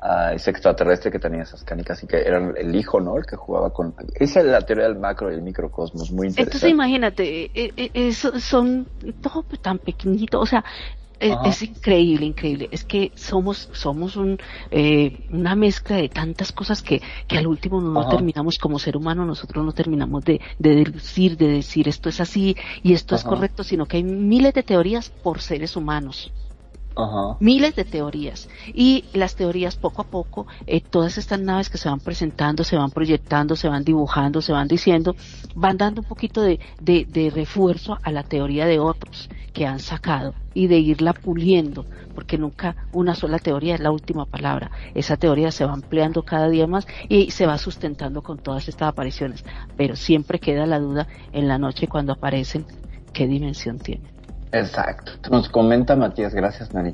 a 0.00 0.32
ese 0.32 0.50
extraterrestre 0.50 1.10
que 1.10 1.18
tenía 1.18 1.42
esas 1.42 1.64
canicas 1.64 2.02
y 2.04 2.06
que 2.06 2.18
era 2.18 2.38
el 2.56 2.74
hijo, 2.76 3.00
¿no? 3.00 3.16
El 3.16 3.26
que 3.26 3.36
jugaba 3.36 3.70
con... 3.70 3.94
Esa 4.14 4.40
es 4.40 4.46
la 4.46 4.60
teoría 4.60 4.84
del 4.84 4.96
macro 4.98 5.30
y 5.30 5.34
el 5.34 5.42
microcosmos, 5.42 6.12
muy 6.12 6.28
interesante. 6.28 6.42
Entonces 6.42 6.70
imagínate, 6.70 7.44
eh, 7.46 7.72
eh, 7.76 7.90
eh, 7.92 8.12
so- 8.12 8.38
son 8.38 8.86
todo 9.20 9.44
tan 9.60 9.78
pequeñito, 9.80 10.38
o 10.40 10.46
sea, 10.46 10.64
es 11.20 11.62
increíble, 11.62 12.26
increíble. 12.26 12.68
Es 12.70 12.84
que 12.84 13.12
somos, 13.14 13.68
somos 13.72 14.16
un, 14.16 14.38
eh, 14.70 15.26
una 15.30 15.54
mezcla 15.54 15.96
de 15.96 16.08
tantas 16.08 16.52
cosas 16.52 16.82
que, 16.82 17.02
que 17.26 17.38
al 17.38 17.46
último 17.46 17.80
no 17.80 18.08
terminamos 18.08 18.58
como 18.58 18.78
ser 18.78 18.96
humano, 18.96 19.24
nosotros 19.24 19.64
no 19.64 19.72
terminamos 19.72 20.24
de, 20.24 20.40
de 20.58 20.74
deducir, 20.74 21.36
de 21.36 21.48
decir 21.48 21.88
esto 21.88 22.08
es 22.08 22.20
así 22.20 22.56
y 22.82 22.92
esto 22.92 23.14
es 23.14 23.24
correcto, 23.24 23.64
sino 23.64 23.86
que 23.86 23.98
hay 23.98 24.04
miles 24.04 24.54
de 24.54 24.62
teorías 24.62 25.10
por 25.10 25.40
seres 25.40 25.76
humanos 25.76 26.32
Miles 27.40 27.76
de 27.76 27.84
teorías. 27.84 28.48
Y 28.74 29.04
las 29.12 29.36
teorías 29.36 29.76
poco 29.76 30.02
a 30.02 30.06
poco 30.06 30.46
eh, 30.66 30.80
todas 30.80 31.16
estas 31.16 31.40
naves 31.40 31.70
que 31.70 31.78
se 31.78 31.88
van 31.88 32.00
presentando 32.00 32.64
se 32.64 32.76
van 32.76 32.90
proyectando 32.90 33.54
se 33.54 33.68
van 33.68 33.84
dibujando 33.84 34.42
se 34.42 34.52
van 34.52 34.66
diciendo 34.66 35.14
van 35.54 35.76
dando 35.76 36.02
un 36.02 36.08
poquito 36.08 36.42
de, 36.42 36.58
de, 36.80 37.04
de 37.04 37.30
refuerzo 37.30 37.98
a 38.02 38.10
la 38.10 38.24
teoría 38.24 38.66
de 38.66 38.80
otros 38.80 39.28
que 39.52 39.66
han 39.66 39.78
sacado 39.78 40.34
y 40.54 40.66
de 40.66 40.78
irla 40.78 41.12
puliendo 41.12 41.86
porque 42.14 42.36
nunca 42.36 42.74
una 42.92 43.14
sola 43.14 43.38
teoría 43.38 43.76
es 43.76 43.80
la 43.80 43.92
última 43.92 44.24
palabra. 44.26 44.72
Esa 44.92 45.16
teoría 45.16 45.52
se 45.52 45.64
va 45.64 45.72
ampliando 45.72 46.24
cada 46.24 46.48
día 46.48 46.66
más 46.66 46.84
y 47.08 47.30
se 47.30 47.46
va 47.46 47.58
sustentando 47.58 48.22
con 48.22 48.38
todas 48.38 48.66
estas 48.68 48.88
apariciones. 48.88 49.44
Pero 49.76 49.94
siempre 49.94 50.40
queda 50.40 50.66
la 50.66 50.80
duda 50.80 51.06
en 51.32 51.46
la 51.46 51.58
noche 51.58 51.86
cuando 51.86 52.12
aparecen 52.12 52.66
qué 53.12 53.28
dimensión 53.28 53.78
tienen 53.78 54.17
Exacto. 54.52 55.12
Nos 55.30 55.48
comenta 55.48 55.96
Matías, 55.96 56.34
gracias 56.34 56.72
Nani. 56.74 56.92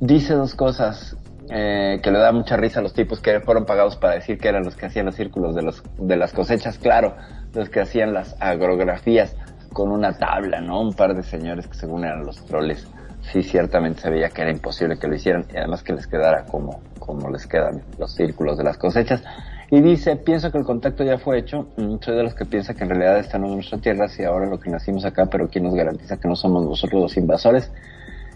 Dice 0.00 0.34
dos 0.34 0.54
cosas 0.54 1.16
eh, 1.48 2.00
que 2.02 2.10
le 2.10 2.18
da 2.18 2.32
mucha 2.32 2.56
risa 2.56 2.80
a 2.80 2.82
los 2.82 2.92
tipos 2.92 3.20
que 3.20 3.40
fueron 3.40 3.64
pagados 3.64 3.96
para 3.96 4.14
decir 4.14 4.38
que 4.38 4.48
eran 4.48 4.64
los 4.64 4.76
que 4.76 4.86
hacían 4.86 5.06
los 5.06 5.14
círculos 5.14 5.54
de, 5.54 5.62
los, 5.62 5.82
de 5.98 6.16
las 6.16 6.32
cosechas, 6.32 6.78
claro, 6.78 7.16
los 7.54 7.70
que 7.70 7.80
hacían 7.80 8.12
las 8.12 8.36
agrografías 8.40 9.36
con 9.72 9.90
una 9.90 10.16
tabla, 10.16 10.60
¿no? 10.60 10.80
Un 10.80 10.94
par 10.94 11.14
de 11.14 11.22
señores 11.22 11.66
que 11.66 11.74
según 11.74 12.04
eran 12.04 12.24
los 12.24 12.44
troles. 12.46 12.86
Sí, 13.32 13.42
ciertamente 13.42 14.00
se 14.00 14.10
veía 14.10 14.28
que 14.30 14.42
era 14.42 14.50
imposible 14.50 14.98
que 14.98 15.08
lo 15.08 15.14
hicieran 15.14 15.44
y 15.52 15.56
además 15.56 15.82
que 15.82 15.92
les 15.92 16.06
quedara 16.06 16.44
como, 16.44 16.80
como 16.98 17.30
les 17.30 17.46
quedan 17.46 17.82
los 17.98 18.14
círculos 18.14 18.56
de 18.56 18.64
las 18.64 18.78
cosechas. 18.78 19.22
Y 19.70 19.80
dice, 19.80 20.16
pienso 20.16 20.52
que 20.52 20.58
el 20.58 20.64
contacto 20.64 21.02
ya 21.02 21.18
fue 21.18 21.38
hecho. 21.38 21.68
Mm, 21.76 21.96
Soy 22.00 22.16
de 22.16 22.22
los 22.22 22.34
que 22.34 22.44
piensa 22.44 22.74
que 22.74 22.84
en 22.84 22.90
realidad 22.90 23.18
están 23.18 23.44
en 23.44 23.54
nuestra 23.54 23.78
tierra, 23.78 24.06
y 24.16 24.22
ahora 24.22 24.46
lo 24.46 24.60
que 24.60 24.70
nacimos 24.70 25.04
acá, 25.04 25.26
pero 25.26 25.48
¿quién 25.48 25.64
nos 25.64 25.74
garantiza 25.74 26.18
que 26.18 26.28
no 26.28 26.36
somos 26.36 26.64
nosotros 26.64 27.02
los 27.02 27.16
invasores? 27.16 27.72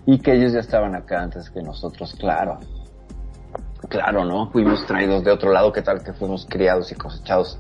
Y 0.07 0.19
que 0.19 0.33
ellos 0.33 0.53
ya 0.53 0.61
estaban 0.61 0.95
acá 0.95 1.23
antes 1.23 1.51
que 1.51 1.63
nosotros, 1.63 2.17
claro. 2.19 2.59
Claro, 3.89 4.25
¿no? 4.25 4.51
Fuimos 4.51 4.85
traídos 4.87 5.25
de 5.25 5.31
otro 5.31 5.53
lado, 5.53 5.73
¿qué 5.73 5.83
tal 5.83 6.03
que 6.03 6.13
fuimos 6.13 6.47
criados 6.49 6.91
y 6.91 6.97
cosechados 6.97 7.59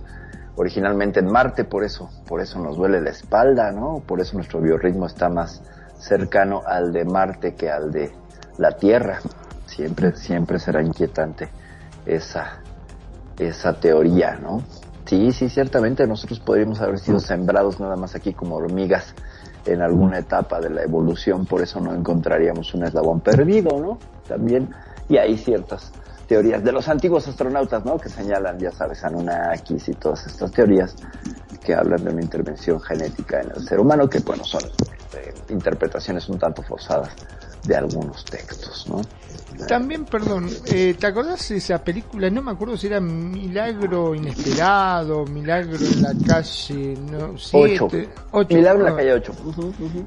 originalmente 0.56 1.20
en 1.20 1.26
Marte? 1.26 1.64
Por 1.64 1.84
eso, 1.84 2.10
por 2.26 2.40
eso 2.40 2.58
nos 2.58 2.76
duele 2.76 3.00
la 3.00 3.10
espalda, 3.10 3.70
¿no? 3.70 4.02
Por 4.06 4.20
eso 4.20 4.36
nuestro 4.36 4.60
biorritmo 4.60 5.06
está 5.06 5.28
más 5.28 5.62
cercano 5.98 6.62
al 6.66 6.92
de 6.92 7.04
Marte 7.04 7.54
que 7.54 7.70
al 7.70 7.92
de 7.92 8.10
la 8.58 8.72
Tierra. 8.72 9.20
Siempre, 9.66 10.16
siempre 10.16 10.58
será 10.58 10.82
inquietante 10.82 11.48
esa, 12.04 12.59
esa 13.40 13.72
teoría, 13.74 14.36
¿no? 14.36 14.62
Sí, 15.06 15.32
sí, 15.32 15.48
ciertamente 15.48 16.06
nosotros 16.06 16.38
podríamos 16.40 16.80
haber 16.80 16.98
sido 16.98 17.18
sembrados 17.18 17.80
nada 17.80 17.96
más 17.96 18.14
aquí 18.14 18.32
como 18.32 18.56
hormigas 18.56 19.14
en 19.66 19.82
alguna 19.82 20.18
etapa 20.18 20.60
de 20.60 20.70
la 20.70 20.82
evolución, 20.82 21.46
por 21.46 21.62
eso 21.62 21.80
no 21.80 21.94
encontraríamos 21.94 22.72
un 22.74 22.84
eslabón 22.84 23.20
perdido, 23.20 23.80
¿no? 23.80 23.98
También, 24.28 24.70
y 25.08 25.16
hay 25.16 25.36
ciertas 25.36 25.90
teorías 26.28 26.62
de 26.62 26.70
los 26.70 26.88
antiguos 26.88 27.26
astronautas, 27.26 27.84
¿no? 27.84 27.98
Que 27.98 28.08
señalan, 28.08 28.58
ya 28.58 28.70
sabes, 28.70 29.02
Anunnakis 29.02 29.88
y 29.88 29.94
todas 29.94 30.26
estas 30.26 30.52
teorías 30.52 30.94
que 31.64 31.74
hablan 31.74 32.04
de 32.04 32.10
una 32.10 32.22
intervención 32.22 32.80
genética 32.80 33.40
en 33.40 33.50
el 33.56 33.66
ser 33.66 33.80
humano, 33.80 34.08
que 34.08 34.20
bueno, 34.20 34.44
son 34.44 34.62
eh, 34.62 35.34
interpretaciones 35.48 36.28
un 36.28 36.38
tanto 36.38 36.62
forzadas 36.62 37.10
de 37.64 37.76
algunos 37.76 38.24
textos, 38.24 38.86
¿no? 38.88 39.02
También, 39.66 40.04
perdón, 40.04 40.48
eh, 40.66 40.94
¿te 40.98 41.06
acordás 41.06 41.48
de 41.48 41.56
esa 41.56 41.82
película? 41.82 42.30
No 42.30 42.40
me 42.42 42.52
acuerdo 42.52 42.76
si 42.76 42.86
era 42.86 43.00
Milagro 43.00 44.14
Inesperado, 44.14 45.24
Milagro 45.26 45.76
en 45.76 46.02
la 46.02 46.14
calle 46.26 46.96
no, 47.10 47.36
siete, 47.36 48.08
ocho. 48.30 48.54
Milagro 48.54 48.86
en 48.86 48.92
la 48.92 48.96
calle 48.96 49.12
8. 49.14 49.32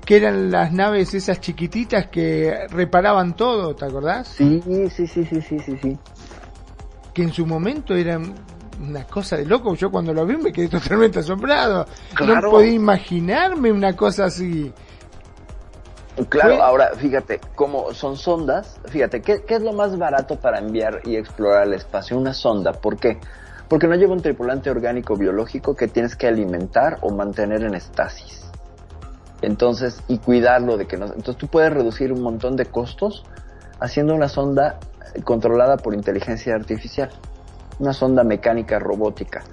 Que 0.05 0.17
eran 0.17 0.49
las 0.49 0.71
naves 0.71 1.13
esas 1.13 1.39
chiquititas 1.39 2.07
que 2.07 2.67
reparaban 2.69 3.35
todo, 3.35 3.75
¿te 3.75 3.85
acordás? 3.85 4.29
Sí, 4.29 4.61
sí, 4.65 5.07
sí, 5.07 5.25
sí, 5.25 5.41
sí, 5.41 5.59
sí, 5.59 5.77
sí. 5.81 5.97
Que 7.13 7.23
en 7.23 7.33
su 7.33 7.45
momento 7.45 7.93
eran 7.95 8.33
una 8.81 9.03
cosa 9.05 9.37
de 9.37 9.45
loco. 9.45 9.75
Yo 9.75 9.91
cuando 9.91 10.13
lo 10.13 10.25
vi 10.25 10.37
me 10.37 10.51
quedé 10.51 10.67
totalmente 10.79 11.19
asombrado. 11.19 11.85
Claro. 12.13 12.41
No 12.41 12.51
podía 12.51 12.73
imaginarme 12.73 13.71
una 13.71 13.95
cosa 13.95 14.25
así. 14.25 14.71
Claro, 16.29 16.55
Fue- 16.55 16.63
ahora 16.63 16.91
fíjate, 16.95 17.39
como 17.55 17.93
son 17.93 18.17
sondas, 18.17 18.79
fíjate, 18.85 19.21
¿qué, 19.21 19.43
qué 19.45 19.55
es 19.55 19.61
lo 19.61 19.73
más 19.73 19.97
barato 19.97 20.39
para 20.39 20.59
enviar 20.59 21.01
y 21.05 21.15
explorar 21.15 21.67
el 21.67 21.73
espacio? 21.73 22.17
Una 22.17 22.33
sonda, 22.33 22.73
¿por 22.73 22.97
qué? 22.97 23.19
Porque 23.67 23.87
no 23.87 23.95
lleva 23.95 24.13
un 24.13 24.21
tripulante 24.21 24.69
orgánico 24.69 25.15
biológico 25.15 25.75
que 25.75 25.87
tienes 25.87 26.15
que 26.15 26.27
alimentar 26.27 26.99
o 27.01 27.09
mantener 27.11 27.63
en 27.63 27.73
estasis. 27.73 28.43
Entonces, 29.41 30.01
y 30.07 30.19
cuidarlo 30.19 30.77
de 30.77 30.85
que 30.85 30.97
no... 30.97 31.05
Entonces 31.07 31.37
tú 31.37 31.47
puedes 31.47 31.73
reducir 31.73 32.13
un 32.13 32.21
montón 32.21 32.55
de 32.55 32.65
costos 32.65 33.23
haciendo 33.79 34.13
una 34.13 34.29
sonda 34.29 34.79
controlada 35.23 35.77
por 35.77 35.93
inteligencia 35.95 36.55
artificial. 36.55 37.09
Una 37.79 37.93
sonda 37.93 38.23
mecánica 38.23 38.79
robótica. 38.79 39.43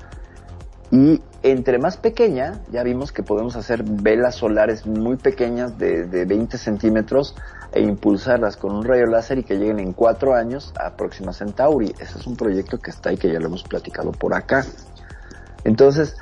Y 0.91 1.23
entre 1.43 1.79
más 1.79 1.97
pequeña, 1.97 2.61
ya 2.73 2.83
vimos 2.83 3.13
que 3.13 3.23
podemos 3.23 3.55
hacer 3.57 3.85
velas 3.85 4.35
solares 4.35 4.87
muy 4.87 5.17
pequeñas 5.17 5.79
de, 5.79 6.07
de 6.07 6.25
20 6.25 6.59
centímetros 6.59 7.37
e 7.73 7.81
impulsarlas 7.81 8.57
con 8.57 8.75
un 8.75 8.85
rayo 8.85 9.07
láser 9.07 9.39
y 9.39 9.45
que 9.45 9.57
lleguen 9.57 9.79
en 9.79 9.93
cuatro 9.93 10.35
años 10.35 10.73
a 10.79 10.97
Próxima 10.97 11.33
Centauri. 11.33 11.95
Ese 12.01 12.19
es 12.19 12.27
un 12.27 12.37
proyecto 12.37 12.79
que 12.79 12.91
está 12.91 13.11
ahí 13.11 13.17
que 13.17 13.33
ya 13.33 13.39
lo 13.39 13.47
hemos 13.47 13.63
platicado 13.63 14.11
por 14.11 14.35
acá. 14.35 14.65
Entonces, 15.65 16.17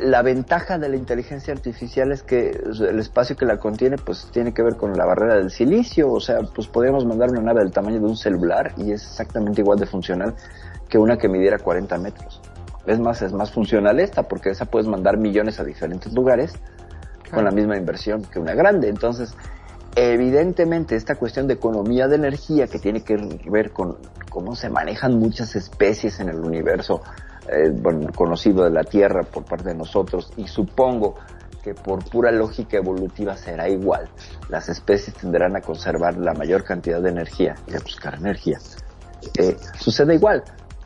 la 0.00 0.22
ventaja 0.22 0.78
de 0.78 0.88
la 0.88 0.96
inteligencia 0.96 1.52
artificial 1.52 2.12
es 2.12 2.22
que 2.22 2.50
el 2.50 2.98
espacio 2.98 3.36
que 3.36 3.44
la 3.44 3.58
contiene 3.58 3.96
pues 3.96 4.28
tiene 4.32 4.54
que 4.54 4.62
ver 4.62 4.76
con 4.76 4.96
la 4.96 5.04
barrera 5.04 5.34
del 5.34 5.50
silicio, 5.50 6.12
o 6.12 6.20
sea, 6.20 6.38
pues 6.54 6.68
podríamos 6.68 7.04
mandar 7.04 7.30
una 7.30 7.40
nave 7.40 7.60
del 7.60 7.72
tamaño 7.72 7.98
de 7.98 8.06
un 8.06 8.16
celular 8.16 8.74
y 8.76 8.92
es 8.92 9.02
exactamente 9.02 9.60
igual 9.60 9.78
de 9.78 9.86
funcional 9.86 10.34
que 10.88 10.98
una 10.98 11.18
que 11.18 11.28
midiera 11.28 11.58
40 11.58 11.98
metros. 11.98 12.40
Es 12.88 12.98
más, 12.98 13.22
es 13.22 13.32
más 13.32 13.50
funcional 13.50 14.00
esta 14.00 14.22
porque 14.22 14.50
esa 14.50 14.64
puedes 14.64 14.88
mandar 14.88 15.18
millones 15.18 15.60
a 15.60 15.64
diferentes 15.64 16.12
lugares 16.14 16.54
con 17.32 17.44
la 17.44 17.50
misma 17.50 17.76
inversión 17.76 18.22
que 18.22 18.38
una 18.38 18.54
grande. 18.54 18.88
Entonces, 18.88 19.34
evidentemente 19.94 20.96
esta 20.96 21.16
cuestión 21.16 21.46
de 21.46 21.54
economía 21.54 22.08
de 22.08 22.16
energía 22.16 22.66
que 22.66 22.78
tiene 22.78 23.02
que 23.02 23.16
ver 23.50 23.72
con 23.72 23.98
cómo 24.30 24.56
se 24.56 24.70
manejan 24.70 25.18
muchas 25.18 25.54
especies 25.54 26.20
en 26.20 26.30
el 26.30 26.38
universo, 26.40 27.02
eh, 27.48 27.70
bueno, 27.70 28.10
conocido 28.14 28.64
de 28.64 28.70
la 28.70 28.84
Tierra 28.84 29.22
por 29.22 29.44
parte 29.44 29.68
de 29.68 29.74
nosotros 29.74 30.32
y 30.36 30.46
supongo 30.46 31.16
que 31.62 31.74
por 31.74 32.08
pura 32.08 32.30
lógica 32.30 32.78
evolutiva 32.78 33.36
será 33.36 33.68
igual. 33.68 34.08
Las 34.48 34.68
especies 34.68 35.14
tendrán 35.16 35.56
a 35.56 35.60
conservar 35.60 36.16
la 36.16 36.32
mayor 36.32 36.64
cantidad 36.64 37.02
de 37.02 37.10
energía 37.10 37.54
y 37.66 37.74
a 37.74 37.80
buscar 37.80 38.14
energía. 38.14 38.58
Eh, 39.36 39.56
sucede 39.78 40.14
igual. 40.14 40.42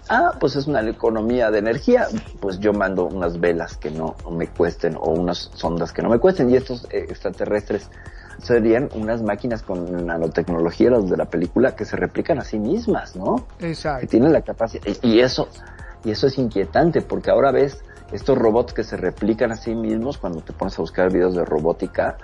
Ah, 0.09 0.33
pues 0.39 0.57
es 0.57 0.67
una 0.67 0.81
economía 0.89 1.51
de 1.51 1.59
energía, 1.59 2.09
pues 2.41 2.59
yo 2.59 2.73
mando 2.73 3.05
unas 3.05 3.39
velas 3.39 3.77
que 3.77 3.91
no 3.91 4.17
me 4.31 4.49
cuesten 4.49 4.97
o 4.97 5.11
unas 5.11 5.51
sondas 5.55 5.93
que 5.93 6.03
no 6.03 6.09
me 6.09 6.19
cuesten 6.19 6.51
y 6.51 6.57
estos 6.57 6.85
eh, 6.91 7.07
extraterrestres 7.09 7.89
serían 8.39 8.89
unas 8.95 9.23
máquinas 9.23 9.63
con 9.63 10.07
nanotecnología 10.07 10.91
las 10.91 11.09
de 11.09 11.17
la 11.17 11.27
película 11.27 11.77
que 11.77 11.85
se 11.85 11.97
replican 11.97 12.39
a 12.39 12.45
sí 12.45 12.59
mismas, 12.59 13.15
¿no? 13.15 13.47
que 13.59 13.69
Exacto. 13.69 14.07
tienen 14.09 14.33
la 14.33 14.43
capacidad 14.43 14.83
y, 15.03 15.09
y 15.09 15.21
eso 15.21 15.49
y 16.05 16.11
eso 16.11 16.27
es 16.27 16.37
inquietante 16.39 17.03
porque 17.03 17.31
ahora 17.31 17.53
ves 17.53 17.85
estos 18.11 18.37
robots 18.37 18.73
que 18.73 18.83
se 18.83 18.97
replican 18.97 19.53
a 19.53 19.57
sí 19.57 19.75
mismos 19.75 20.19
cuando 20.19 20.41
te 20.41 20.53
pones 20.53 20.77
a 20.79 20.83
buscar 20.83 21.13
videos 21.13 21.35
de 21.35 21.45
robótica 21.45 22.17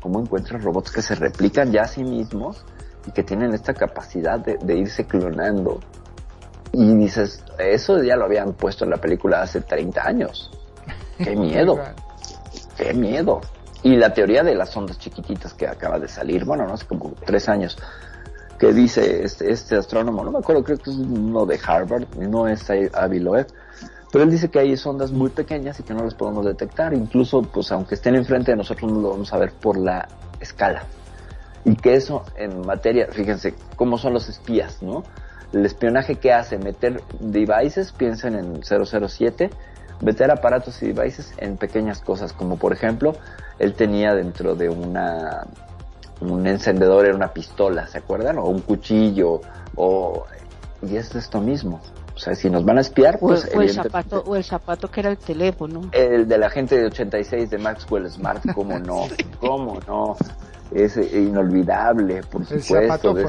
cómo 0.00 0.20
encuentras 0.20 0.62
robots 0.62 0.90
que 0.90 1.02
se 1.02 1.14
replican 1.14 1.70
ya 1.70 1.82
a 1.82 1.88
sí 1.88 2.02
mismos 2.02 2.64
y 3.06 3.10
que 3.10 3.22
tienen 3.22 3.52
esta 3.52 3.74
capacidad 3.74 4.38
de, 4.40 4.56
de 4.62 4.78
irse 4.78 5.04
clonando 5.04 5.80
y 6.72 6.94
dices 6.94 7.42
eso 7.58 8.02
ya 8.02 8.16
lo 8.16 8.24
habían 8.24 8.52
puesto 8.52 8.84
en 8.84 8.90
la 8.90 8.98
película 8.98 9.42
hace 9.42 9.60
30 9.60 10.06
años. 10.06 10.50
Qué 11.18 11.34
miedo. 11.36 11.78
Qué 12.76 12.92
miedo. 12.92 13.40
Y 13.82 13.96
la 13.96 14.12
teoría 14.12 14.42
de 14.42 14.54
las 14.54 14.76
ondas 14.76 14.98
chiquititas 14.98 15.54
que 15.54 15.66
acaba 15.66 15.98
de 15.98 16.08
salir 16.08 16.44
bueno 16.44 16.66
no 16.66 16.74
hace 16.74 16.86
como 16.86 17.12
tres 17.24 17.48
años 17.48 17.76
que 18.58 18.72
dice 18.72 19.24
este, 19.24 19.52
este 19.52 19.76
astrónomo, 19.76 20.24
no 20.24 20.30
me 20.30 20.38
acuerdo, 20.38 20.64
creo 20.64 20.78
que 20.78 20.90
es 20.90 20.96
uno 20.96 21.44
de 21.44 21.60
Harvard, 21.64 22.06
no 22.16 22.48
es 22.48 22.64
Avi 22.94 23.20
Loeb, 23.20 23.48
pero 24.10 24.24
él 24.24 24.30
dice 24.30 24.48
que 24.48 24.58
hay 24.58 24.76
sondas 24.76 25.12
muy 25.12 25.30
pequeñas 25.30 25.78
y 25.80 25.82
que 25.82 25.92
no 25.92 26.04
las 26.04 26.14
podemos 26.14 26.44
detectar, 26.44 26.94
incluso 26.94 27.42
pues 27.42 27.70
aunque 27.72 27.96
estén 27.96 28.14
enfrente 28.14 28.52
de 28.52 28.56
nosotros 28.56 28.90
no 28.90 29.00
lo 29.00 29.10
vamos 29.10 29.32
a 29.32 29.38
ver 29.38 29.52
por 29.52 29.76
la 29.76 30.08
escala. 30.40 30.84
Y 31.64 31.74
que 31.74 31.94
eso 31.96 32.24
en 32.36 32.64
materia, 32.64 33.08
fíjense, 33.10 33.54
cómo 33.74 33.98
son 33.98 34.14
los 34.14 34.28
espías, 34.28 34.82
¿no? 34.82 35.02
El 35.52 35.64
espionaje 35.64 36.16
que 36.16 36.32
hace, 36.32 36.58
meter 36.58 37.02
devices, 37.20 37.92
piensen 37.92 38.34
en 38.34 38.62
007, 38.62 39.50
meter 40.00 40.30
aparatos 40.30 40.82
y 40.82 40.92
devices 40.92 41.32
en 41.38 41.56
pequeñas 41.56 42.00
cosas, 42.00 42.32
como 42.32 42.56
por 42.56 42.72
ejemplo, 42.72 43.14
él 43.58 43.74
tenía 43.74 44.14
dentro 44.14 44.54
de 44.54 44.68
una 44.68 45.46
un 46.20 46.46
encendedor 46.46 47.06
era 47.06 47.14
una 47.14 47.32
pistola, 47.32 47.86
¿se 47.86 47.98
acuerdan? 47.98 48.38
O 48.38 48.44
un 48.44 48.60
cuchillo, 48.60 49.40
o... 49.74 50.24
Y 50.82 50.96
es 50.96 51.14
esto 51.14 51.40
mismo. 51.40 51.80
O 52.14 52.18
sea, 52.18 52.34
si 52.34 52.48
nos 52.48 52.64
van 52.64 52.78
a 52.78 52.80
espiar, 52.80 53.18
pues... 53.18 53.46
o 53.54 53.60
el 53.60 53.70
zapato, 53.70 54.22
o 54.26 54.36
el 54.36 54.44
zapato 54.44 54.90
que 54.90 55.00
era 55.00 55.10
el 55.10 55.18
teléfono. 55.18 55.82
El 55.92 56.26
de 56.26 56.38
la 56.38 56.48
gente 56.48 56.78
de 56.78 56.86
86 56.86 57.50
de 57.50 57.58
Maxwell 57.58 58.10
Smart, 58.10 58.42
¿cómo 58.54 58.78
no? 58.78 59.06
¿Cómo 59.40 59.78
no? 59.86 60.16
Es 60.72 60.96
inolvidable, 60.96 62.22
por 62.22 62.42
El 62.50 62.62
supuesto. 62.62 63.14
de. 63.14 63.26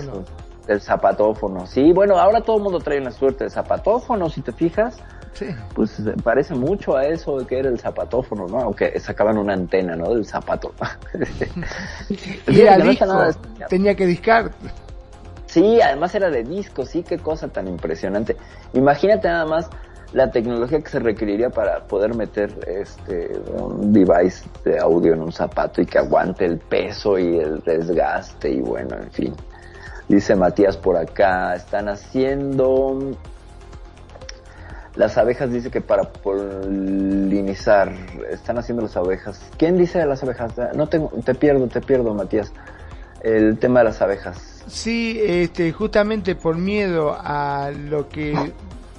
El 0.67 0.81
zapatófono. 0.81 1.65
Sí, 1.65 1.93
bueno, 1.93 2.17
ahora 2.17 2.41
todo 2.41 2.57
el 2.57 2.63
mundo 2.63 2.79
trae 2.79 2.99
una 2.99 3.11
suerte 3.11 3.45
de 3.45 3.49
zapatófono, 3.49 4.29
si 4.29 4.41
te 4.41 4.51
fijas. 4.51 4.97
Sí. 5.33 5.47
Pues 5.75 5.99
eh, 5.99 6.13
parece 6.23 6.55
mucho 6.55 6.97
a 6.97 7.05
eso 7.05 7.37
de 7.37 7.45
que 7.45 7.59
era 7.59 7.69
el 7.69 7.79
zapatófono, 7.79 8.47
¿no? 8.47 8.59
Aunque 8.59 8.99
sacaban 8.99 9.37
una 9.37 9.53
antena, 9.53 9.95
¿no? 9.95 10.13
Del 10.13 10.25
zapato. 10.25 10.73
Y 12.47 12.61
era 12.61 12.77
no 12.77 12.85
disco, 12.85 13.05
nada 13.05 13.31
tenía 13.69 13.95
que 13.95 14.05
discar. 14.05 14.51
Sí, 15.45 15.79
además 15.81 16.13
era 16.13 16.29
de 16.29 16.43
disco, 16.43 16.85
sí, 16.85 17.03
qué 17.03 17.17
cosa 17.17 17.47
tan 17.47 17.67
impresionante. 17.67 18.35
Imagínate 18.73 19.27
nada 19.27 19.45
más 19.45 19.69
la 20.13 20.31
tecnología 20.31 20.79
que 20.81 20.89
se 20.89 20.99
requeriría 20.99 21.49
para 21.49 21.83
poder 21.85 22.15
meter 22.15 22.53
este 22.65 23.31
un 23.57 23.91
device 23.91 24.45
de 24.63 24.79
audio 24.79 25.13
en 25.13 25.21
un 25.21 25.31
zapato 25.31 25.81
y 25.81 25.85
que 25.85 25.97
aguante 25.97 26.45
el 26.45 26.57
peso 26.57 27.17
y 27.17 27.39
el 27.39 27.59
desgaste 27.61 28.51
y 28.51 28.61
bueno, 28.61 28.95
en 28.97 29.11
fin. 29.11 29.35
Dice 30.07 30.35
Matías 30.35 30.77
por 30.77 30.97
acá, 30.97 31.55
están 31.55 31.89
haciendo 31.89 33.17
las 34.97 35.15
abejas 35.17 35.51
dice 35.51 35.69
que 35.69 35.79
para 35.79 36.03
polinizar 36.11 37.93
están 38.31 38.57
haciendo 38.57 38.81
las 38.81 38.97
abejas. 38.97 39.39
¿Quién 39.55 39.77
dice 39.77 39.99
de 39.99 40.07
las 40.07 40.23
abejas? 40.23 40.53
No 40.75 40.87
tengo, 40.87 41.11
te 41.23 41.35
pierdo, 41.35 41.67
te 41.67 41.81
pierdo, 41.81 42.15
Matías. 42.15 42.51
El 43.21 43.59
tema 43.59 43.79
de 43.79 43.85
las 43.85 44.01
abejas. 44.01 44.63
Sí, 44.67 45.19
este, 45.23 45.71
justamente 45.71 46.35
por 46.35 46.57
miedo 46.57 47.15
a 47.19 47.69
lo 47.71 48.09
que 48.09 48.53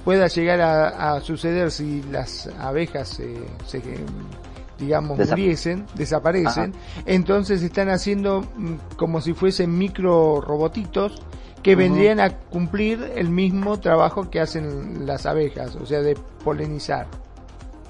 pueda 0.05 0.27
llegar 0.27 0.61
a, 0.61 1.19
suceder 1.19 1.69
si 1.69 2.01
las 2.03 2.47
abejas 2.59 3.09
se, 3.09 3.81
digamos, 4.79 5.17
muriesen, 5.17 5.85
desaparecen, 5.95 6.73
entonces 7.05 7.61
están 7.61 7.89
haciendo 7.89 8.41
mm, 8.41 8.95
como 8.95 9.21
si 9.21 9.33
fuesen 9.33 9.77
micro 9.77 10.41
robotitos 10.41 11.21
que 11.61 11.75
vendrían 11.75 12.19
a 12.19 12.29
cumplir 12.29 13.11
el 13.15 13.29
mismo 13.29 13.79
trabajo 13.79 14.29
que 14.29 14.39
hacen 14.39 15.05
las 15.05 15.25
abejas, 15.25 15.75
o 15.75 15.85
sea, 15.85 16.01
de 16.01 16.17
polinizar. 16.43 17.07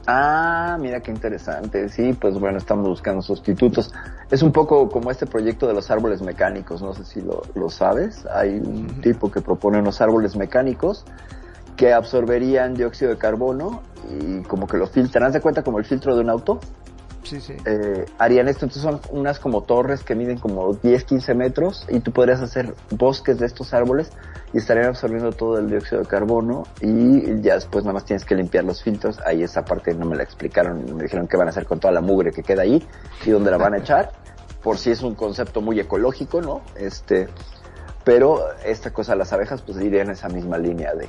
Ah, 0.07 0.75
mira 0.79 1.01
qué 1.01 1.11
interesante. 1.11 1.87
Sí, 1.89 2.13
pues 2.19 2.39
bueno, 2.39 2.57
estamos 2.57 2.87
buscando 2.87 3.21
sustitutos. 3.21 3.93
Es 4.31 4.41
un 4.41 4.51
poco 4.51 4.89
como 4.89 5.11
este 5.11 5.27
proyecto 5.27 5.67
de 5.67 5.75
los 5.75 5.91
árboles 5.91 6.23
mecánicos, 6.23 6.81
no 6.81 6.95
sé 6.95 7.05
si 7.05 7.21
lo, 7.21 7.43
lo 7.53 7.69
sabes. 7.69 8.25
Hay 8.33 8.55
un 8.55 9.01
tipo 9.01 9.29
que 9.29 9.39
propone 9.39 9.77
unos 9.77 10.01
árboles 10.01 10.35
mecánicos 10.35 11.05
que 11.79 11.93
absorberían 11.93 12.73
dióxido 12.73 13.09
de 13.11 13.17
carbono 13.17 13.81
y 14.09 14.43
como 14.43 14.67
que 14.67 14.75
lo 14.75 14.85
filtran. 14.85 15.23
¿Haz 15.23 15.31
de 15.31 15.39
cuenta 15.39 15.63
como 15.63 15.79
el 15.79 15.85
filtro 15.85 16.13
de 16.13 16.19
un 16.19 16.29
auto? 16.29 16.59
Sí, 17.23 17.39
sí. 17.39 17.53
Eh, 17.65 18.03
harían 18.17 18.49
esto, 18.49 18.65
entonces 18.65 18.83
son 18.83 18.99
unas 19.17 19.39
como 19.39 19.61
torres 19.63 20.03
que 20.03 20.13
miden 20.13 20.39
como 20.39 20.73
10, 20.73 21.05
15 21.05 21.33
metros 21.35 21.85
y 21.87 22.01
tú 22.01 22.11
podrías 22.11 22.41
hacer 22.41 22.73
bosques 22.91 23.39
de 23.39 23.45
estos 23.45 23.73
árboles 23.73 24.11
y 24.51 24.57
estarían 24.57 24.87
absorbiendo 24.87 25.31
todo 25.31 25.57
el 25.57 25.69
dióxido 25.69 26.01
de 26.01 26.07
carbono 26.07 26.63
y 26.81 27.39
ya 27.41 27.53
después 27.53 27.85
nada 27.85 27.93
más 27.93 28.03
tienes 28.03 28.25
que 28.25 28.35
limpiar 28.35 28.65
los 28.65 28.83
filtros. 28.83 29.17
Ahí 29.25 29.41
esa 29.41 29.63
parte 29.63 29.93
no 29.93 30.05
me 30.05 30.17
la 30.17 30.23
explicaron, 30.23 30.83
me 30.97 31.03
dijeron 31.03 31.29
qué 31.29 31.37
van 31.37 31.47
a 31.47 31.51
hacer 31.51 31.65
con 31.65 31.79
toda 31.79 31.93
la 31.93 32.01
mugre 32.01 32.33
que 32.33 32.43
queda 32.43 32.63
ahí 32.63 32.85
y 33.25 33.29
dónde 33.29 33.51
la 33.51 33.57
van 33.57 33.75
a 33.75 33.77
echar, 33.83 34.11
por 34.61 34.77
si 34.77 34.91
es 34.91 35.01
un 35.01 35.15
concepto 35.15 35.61
muy 35.61 35.79
ecológico, 35.79 36.41
¿no? 36.41 36.59
Este, 36.75 37.29
pero 38.03 38.41
esta 38.65 38.91
cosa, 38.91 39.15
las 39.15 39.31
abejas, 39.31 39.61
pues 39.61 39.77
irían 39.77 40.07
en 40.07 40.13
esa 40.13 40.27
misma 40.27 40.57
línea 40.57 40.93
de, 40.93 41.07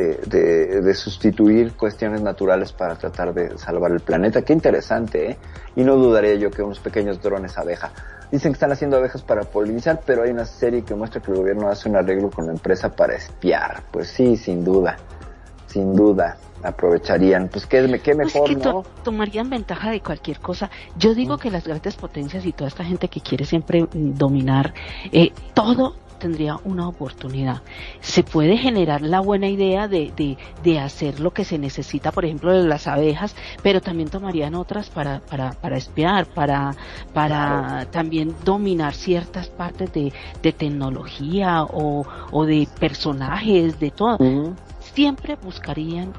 de, 0.00 0.94
sustituir 0.94 1.76
cuestiones 1.76 2.22
naturales 2.22 2.72
para 2.72 2.96
tratar 2.96 3.32
de 3.32 3.56
salvar 3.58 3.92
el 3.92 4.00
planeta. 4.00 4.42
Qué 4.42 4.52
interesante, 4.52 5.30
¿eh? 5.30 5.36
Y 5.76 5.82
no 5.82 5.96
dudaría 5.96 6.34
yo 6.34 6.50
que 6.50 6.62
unos 6.62 6.80
pequeños 6.80 7.20
drones 7.22 7.56
abeja. 7.56 7.92
Dicen 8.30 8.52
que 8.52 8.56
están 8.56 8.72
haciendo 8.72 8.96
abejas 8.96 9.22
para 9.22 9.42
polinizar, 9.42 10.00
pero 10.04 10.22
hay 10.22 10.30
una 10.30 10.44
serie 10.44 10.82
que 10.82 10.94
muestra 10.94 11.20
que 11.20 11.30
el 11.30 11.38
gobierno 11.38 11.68
hace 11.68 11.88
un 11.88 11.96
arreglo 11.96 12.30
con 12.30 12.46
la 12.46 12.52
empresa 12.52 12.90
para 12.90 13.14
espiar. 13.14 13.82
Pues 13.90 14.08
sí, 14.08 14.36
sin 14.36 14.64
duda, 14.64 14.96
sin 15.66 15.94
duda 15.94 16.36
aprovecharían. 16.62 17.48
Pues 17.48 17.66
qué, 17.66 17.82
qué 18.02 18.14
pues 18.14 18.34
mejor, 18.34 18.56
¿no? 18.64 18.84
tomarían 19.02 19.50
ventaja 19.50 19.90
de 19.90 20.00
cualquier 20.00 20.40
cosa. 20.40 20.70
Yo 20.96 21.14
digo 21.14 21.36
mm. 21.36 21.38
que 21.38 21.50
las 21.50 21.66
grandes 21.66 21.96
potencias 21.96 22.44
y 22.46 22.52
toda 22.52 22.68
esta 22.68 22.84
gente 22.84 23.08
que 23.08 23.20
quiere 23.20 23.44
siempre 23.44 23.82
mm, 23.82 24.14
dominar 24.14 24.74
eh, 25.12 25.32
todo 25.54 25.94
tendría 26.20 26.60
una 26.64 26.86
oportunidad. 26.86 27.62
Se 28.00 28.22
puede 28.22 28.56
generar 28.56 29.00
la 29.00 29.18
buena 29.18 29.48
idea 29.48 29.88
de, 29.88 30.12
de, 30.16 30.38
de, 30.62 30.78
hacer 30.78 31.18
lo 31.18 31.32
que 31.32 31.44
se 31.44 31.58
necesita, 31.58 32.12
por 32.12 32.24
ejemplo, 32.24 32.52
de 32.52 32.62
las 32.62 32.86
abejas, 32.86 33.34
pero 33.62 33.80
también 33.80 34.08
tomarían 34.08 34.54
otras 34.54 34.88
para, 34.88 35.18
para, 35.18 35.50
para 35.50 35.76
espiar, 35.76 36.26
para, 36.26 36.76
para 37.12 37.88
también 37.90 38.36
dominar 38.44 38.94
ciertas 38.94 39.48
partes 39.48 39.92
de, 39.92 40.12
de 40.42 40.52
tecnología 40.52 41.64
o, 41.64 42.06
o, 42.30 42.44
de 42.44 42.68
personajes, 42.78 43.80
de 43.80 43.90
todo. 43.90 44.18
Siempre 44.78 45.36
buscarían 45.42 46.12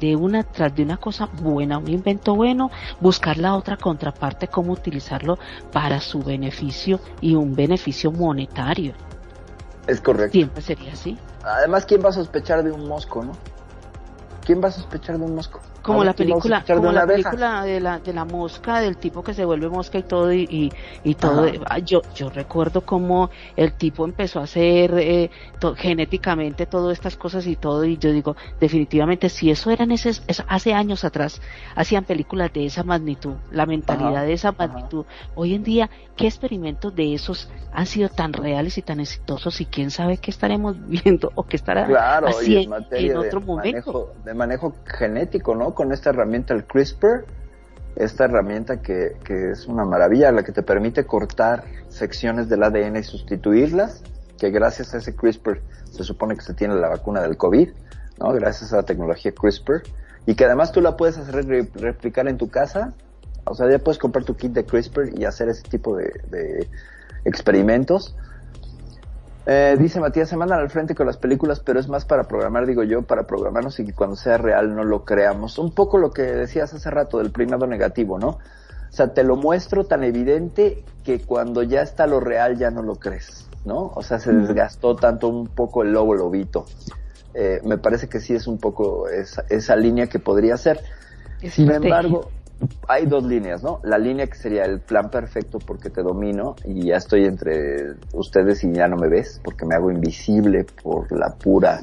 de 0.00 0.16
una 0.16 0.42
tras 0.42 0.74
de 0.74 0.82
una 0.82 0.96
cosa 0.96 1.26
buena, 1.26 1.78
un 1.78 1.88
invento 1.88 2.34
bueno, 2.34 2.70
buscar 3.00 3.36
la 3.36 3.54
otra 3.54 3.76
contraparte, 3.76 4.48
cómo 4.48 4.72
utilizarlo 4.72 5.38
para 5.72 6.00
su 6.00 6.22
beneficio 6.22 7.00
y 7.20 7.34
un 7.34 7.54
beneficio 7.54 8.10
monetario. 8.10 8.94
Es 9.90 10.00
correcto. 10.00 10.32
Siempre 10.32 10.62
sería 10.62 10.92
así. 10.92 11.18
Además, 11.42 11.84
¿quién 11.84 12.00
va 12.04 12.10
a 12.10 12.12
sospechar 12.12 12.62
de 12.62 12.70
un 12.70 12.86
mosco, 12.86 13.24
no? 13.24 13.32
¿Quién 14.44 14.62
va 14.62 14.68
a 14.68 14.70
sospechar 14.70 15.18
de 15.18 15.24
un 15.24 15.34
mosco? 15.34 15.60
Como 15.82 16.04
la 16.04 16.12
película, 16.12 16.64
como 16.66 16.92
la 16.92 17.06
película 17.06 17.64
de 17.64 17.80
la, 17.80 17.98
de 17.98 18.12
la 18.12 18.24
mosca, 18.24 18.80
del 18.80 18.96
tipo 18.96 19.22
que 19.22 19.34
se 19.34 19.44
vuelve 19.44 19.68
mosca 19.68 19.98
y 19.98 20.02
todo, 20.02 20.32
y, 20.32 20.72
y, 21.04 21.14
todo. 21.14 21.50
Ah, 21.68 21.78
yo, 21.78 22.02
yo 22.14 22.28
recuerdo 22.30 22.82
cómo 22.82 23.30
el 23.56 23.72
tipo 23.72 24.04
empezó 24.04 24.40
a 24.40 24.44
hacer 24.44 24.94
eh, 24.98 25.30
genéticamente 25.76 26.66
todas 26.66 26.92
estas 26.92 27.16
cosas 27.16 27.46
y 27.46 27.56
todo, 27.56 27.84
y 27.84 27.96
yo 27.98 28.12
digo, 28.12 28.36
definitivamente, 28.60 29.28
si 29.28 29.50
eso 29.50 29.70
eran 29.70 29.90
ese, 29.90 30.12
hace 30.46 30.74
años 30.74 31.04
atrás, 31.04 31.40
hacían 31.74 32.04
películas 32.04 32.52
de 32.52 32.66
esa 32.66 32.82
magnitud, 32.82 33.34
la 33.50 33.66
mentalidad 33.66 34.24
de 34.26 34.32
esa 34.32 34.52
magnitud. 34.52 35.04
Hoy 35.34 35.54
en 35.54 35.62
día, 35.62 35.90
¿qué 36.16 36.26
experimentos 36.26 36.94
de 36.94 37.14
esos 37.14 37.50
han 37.72 37.86
sido 37.86 38.08
tan 38.08 38.32
reales 38.32 38.78
y 38.78 38.82
tan 38.82 39.00
exitosos? 39.00 39.60
Y 39.60 39.66
quién 39.66 39.90
sabe 39.90 40.18
qué 40.18 40.30
estaremos 40.30 40.76
viendo 40.88 41.32
o 41.34 41.44
qué 41.44 41.56
estará 41.56 41.86
haciendo 42.26 42.76
en, 42.90 43.16
otro 43.16 43.40
momento. 43.40 44.14
de 44.24 44.34
manejo 44.34 44.74
genético, 44.84 45.54
¿no? 45.54 45.69
Con 45.74 45.92
esta 45.92 46.10
herramienta, 46.10 46.54
el 46.54 46.64
CRISPR, 46.64 47.24
esta 47.96 48.24
herramienta 48.24 48.80
que, 48.80 49.16
que, 49.24 49.50
es 49.50 49.66
una 49.66 49.84
maravilla, 49.84 50.32
la 50.32 50.42
que 50.42 50.52
te 50.52 50.62
permite 50.62 51.04
cortar 51.04 51.64
secciones 51.88 52.48
del 52.48 52.62
ADN 52.62 52.96
y 52.96 53.02
sustituirlas, 53.02 54.02
que 54.38 54.50
gracias 54.50 54.94
a 54.94 54.98
ese 54.98 55.14
CRISPR 55.14 55.60
se 55.90 56.04
supone 56.04 56.36
que 56.36 56.42
se 56.42 56.54
tiene 56.54 56.74
la 56.74 56.88
vacuna 56.88 57.20
del 57.20 57.36
COVID, 57.36 57.68
¿no? 58.20 58.32
Gracias 58.32 58.72
a 58.72 58.76
la 58.76 58.82
tecnología 58.84 59.32
CRISPR, 59.32 59.82
y 60.26 60.34
que 60.34 60.44
además 60.44 60.72
tú 60.72 60.80
la 60.80 60.96
puedes 60.96 61.18
hacer 61.18 61.46
replicar 61.74 62.28
en 62.28 62.38
tu 62.38 62.48
casa, 62.48 62.94
o 63.44 63.54
sea, 63.54 63.70
ya 63.70 63.78
puedes 63.78 63.98
comprar 63.98 64.24
tu 64.24 64.36
kit 64.36 64.52
de 64.52 64.64
CRISPR 64.64 65.18
y 65.18 65.24
hacer 65.24 65.48
ese 65.48 65.62
tipo 65.62 65.96
de, 65.96 66.12
de 66.30 66.68
experimentos 67.24 68.16
eh, 69.46 69.76
dice 69.78 70.00
Matías, 70.00 70.28
se 70.28 70.36
mandan 70.36 70.60
al 70.60 70.70
frente 70.70 70.94
con 70.94 71.06
las 71.06 71.16
películas, 71.16 71.60
pero 71.60 71.80
es 71.80 71.88
más 71.88 72.04
para 72.04 72.24
programar, 72.24 72.66
digo 72.66 72.82
yo, 72.82 73.02
para 73.02 73.26
programarnos 73.26 73.80
y 73.80 73.86
que 73.86 73.92
cuando 73.92 74.16
sea 74.16 74.38
real 74.38 74.74
no 74.74 74.84
lo 74.84 75.04
creamos. 75.04 75.58
Un 75.58 75.72
poco 75.72 75.98
lo 75.98 76.10
que 76.10 76.22
decías 76.22 76.72
hace 76.74 76.90
rato 76.90 77.18
del 77.18 77.30
primado 77.30 77.66
negativo, 77.66 78.18
¿no? 78.18 78.28
O 78.28 78.92
sea, 78.92 79.14
te 79.14 79.24
lo 79.24 79.36
muestro 79.36 79.84
tan 79.84 80.02
evidente 80.04 80.84
que 81.04 81.20
cuando 81.20 81.62
ya 81.62 81.80
está 81.80 82.06
lo 82.06 82.20
real 82.20 82.58
ya 82.58 82.70
no 82.70 82.82
lo 82.82 82.96
crees, 82.96 83.48
¿no? 83.64 83.92
O 83.94 84.02
sea, 84.02 84.18
se 84.18 84.32
desgastó 84.32 84.96
tanto 84.96 85.28
un 85.28 85.46
poco 85.46 85.82
el 85.82 85.92
lobo 85.92 86.14
lobito. 86.14 86.66
Eh, 87.32 87.60
me 87.64 87.78
parece 87.78 88.08
que 88.08 88.20
sí 88.20 88.34
es 88.34 88.46
un 88.48 88.58
poco 88.58 89.08
esa, 89.08 89.44
esa 89.48 89.76
línea 89.76 90.08
que 90.08 90.18
podría 90.18 90.56
ser. 90.56 90.80
Sin 91.48 91.70
embargo, 91.70 92.30
hay 92.88 93.06
dos 93.06 93.24
líneas, 93.24 93.62
¿no? 93.62 93.80
La 93.82 93.98
línea 93.98 94.26
que 94.26 94.36
sería 94.36 94.64
el 94.64 94.80
plan 94.80 95.10
perfecto 95.10 95.58
porque 95.58 95.90
te 95.90 96.02
domino 96.02 96.56
y 96.64 96.88
ya 96.88 96.96
estoy 96.96 97.24
entre 97.24 97.94
ustedes 98.12 98.62
y 98.64 98.72
ya 98.72 98.88
no 98.88 98.96
me 98.96 99.08
ves 99.08 99.40
porque 99.42 99.64
me 99.64 99.74
hago 99.74 99.90
invisible 99.90 100.66
por 100.82 101.10
la 101.12 101.34
pura 101.36 101.80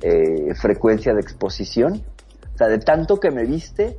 eh, 0.00 0.54
frecuencia 0.54 1.12
de 1.14 1.20
exposición. 1.20 2.02
O 2.54 2.56
sea, 2.56 2.68
de 2.68 2.78
tanto 2.78 3.18
que 3.18 3.30
me 3.30 3.44
viste, 3.44 3.98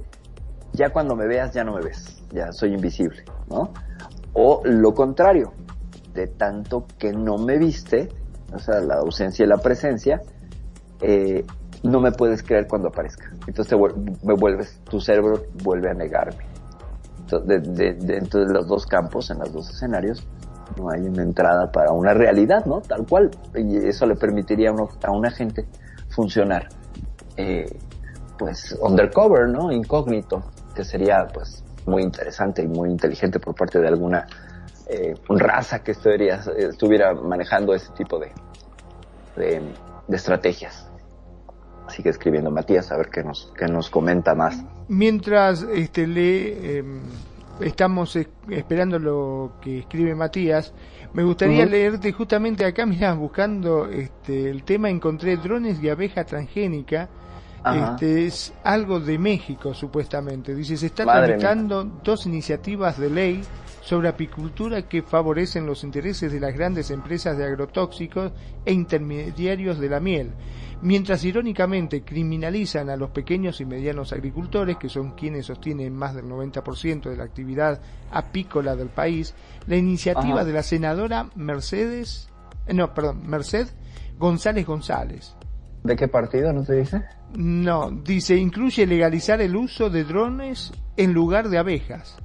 ya 0.74 0.90
cuando 0.90 1.16
me 1.16 1.28
veas 1.28 1.54
ya 1.54 1.64
no 1.64 1.74
me 1.74 1.82
ves, 1.82 2.24
ya 2.32 2.52
soy 2.52 2.74
invisible, 2.74 3.24
¿no? 3.50 3.74
O 4.34 4.62
lo 4.64 4.94
contrario, 4.94 5.54
de 6.14 6.28
tanto 6.28 6.86
que 6.98 7.12
no 7.12 7.38
me 7.38 7.58
viste, 7.58 8.10
o 8.54 8.60
sea, 8.60 8.80
la 8.80 8.96
ausencia 8.96 9.46
y 9.46 9.48
la 9.48 9.58
presencia, 9.58 10.22
eh, 11.02 11.46
no 11.84 12.00
me 12.00 12.12
puedes 12.12 12.44
creer 12.44 12.68
cuando 12.68 12.90
aparezca. 12.90 13.32
Entonces 13.48 13.78
me 14.24 14.34
vuelves, 14.34 14.80
tu 14.90 15.00
cerebro 15.00 15.44
vuelve 15.64 15.90
a 15.90 15.94
negarme. 15.94 16.46
Entonces, 17.20 17.98
dentro 18.06 18.46
de 18.46 18.54
los 18.54 18.68
dos 18.68 18.86
campos, 18.86 19.32
en 19.32 19.40
los 19.40 19.52
dos 19.52 19.70
escenarios, 19.70 20.26
no 20.78 20.90
hay 20.90 21.02
una 21.02 21.24
entrada 21.24 21.72
para 21.72 21.92
una 21.92 22.14
realidad, 22.14 22.66
¿no? 22.66 22.82
Tal 22.82 23.06
cual. 23.08 23.32
Y 23.56 23.78
eso 23.78 24.06
le 24.06 24.16
permitiría 24.16 24.72
a, 24.72 25.12
una 25.12 25.32
gente 25.32 25.66
funcionar, 26.10 26.70
eh, 27.38 27.80
pues, 28.38 28.78
undercover, 28.80 29.48
¿no? 29.48 29.72
Incógnito, 29.72 30.44
que 30.76 30.84
sería, 30.84 31.28
pues, 31.34 31.64
muy 31.88 32.04
interesante 32.04 32.62
y 32.62 32.68
muy 32.68 32.90
inteligente 32.90 33.40
por 33.40 33.56
parte 33.56 33.80
de 33.80 33.88
alguna 33.88 34.28
eh, 34.88 35.16
raza 35.30 35.80
que 35.80 35.92
estuviera, 35.92 36.44
estuviera 36.58 37.14
manejando 37.16 37.74
ese 37.74 37.92
tipo 37.94 38.20
de, 38.20 38.32
de 39.36 40.16
estrategias 40.16 40.85
sigue 41.90 42.10
escribiendo 42.10 42.52
Matías 42.52 42.92
a 42.92 42.98
ver 42.98 43.10
qué 43.10 43.24
nos, 43.24 43.52
qué 43.58 43.68
nos 43.68 43.90
comenta 43.90 44.36
más. 44.36 44.64
Mientras 44.88 45.64
este, 45.64 46.08
le 46.08 46.80
em, 46.80 47.02
estamos 47.60 48.16
esperando 48.50 49.00
lo 49.00 49.54
que 49.62 49.80
escribe 49.80 50.16
Matías, 50.16 50.74
me 51.14 51.24
gustaría 51.24 51.66
leerte 51.66 52.12
justamente 52.12 52.66
acá, 52.66 52.86
mira, 52.88 53.14
buscando 53.14 53.88
este, 53.88 54.50
el 54.50 54.64
tema, 54.64 54.90
encontré 54.90 55.38
drones 55.38 55.82
y 55.82 55.90
abeja 55.90 56.24
transgénica 56.26 57.10
Ajá. 57.66 57.94
Este 57.94 58.28
es 58.28 58.54
algo 58.64 59.00
de 59.00 59.18
México, 59.18 59.74
supuestamente. 59.74 60.54
Dice, 60.54 60.78
se 60.78 60.86
están 60.86 61.08
tramitando 61.08 61.84
dos 61.84 62.28
iniciativas 62.28 63.00
de 63.00 63.10
ley 63.10 63.42
sobre 63.82 64.08
apicultura 64.08 64.84
que 64.84 65.02
favorecen 65.02 65.66
los 65.66 65.84
intereses 65.84 66.32
de 66.32 66.40
las 66.40 66.54
grandes 66.54 66.92
empresas 66.92 67.40
de 67.40 67.46
agrotóxicos 67.46 68.34
e 68.66 68.72
intermediarios 68.72 69.80
de 69.80 69.90
la 69.90 70.00
miel, 70.00 70.32
mientras 70.86 71.24
irónicamente 71.26 72.04
criminalizan 72.04 72.90
a 72.90 72.96
los 72.96 73.10
pequeños 73.10 73.60
y 73.60 73.66
medianos 73.66 74.14
agricultores, 74.14 74.78
que 74.78 74.88
son 74.88 75.12
quienes 75.12 75.48
sostienen 75.48 75.96
más 75.96 76.14
del 76.16 76.26
90% 76.26 77.10
de 77.10 77.18
la 77.18 77.24
actividad 77.24 77.82
apícola 78.12 78.76
del 78.76 78.90
país, 78.90 79.34
la 79.68 79.76
iniciativa 79.76 80.36
Ajá. 80.36 80.46
de 80.46 80.54
la 80.54 80.62
senadora 80.64 81.30
Mercedes, 81.36 82.30
eh, 82.68 82.74
no, 82.74 82.94
perdón, 82.94 83.28
Merced 83.28 83.68
González 84.20 84.66
González. 84.66 85.36
¿De 85.84 85.96
qué 85.96 86.08
partido 86.08 86.54
no 86.54 86.64
te 86.64 86.74
dice? 86.76 87.04
No, 87.36 87.90
dice, 87.92 88.36
incluye 88.38 88.86
legalizar 88.86 89.42
el 89.42 89.56
uso 89.56 89.90
de 89.90 90.04
drones 90.04 90.72
en 90.98 91.14
lugar 91.14 91.50
de 91.50 91.58
abejas. 91.58 92.18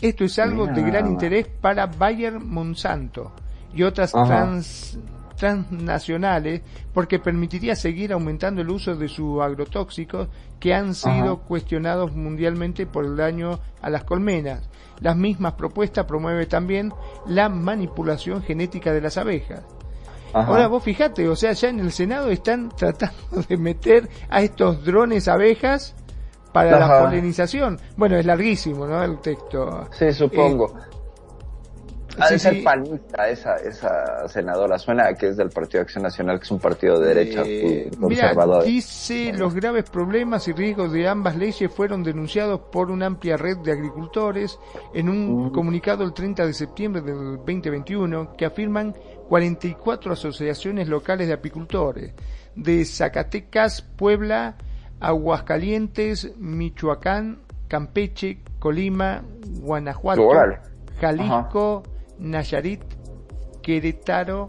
Esto 0.00 0.24
es 0.24 0.38
algo 0.38 0.66
de 0.66 0.82
gran 0.82 1.06
interés 1.06 1.48
para 1.48 1.86
Bayer 1.86 2.38
Monsanto 2.38 3.32
y 3.74 3.82
otras 3.84 4.12
trans- 4.12 4.98
transnacionales 5.38 6.60
porque 6.92 7.18
permitiría 7.18 7.74
seguir 7.74 8.12
aumentando 8.12 8.60
el 8.60 8.68
uso 8.70 8.96
de 8.96 9.08
sus 9.08 9.40
agrotóxicos 9.40 10.28
que 10.60 10.74
han 10.74 10.94
sido 10.94 11.32
Ajá. 11.32 11.46
cuestionados 11.46 12.14
mundialmente 12.14 12.86
por 12.86 13.04
el 13.04 13.16
daño 13.16 13.60
a 13.80 13.88
las 13.88 14.04
colmenas. 14.04 14.68
Las 15.00 15.16
mismas 15.16 15.54
propuestas 15.54 16.04
promueve 16.04 16.46
también 16.46 16.92
la 17.26 17.48
manipulación 17.48 18.42
genética 18.42 18.92
de 18.92 19.00
las 19.00 19.16
abejas. 19.16 19.62
Ajá. 20.34 20.48
Ahora 20.48 20.66
vos 20.66 20.82
fijate, 20.82 21.26
o 21.28 21.36
sea, 21.36 21.52
ya 21.52 21.68
en 21.70 21.80
el 21.80 21.92
Senado 21.92 22.28
están 22.30 22.68
tratando 22.76 23.42
de 23.48 23.56
meter 23.56 24.08
a 24.28 24.42
estos 24.42 24.84
drones 24.84 25.28
abejas 25.28 25.94
para 26.52 26.78
la 26.78 27.04
polinización. 27.04 27.78
Bueno, 27.96 28.16
es 28.16 28.26
larguísimo, 28.26 28.86
¿no? 28.86 29.02
El 29.02 29.18
texto. 29.20 29.88
Sí, 29.92 30.12
supongo. 30.12 30.74
Ha 32.20 32.26
sí, 32.28 32.34
de 32.34 32.38
ser 32.38 32.54
sí. 32.56 32.62
panista 32.62 33.28
esa, 33.28 33.56
esa 33.56 34.28
senadora. 34.28 34.78
Suena 34.78 35.06
a 35.08 35.14
que 35.14 35.28
es 35.28 35.36
del 35.36 35.50
Partido 35.50 35.82
Acción 35.82 36.02
Nacional, 36.02 36.38
que 36.38 36.44
es 36.44 36.50
un 36.50 36.58
partido 36.58 36.98
de 37.00 37.14
derecha 37.14 37.42
Eh, 37.44 37.90
muy 37.98 38.10
Mira, 38.10 38.28
conservador. 38.34 38.64
dice 38.64 39.32
los 39.32 39.54
graves 39.54 39.88
problemas 39.90 40.46
y 40.48 40.52
riesgos 40.52 40.92
de 40.92 41.06
ambas 41.08 41.36
leyes 41.36 41.72
fueron 41.72 42.02
denunciados 42.02 42.60
por 42.72 42.90
una 42.90 43.06
amplia 43.06 43.36
red 43.36 43.58
de 43.58 43.72
agricultores 43.72 44.58
en 44.94 45.08
un 45.08 45.50
comunicado 45.50 46.04
el 46.04 46.12
30 46.12 46.46
de 46.46 46.52
septiembre 46.54 47.02
del 47.02 47.36
2021 47.38 48.34
que 48.36 48.44
afirman 48.46 48.94
44 49.28 50.12
asociaciones 50.12 50.88
locales 50.88 51.28
de 51.28 51.34
apicultores 51.34 52.12
de 52.56 52.84
Zacatecas, 52.84 53.82
Puebla, 53.82 54.56
Aguascalientes, 55.00 56.32
Michoacán, 56.38 57.40
Campeche, 57.68 58.38
Colima, 58.58 59.22
Guanajuato. 59.60 60.22
Jalisco, 61.00 61.82
Nayarit, 62.18 62.82
Querétaro, 63.62 64.48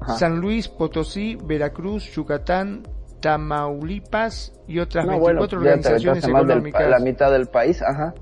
Ajá. 0.00 0.16
San 0.18 0.40
Luis, 0.40 0.68
Potosí, 0.68 1.36
Veracruz, 1.44 2.04
Yucatán, 2.12 2.82
Tamaulipas 3.20 4.52
y 4.66 4.78
otras 4.78 5.04
No, 5.04 5.12
24 5.12 5.58
bueno, 5.60 5.76
ya 5.76 5.82
te 5.82 5.88
organizaciones 5.88 6.22
del- 6.22 6.30
económicas. 6.36 6.88
la 6.90 6.98
mitad 7.00 7.30
del 7.30 7.46
país, 7.48 7.82
ajá. 7.82 8.14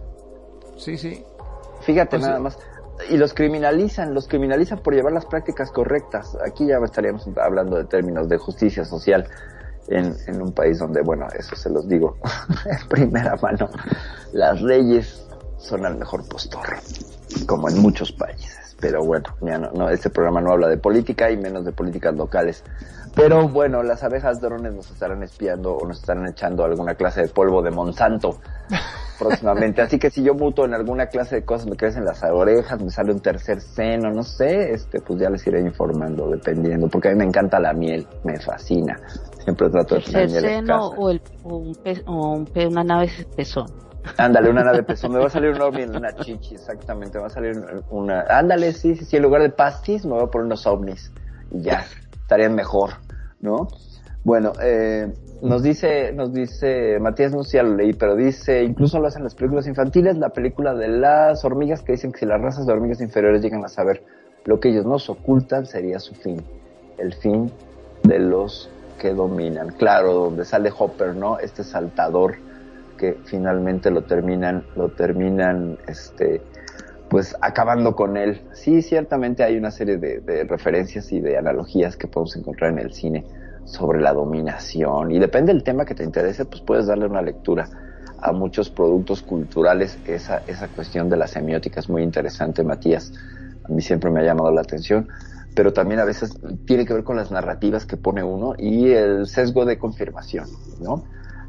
Sí, 0.76 0.96
sí. 0.96 1.22
Fíjate 1.82 2.16
Pues 2.18 2.22
nada 2.28 2.40
más. 2.40 2.58
Y 3.10 3.16
los 3.16 3.32
criminalizan, 3.32 4.12
los 4.12 4.26
criminalizan 4.26 4.80
por 4.80 4.92
llevar 4.94 5.12
las 5.12 5.24
prácticas 5.24 5.70
correctas. 5.70 6.36
Aquí 6.44 6.66
ya 6.66 6.78
estaríamos 6.84 7.28
hablando 7.40 7.76
de 7.76 7.84
términos 7.84 8.28
de 8.28 8.38
justicia 8.38 8.84
social 8.84 9.24
en, 9.86 10.16
en 10.26 10.42
un 10.42 10.52
país 10.52 10.80
donde, 10.80 11.00
bueno, 11.02 11.28
eso 11.38 11.54
se 11.54 11.70
los 11.70 11.86
digo 11.88 12.16
en 12.66 12.88
primera 12.88 13.36
mano. 13.36 13.68
Las 14.32 14.60
leyes 14.60 15.24
son 15.58 15.86
al 15.86 15.96
mejor 15.96 16.28
postor, 16.28 16.66
como 17.46 17.68
en 17.68 17.78
muchos 17.78 18.10
países. 18.10 18.57
Pero 18.80 19.02
bueno, 19.04 19.24
ya 19.40 19.58
no, 19.58 19.70
no, 19.72 19.88
este 19.90 20.08
programa 20.10 20.40
no 20.40 20.52
habla 20.52 20.68
de 20.68 20.76
política 20.78 21.30
y 21.30 21.36
menos 21.36 21.64
de 21.64 21.72
políticas 21.72 22.14
locales. 22.14 22.62
Pero 23.16 23.48
bueno, 23.48 23.82
las 23.82 24.04
abejas 24.04 24.40
drones 24.40 24.72
nos 24.72 24.90
estarán 24.90 25.22
espiando 25.24 25.72
o 25.74 25.86
nos 25.86 25.98
estarán 25.98 26.28
echando 26.28 26.64
alguna 26.64 26.94
clase 26.94 27.22
de 27.22 27.28
polvo 27.28 27.60
de 27.62 27.70
Monsanto 27.72 28.38
próximamente. 29.18 29.82
Así 29.82 29.98
que 29.98 30.10
si 30.10 30.22
yo 30.22 30.34
muto 30.34 30.64
en 30.64 30.74
alguna 30.74 31.06
clase 31.06 31.36
de 31.36 31.44
cosas, 31.44 31.66
me 31.68 31.76
crecen 31.76 32.04
las 32.04 32.22
orejas, 32.22 32.80
me 32.80 32.90
sale 32.90 33.12
un 33.12 33.20
tercer 33.20 33.60
seno, 33.60 34.10
no 34.12 34.22
sé, 34.22 34.72
este, 34.72 35.00
pues 35.00 35.18
ya 35.20 35.28
les 35.30 35.44
iré 35.46 35.60
informando 35.60 36.28
dependiendo, 36.30 36.86
porque 36.88 37.08
a 37.08 37.12
mí 37.12 37.18
me 37.18 37.24
encanta 37.24 37.58
la 37.58 37.72
miel, 37.72 38.06
me 38.22 38.38
fascina. 38.38 39.00
Siempre 39.42 39.70
trato 39.70 39.96
de 39.96 40.00
tener 40.02 40.22
El 40.22 40.30
miel 40.30 40.44
en 40.44 40.50
seno 40.50 40.66
casa. 40.90 41.00
o, 41.00 41.10
el, 41.10 41.22
o 41.42 41.56
un 41.56 41.74
pe- 41.74 42.02
o 42.06 42.32
un 42.34 42.44
pe- 42.46 42.66
una 42.68 42.84
nave 42.84 43.10
pezón. 43.34 43.66
Ándale, 44.16 44.50
una 44.50 44.64
nave 44.64 44.82
pezón, 44.82 45.12
me 45.12 45.18
va 45.18 45.26
a 45.26 45.30
salir 45.30 45.50
un 45.50 45.60
ovni 45.60 45.82
en 45.82 45.94
una 45.94 46.14
chichi, 46.14 46.54
exactamente, 46.54 47.18
me 47.18 47.22
va 47.22 47.26
a 47.26 47.30
salir 47.30 47.62
una, 47.90 48.22
ándale, 48.22 48.72
sí, 48.72 48.96
sí, 48.96 49.04
sí, 49.04 49.16
en 49.16 49.22
lugar 49.22 49.42
de 49.42 49.50
pastis 49.50 50.04
me 50.04 50.12
voy 50.12 50.24
a 50.24 50.26
poner 50.26 50.46
unos 50.46 50.66
ovnis 50.66 51.12
y 51.50 51.62
ya, 51.62 51.84
estarían 52.12 52.54
mejor, 52.54 52.90
¿no? 53.40 53.68
Bueno, 54.24 54.52
eh, 54.60 55.12
nos 55.42 55.62
dice, 55.62 56.12
nos 56.12 56.32
dice, 56.32 56.98
Matías 57.00 57.32
no 57.32 57.42
sé 57.44 57.50
si 57.50 57.64
lo 57.64 57.76
leí, 57.76 57.92
pero 57.92 58.16
dice, 58.16 58.62
incluso 58.64 58.98
lo 58.98 59.06
hacen 59.06 59.22
las 59.22 59.34
películas 59.34 59.66
infantiles, 59.66 60.18
la 60.18 60.30
película 60.30 60.74
de 60.74 60.88
las 60.88 61.44
hormigas 61.44 61.82
que 61.82 61.92
dicen 61.92 62.12
que 62.12 62.18
si 62.18 62.26
las 62.26 62.40
razas 62.40 62.66
de 62.66 62.72
hormigas 62.72 63.00
inferiores 63.00 63.42
llegan 63.42 63.64
a 63.64 63.68
saber 63.68 64.02
lo 64.44 64.58
que 64.60 64.70
ellos 64.70 64.84
nos 64.84 65.08
ocultan 65.08 65.66
sería 65.66 65.98
su 65.98 66.14
fin, 66.14 66.42
el 66.98 67.14
fin 67.14 67.50
de 68.02 68.18
los 68.18 68.70
que 68.98 69.14
dominan. 69.14 69.68
Claro, 69.68 70.14
donde 70.14 70.44
sale 70.44 70.72
Hopper, 70.76 71.14
¿no? 71.14 71.38
Este 71.38 71.62
saltador 71.62 72.36
que 72.98 73.16
finalmente 73.24 73.90
lo 73.90 74.04
terminan, 74.04 74.64
lo 74.76 74.90
terminan, 74.90 75.78
este, 75.86 76.42
pues 77.08 77.34
acabando 77.40 77.96
con 77.96 78.18
él. 78.18 78.42
Sí, 78.52 78.82
ciertamente 78.82 79.42
hay 79.42 79.56
una 79.56 79.70
serie 79.70 79.96
de, 79.96 80.20
de 80.20 80.44
referencias 80.44 81.10
y 81.12 81.20
de 81.20 81.38
analogías 81.38 81.96
que 81.96 82.06
podemos 82.06 82.36
encontrar 82.36 82.72
en 82.72 82.80
el 82.80 82.92
cine 82.92 83.24
sobre 83.64 84.00
la 84.00 84.12
dominación 84.12 85.10
y 85.10 85.18
depende 85.18 85.52
del 85.52 85.62
tema 85.62 85.84
que 85.84 85.94
te 85.94 86.04
interese, 86.04 86.44
pues 86.44 86.60
puedes 86.62 86.86
darle 86.86 87.06
una 87.06 87.22
lectura 87.22 87.68
a 88.20 88.32
muchos 88.32 88.70
productos 88.70 89.22
culturales. 89.22 89.98
Esa, 90.04 90.42
esa 90.46 90.68
cuestión 90.68 91.08
de 91.08 91.16
la 91.16 91.26
semiótica 91.26 91.80
es 91.80 91.88
muy 91.88 92.02
interesante, 92.02 92.62
Matías. 92.64 93.12
A 93.64 93.68
mí 93.68 93.82
siempre 93.82 94.10
me 94.10 94.20
ha 94.20 94.24
llamado 94.24 94.50
la 94.50 94.62
atención, 94.62 95.08
pero 95.54 95.72
también 95.72 96.00
a 96.00 96.04
veces 96.04 96.38
tiene 96.66 96.86
que 96.86 96.94
ver 96.94 97.04
con 97.04 97.16
las 97.16 97.30
narrativas 97.30 97.86
que 97.86 97.96
pone 97.96 98.22
uno 98.22 98.54
y 98.58 98.90
el 98.90 99.26
sesgo 99.26 99.64
de 99.64 99.78
confirmación, 99.78 100.46
¿no? 100.80 101.04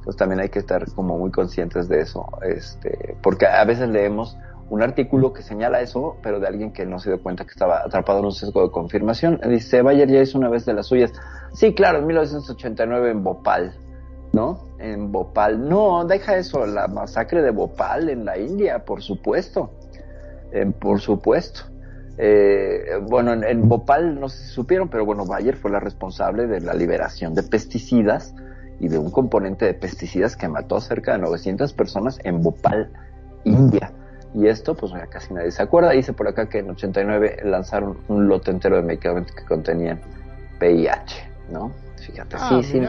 Entonces 0.10 0.18
también 0.18 0.40
hay 0.40 0.50
que 0.50 0.58
estar 0.58 0.92
como 0.94 1.20
muy 1.20 1.30
conscientes 1.30 1.88
de 1.88 2.00
eso, 2.00 2.26
este, 2.42 3.16
porque 3.22 3.46
a 3.46 3.64
veces 3.64 3.90
leemos 3.90 4.36
un 4.72 4.82
artículo 4.82 5.34
que 5.34 5.44
señala 5.44 5.82
eso, 5.82 6.18
pero 6.24 6.40
de 6.40 6.48
alguien 6.48 6.72
que 6.74 6.84
no 6.84 6.98
se 6.98 7.12
dio 7.12 7.22
cuenta 7.22 7.46
que 7.46 7.52
estaba 7.52 7.84
atrapado 7.86 8.18
en 8.18 8.26
un 8.26 8.32
sesgo 8.32 8.64
de 8.64 8.72
confirmación. 8.72 9.40
Dice, 9.48 9.84
Bayer 9.84 10.10
ya 10.10 10.20
hizo 10.20 10.40
una 10.40 10.50
vez 10.50 10.66
de 10.66 10.74
las 10.74 10.88
suyas. 10.88 11.14
Sí, 11.54 11.76
claro, 11.76 12.00
en 12.00 12.08
1989 12.08 13.12
en 13.12 13.24
Bhopal, 13.24 13.76
¿no? 14.34 14.64
En 14.80 15.12
Bhopal. 15.12 15.70
No, 15.70 16.04
deja 16.06 16.38
eso, 16.38 16.66
la 16.66 16.88
masacre 16.88 17.44
de 17.44 17.52
Bhopal 17.52 18.10
en 18.10 18.26
la 18.26 18.40
India, 18.40 18.84
por 18.86 19.04
supuesto. 19.04 19.70
Eh, 20.52 20.72
por 20.80 21.02
supuesto. 21.02 21.66
Eh, 22.18 23.00
bueno, 23.08 23.34
en, 23.34 23.44
en 23.44 23.70
Bhopal 23.70 24.20
no 24.20 24.28
si 24.28 24.44
supieron, 24.48 24.90
pero 24.90 25.06
bueno, 25.06 25.28
Bayer 25.28 25.56
fue 25.56 25.70
la 25.70 25.80
responsable 25.80 26.48
de 26.48 26.62
la 26.62 26.74
liberación 26.74 27.36
de 27.36 27.44
pesticidas 27.44 28.34
y 28.80 28.88
de 28.88 28.98
un 28.98 29.12
componente 29.12 29.66
de 29.66 29.74
pesticidas 29.74 30.36
que 30.36 30.48
mató 30.48 30.78
a 30.78 30.82
cerca 30.82 31.14
de 31.14 31.20
900 31.20 31.74
personas 31.74 32.20
en 32.24 32.42
Bhopal, 32.42 32.90
India. 33.44 33.92
Y 34.34 34.48
esto, 34.48 34.76
pues 34.76 34.92
ya 34.92 35.08
casi 35.08 35.34
nadie 35.34 35.52
se 35.52 35.62
acuerda. 35.64 35.92
Dice 35.92 36.14
por 36.14 36.28
acá 36.28 36.48
que 36.48 36.60
en 36.60 36.70
89 36.70 37.40
lanzaron 37.44 37.98
un 38.08 38.28
lote 38.28 38.52
entero 38.52 38.76
de 38.76 38.84
medicamentos 38.84 39.36
que 39.36 39.44
contenían 39.44 40.00
VIH, 40.62 41.30
¿no? 41.52 41.72
Fíjate, 41.98 42.38
Ah, 42.40 42.62
sí, 42.62 42.64
sí. 42.64 42.82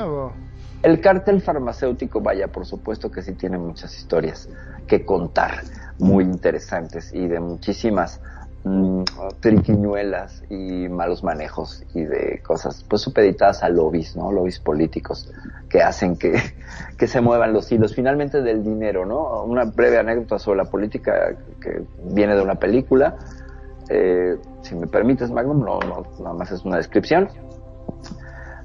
El 0.83 1.01
cártel 1.01 1.43
farmacéutico, 1.43 2.21
vaya, 2.21 2.49
por 2.49 2.65
supuesto 2.65 3.11
que 3.11 3.23
sí 3.23 3.33
tiene 3.33 3.59
muchas 3.59 3.97
historias 3.97 4.49
que 4.87 5.05
contar, 5.05 5.62
muy 5.99 6.25
interesantes 6.25 7.12
y 7.12 7.27
de 7.27 7.39
muchísimas 7.39 8.21
mm, 8.65 9.03
triquiñuelas 9.41 10.43
y 10.51 10.89
malos 10.89 11.23
manejos 11.23 11.85
y 11.95 12.03
de 12.03 12.41
cosas, 12.43 12.85
pues 12.89 13.03
supeditadas 13.03 13.62
a 13.62 13.69
lobbies, 13.69 14.16
¿no? 14.16 14.32
Lobbies 14.32 14.59
políticos 14.61 15.32
que 15.69 15.82
hacen 15.82 16.16
que, 16.16 16.35
que 16.99 17.07
se 17.07 17.20
muevan 17.20 17.53
los 17.53 17.70
hilos. 17.70 17.95
Finalmente 17.95 18.43
del 18.43 18.62
dinero, 18.62 19.07
¿no? 19.07 19.43
Una 19.45 19.65
breve 19.65 19.99
anécdota 19.99 20.39
sobre 20.39 20.59
la 20.59 20.65
política 20.65 21.37
que 21.61 21.82
viene 22.05 22.35
de 22.35 22.43
una 22.43 22.57
película. 22.57 23.16
Eh, 23.89 24.37
si 24.62 24.74
me 24.74 24.87
permites, 24.87 25.31
Magnum, 25.31 25.65
no, 25.65 25.81
no, 25.81 26.07
nada 26.20 26.35
más 26.35 26.53
es 26.53 26.65
una 26.65 26.77
descripción. 26.77 27.28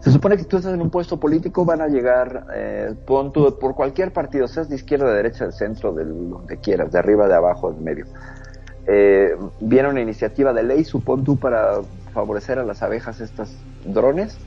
Se 0.05 0.11
supone 0.11 0.37
que 0.37 0.43
tú 0.43 0.57
estás 0.57 0.71
en 0.71 0.81
un 0.83 0.91
puesto 0.91 1.19
político, 1.19 1.65
van 1.65 1.81
a 1.81 1.87
llegar, 1.87 2.45
eh, 2.53 2.93
tú, 3.07 3.57
por 3.59 3.73
cualquier 3.73 4.13
partido, 4.13 4.47
seas 4.47 4.69
de 4.69 4.75
izquierda, 4.75 5.09
de 5.09 5.15
derecha, 5.15 5.45
del 5.45 5.53
centro, 5.53 5.93
de 5.93 6.05
donde 6.05 6.57
quieras, 6.57 6.91
de 6.91 6.99
arriba, 6.99 7.27
de 7.27 7.33
abajo, 7.33 7.71
del 7.71 7.81
medio. 7.81 8.05
Eh, 8.87 9.35
viene 9.59 9.89
una 9.89 10.01
iniciativa 10.01 10.53
de 10.53 10.63
ley, 10.63 10.83
supón 10.83 11.23
tú, 11.23 11.37
para 11.37 11.81
favorecer 12.13 12.59
a 12.59 12.63
las 12.63 12.83
abejas 12.83 13.19
estas 13.19 13.51
drones. 13.85 14.37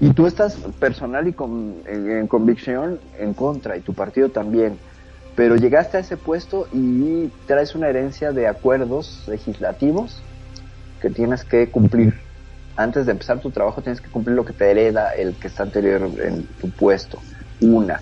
Y 0.00 0.10
tú 0.12 0.26
estás 0.26 0.56
personal 0.78 1.28
y 1.28 1.32
con, 1.32 1.76
en, 1.86 2.26
convicción 2.26 2.98
en 3.18 3.32
contra, 3.32 3.76
y 3.76 3.80
tu 3.80 3.94
partido 3.94 4.28
también. 4.28 4.78
Pero 5.36 5.56
llegaste 5.56 5.96
a 5.96 6.00
ese 6.00 6.16
puesto 6.16 6.68
y 6.72 7.28
traes 7.46 7.74
una 7.74 7.88
herencia 7.88 8.32
de 8.32 8.46
acuerdos 8.46 9.24
legislativos 9.26 10.22
que 11.00 11.10
tienes 11.10 11.44
que 11.44 11.70
cumplir. 11.70 12.14
Antes 12.76 13.06
de 13.06 13.12
empezar 13.12 13.40
tu 13.40 13.50
trabajo 13.50 13.82
tienes 13.82 14.00
que 14.00 14.10
cumplir 14.10 14.36
lo 14.36 14.44
que 14.44 14.52
te 14.52 14.70
hereda 14.70 15.10
el 15.10 15.34
que 15.34 15.48
está 15.48 15.62
anterior 15.62 16.08
en 16.22 16.44
tu 16.60 16.70
puesto. 16.70 17.18
Una. 17.60 18.00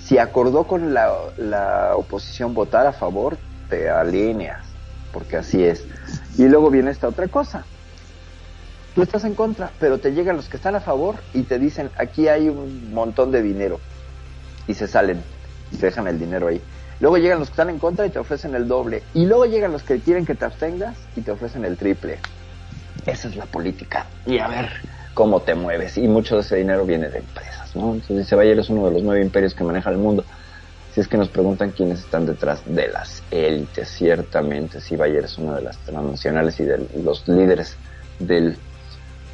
Si 0.00 0.18
acordó 0.18 0.64
con 0.64 0.94
la, 0.94 1.12
la 1.38 1.92
oposición 1.96 2.54
votar 2.54 2.86
a 2.86 2.92
favor, 2.92 3.36
te 3.68 3.88
alineas, 3.88 4.71
porque 5.12 5.36
así 5.36 5.62
es. 5.62 5.84
Y 6.38 6.48
luego 6.48 6.70
viene 6.70 6.90
esta 6.90 7.08
otra 7.08 7.28
cosa. 7.28 7.64
Tú 8.94 9.02
estás 9.02 9.24
en 9.24 9.34
contra, 9.34 9.70
pero 9.80 9.98
te 9.98 10.12
llegan 10.12 10.36
los 10.36 10.48
que 10.48 10.56
están 10.56 10.74
a 10.74 10.80
favor 10.80 11.16
y 11.32 11.42
te 11.42 11.58
dicen, 11.58 11.90
aquí 11.96 12.28
hay 12.28 12.48
un 12.48 12.92
montón 12.92 13.30
de 13.30 13.42
dinero. 13.42 13.80
Y 14.66 14.74
se 14.74 14.86
salen 14.86 15.22
y 15.70 15.76
te 15.76 15.86
dejan 15.86 16.06
el 16.06 16.18
dinero 16.18 16.48
ahí. 16.48 16.60
Luego 17.00 17.16
llegan 17.16 17.38
los 17.38 17.48
que 17.48 17.54
están 17.54 17.70
en 17.70 17.78
contra 17.78 18.06
y 18.06 18.10
te 18.10 18.18
ofrecen 18.18 18.54
el 18.54 18.68
doble. 18.68 19.02
Y 19.14 19.26
luego 19.26 19.46
llegan 19.46 19.72
los 19.72 19.82
que 19.82 19.98
quieren 20.00 20.26
que 20.26 20.34
te 20.34 20.44
abstengas 20.44 20.96
y 21.16 21.22
te 21.22 21.30
ofrecen 21.30 21.64
el 21.64 21.76
triple. 21.76 22.18
Esa 23.06 23.28
es 23.28 23.36
la 23.36 23.46
política. 23.46 24.06
Y 24.26 24.38
a 24.38 24.48
ver 24.48 24.68
cómo 25.14 25.40
te 25.40 25.54
mueves. 25.54 25.96
Y 25.98 26.06
mucho 26.06 26.36
de 26.36 26.42
ese 26.42 26.56
dinero 26.56 26.84
viene 26.84 27.08
de 27.08 27.18
empresas, 27.18 27.74
¿no? 27.74 27.94
Entonces 27.94 28.18
dice, 28.18 28.36
Bayer 28.36 28.58
es 28.58 28.68
uno 28.70 28.86
de 28.86 28.92
los 28.92 29.02
nueve 29.02 29.22
imperios 29.22 29.54
que 29.54 29.64
maneja 29.64 29.90
el 29.90 29.98
mundo. 29.98 30.24
Si 30.94 31.00
es 31.00 31.08
que 31.08 31.16
nos 31.16 31.28
preguntan 31.28 31.70
quiénes 31.70 32.00
están 32.00 32.26
detrás 32.26 32.62
de 32.66 32.88
las 32.88 33.22
élites, 33.30 33.88
ciertamente, 33.88 34.78
sí, 34.80 34.94
Bayer 34.94 35.24
es 35.24 35.38
uno 35.38 35.54
de 35.54 35.62
las 35.62 35.78
transnacionales 35.78 36.60
y 36.60 36.64
de 36.64 36.86
los 37.02 37.26
líderes 37.26 37.76
del, 38.18 38.58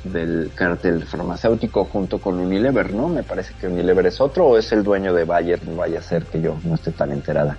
del 0.05 0.52
cártel 0.55 1.05
farmacéutico 1.05 1.85
junto 1.85 2.20
con 2.20 2.39
Unilever, 2.39 2.94
¿no? 2.94 3.09
Me 3.09 3.24
parece 3.24 3.55
que 3.55 3.66
Unilever 3.66 4.06
es 4.06 4.20
otro 4.20 4.47
o 4.47 4.56
es 4.56 4.70
el 4.70 4.85
dueño 4.85 5.12
de 5.12 5.24
Bayer, 5.24 5.66
no 5.66 5.74
vaya 5.74 5.98
a 5.98 6.02
ser 6.02 6.26
que 6.26 6.40
yo 6.40 6.56
no 6.62 6.76
esté 6.76 6.93
tan 6.93 7.10
enterada. 7.10 7.59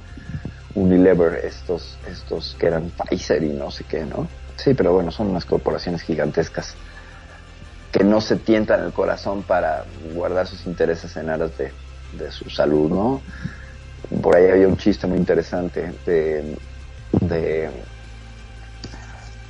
Unilever, 0.76 1.44
estos, 1.44 1.98
estos 2.10 2.56
que 2.58 2.68
eran 2.68 2.92
Pfizer 2.92 3.44
y 3.44 3.50
no 3.50 3.70
sé 3.70 3.84
qué, 3.84 4.06
¿no? 4.06 4.30
Sí, 4.56 4.76
pero 4.76 4.94
bueno, 4.94 5.12
son 5.12 5.28
unas 5.28 5.44
corporaciones 5.44 6.04
gigantescas 6.04 6.76
que 7.92 8.06
no 8.06 8.22
se 8.22 8.38
tientan 8.38 8.82
el 8.86 8.94
corazón 8.94 9.44
para 9.44 9.84
guardar 10.14 10.48
sus 10.48 10.66
intereses 10.68 11.18
en 11.18 11.30
aras 11.30 11.58
de, 11.58 11.74
de 12.18 12.32
su 12.32 12.50
salud, 12.50 12.90
¿no? 12.90 13.22
Por 14.10 14.36
ahí 14.36 14.50
había 14.50 14.68
un 14.68 14.78
chiste 14.78 15.08
muy 15.08 15.18
interesante 15.18 16.00
de, 16.06 16.58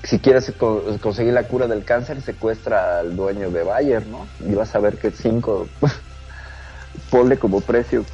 si 0.04 0.20
quieres 0.20 0.54
co- 0.58 0.86
conseguir 1.02 1.34
la 1.34 1.48
cura 1.48 1.68
del 1.68 1.84
cáncer, 1.86 2.22
secuestra 2.22 3.00
al 3.00 3.16
dueño 3.16 3.52
de 3.52 3.64
Bayer, 3.64 4.08
¿no? 4.08 4.32
Y 4.40 4.56
vas 4.56 4.76
a 4.76 4.80
ver 4.80 4.98
que 4.98 5.12
cinco, 5.12 5.72
ponle 7.10 7.38
como 7.40 7.62
precio 7.62 8.06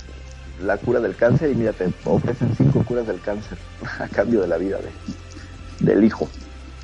la 0.57 0.77
cura 0.77 0.99
del 1.01 1.17
cáncer 1.17 1.51
y 1.51 1.55
mira, 1.55 1.73
te 1.73 1.93
ofrecen 2.05 2.55
cinco 2.55 2.83
curas 2.85 3.07
del 3.07 3.21
cáncer 3.21 3.59
a 3.99 4.09
cambio 4.09 4.41
de 4.41 4.47
la 4.47 4.57
vida 4.57 4.79
de, 4.81 4.95
del 5.79 6.05
hijo. 6.05 6.31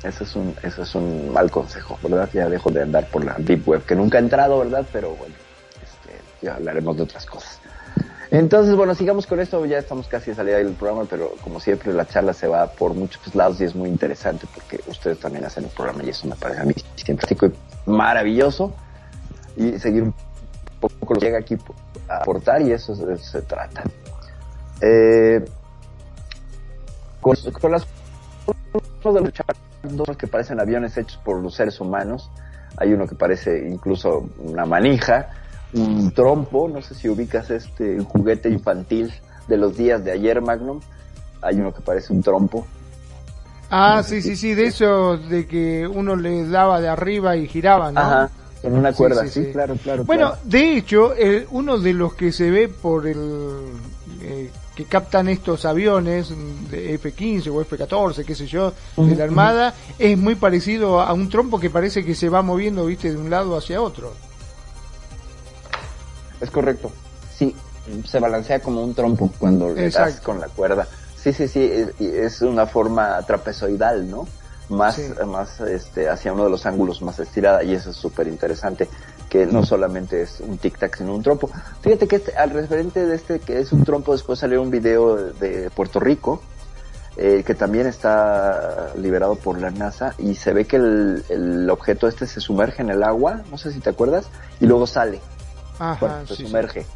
Ese 0.02 0.24
es 0.24 0.36
un, 0.36 0.56
ese 0.62 0.82
es 0.82 0.94
un 0.96 1.32
mal 1.32 1.50
consejo, 1.50 2.00
¿verdad? 2.02 2.30
Ya 2.34 2.50
dejo 2.50 2.70
de 2.72 2.82
andar 2.82 3.10
por 3.10 3.24
la 3.24 3.36
deep 3.40 3.68
web, 3.68 3.86
que 3.86 3.96
nunca 3.96 4.18
he 4.18 4.22
entrado, 4.22 4.60
¿verdad? 4.60 4.90
Pero 4.92 5.16
bueno, 5.16 5.38
este, 5.82 6.26
ya 6.42 6.56
hablaremos 6.56 6.96
de 6.98 7.04
otras 7.04 7.26
cosas. 7.26 7.61
Entonces, 8.32 8.74
bueno, 8.74 8.94
sigamos 8.94 9.26
con 9.26 9.40
esto. 9.40 9.66
Ya 9.66 9.76
estamos 9.76 10.08
casi 10.08 10.30
de 10.30 10.36
salida 10.36 10.56
del 10.56 10.72
programa, 10.72 11.06
pero 11.08 11.34
como 11.44 11.60
siempre, 11.60 11.92
la 11.92 12.06
charla 12.06 12.32
se 12.32 12.48
va 12.48 12.66
por 12.66 12.94
muchos 12.94 13.34
lados 13.34 13.60
y 13.60 13.64
es 13.64 13.74
muy 13.74 13.90
interesante 13.90 14.46
porque 14.54 14.80
ustedes 14.88 15.18
también 15.18 15.44
hacen 15.44 15.64
el 15.64 15.70
programa 15.70 16.02
y 16.02 16.08
eso 16.08 16.26
me 16.26 16.34
parece 16.36 16.62
a 16.62 16.64
mí 16.64 16.72
y 16.74 17.90
maravilloso. 17.90 18.72
Y 19.54 19.78
seguir 19.78 20.04
un 20.04 20.14
poco 20.80 21.12
lo 21.12 21.20
que 21.20 21.26
llega 21.26 21.40
aquí 21.40 21.58
a 22.08 22.16
aportar 22.16 22.62
y 22.62 22.72
eso, 22.72 22.96
se 23.18 23.42
trata. 23.42 23.82
Eh, 24.80 25.44
con, 27.20 27.36
con 27.60 27.72
las 27.72 27.86
dos 29.82 30.16
que 30.16 30.26
parecen 30.26 30.58
aviones 30.58 30.96
hechos 30.96 31.20
por 31.22 31.38
los 31.42 31.54
seres 31.54 31.78
humanos. 31.80 32.30
Hay 32.78 32.94
uno 32.94 33.06
que 33.06 33.14
parece 33.14 33.68
incluso 33.68 34.26
una 34.38 34.64
manija, 34.64 35.28
un 35.74 36.10
trompo, 36.12 36.68
no 36.68 36.82
sé 36.82 36.94
si 36.94 37.08
ubicas 37.08 37.50
este 37.50 38.00
juguete 38.00 38.48
infantil 38.48 39.12
de 39.48 39.56
los 39.56 39.76
días 39.76 40.04
de 40.04 40.12
ayer, 40.12 40.40
Magnum. 40.40 40.80
Hay 41.40 41.56
uno 41.56 41.72
que 41.72 41.80
parece 41.80 42.12
un 42.12 42.22
trompo. 42.22 42.66
Ah, 43.70 44.02
sí, 44.04 44.20
sí, 44.20 44.36
sí, 44.36 44.54
de 44.54 44.66
eso, 44.66 45.16
de 45.16 45.46
que 45.46 45.86
uno 45.88 46.14
le 46.14 46.46
daba 46.46 46.80
de 46.80 46.88
arriba 46.88 47.36
y 47.36 47.48
giraba, 47.48 47.90
¿no? 47.90 48.00
Ajá, 48.00 48.30
con 48.60 48.74
una 48.74 48.92
cuerda, 48.92 49.22
sí, 49.22 49.30
sí, 49.30 49.44
sí. 49.46 49.52
claro, 49.52 49.76
claro. 49.82 50.04
Bueno, 50.04 50.28
claro. 50.32 50.42
de 50.44 50.76
hecho, 50.76 51.14
el- 51.14 51.46
uno 51.50 51.78
de 51.78 51.94
los 51.94 52.12
que 52.14 52.32
se 52.32 52.50
ve 52.50 52.68
por 52.68 53.06
el 53.06 53.16
eh, 54.22 54.50
que 54.76 54.84
captan 54.84 55.28
estos 55.28 55.64
aviones 55.64 56.32
de 56.70 56.94
F-15 56.94 57.48
o 57.52 57.60
F-14, 57.62 58.24
qué 58.24 58.34
sé 58.34 58.46
yo, 58.46 58.72
de 58.96 59.16
la 59.16 59.24
Armada, 59.24 59.74
es 59.98 60.16
muy 60.16 60.34
parecido 60.34 61.00
a 61.00 61.12
un 61.12 61.28
trompo 61.28 61.58
que 61.58 61.68
parece 61.70 62.04
que 62.04 62.14
se 62.14 62.28
va 62.28 62.40
moviendo, 62.42 62.86
viste, 62.86 63.10
de 63.10 63.18
un 63.18 63.28
lado 63.30 63.56
hacia 63.56 63.82
otro. 63.82 64.12
Es 66.42 66.50
correcto. 66.50 66.90
Sí, 67.34 67.54
se 68.04 68.18
balancea 68.18 68.60
como 68.60 68.82
un 68.82 68.94
trompo 68.94 69.30
cuando 69.38 69.70
le 69.70 69.88
das 69.90 70.20
con 70.20 70.40
la 70.40 70.48
cuerda. 70.48 70.86
Sí, 71.16 71.32
sí, 71.32 71.46
sí, 71.46 71.70
es, 72.00 72.42
una 72.42 72.66
forma 72.66 73.22
trapezoidal, 73.22 74.10
¿no? 74.10 74.26
Más, 74.68 74.96
Sí. 74.96 75.12
más 75.26 75.60
este, 75.60 76.08
hacia 76.08 76.32
uno 76.32 76.44
de 76.44 76.50
los 76.50 76.66
ángulos 76.66 77.00
más 77.02 77.18
estirada 77.20 77.62
y 77.62 77.74
eso 77.74 77.90
es 77.90 77.96
súper 77.96 78.26
interesante, 78.26 78.88
que 79.28 79.46
no 79.46 79.64
solamente 79.64 80.22
es 80.22 80.40
un 80.40 80.58
tic-tac, 80.58 80.96
sino 80.96 81.14
un 81.14 81.22
trompo. 81.22 81.48
Fíjate 81.80 82.08
que 82.08 82.16
este, 82.16 82.34
al 82.36 82.50
referente 82.50 83.06
de 83.06 83.14
este 83.14 83.38
que 83.38 83.60
es 83.60 83.72
un 83.72 83.84
trompo, 83.84 84.12
después 84.12 84.38
salió 84.38 84.60
un 84.62 84.70
video 84.70 85.16
de 85.16 85.70
Puerto 85.70 86.00
Rico, 86.00 86.42
eh, 87.16 87.42
que 87.46 87.54
también 87.54 87.86
está 87.86 88.92
liberado 88.96 89.36
por 89.36 89.60
la 89.60 89.70
NASA 89.70 90.14
y 90.18 90.34
se 90.34 90.52
ve 90.54 90.64
que 90.64 90.76
el, 90.76 91.22
el 91.28 91.68
objeto 91.70 92.08
este 92.08 92.26
se 92.26 92.40
sumerge 92.40 92.82
en 92.82 92.90
el 92.90 93.02
agua, 93.02 93.42
no 93.50 93.58
sé 93.58 93.70
si 93.70 93.80
te 93.80 93.90
acuerdas, 93.90 94.26
y 94.60 94.66
luego 94.66 94.86
sale. 94.86 95.20
Ajá, 95.90 96.06
Bueno, 96.06 96.26
se 96.26 96.36
sí, 96.36 96.42
sí. 96.42 96.48
sumerge, 96.48 96.86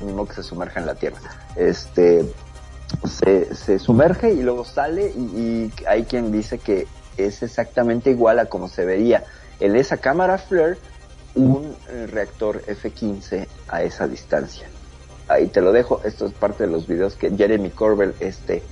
mismo 0.00 0.26
que 0.26 0.34
se 0.34 0.42
sumerja 0.42 0.80
en 0.80 0.86
la 0.86 0.94
tierra. 0.94 1.18
Este, 1.56 2.24
se, 3.04 3.54
se 3.54 3.78
sumerge 3.78 4.32
y 4.32 4.42
luego 4.42 4.64
sale 4.64 5.12
y, 5.16 5.20
y 5.20 5.72
hay 5.86 6.04
quien 6.04 6.32
dice 6.32 6.58
que 6.58 6.86
es 7.16 7.42
exactamente 7.42 8.10
igual 8.10 8.38
a 8.38 8.46
como 8.46 8.68
se 8.68 8.84
veía 8.84 9.24
en 9.60 9.76
esa 9.76 9.98
cámara 9.98 10.38
FLIR 10.38 10.78
un 11.34 11.76
reactor 12.12 12.62
F-15 12.66 13.46
a 13.68 13.82
esa 13.82 14.08
distancia. 14.08 14.66
Ahí 15.28 15.46
te 15.46 15.60
lo 15.60 15.70
dejo, 15.70 16.00
esto 16.04 16.26
es 16.26 16.32
parte 16.32 16.64
de 16.66 16.72
los 16.72 16.86
videos 16.88 17.14
que 17.14 17.30
Jeremy 17.30 17.70
Corbell, 17.70 18.14
este, 18.20 18.62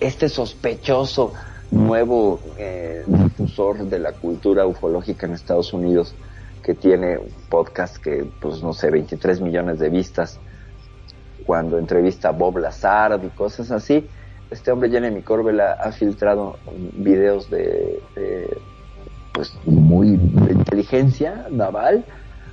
este 0.00 0.28
sospechoso 0.28 1.34
nuevo 1.70 2.40
eh, 2.56 3.04
difusor 3.06 3.84
de 3.84 3.98
la 3.98 4.12
cultura 4.12 4.66
ufológica 4.66 5.26
en 5.26 5.34
Estados 5.34 5.72
Unidos, 5.72 6.14
que 6.68 6.74
tiene 6.74 7.16
un 7.16 7.30
podcast 7.48 7.96
que, 7.96 8.30
pues 8.42 8.62
no 8.62 8.74
sé, 8.74 8.90
23 8.90 9.40
millones 9.40 9.78
de 9.78 9.88
vistas, 9.88 10.38
cuando 11.46 11.78
entrevista 11.78 12.28
a 12.28 12.32
Bob 12.32 12.58
Lazard 12.58 13.24
y 13.24 13.28
cosas 13.28 13.70
así, 13.70 14.06
este 14.50 14.70
hombre 14.70 14.90
Jeremy 14.90 15.22
Corbell 15.22 15.62
ha, 15.62 15.90
filtrado 15.92 16.58
videos 16.92 17.48
de, 17.48 18.02
de, 18.14 18.54
pues 19.32 19.50
muy 19.64 20.18
de 20.18 20.52
inteligencia 20.52 21.46
naval 21.50 22.04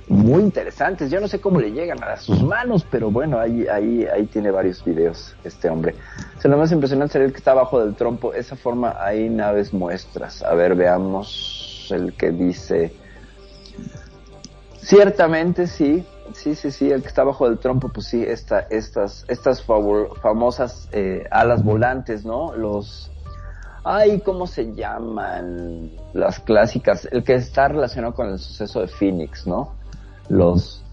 muy 0.08 0.44
interesantes. 0.44 1.10
Yo 1.10 1.20
no 1.20 1.28
sé 1.28 1.38
cómo 1.38 1.60
le 1.60 1.72
llegan 1.72 2.02
a 2.02 2.16
sus 2.16 2.42
manos, 2.42 2.86
pero 2.90 3.10
bueno, 3.10 3.38
ahí, 3.38 3.66
ahí, 3.66 4.06
ahí 4.06 4.24
tiene 4.24 4.50
varios 4.50 4.82
videos 4.82 5.36
este 5.44 5.68
hombre. 5.68 5.94
O 6.38 6.40
sea, 6.40 6.50
lo 6.50 6.56
más 6.56 6.72
impresionante 6.72 7.12
sería 7.12 7.26
el 7.26 7.32
que 7.32 7.38
está 7.38 7.50
abajo 7.50 7.84
del 7.84 7.94
trompo. 7.94 8.32
Esa 8.32 8.56
forma 8.56 8.96
hay 8.98 9.28
naves 9.28 9.74
muestras. 9.74 10.42
A 10.42 10.54
ver, 10.54 10.74
veamos 10.74 11.88
el 11.90 12.14
que 12.14 12.30
dice. 12.30 13.04
Ciertamente 14.86 15.66
sí, 15.66 16.06
sí, 16.32 16.54
sí, 16.54 16.70
sí, 16.70 16.88
el 16.92 17.02
que 17.02 17.08
está 17.08 17.22
abajo 17.22 17.48
del 17.48 17.58
trompo, 17.58 17.88
pues 17.88 18.06
sí, 18.06 18.22
esta, 18.22 18.60
estas, 18.70 19.24
estas 19.26 19.60
famosas 19.60 20.88
eh, 20.92 21.24
alas 21.32 21.64
volantes, 21.64 22.24
¿no? 22.24 22.54
Los, 22.54 23.10
ay, 23.82 24.20
¿cómo 24.20 24.46
se 24.46 24.72
llaman? 24.76 25.90
Las 26.12 26.38
clásicas, 26.38 27.08
el 27.10 27.24
que 27.24 27.34
está 27.34 27.66
relacionado 27.66 28.14
con 28.14 28.28
el 28.28 28.38
suceso 28.38 28.80
de 28.80 28.86
Phoenix, 28.86 29.44
¿no? 29.44 29.72
Los, 30.28 30.84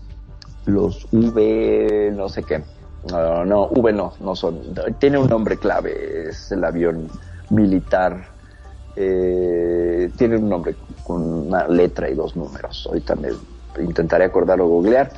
los 0.66 1.06
V, 1.12 2.14
no 2.16 2.30
sé 2.30 2.42
qué. 2.42 2.64
No, 3.12 3.46
no, 3.46 3.68
V 3.68 3.94
no, 3.94 4.14
no 4.22 4.36
son. 4.36 4.74
Tiene 4.98 5.20
un 5.20 5.28
nombre 5.28 5.58
clave, 5.58 6.30
es 6.30 6.52
el 6.52 6.64
avión 6.64 7.10
militar. 7.52 8.26
Eh, 8.96 10.10
tiene 10.18 10.38
un 10.38 10.50
nombre 10.50 10.76
con 11.04 11.22
una 11.22 11.68
letra 11.68 12.10
y 12.10 12.16
dos 12.16 12.36
números. 12.36 12.88
Ahorita 12.88 13.14
me 13.14 13.30
intentaré 13.80 14.26
acordar 14.26 14.62
o 14.62 14.68
googlear. 14.68 15.12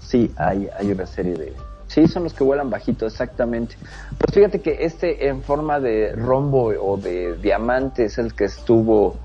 Sí, 0.00 0.32
hay, 0.36 0.68
hay 0.78 0.90
una 0.90 1.06
serie 1.06 1.34
de... 1.34 1.52
Sí, 1.86 2.08
son 2.08 2.24
los 2.24 2.32
que 2.32 2.42
vuelan 2.42 2.70
bajito, 2.70 3.06
exactamente. 3.06 3.76
Pues 4.18 4.34
fíjate 4.34 4.60
que 4.60 4.84
este 4.84 5.28
en 5.28 5.42
forma 5.42 5.78
de 5.78 6.12
rombo 6.16 6.72
o 6.80 6.96
de 6.96 7.36
diamante 7.36 8.04
es 8.04 8.18
el 8.18 8.34
que 8.34 8.44
estuvo 8.44 9.16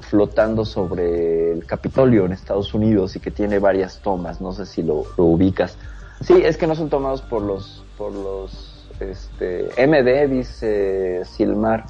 flotando 0.00 0.64
sobre 0.64 1.52
el 1.52 1.64
Capitolio 1.64 2.24
en 2.24 2.32
Estados 2.32 2.74
Unidos 2.74 3.16
y 3.16 3.20
que 3.20 3.30
tiene 3.30 3.58
varias 3.58 4.00
tomas, 4.00 4.40
no 4.40 4.52
sé 4.52 4.66
si 4.66 4.82
lo, 4.82 5.04
lo 5.16 5.24
ubicas. 5.24 5.76
Sí, 6.20 6.34
es 6.44 6.56
que 6.56 6.66
no 6.66 6.74
son 6.74 6.88
tomados 6.88 7.22
por 7.22 7.42
los, 7.42 7.84
por 7.96 8.12
los, 8.12 8.86
este, 9.00 9.68
MD, 9.86 10.28
dice 10.28 11.24
Silmar. 11.24 11.84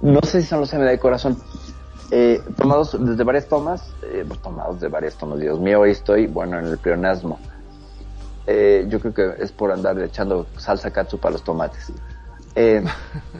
No 0.00 0.20
sé 0.22 0.40
si 0.42 0.48
son 0.48 0.60
los 0.60 0.72
MD 0.72 0.84
de 0.86 0.98
corazón. 0.98 1.38
Eh, 2.10 2.42
tomados 2.56 2.96
desde 2.98 3.22
varias 3.22 3.46
tomas, 3.46 3.92
eh, 4.02 4.24
pues, 4.26 4.40
tomados 4.40 4.80
de 4.80 4.88
varias 4.88 5.16
tomas, 5.16 5.38
Dios 5.38 5.60
mío, 5.60 5.80
hoy 5.80 5.92
estoy, 5.92 6.26
bueno, 6.26 6.58
en 6.58 6.66
el 6.66 6.78
pleonasmo. 6.78 7.38
Eh, 8.46 8.86
yo 8.88 8.98
creo 9.00 9.14
que 9.14 9.42
es 9.44 9.52
por 9.52 9.70
andar 9.70 10.00
echando 10.00 10.46
salsa 10.56 10.90
katsu 10.90 11.18
para 11.18 11.34
los 11.34 11.44
tomates. 11.44 11.92
Eh, 12.56 12.82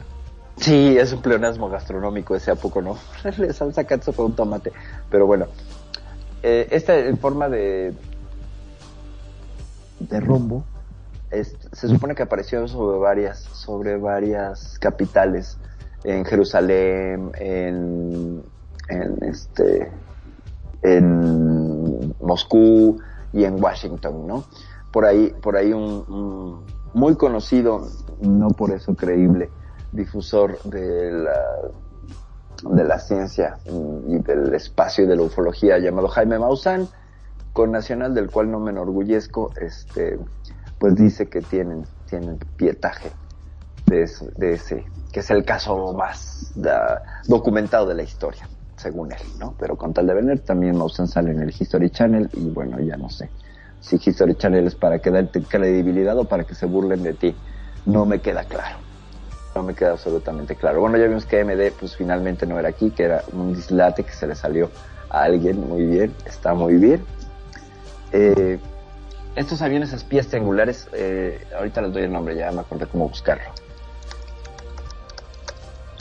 sí, 0.57 0.97
es 0.97 1.11
un 1.11 1.21
pleonasmo 1.21 1.69
gastronómico 1.69 2.33
ese 2.35 2.51
a 2.51 2.55
poco, 2.55 2.81
¿no? 2.81 2.97
salsa 3.53 3.83
katsu 3.83 4.13
con 4.13 4.27
un 4.27 4.35
tomate. 4.35 4.71
Pero 5.09 5.25
bueno, 5.27 5.47
eh, 6.43 6.67
esta 6.71 6.97
en 6.97 7.17
forma 7.17 7.49
de 7.49 7.93
de 9.99 10.19
rombo 10.19 10.63
es- 11.29 11.55
se 11.73 11.87
supone 11.87 12.15
que 12.15 12.23
apareció 12.23 12.67
sobre 12.67 12.97
varias 12.97 13.39
sobre 13.53 13.97
varias 13.97 14.79
capitales 14.79 15.57
en 16.03 16.25
Jerusalén, 16.25 17.31
en, 17.37 18.41
en 18.91 19.17
este 19.23 19.91
en 20.83 22.15
Moscú 22.21 22.99
y 23.33 23.43
en 23.45 23.61
Washington, 23.63 24.27
¿no? 24.27 24.43
Por 24.91 25.05
ahí, 25.05 25.33
por 25.41 25.55
ahí 25.55 25.71
un, 25.73 26.65
muy 26.93 27.15
conocido, 27.15 27.87
no 28.21 28.49
por 28.49 28.71
eso 28.71 28.95
creíble, 28.95 29.49
difusor 29.91 30.61
de 30.63 31.11
la, 31.11 31.39
de 32.63 32.83
la 32.83 32.99
ciencia 32.99 33.57
y 34.07 34.17
del 34.19 34.53
espacio 34.53 35.05
y 35.05 35.07
de 35.07 35.15
la 35.15 35.21
ufología 35.23 35.77
llamado 35.77 36.07
Jaime 36.07 36.39
Maussan, 36.39 36.87
con 37.53 37.71
nacional 37.71 38.13
del 38.13 38.29
cual 38.29 38.49
no 38.49 38.59
me 38.59 38.71
enorgullezco, 38.71 39.51
este, 39.59 40.17
pues 40.79 40.95
dice 40.95 41.29
que 41.29 41.41
tienen, 41.41 41.85
tienen 42.09 42.39
pietaje 42.57 43.11
de 43.85 44.53
ese, 44.53 44.85
que 45.11 45.19
es 45.19 45.29
el 45.31 45.43
caso 45.43 45.93
más 45.93 46.53
da- 46.55 47.01
documentado 47.27 47.85
de 47.87 47.95
la 47.95 48.03
historia, 48.03 48.47
según 48.81 49.11
él, 49.11 49.21
¿no? 49.39 49.55
Pero 49.59 49.77
con 49.77 49.93
tal 49.93 50.07
de 50.07 50.13
venir, 50.13 50.39
también 50.39 50.77
Maussan 50.77 51.07
sale 51.07 51.31
en 51.31 51.41
el 51.41 51.53
History 51.57 51.89
Channel 51.89 52.29
y 52.33 52.49
bueno, 52.49 52.79
ya 52.79 52.97
no 52.97 53.09
sé 53.09 53.29
si 53.81 53.99
History 54.03 54.35
Channel 54.35 54.67
es 54.67 54.75
para 54.75 54.99
que 54.99 55.09
darte 55.09 55.41
credibilidad 55.41 56.17
o 56.17 56.25
para 56.25 56.43
que 56.45 56.55
se 56.55 56.67
burlen 56.67 57.03
de 57.03 57.13
ti. 57.13 57.35
No 57.85 58.05
me 58.05 58.19
queda 58.19 58.43
claro. 58.45 58.77
No 59.55 59.63
me 59.63 59.73
queda 59.73 59.91
absolutamente 59.91 60.55
claro. 60.55 60.79
Bueno, 60.79 60.97
ya 60.97 61.07
vimos 61.07 61.25
que 61.25 61.43
MD 61.43 61.73
pues 61.77 61.95
finalmente 61.97 62.45
no 62.45 62.57
era 62.57 62.69
aquí, 62.69 62.91
que 62.91 63.03
era 63.03 63.23
un 63.33 63.53
dislate 63.53 64.03
que 64.03 64.11
se 64.13 64.27
le 64.27 64.35
salió 64.35 64.69
a 65.09 65.23
alguien. 65.23 65.67
Muy 65.67 65.85
bien, 65.85 66.13
está 66.25 66.53
muy 66.53 66.75
bien. 66.75 67.03
Eh, 68.13 68.59
estos 69.35 69.61
aviones 69.61 69.91
espías 69.93 70.27
triangulares, 70.27 70.87
eh, 70.93 71.43
ahorita 71.57 71.81
les 71.81 71.93
doy 71.93 72.03
el 72.03 72.11
nombre, 72.11 72.35
ya 72.35 72.51
me 72.51 72.61
acordé 72.61 72.85
cómo 72.85 73.09
buscarlo. 73.09 73.51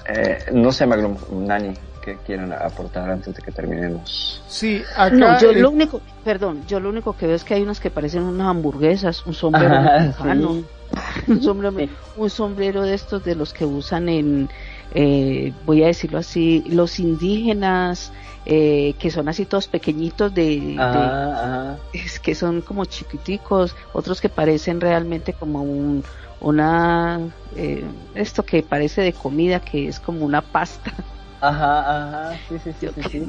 Eh, 0.06 0.38
no 0.52 0.70
sé, 0.70 0.86
Magnum, 0.86 1.16
Nani, 1.32 1.72
¿qué 2.02 2.18
quieren 2.26 2.52
aportar 2.52 3.10
antes 3.10 3.34
de 3.34 3.42
que 3.42 3.52
terminemos? 3.52 4.42
Sí, 4.48 4.82
acá. 4.96 5.14
No, 5.14 5.40
yo 5.40 5.50
el- 5.50 5.62
lo 5.62 5.70
único, 5.70 6.02
perdón, 6.24 6.64
yo 6.66 6.80
lo 6.80 6.88
único 6.88 7.14
que 7.14 7.26
veo 7.26 7.36
es 7.36 7.44
que 7.44 7.54
hay 7.54 7.62
unas 7.62 7.80
que 7.80 7.90
parecen 7.90 8.22
unas 8.22 8.48
hamburguesas, 8.48 9.24
un 9.26 9.34
sombrero 9.34 9.76
Ah, 9.76 9.98
mexicano, 10.00 10.54
sí. 10.54 10.64
un 11.28 11.40
sombrero, 11.42 11.92
un 12.16 12.30
sombrero 12.30 12.82
de 12.82 12.94
estos 12.94 13.22
de 13.24 13.34
los 13.36 13.52
que 13.52 13.64
usan 13.64 14.08
en, 14.08 14.48
eh, 14.92 15.52
voy 15.64 15.84
a 15.84 15.86
decirlo 15.86 16.18
así, 16.18 16.64
los 16.66 16.98
indígenas, 16.98 18.12
eh, 18.44 18.94
que 18.98 19.10
son 19.10 19.28
así 19.28 19.44
todos 19.46 19.68
pequeñitos 19.68 20.34
de, 20.34 20.42
de- 20.60 20.76
ajá. 20.76 21.78
es 21.92 22.18
que 22.18 22.34
son 22.34 22.60
como 22.62 22.84
chiquiticos, 22.86 23.76
otros 23.92 24.20
que 24.20 24.28
parecen 24.28 24.80
realmente 24.80 25.32
como 25.34 25.62
un, 25.62 26.02
una, 26.40 27.20
eh, 27.54 27.84
esto 28.14 28.42
que 28.44 28.62
parece 28.62 29.02
de 29.02 29.12
comida, 29.12 29.60
que 29.60 29.86
es 29.88 30.00
como 30.00 30.24
una 30.24 30.40
pasta. 30.42 30.92
Ajá, 31.40 32.28
ajá, 32.30 32.38
sí, 32.48 32.56
sí, 32.64 32.70
sí, 32.80 32.88
sí, 32.94 33.02
sí. 33.10 33.26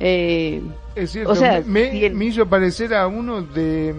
Eh, 0.00 0.62
Es 0.94 1.12
cierto, 1.12 1.32
o 1.32 1.36
sea, 1.36 1.62
me, 1.66 1.90
bien. 1.90 2.16
me 2.16 2.24
hizo 2.26 2.46
parecer 2.46 2.94
a 2.94 3.06
uno 3.06 3.42
de. 3.42 3.94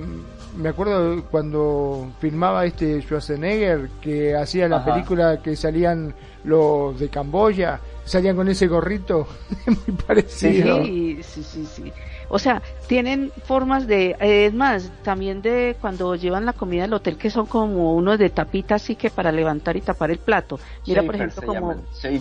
Me 0.56 0.70
acuerdo 0.70 1.24
cuando 1.32 2.12
filmaba 2.20 2.66
este 2.66 3.02
Schwarzenegger 3.02 3.90
que 4.02 4.36
hacía 4.36 4.68
la 4.70 4.78
Ajá. 4.78 4.94
película 4.94 5.42
que 5.42 5.56
salían 5.56 6.14
los 6.44 7.00
de 7.00 7.10
Camboya, 7.10 7.80
salían 8.06 8.36
con 8.36 8.48
ese 8.50 8.68
gorrito, 8.68 9.28
muy 9.66 9.98
parecido. 10.06 10.84
Sí, 10.86 11.20
sí, 11.24 11.44
sí, 11.44 11.66
sí. 11.66 11.92
O 12.34 12.40
sea, 12.40 12.64
tienen 12.88 13.32
formas 13.46 13.86
de, 13.86 14.16
eh, 14.20 14.48
es 14.48 14.56
más, 14.56 14.92
también 15.04 15.44
de 15.44 15.78
cuando 15.80 16.16
llevan 16.16 16.48
la 16.48 16.54
comida 16.54 16.86
al 16.86 16.94
hotel 16.94 17.16
que 17.16 17.30
son 17.30 17.46
como 17.46 17.94
unos 17.94 18.18
de 18.18 18.32
tapita 18.32 18.74
así 18.74 18.96
que 18.96 19.12
para 19.12 19.32
levantar 19.32 19.78
y 19.78 19.82
tapar 19.82 20.10
el 20.10 20.18
plato. 20.18 20.60
Mira, 20.88 21.04
por 21.04 21.14
ejemplo, 21.14 21.46
como, 21.46 21.76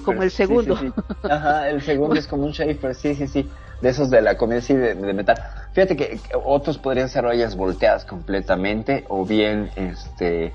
como 0.05 0.23
el 0.23 0.31
segundo. 0.31 0.77
sí, 0.77 0.93
sí. 0.95 1.03
Ajá, 1.23 1.71
el 1.71 1.81
segundo 1.81 2.17
es 2.17 2.27
como 2.27 2.45
un 2.45 2.53
Schaefer, 2.53 2.95
sí, 2.95 3.15
sí, 3.15 3.27
sí. 3.27 3.49
De 3.81 3.89
esos 3.89 4.11
de 4.11 4.21
la 4.21 4.37
comida, 4.37 4.61
sí, 4.61 4.75
de, 4.75 4.95
de 4.95 5.15
metal. 5.15 5.43
Fíjate 5.73 5.97
que 5.97 6.19
que 6.19 6.37
otros 6.45 6.77
podrían 6.77 7.09
ser 7.09 7.25
ollas 7.25 7.57
volteadas 7.57 8.05
completamente, 8.05 9.07
o 9.09 9.25
bien, 9.25 9.71
este... 9.77 10.53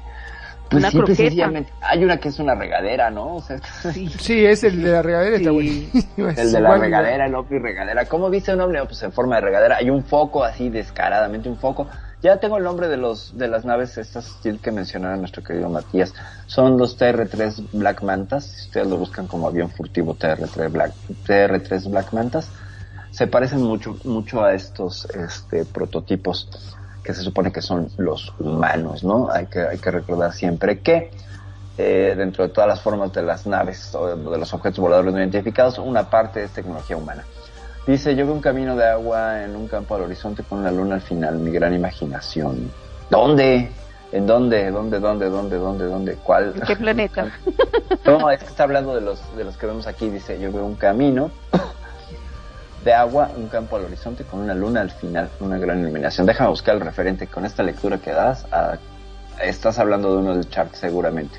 Pues 0.69 0.81
Una 0.83 0.91
simple 0.91 1.13
y 1.13 1.15
croqueta. 1.15 1.29
sencillamente- 1.29 1.73
Hay 1.81 2.03
una 2.03 2.17
que 2.17 2.29
es 2.29 2.39
una 2.39 2.55
regadera, 2.55 3.09
¿no? 3.09 3.35
O 3.35 3.41
sea, 3.41 3.57
Sí, 4.19 4.45
es 4.45 4.63
el 4.63 4.81
de 4.83 4.91
la 4.91 5.01
regadera, 5.01 5.37
está 5.37 5.51
buenísimo. 5.51 6.27
es 6.29 6.37
el 6.37 6.51
de 6.51 6.59
la 6.61 6.77
regadera, 6.77 7.25
el 7.25 7.35
Opry 7.35 7.59
regadera. 7.59 8.05
¿Cómo 8.05 8.29
viste 8.29 8.51
un 8.51 8.57
nombre? 8.59 8.83
Pues 8.85 9.01
en 9.03 9.11
forma 9.11 9.35
de 9.35 9.41
regadera. 9.41 9.77
Hay 9.77 9.89
un 9.89 10.03
foco 10.03 10.43
así 10.43 10.69
descaradamente, 10.69 11.47
un 11.49 11.57
foco. 11.57 11.87
Ya 12.21 12.37
tengo 12.37 12.57
el 12.57 12.63
nombre 12.63 12.87
de 12.87 12.97
los 12.97 13.37
de 13.37 13.47
las 13.47 13.63
naves 13.63 13.97
estas 13.99 14.35
que 14.61 14.71
mencionaba 14.71 15.15
nuestro 15.17 15.43
querido 15.43 15.69
Matías. 15.69 16.13
Son 16.47 16.75
los 16.77 16.97
TR-3 16.97 17.69
Black 17.73 18.01
Mantas. 18.01 18.45
Si 18.45 18.61
ustedes 18.67 18.87
lo 18.87 18.97
buscan 18.97 19.27
como 19.27 19.47
avión 19.47 19.69
furtivo 19.69 20.15
TR-3 20.15 20.71
Black, 20.71 20.93
TR-3 21.27 21.89
Black 21.91 22.11
Mantas, 22.13 22.49
se 23.11 23.27
parecen 23.27 23.61
mucho 23.61 23.97
mucho 24.03 24.43
a 24.43 24.53
estos 24.55 25.05
este 25.11 25.63
prototipos 25.65 26.49
que 27.07 27.13
se 27.13 27.21
supone 27.21 27.53
que 27.53 27.61
son 27.61 27.89
los 27.95 28.33
humanos, 28.37 29.01
¿no? 29.01 29.29
Hay 29.31 29.45
que 29.45 29.61
hay 29.61 29.77
que 29.77 29.91
recordar 29.91 30.33
siempre 30.33 30.81
que 30.81 31.09
eh, 31.77 32.15
dentro 32.17 32.45
de 32.45 32.53
todas 32.53 32.67
las 32.67 32.81
formas 32.81 33.13
de 33.13 33.21
las 33.21 33.47
naves 33.47 33.95
o 33.95 34.13
de, 34.13 34.37
los 34.37 34.53
objetos 34.53 34.79
voladores 34.79 35.13
no 35.13 35.19
identificados, 35.19 35.77
una 35.77 36.09
parte 36.09 36.43
es 36.43 36.51
tecnología 36.51 36.97
humana. 36.97 37.23
Dice, 37.85 38.13
yo 38.13 38.25
veo 38.25 38.35
un 38.35 38.41
camino 38.41 38.75
de 38.75 38.89
agua 38.89 39.41
en 39.45 39.55
un 39.55 39.69
campo 39.69 39.95
al 39.95 40.01
horizonte 40.01 40.43
con 40.43 40.65
la 40.65 40.69
luna 40.69 40.95
al 40.95 41.01
final, 41.01 41.37
mi 41.37 41.49
gran 41.49 41.73
imaginación. 41.73 42.69
¿Dónde? 43.09 43.71
¿En 44.11 44.27
dónde? 44.27 44.69
¿Dónde? 44.69 44.99
¿Dónde? 44.99 45.29
¿Dónde? 45.29 45.57
¿Dónde? 45.57 45.85
¿Dónde? 45.85 46.15
¿Cuál? 46.15 46.55
¿En 46.55 46.61
qué 46.61 46.75
planeta? 46.75 47.31
No, 48.05 48.29
es 48.31 48.39
que 48.39 48.49
está 48.49 48.63
hablando 48.63 48.93
de 48.95 49.01
los, 49.01 49.19
de 49.37 49.45
los 49.45 49.55
que 49.57 49.65
vemos 49.65 49.87
aquí. 49.87 50.09
Dice, 50.09 50.39
yo 50.39 50.51
veo 50.51 50.65
un 50.65 50.75
camino 50.75 51.31
de 52.87 52.93
agua, 52.93 53.29
un 53.35 53.49
campo 53.49 53.75
al 53.75 53.83
horizonte 53.83 54.23
con 54.23 54.39
una 54.39 54.53
luna 54.53 54.79
al 54.79 54.91
final, 54.91 55.29
una 55.41 55.57
gran 55.57 55.81
iluminación. 55.81 56.25
Déjame 56.25 56.49
buscar 56.49 56.75
el 56.75 56.81
referente 56.81 57.27
con 57.27 57.43
esta 57.45 57.61
lectura 57.61 57.97
que 57.97 58.11
das. 58.11 58.45
a- 58.51 58.77
estás 59.43 59.77
hablando 59.77 60.09
de 60.13 60.17
uno 60.19 60.33
del 60.35 60.47
Shark 60.47 60.73
seguramente. 60.73 61.37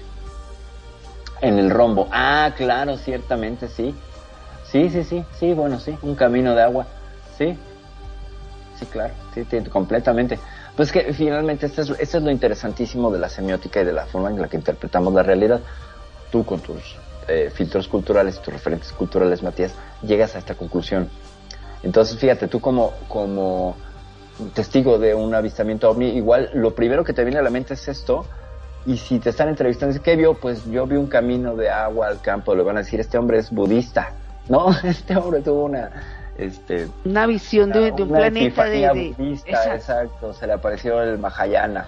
En 1.40 1.58
el 1.58 1.70
rombo. 1.70 2.06
Ah, 2.12 2.52
claro, 2.54 2.98
ciertamente 2.98 3.68
sí. 3.68 3.94
Sí, 4.70 4.90
sí, 4.90 5.02
sí, 5.04 5.24
sí, 5.40 5.54
bueno, 5.54 5.80
sí, 5.80 5.96
un 6.02 6.14
camino 6.14 6.54
de 6.54 6.62
agua. 6.62 6.86
Sí, 7.38 7.56
sí, 8.78 8.84
claro, 8.86 9.14
sí, 9.34 9.46
sí, 9.50 9.60
completamente. 9.70 10.38
Pues 10.76 10.92
que 10.92 11.12
finalmente 11.14 11.64
esto 11.66 11.80
es, 11.82 11.90
esto 11.98 12.18
es 12.18 12.24
lo 12.24 12.30
interesantísimo 12.30 13.10
de 13.10 13.18
la 13.20 13.30
semiótica 13.30 13.80
y 13.80 13.84
de 13.86 13.92
la 13.94 14.04
forma 14.04 14.28
en 14.28 14.38
la 14.40 14.48
que 14.48 14.56
interpretamos 14.58 15.14
la 15.14 15.22
realidad. 15.22 15.60
Tú 16.30 16.44
con 16.44 16.60
tus 16.60 16.96
eh, 17.26 17.50
filtros 17.54 17.88
culturales, 17.88 18.40
tus 18.42 18.52
referentes 18.52 18.92
culturales, 18.92 19.42
Matías, 19.42 19.74
llegas 20.02 20.34
a 20.36 20.38
esta 20.38 20.54
conclusión. 20.54 21.08
Entonces, 21.82 22.18
fíjate, 22.18 22.48
tú 22.48 22.60
como, 22.60 22.92
como 23.08 23.76
testigo 24.54 24.98
de 24.98 25.14
un 25.14 25.34
avistamiento 25.34 25.90
ovni, 25.90 26.08
igual 26.10 26.50
lo 26.54 26.74
primero 26.74 27.04
que 27.04 27.12
te 27.12 27.24
viene 27.24 27.38
a 27.38 27.42
la 27.42 27.50
mente 27.50 27.74
es 27.74 27.88
esto, 27.88 28.26
y 28.86 28.96
si 28.96 29.18
te 29.18 29.30
están 29.30 29.48
entrevistando, 29.48 30.00
¿qué 30.02 30.16
vio? 30.16 30.34
Pues 30.34 30.64
yo 30.70 30.86
vi 30.86 30.96
un 30.96 31.08
camino 31.08 31.54
de 31.56 31.68
agua 31.70 32.08
al 32.08 32.20
campo, 32.20 32.54
le 32.54 32.62
van 32.62 32.76
a 32.76 32.80
decir, 32.80 33.00
este 33.00 33.18
hombre 33.18 33.38
es 33.38 33.50
budista, 33.50 34.12
¿no? 34.48 34.68
Este 34.82 35.16
hombre 35.16 35.40
tuvo 35.42 35.64
una, 35.64 35.90
este, 36.38 36.88
Una 37.04 37.26
visión 37.26 37.70
de, 37.70 37.92
de 37.92 38.02
un 38.02 38.08
una 38.10 38.18
planeta 38.18 38.64
de, 38.64 38.78
de- 38.80 39.14
budista, 39.16 39.50
exacto. 39.50 39.74
exacto, 39.74 40.32
se 40.32 40.46
le 40.46 40.52
apareció 40.54 41.02
el 41.02 41.18
Mahayana, 41.18 41.86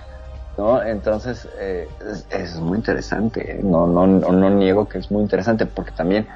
¿no? 0.58 0.82
Entonces, 0.82 1.48
eh, 1.58 1.88
es, 2.10 2.26
es 2.30 2.56
muy 2.56 2.76
interesante, 2.78 3.52
¿eh? 3.52 3.60
no, 3.62 3.86
no, 3.86 4.06
no, 4.06 4.32
no 4.32 4.50
niego 4.50 4.88
que 4.88 4.98
es 4.98 5.10
muy 5.10 5.22
interesante, 5.22 5.66
porque 5.66 5.92
también 5.92 6.26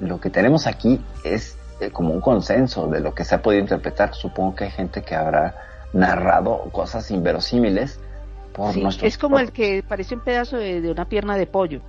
lo 0.00 0.20
que 0.20 0.28
tenemos 0.28 0.66
aquí 0.66 1.00
es 1.24 1.56
eh, 1.80 1.90
como 1.90 2.12
un 2.12 2.20
consenso 2.20 2.86
de 2.86 3.00
lo 3.00 3.14
que 3.14 3.24
se 3.24 3.34
ha 3.34 3.42
podido 3.42 3.60
interpretar. 3.62 4.14
Supongo 4.14 4.54
que 4.54 4.64
hay 4.64 4.70
gente 4.70 5.02
que 5.02 5.14
habrá 5.14 5.54
narrado 5.92 6.68
cosas 6.72 7.10
inverosímiles 7.10 8.00
por 8.52 8.72
Sí, 8.72 8.82
nuestros 8.82 9.08
es 9.08 9.18
como 9.18 9.38
el 9.38 9.52
que 9.52 9.82
parece 9.86 10.14
un 10.14 10.20
pedazo 10.20 10.56
de, 10.56 10.80
de 10.80 10.90
una 10.90 11.04
pierna 11.08 11.36
de 11.36 11.46
pollo. 11.46 11.80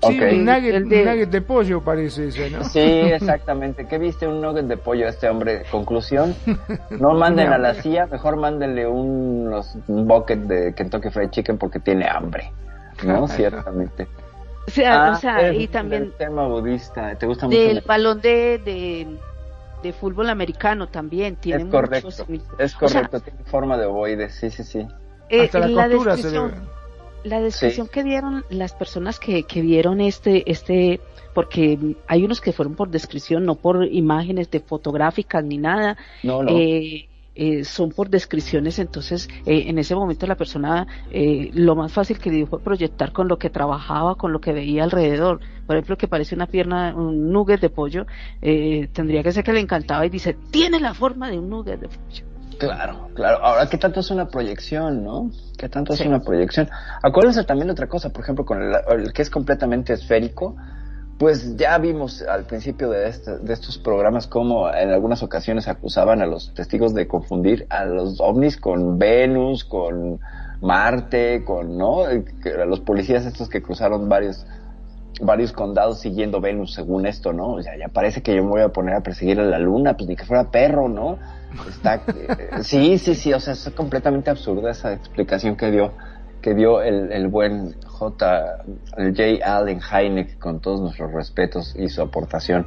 Sí, 0.00 0.16
Ok. 0.20 0.32
un, 0.32 0.44
nugget, 0.44 0.74
El 0.76 0.88
de- 0.88 1.00
un 1.02 1.08
nugget 1.08 1.30
de 1.30 1.40
pollo 1.42 1.82
parece 1.82 2.28
ese, 2.28 2.50
¿no? 2.50 2.62
Sí, 2.64 2.78
exactamente. 2.80 3.86
¿Qué 3.86 3.98
viste? 3.98 4.28
Un 4.28 4.40
nugget 4.40 4.66
de 4.66 4.76
pollo 4.76 5.06
a 5.06 5.10
este 5.10 5.28
hombre. 5.28 5.64
Conclusión, 5.70 6.34
no 7.00 7.14
manden 7.14 7.52
a 7.52 7.58
la 7.58 7.74
CIA, 7.74 8.06
mejor 8.06 8.36
mándenle 8.36 8.86
un, 8.86 9.48
unos- 9.48 9.76
un 9.88 10.06
bucket 10.06 10.38
de 10.40 10.72
Kentucky 10.74 11.10
Fried 11.10 11.30
Chicken 11.30 11.58
porque 11.58 11.80
tiene 11.80 12.06
hambre. 12.08 12.52
¿No? 13.04 13.26
Ciertamente. 13.28 14.06
O 14.68 14.70
sea, 14.70 15.06
Ah, 15.06 15.12
o 15.12 15.14
sea, 15.20 15.48
es 15.48 15.60
y 15.60 15.68
también 15.68 16.02
del 16.04 16.12
tema 16.14 16.46
budista. 16.46 17.16
¿Te 17.16 17.26
gusta 17.26 17.46
mucho? 17.46 17.58
del 17.58 17.78
el- 17.78 17.82
balón 17.84 18.20
de, 18.20 18.58
de, 18.58 19.06
de 19.82 19.92
fútbol 19.92 20.28
americano 20.30 20.88
también 20.88 21.36
tiene 21.36 21.62
Es 21.64 21.68
correcto. 21.68 22.08
muchos 22.26 22.44
Es 22.58 22.74
o 22.80 22.88
sea, 22.88 23.02
correcto, 23.08 23.20
tiene 23.20 23.44
forma 23.44 23.76
de 23.78 23.86
ovoide, 23.86 24.28
sí, 24.30 24.50
sí, 24.50 24.62
sí. 24.64 24.86
eh, 25.28 25.44
Hasta 25.44 25.58
la 25.60 25.68
la 25.68 25.88
se 25.88 25.88
descripción, 25.88 26.50
ve. 26.50 27.28
la 27.30 27.40
descripción 27.40 27.88
que 27.88 28.02
dieron 28.04 28.44
las 28.50 28.72
personas 28.74 29.18
que, 29.18 29.44
que 29.44 29.60
vieron 29.62 30.00
este, 30.00 30.50
este, 30.50 31.00
porque 31.34 31.78
hay 32.06 32.24
unos 32.24 32.40
que 32.40 32.52
fueron 32.52 32.74
por 32.74 32.88
descripción, 32.90 33.44
no 33.46 33.54
por 33.56 33.84
imágenes 33.84 34.50
de 34.50 34.60
fotográficas 34.60 35.44
ni 35.44 35.58
nada, 35.58 35.96
No, 36.22 36.42
no. 36.42 36.50
eh, 36.52 37.08
eh, 37.38 37.64
son 37.64 37.90
por 37.90 38.10
descripciones, 38.10 38.78
entonces 38.80 39.28
eh, 39.46 39.64
en 39.68 39.78
ese 39.78 39.94
momento 39.94 40.26
la 40.26 40.34
persona 40.34 40.86
eh, 41.12 41.50
lo 41.54 41.76
más 41.76 41.92
fácil 41.92 42.18
que 42.18 42.30
le 42.30 42.36
dio 42.36 42.46
fue 42.48 42.60
proyectar 42.60 43.12
con 43.12 43.28
lo 43.28 43.38
que 43.38 43.48
trabajaba, 43.48 44.16
con 44.16 44.32
lo 44.32 44.40
que 44.40 44.52
veía 44.52 44.82
alrededor. 44.82 45.40
Por 45.66 45.76
ejemplo, 45.76 45.96
que 45.96 46.08
parece 46.08 46.34
una 46.34 46.46
pierna, 46.46 46.94
un 46.96 47.30
nugget 47.30 47.60
de 47.60 47.70
pollo, 47.70 48.06
eh, 48.42 48.88
tendría 48.92 49.22
que 49.22 49.32
ser 49.32 49.44
que 49.44 49.52
le 49.52 49.60
encantaba 49.60 50.04
y 50.04 50.10
dice, 50.10 50.36
tiene 50.50 50.80
la 50.80 50.94
forma 50.94 51.30
de 51.30 51.38
un 51.38 51.48
nugget 51.48 51.80
de 51.80 51.88
pollo. 51.88 52.24
Claro, 52.58 53.08
claro. 53.14 53.38
Ahora, 53.44 53.68
¿qué 53.68 53.78
tanto 53.78 54.00
es 54.00 54.10
una 54.10 54.26
proyección, 54.26 55.04
no? 55.04 55.30
¿Qué 55.56 55.68
tanto 55.68 55.92
es 55.92 56.00
una 56.00 56.20
proyección? 56.20 56.68
Acuérdense 57.02 57.44
también 57.44 57.68
de 57.68 57.72
otra 57.72 57.86
cosa, 57.86 58.10
por 58.10 58.24
ejemplo, 58.24 58.44
con 58.44 58.60
el, 58.60 58.74
el 59.00 59.12
que 59.12 59.22
es 59.22 59.30
completamente 59.30 59.92
esférico, 59.92 60.56
pues 61.18 61.56
ya 61.56 61.76
vimos 61.78 62.22
al 62.22 62.44
principio 62.44 62.90
de, 62.90 63.08
este- 63.08 63.38
de 63.38 63.52
estos 63.52 63.76
programas 63.78 64.26
cómo 64.26 64.72
en 64.72 64.90
algunas 64.90 65.22
ocasiones 65.22 65.66
acusaban 65.68 66.22
a 66.22 66.26
los 66.26 66.54
testigos 66.54 66.94
de 66.94 67.08
confundir 67.08 67.66
a 67.70 67.84
los 67.84 68.20
ovnis 68.20 68.56
con 68.56 68.98
Venus, 68.98 69.64
con 69.64 70.20
Marte, 70.60 71.44
con, 71.44 71.76
¿no? 71.76 72.02
Los 72.66 72.80
policías 72.80 73.26
estos 73.26 73.48
que 73.48 73.62
cruzaron 73.62 74.08
varios 74.08 74.46
varios 75.20 75.50
condados 75.52 75.98
siguiendo 75.98 76.40
Venus 76.40 76.74
según 76.74 77.04
esto, 77.04 77.32
¿no? 77.32 77.54
O 77.54 77.62
sea, 77.62 77.76
ya 77.76 77.88
parece 77.88 78.22
que 78.22 78.36
yo 78.36 78.44
me 78.44 78.50
voy 78.50 78.60
a 78.62 78.68
poner 78.68 78.94
a 78.94 79.00
perseguir 79.00 79.40
a 79.40 79.44
la 79.44 79.58
luna, 79.58 79.96
pues 79.96 80.08
ni 80.08 80.14
que 80.14 80.24
fuera 80.24 80.50
perro, 80.52 80.88
¿no? 80.88 81.18
Está, 81.68 82.02
sí, 82.62 82.98
sí, 82.98 83.16
sí, 83.16 83.32
o 83.32 83.40
sea, 83.40 83.54
es 83.54 83.68
completamente 83.74 84.30
absurda 84.30 84.70
esa 84.70 84.92
explicación 84.92 85.56
que 85.56 85.72
dio, 85.72 85.90
que 86.40 86.54
dio 86.54 86.82
el, 86.82 87.10
el 87.10 87.26
buen 87.26 87.74
J, 87.98 88.58
J. 88.96 89.44
Allen 89.44 89.80
Hynek, 89.80 90.38
con 90.38 90.60
todos 90.60 90.80
nuestros 90.80 91.12
respetos 91.12 91.74
y 91.76 91.88
su 91.88 92.00
aportación 92.00 92.66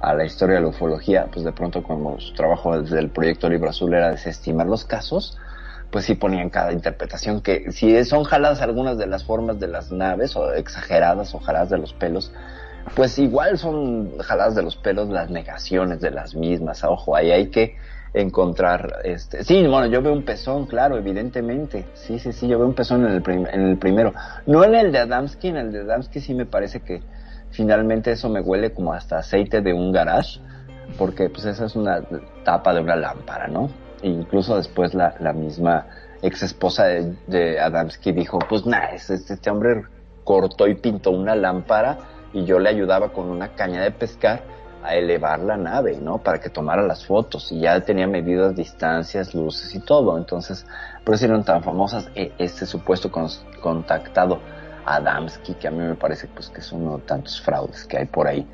a 0.00 0.14
la 0.14 0.24
historia 0.24 0.56
de 0.56 0.62
la 0.62 0.68
ufología, 0.68 1.26
pues 1.30 1.44
de 1.44 1.52
pronto 1.52 1.82
como 1.82 2.18
su 2.18 2.32
trabajo 2.32 2.80
desde 2.80 2.98
el 2.98 3.10
proyecto 3.10 3.50
Libro 3.50 3.68
Azul 3.68 3.92
era 3.92 4.10
desestimar 4.10 4.66
los 4.66 4.86
casos, 4.86 5.38
pues 5.90 6.06
sí 6.06 6.14
ponían 6.14 6.48
cada 6.48 6.72
interpretación 6.72 7.42
que 7.42 7.70
si 7.72 8.02
son 8.04 8.24
jaladas 8.24 8.62
algunas 8.62 8.96
de 8.96 9.06
las 9.06 9.24
formas 9.24 9.60
de 9.60 9.68
las 9.68 9.92
naves 9.92 10.34
o 10.36 10.54
exageradas 10.54 11.34
o 11.34 11.40
jaladas 11.40 11.68
de 11.68 11.78
los 11.78 11.92
pelos, 11.92 12.32
pues 12.94 13.18
igual 13.18 13.58
son 13.58 14.18
jaladas 14.20 14.54
de 14.54 14.62
los 14.62 14.76
pelos 14.76 15.10
las 15.10 15.28
negaciones 15.28 16.00
de 16.00 16.10
las 16.10 16.34
mismas. 16.34 16.82
Ojo, 16.84 17.14
ahí 17.14 17.30
hay 17.30 17.48
que 17.48 17.76
encontrar 18.12 18.96
este 19.04 19.44
sí 19.44 19.66
bueno 19.66 19.86
yo 19.86 20.02
veo 20.02 20.12
un 20.12 20.24
pezón 20.24 20.66
claro 20.66 20.96
evidentemente 20.96 21.86
sí 21.94 22.18
sí 22.18 22.32
sí 22.32 22.48
yo 22.48 22.58
veo 22.58 22.66
un 22.66 22.74
pezón 22.74 23.04
en 23.06 23.12
el, 23.12 23.22
prim- 23.22 23.46
en 23.52 23.60
el 23.68 23.78
primero 23.78 24.12
no 24.46 24.64
en 24.64 24.74
el 24.74 24.90
de 24.92 24.98
Adamski 24.98 25.48
en 25.48 25.56
el 25.56 25.72
de 25.72 25.80
Adamski 25.80 26.20
sí 26.20 26.34
me 26.34 26.46
parece 26.46 26.80
que 26.80 27.02
finalmente 27.50 28.10
eso 28.12 28.28
me 28.28 28.40
huele 28.40 28.72
como 28.72 28.92
hasta 28.92 29.18
aceite 29.18 29.60
de 29.60 29.72
un 29.72 29.92
garage 29.92 30.40
porque 30.98 31.28
pues 31.30 31.44
esa 31.44 31.66
es 31.66 31.76
una 31.76 32.02
tapa 32.44 32.74
de 32.74 32.80
una 32.80 32.96
lámpara 32.96 33.46
no 33.46 33.70
e 34.02 34.08
incluso 34.08 34.56
después 34.56 34.92
la, 34.94 35.14
la 35.20 35.32
misma 35.32 35.86
ex 36.22 36.42
esposa 36.42 36.86
de, 36.86 37.14
de 37.28 37.60
Adamski 37.60 38.12
dijo 38.12 38.38
pues 38.48 38.66
nada 38.66 38.86
este, 38.92 39.14
este 39.14 39.50
hombre 39.50 39.82
cortó 40.24 40.66
y 40.66 40.74
pintó 40.74 41.12
una 41.12 41.34
lámpara 41.36 41.98
y 42.32 42.44
yo 42.44 42.58
le 42.58 42.68
ayudaba 42.70 43.12
con 43.12 43.28
una 43.28 43.54
caña 43.54 43.82
de 43.82 43.90
pescar 43.92 44.42
a 44.82 44.96
elevar 44.96 45.40
la 45.40 45.56
nave, 45.56 45.98
¿no? 46.00 46.22
Para 46.22 46.40
que 46.40 46.50
tomara 46.50 46.82
las 46.82 47.04
fotos 47.06 47.52
y 47.52 47.60
ya 47.60 47.80
tenía 47.84 48.06
medidas, 48.06 48.54
distancias, 48.56 49.34
luces 49.34 49.74
y 49.74 49.80
todo. 49.80 50.16
Entonces, 50.18 50.66
por 51.04 51.14
eso 51.14 51.26
eran 51.26 51.44
tan 51.44 51.62
famosas 51.62 52.10
e- 52.14 52.34
este 52.38 52.66
supuesto 52.66 53.10
contactado 53.60 54.44
Adamski, 54.84 55.56
que 55.56 55.68
a 55.68 55.70
mí 55.70 55.78
me 55.78 55.96
parece 55.96 56.28
pues 56.28 56.50
que 56.50 56.60
es 56.62 56.72
uno 56.72 56.98
de 56.98 57.04
tantos 57.04 57.40
fraudes 57.40 57.84
que 57.86 57.98
hay 57.98 58.06
por 58.06 58.26
ahí 58.28 58.48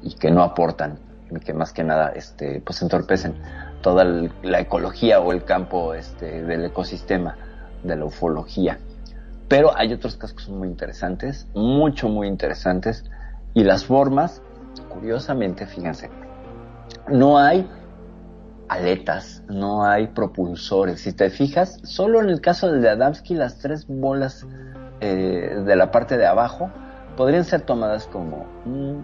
y 0.00 0.16
que 0.16 0.30
no 0.30 0.42
aportan 0.42 1.00
y 1.30 1.40
que 1.40 1.52
más 1.54 1.72
que 1.72 1.84
nada 1.84 2.10
este 2.14 2.60
pues 2.60 2.82
entorpecen 2.82 3.40
toda 3.80 4.04
la 4.42 4.60
ecología 4.60 5.20
o 5.20 5.32
el 5.32 5.44
campo 5.44 5.94
este 5.94 6.42
del 6.44 6.66
ecosistema 6.66 7.38
de 7.82 7.96
la 7.96 8.04
ufología. 8.06 8.80
Pero 9.48 9.76
hay 9.76 9.92
otros 9.92 10.16
casos 10.16 10.48
muy 10.48 10.68
interesantes, 10.68 11.48
mucho, 11.54 12.08
muy 12.08 12.26
interesantes. 12.28 13.04
Y 13.54 13.64
las 13.64 13.84
formas, 13.86 14.42
curiosamente, 14.88 15.66
fíjense, 15.66 16.10
no 17.08 17.38
hay 17.38 17.68
aletas, 18.68 19.42
no 19.48 19.84
hay 19.84 20.08
propulsores. 20.08 21.00
Si 21.00 21.12
te 21.12 21.30
fijas, 21.30 21.80
solo 21.84 22.20
en 22.20 22.30
el 22.30 22.40
caso 22.40 22.70
de 22.72 22.88
Adamski, 22.88 23.34
las 23.34 23.58
tres 23.58 23.86
bolas 23.86 24.46
eh, 25.00 25.62
de 25.64 25.76
la 25.76 25.90
parte 25.90 26.16
de 26.16 26.26
abajo 26.26 26.70
podrían 27.16 27.44
ser 27.44 27.62
tomadas 27.62 28.06
como, 28.06 28.46
mm, 28.64 28.98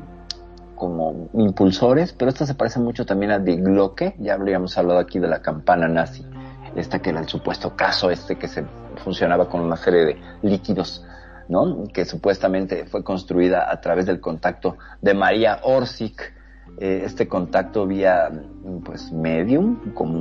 como 0.74 1.28
impulsores, 1.34 2.12
pero 2.12 2.28
esta 2.28 2.46
se 2.46 2.54
parece 2.54 2.80
mucho 2.80 3.06
también 3.06 3.32
a 3.32 3.38
Die 3.38 3.56
Glocke, 3.56 4.14
ya 4.18 4.34
habríamos 4.34 4.76
hablado 4.76 4.98
aquí 5.00 5.18
de 5.18 5.28
la 5.28 5.40
campana 5.40 5.88
nazi, 5.88 6.26
esta 6.74 7.00
que 7.00 7.10
era 7.10 7.20
el 7.20 7.28
supuesto 7.28 7.76
caso 7.76 8.10
este 8.10 8.36
que 8.36 8.48
se 8.48 8.64
funcionaba 9.04 9.48
con 9.48 9.60
una 9.60 9.76
serie 9.76 10.04
de 10.04 10.20
líquidos, 10.42 11.04
¿no? 11.53 11.85
Que 11.93 12.05
supuestamente 12.07 12.87
fue 12.87 13.05
construida 13.05 13.70
a 13.70 13.81
través 13.81 14.07
del 14.07 14.20
contacto 14.20 14.79
de 15.03 15.12
María 15.12 15.61
Orsic, 15.62 16.33
eh, 16.79 17.03
este 17.05 17.29
contacto 17.29 17.87
vía 17.87 18.31
pues 18.83 19.12
medium, 19.12 19.93
como 19.93 20.19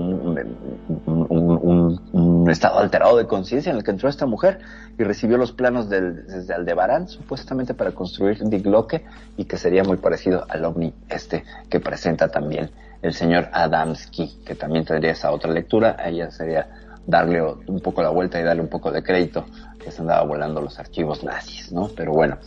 un, 2.14 2.50
estado 2.52 2.80
alterado 2.80 3.16
de 3.18 3.26
conciencia 3.26 3.70
en 3.70 3.78
el 3.78 3.84
que 3.84 3.92
entró 3.92 4.10
esta 4.10 4.26
mujer 4.26 4.60
y 5.00 5.04
recibió 5.04 5.38
los 5.38 5.54
planos 5.54 5.88
del, 5.88 6.26
desde 6.28 6.54
Aldebarán, 6.54 7.08
supuestamente 7.08 7.74
para 7.74 7.92
construir 7.92 8.44
Die 8.44 8.60
Glocke 8.60 9.06
y 9.38 9.46
que 9.46 9.56
sería 9.56 9.86
muy 9.86 9.96
parecido 9.96 10.46
al 10.50 10.66
ovni 10.66 10.94
este 11.08 11.46
que 11.70 11.80
presenta 11.80 12.28
también 12.28 12.72
el 13.02 13.14
señor 13.14 13.48
Adamski, 13.54 14.42
que 14.46 14.56
también 14.56 14.84
tendría 14.84 15.14
esa 15.14 15.32
otra 15.32 15.52
lectura, 15.52 15.96
ella 16.06 16.30
sería 16.30 16.68
darle 17.08 17.42
un 17.42 17.80
poco 17.82 18.02
la 18.02 18.10
vuelta 18.10 18.40
y 18.40 18.44
darle 18.44 18.62
un 18.62 18.70
poco 18.70 18.92
de 18.92 19.04
crédito 19.04 19.46
que 19.84 19.92
se 19.92 20.02
andaba 20.02 20.24
volando 20.24 20.62
los 20.62 20.78
archivos 20.80 21.24
nazis, 21.24 21.72
¿no? 21.72 21.90
Pero 21.96 22.14
bueno, 22.14 22.38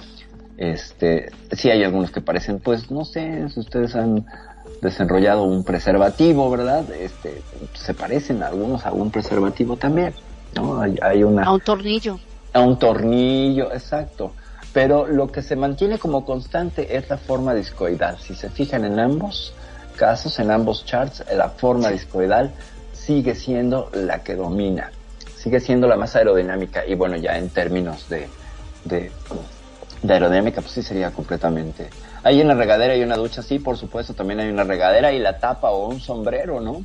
este, 0.56 1.30
sí 1.52 1.70
hay 1.70 1.82
algunos 1.82 2.10
que 2.10 2.20
parecen, 2.20 2.60
pues, 2.60 2.90
no 2.90 3.04
sé, 3.04 3.48
si 3.48 3.60
ustedes 3.60 3.94
han 3.96 4.24
desenrollado 4.80 5.44
un 5.44 5.64
preservativo, 5.64 6.50
¿verdad? 6.50 6.84
Este, 6.92 7.42
se 7.74 7.94
parecen 7.94 8.42
algunos 8.42 8.86
a 8.86 8.92
un 8.92 9.10
preservativo 9.10 9.76
también, 9.76 10.14
¿no? 10.54 10.80
Hay, 10.80 10.96
hay 11.02 11.22
una 11.24 11.42
A 11.44 11.52
un 11.52 11.60
tornillo. 11.60 12.18
a 12.52 12.60
un 12.60 12.78
tornillo, 12.78 13.72
exacto. 13.72 14.32
Pero 14.72 15.06
lo 15.06 15.28
que 15.30 15.42
se 15.42 15.54
mantiene 15.56 15.98
como 15.98 16.24
constante 16.24 16.96
es 16.96 17.08
la 17.08 17.16
forma 17.16 17.54
discoidal. 17.54 18.18
Si 18.18 18.34
se 18.34 18.50
fijan 18.50 18.84
en 18.84 18.98
ambos 18.98 19.54
casos, 19.96 20.38
en 20.40 20.50
ambos 20.50 20.84
charts, 20.84 21.24
la 21.32 21.48
forma 21.50 21.90
discoidal 21.90 22.50
sigue 23.04 23.34
siendo 23.34 23.90
la 23.92 24.22
que 24.22 24.34
domina. 24.34 24.90
Sigue 25.36 25.60
siendo 25.60 25.86
la 25.86 25.96
más 25.96 26.16
aerodinámica. 26.16 26.86
Y 26.86 26.94
bueno, 26.94 27.16
ya 27.16 27.36
en 27.36 27.50
términos 27.50 28.08
de, 28.08 28.28
aerodinámica, 30.08 30.60
pues 30.60 30.72
sí 30.72 30.82
sería 30.82 31.10
completamente. 31.10 31.90
Hay 32.22 32.40
una 32.40 32.54
regadera 32.54 32.96
y 32.96 33.02
una 33.02 33.16
ducha, 33.16 33.42
sí, 33.42 33.58
por 33.58 33.76
supuesto, 33.76 34.14
también 34.14 34.40
hay 34.40 34.48
una 34.48 34.64
regadera 34.64 35.12
y 35.12 35.18
la 35.18 35.38
tapa 35.38 35.70
o 35.70 35.88
un 35.88 36.00
sombrero, 36.00 36.60
¿no? 36.60 36.82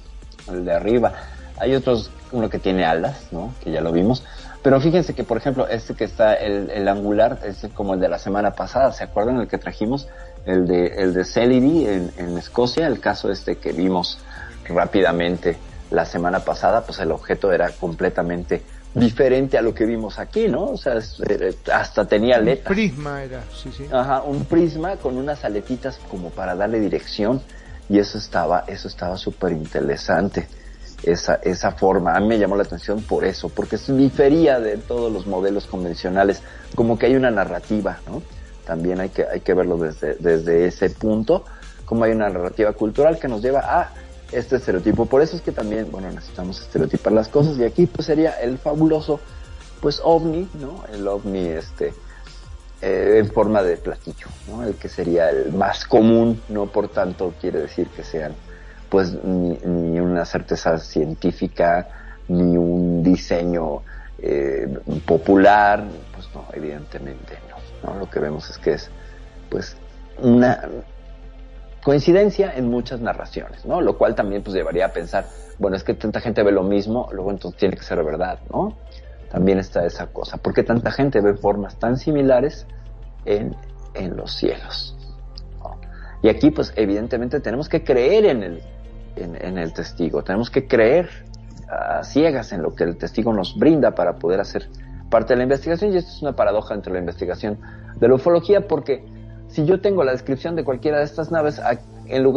El 0.51 0.65
de 0.65 0.73
arriba. 0.73 1.13
Hay 1.57 1.73
otros, 1.75 2.11
uno 2.31 2.49
que 2.49 2.59
tiene 2.59 2.85
alas, 2.85 3.27
¿no? 3.31 3.53
Que 3.63 3.71
ya 3.71 3.79
lo 3.79 3.93
vimos. 3.93 4.23
Pero 4.61 4.81
fíjense 4.81 5.15
que, 5.15 5.23
por 5.23 5.37
ejemplo, 5.37 5.69
este 5.69 5.93
que 5.93 6.03
está, 6.03 6.33
el, 6.33 6.85
angular, 6.89 7.39
es 7.45 7.65
como 7.73 7.93
el 7.93 8.01
de 8.01 8.09
la 8.09 8.19
semana 8.19 8.51
pasada, 8.51 8.91
¿se 8.91 9.05
acuerdan 9.05 9.39
el 9.39 9.47
que 9.47 9.57
trajimos? 9.57 10.09
El 10.45 10.67
de, 10.67 10.87
el 10.97 11.13
de 11.13 11.23
Celery 11.23 11.85
en 12.17 12.37
Escocia, 12.37 12.87
el 12.87 12.99
caso 12.99 13.31
este 13.31 13.57
que 13.57 13.71
vimos 13.71 14.19
rápidamente 14.67 15.57
la 15.91 16.05
semana 16.05 16.43
pasada, 16.45 16.85
pues 16.85 16.99
el 16.99 17.11
objeto 17.11 17.51
era 17.51 17.71
completamente 17.71 18.63
diferente 18.93 19.57
a 19.57 19.61
lo 19.61 19.73
que 19.73 19.85
vimos 19.85 20.19
aquí, 20.19 20.47
¿no? 20.47 20.65
O 20.71 20.77
sea, 20.77 20.95
es- 20.95 21.21
eh, 21.27 21.55
hasta 21.71 22.05
tenía 22.05 22.37
aletas. 22.37 22.67
Prisma 22.67 23.23
era, 23.23 23.43
sí, 23.51 23.71
sí. 23.71 23.87
Ajá, 23.91 24.21
un 24.23 24.45
prisma 24.45 24.97
con 24.97 25.17
unas 25.17 25.43
aletitas 25.45 25.99
como 26.09 26.29
para 26.31 26.55
darle 26.55 26.79
dirección 26.79 27.41
y 27.87 27.99
eso 27.99 28.17
estaba, 28.17 28.63
eso 28.67 28.87
estaba 28.87 29.17
súper 29.17 29.51
interesante, 29.51 30.47
esa, 31.03 31.35
esa 31.43 31.71
forma. 31.71 32.13
A 32.15 32.19
mí 32.19 32.27
me 32.27 32.37
llamó 32.39 32.55
la 32.55 32.63
atención 32.63 33.01
por 33.03 33.25
eso, 33.25 33.49
porque 33.49 33.77
se 33.77 33.93
difería 33.93 34.59
de 34.59 34.77
todos 34.77 35.11
los 35.11 35.25
modelos 35.27 35.65
convencionales, 35.67 36.41
como 36.75 36.97
que 36.97 37.07
hay 37.07 37.15
una 37.15 37.31
narrativa, 37.31 37.99
¿no? 38.07 38.21
También 38.65 38.99
hay 38.99 39.09
que, 39.09 39.25
hay 39.25 39.39
que 39.41 39.53
verlo 39.53 39.77
desde, 39.77 40.15
desde 40.19 40.65
ese 40.67 40.89
punto, 40.91 41.45
como 41.85 42.03
hay 42.03 42.11
una 42.11 42.29
narrativa 42.29 42.73
cultural 42.73 43.17
que 43.17 43.27
nos 43.27 43.41
lleva 43.41 43.61
a 43.61 43.93
este 44.31 44.57
estereotipo. 44.57 45.05
Por 45.05 45.21
eso 45.21 45.35
es 45.35 45.41
que 45.41 45.51
también, 45.51 45.89
bueno, 45.91 46.11
necesitamos 46.11 46.61
estereotipar 46.61 47.13
las 47.13 47.27
cosas 47.27 47.57
y 47.57 47.63
aquí 47.63 47.85
pues 47.85 48.05
sería 48.05 48.31
el 48.39 48.57
fabuloso, 48.57 49.19
pues 49.81 50.01
ovni, 50.03 50.47
¿no? 50.59 50.83
El 50.93 51.07
ovni, 51.07 51.47
este, 51.47 51.93
eh, 52.81 53.17
en 53.19 53.31
forma 53.31 53.63
de 53.63 53.77
platillo, 53.77 54.27
¿no? 54.47 54.63
El 54.63 54.75
que 54.75 54.89
sería 54.89 55.29
el 55.29 55.51
más 55.53 55.85
común, 55.85 56.41
no 56.49 56.67
por 56.67 56.89
tanto 56.89 57.33
quiere 57.39 57.59
decir 57.59 57.87
que 57.87 58.03
sean, 58.03 58.33
pues, 58.89 59.13
ni, 59.23 59.57
ni 59.63 59.99
una 59.99 60.25
certeza 60.25 60.77
científica, 60.77 61.87
ni 62.27 62.57
un 62.57 63.03
diseño 63.03 63.81
eh, 64.19 64.67
popular, 65.05 65.83
pues 66.13 66.27
no, 66.33 66.45
evidentemente 66.53 67.37
no, 67.49 67.93
no. 67.93 67.99
Lo 67.99 68.09
que 68.09 68.19
vemos 68.19 68.49
es 68.49 68.57
que 68.57 68.73
es, 68.73 68.89
pues, 69.49 69.75
una 70.21 70.61
coincidencia 71.89 72.53
en 72.55 72.69
muchas 72.69 73.01
narraciones, 73.01 73.65
¿no? 73.65 73.81
Lo 73.81 73.97
cual 73.97 74.13
también 74.13 74.43
pues 74.43 74.55
llevaría 74.55 74.85
a 74.85 74.89
pensar, 74.89 75.25
bueno, 75.57 75.75
es 75.75 75.83
que 75.83 75.95
tanta 75.95 76.21
gente 76.21 76.43
ve 76.43 76.51
lo 76.51 76.61
mismo, 76.61 77.09
luego 77.11 77.31
entonces 77.31 77.59
tiene 77.59 77.75
que 77.75 77.81
ser 77.81 78.03
verdad, 78.03 78.37
¿no? 78.53 78.77
También 79.31 79.57
está 79.57 79.83
esa 79.87 80.05
cosa. 80.05 80.37
¿Por 80.37 80.53
qué 80.53 80.61
tanta 80.61 80.91
gente 80.91 81.19
ve 81.19 81.33
formas 81.33 81.79
tan 81.79 81.97
similares 81.97 82.67
en, 83.25 83.55
en 83.95 84.15
los 84.15 84.35
cielos? 84.35 84.95
Y 86.21 86.29
aquí 86.29 86.51
pues 86.51 86.73
evidentemente 86.75 87.39
tenemos 87.39 87.67
que 87.67 87.83
creer 87.83 88.25
en 88.25 88.43
el, 88.43 88.61
en, 89.15 89.43
en 89.43 89.57
el 89.57 89.73
testigo, 89.73 90.23
tenemos 90.23 90.51
que 90.51 90.67
creer 90.67 91.09
a 91.67 92.03
ciegas 92.03 92.51
en 92.51 92.61
lo 92.61 92.75
que 92.75 92.83
el 92.83 92.97
testigo 92.99 93.33
nos 93.33 93.57
brinda 93.57 93.95
para 93.95 94.19
poder 94.19 94.41
hacer 94.41 94.69
parte 95.09 95.33
de 95.33 95.37
la 95.37 95.43
investigación 95.43 95.91
y 95.91 95.97
esto 95.97 96.11
es 96.11 96.21
una 96.21 96.35
paradoja 96.35 96.75
entre 96.75 96.93
la 96.93 96.99
investigación 96.99 97.57
de 97.95 98.07
la 98.07 98.13
ufología 98.13 98.67
porque 98.67 99.03
si 99.49 99.65
yo 99.65 99.81
tengo 99.81 100.03
la 100.03 100.11
descripción 100.11 100.55
de 100.55 100.63
cualquiera 100.63 100.99
de 100.99 101.03
estas 101.03 101.31
naves, 101.31 101.59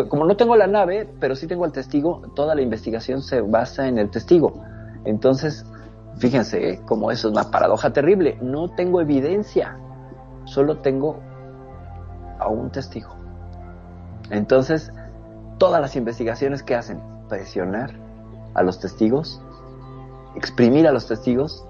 como 0.08 0.24
no 0.24 0.36
tengo 0.36 0.56
la 0.56 0.66
nave, 0.66 1.08
pero 1.20 1.36
sí 1.36 1.46
tengo 1.46 1.64
el 1.66 1.72
testigo, 1.72 2.22
toda 2.34 2.54
la 2.54 2.62
investigación 2.62 3.22
se 3.22 3.42
basa 3.42 3.86
en 3.86 3.98
el 3.98 4.10
testigo. 4.10 4.62
Entonces, 5.04 5.66
fíjense 6.18 6.70
¿eh? 6.70 6.80
cómo 6.86 7.10
eso 7.10 7.28
es 7.28 7.32
una 7.32 7.50
paradoja 7.50 7.92
terrible. 7.92 8.38
No 8.40 8.70
tengo 8.70 9.00
evidencia, 9.00 9.76
solo 10.44 10.78
tengo 10.78 11.20
a 12.38 12.48
un 12.48 12.70
testigo. 12.70 13.10
Entonces, 14.30 14.90
todas 15.58 15.80
las 15.82 15.96
investigaciones 15.96 16.62
que 16.62 16.74
hacen, 16.74 17.00
presionar 17.28 17.90
a 18.54 18.62
los 18.62 18.80
testigos, 18.80 19.42
exprimir 20.34 20.86
a 20.86 20.92
los 20.92 21.06
testigos, 21.06 21.64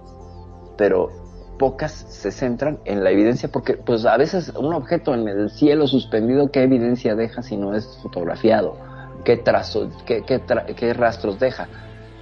pero 0.77 1.11
pocas 1.59 1.93
se 1.93 2.31
centran 2.31 2.79
en 2.85 3.05
la 3.05 3.11
evidencia 3.11 3.49
porque 3.51 3.75
pues 3.75 4.05
a 4.05 4.17
veces 4.17 4.53
un 4.57 4.73
objeto 4.75 5.15
en 5.15 5.29
el 5.29 5.51
cielo 5.51 5.87
suspendido 5.87 6.51
qué 6.51 6.63
evidencia 6.63 7.15
deja 7.15 7.43
si 7.43 7.57
no 7.57 7.75
es 7.75 7.99
fotografiado 8.03 8.77
qué 9.25 9.37
trazo 9.37 9.91
qué, 10.07 10.95
rastros 10.95 11.39
deja 11.39 11.69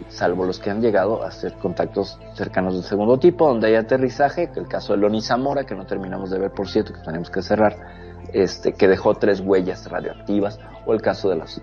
salvo 0.08 0.44
los 0.44 0.58
que 0.58 0.70
han 0.70 0.80
llegado 0.80 1.22
a 1.22 1.28
hacer 1.28 1.54
contactos 1.54 2.18
cercanos 2.34 2.74
del 2.74 2.82
segundo 2.82 3.18
tipo 3.18 3.48
donde 3.48 3.68
hay 3.68 3.76
aterrizaje 3.76 4.50
el 4.54 4.66
caso 4.66 4.92
de 4.92 4.98
Loni 4.98 5.22
Zamora 5.22 5.64
que 5.64 5.74
no 5.74 5.86
terminamos 5.86 6.30
de 6.30 6.38
ver 6.38 6.50
por 6.50 6.68
cierto 6.68 6.92
que 6.92 7.00
tenemos 7.00 7.30
que 7.30 7.42
cerrar 7.42 7.76
este 8.32 8.72
que 8.72 8.88
dejó 8.88 9.14
tres 9.14 9.40
huellas 9.40 9.88
radioactivas 9.88 10.58
o 10.86 10.92
el 10.92 11.00
caso 11.00 11.30
de 11.30 11.36
los 11.36 11.62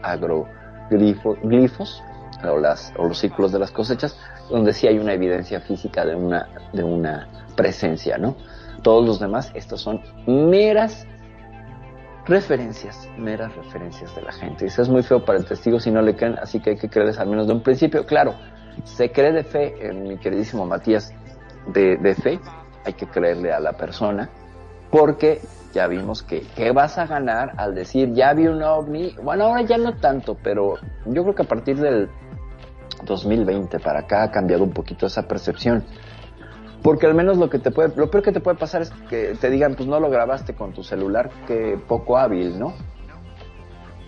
las, 2.44 2.94
o 2.98 3.08
los 3.08 3.18
círculos 3.18 3.52
de 3.52 3.60
las 3.60 3.72
cosechas 3.72 4.18
donde 4.50 4.74
sí 4.74 4.88
hay 4.88 5.00
una 5.00 5.14
evidencia 5.14 5.60
física 5.60 6.06
de 6.06 6.16
una, 6.16 6.48
de 6.74 6.84
una 6.84 7.28
presencia, 7.56 8.18
¿no? 8.18 8.36
Todos 8.82 9.06
los 9.06 9.20
demás, 9.20 9.52
estos 9.54 9.82
son 9.82 10.02
meras 10.26 11.06
referencias, 12.26 13.10
meras 13.18 13.56
referencias 13.56 14.16
de 14.16 14.22
la 14.22 14.32
gente. 14.32 14.66
Eso 14.66 14.82
es 14.82 14.90
muy 14.90 15.04
feo 15.04 15.24
para 15.24 15.40
el 15.40 15.46
testigo 15.46 15.80
si 15.80 15.92
no 15.92 16.02
le 16.02 16.16
creen, 16.16 16.38
así 16.42 16.60
que 16.60 16.72
hay 16.72 16.78
que 16.78 16.90
creerles 16.90 17.20
al 17.20 17.28
menos 17.28 17.48
de 17.48 17.54
un 17.54 17.62
principio. 17.62 18.06
Claro, 18.06 18.36
se 18.84 19.12
cree 19.12 19.32
de 19.32 19.44
fe, 19.44 19.76
en 19.88 20.04
mi 20.04 20.18
queridísimo 20.18 20.66
Matías, 20.66 21.14
de, 21.68 21.98
de 21.98 22.16
fe, 22.16 22.40
hay 22.86 22.94
que 22.94 23.08
creerle 23.08 23.52
a 23.52 23.60
la 23.60 23.74
persona, 23.74 24.30
porque 24.92 25.42
ya 25.74 25.88
vimos 25.88 26.24
que, 26.24 26.42
¿qué 26.56 26.72
vas 26.72 26.98
a 26.98 27.06
ganar 27.06 27.54
al 27.58 27.76
decir, 27.76 28.14
ya 28.14 28.34
vi 28.34 28.48
un 28.48 28.64
ovni? 28.64 29.16
Bueno, 29.22 29.46
ahora 29.46 29.62
ya 29.62 29.78
no 29.78 29.96
tanto, 29.96 30.38
pero 30.42 30.76
yo 31.06 31.24
creo 31.24 31.36
que 31.36 31.44
a 31.44 31.48
partir 31.48 31.78
del 31.78 32.10
2020 33.04 33.80
para 33.80 34.02
acá 34.02 34.24
ha 34.24 34.32
cambiado 34.32 34.64
un 34.64 34.72
poquito 34.72 35.06
esa 35.06 35.28
percepción. 35.28 35.84
Porque 36.84 37.06
al 37.06 37.16
menos 37.16 37.38
lo 37.38 37.50
que 37.50 37.60
te 37.60 37.72
puede, 37.72 37.94
lo 37.96 38.10
peor 38.10 38.24
que 38.24 38.32
te 38.32 38.40
puede 38.40 38.58
pasar 38.58 38.82
es 38.82 38.92
que 39.10 39.36
te 39.40 39.50
digan, 39.50 39.76
pues 39.76 39.90
no 39.90 40.00
lo 40.00 40.10
grabaste 40.10 40.54
con 40.54 40.74
tu 40.74 40.84
celular, 40.84 41.30
que 41.48 41.80
poco 41.88 42.18
hábil, 42.18 42.60
¿no? 42.60 42.74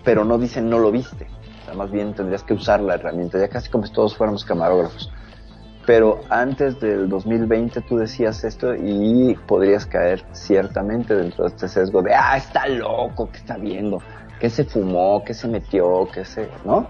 Pero 0.04 0.24
no 0.24 0.38
dicen 0.38 0.70
no 0.70 0.78
lo 0.78 0.90
viste. 0.90 1.26
O 1.62 1.64
sea, 1.66 1.74
más 1.74 1.90
bien 1.90 2.14
tendrías 2.14 2.42
que 2.42 2.54
usar 2.54 2.80
la 2.80 2.94
herramienta, 2.94 3.38
ya 3.38 3.48
casi 3.48 3.70
como 3.70 3.86
si 3.86 3.92
todos 3.92 4.16
fuéramos 4.16 4.44
camarógrafos. 4.44 5.12
Pero 5.86 6.20
antes 6.28 6.78
del 6.78 7.08
2020 7.08 7.80
tú 7.82 7.96
decías 7.96 8.44
esto 8.44 8.74
y 8.74 9.36
podrías 9.46 9.86
caer 9.86 10.24
ciertamente 10.32 11.14
dentro 11.14 11.44
de 11.44 11.50
este 11.50 11.68
sesgo 11.68 12.02
de, 12.02 12.14
ah, 12.14 12.36
está 12.36 12.68
loco, 12.68 13.28
que 13.30 13.38
está 13.38 13.56
viendo, 13.56 13.98
que 14.38 14.50
se 14.50 14.64
fumó, 14.64 15.24
que 15.24 15.34
se 15.34 15.48
metió, 15.48 16.06
que 16.12 16.24
se, 16.24 16.48
¿no? 16.64 16.86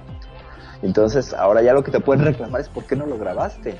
Entonces, 0.82 1.35
ahora 1.35 1.62
ya 1.62 1.73
lo 1.73 1.82
que 1.82 1.90
te 1.90 2.01
pueden 2.01 2.24
reclamar 2.24 2.61
es 2.61 2.69
por 2.69 2.85
qué 2.85 2.97
no 2.97 3.07
lo 3.07 3.19
grabaste, 3.19 3.77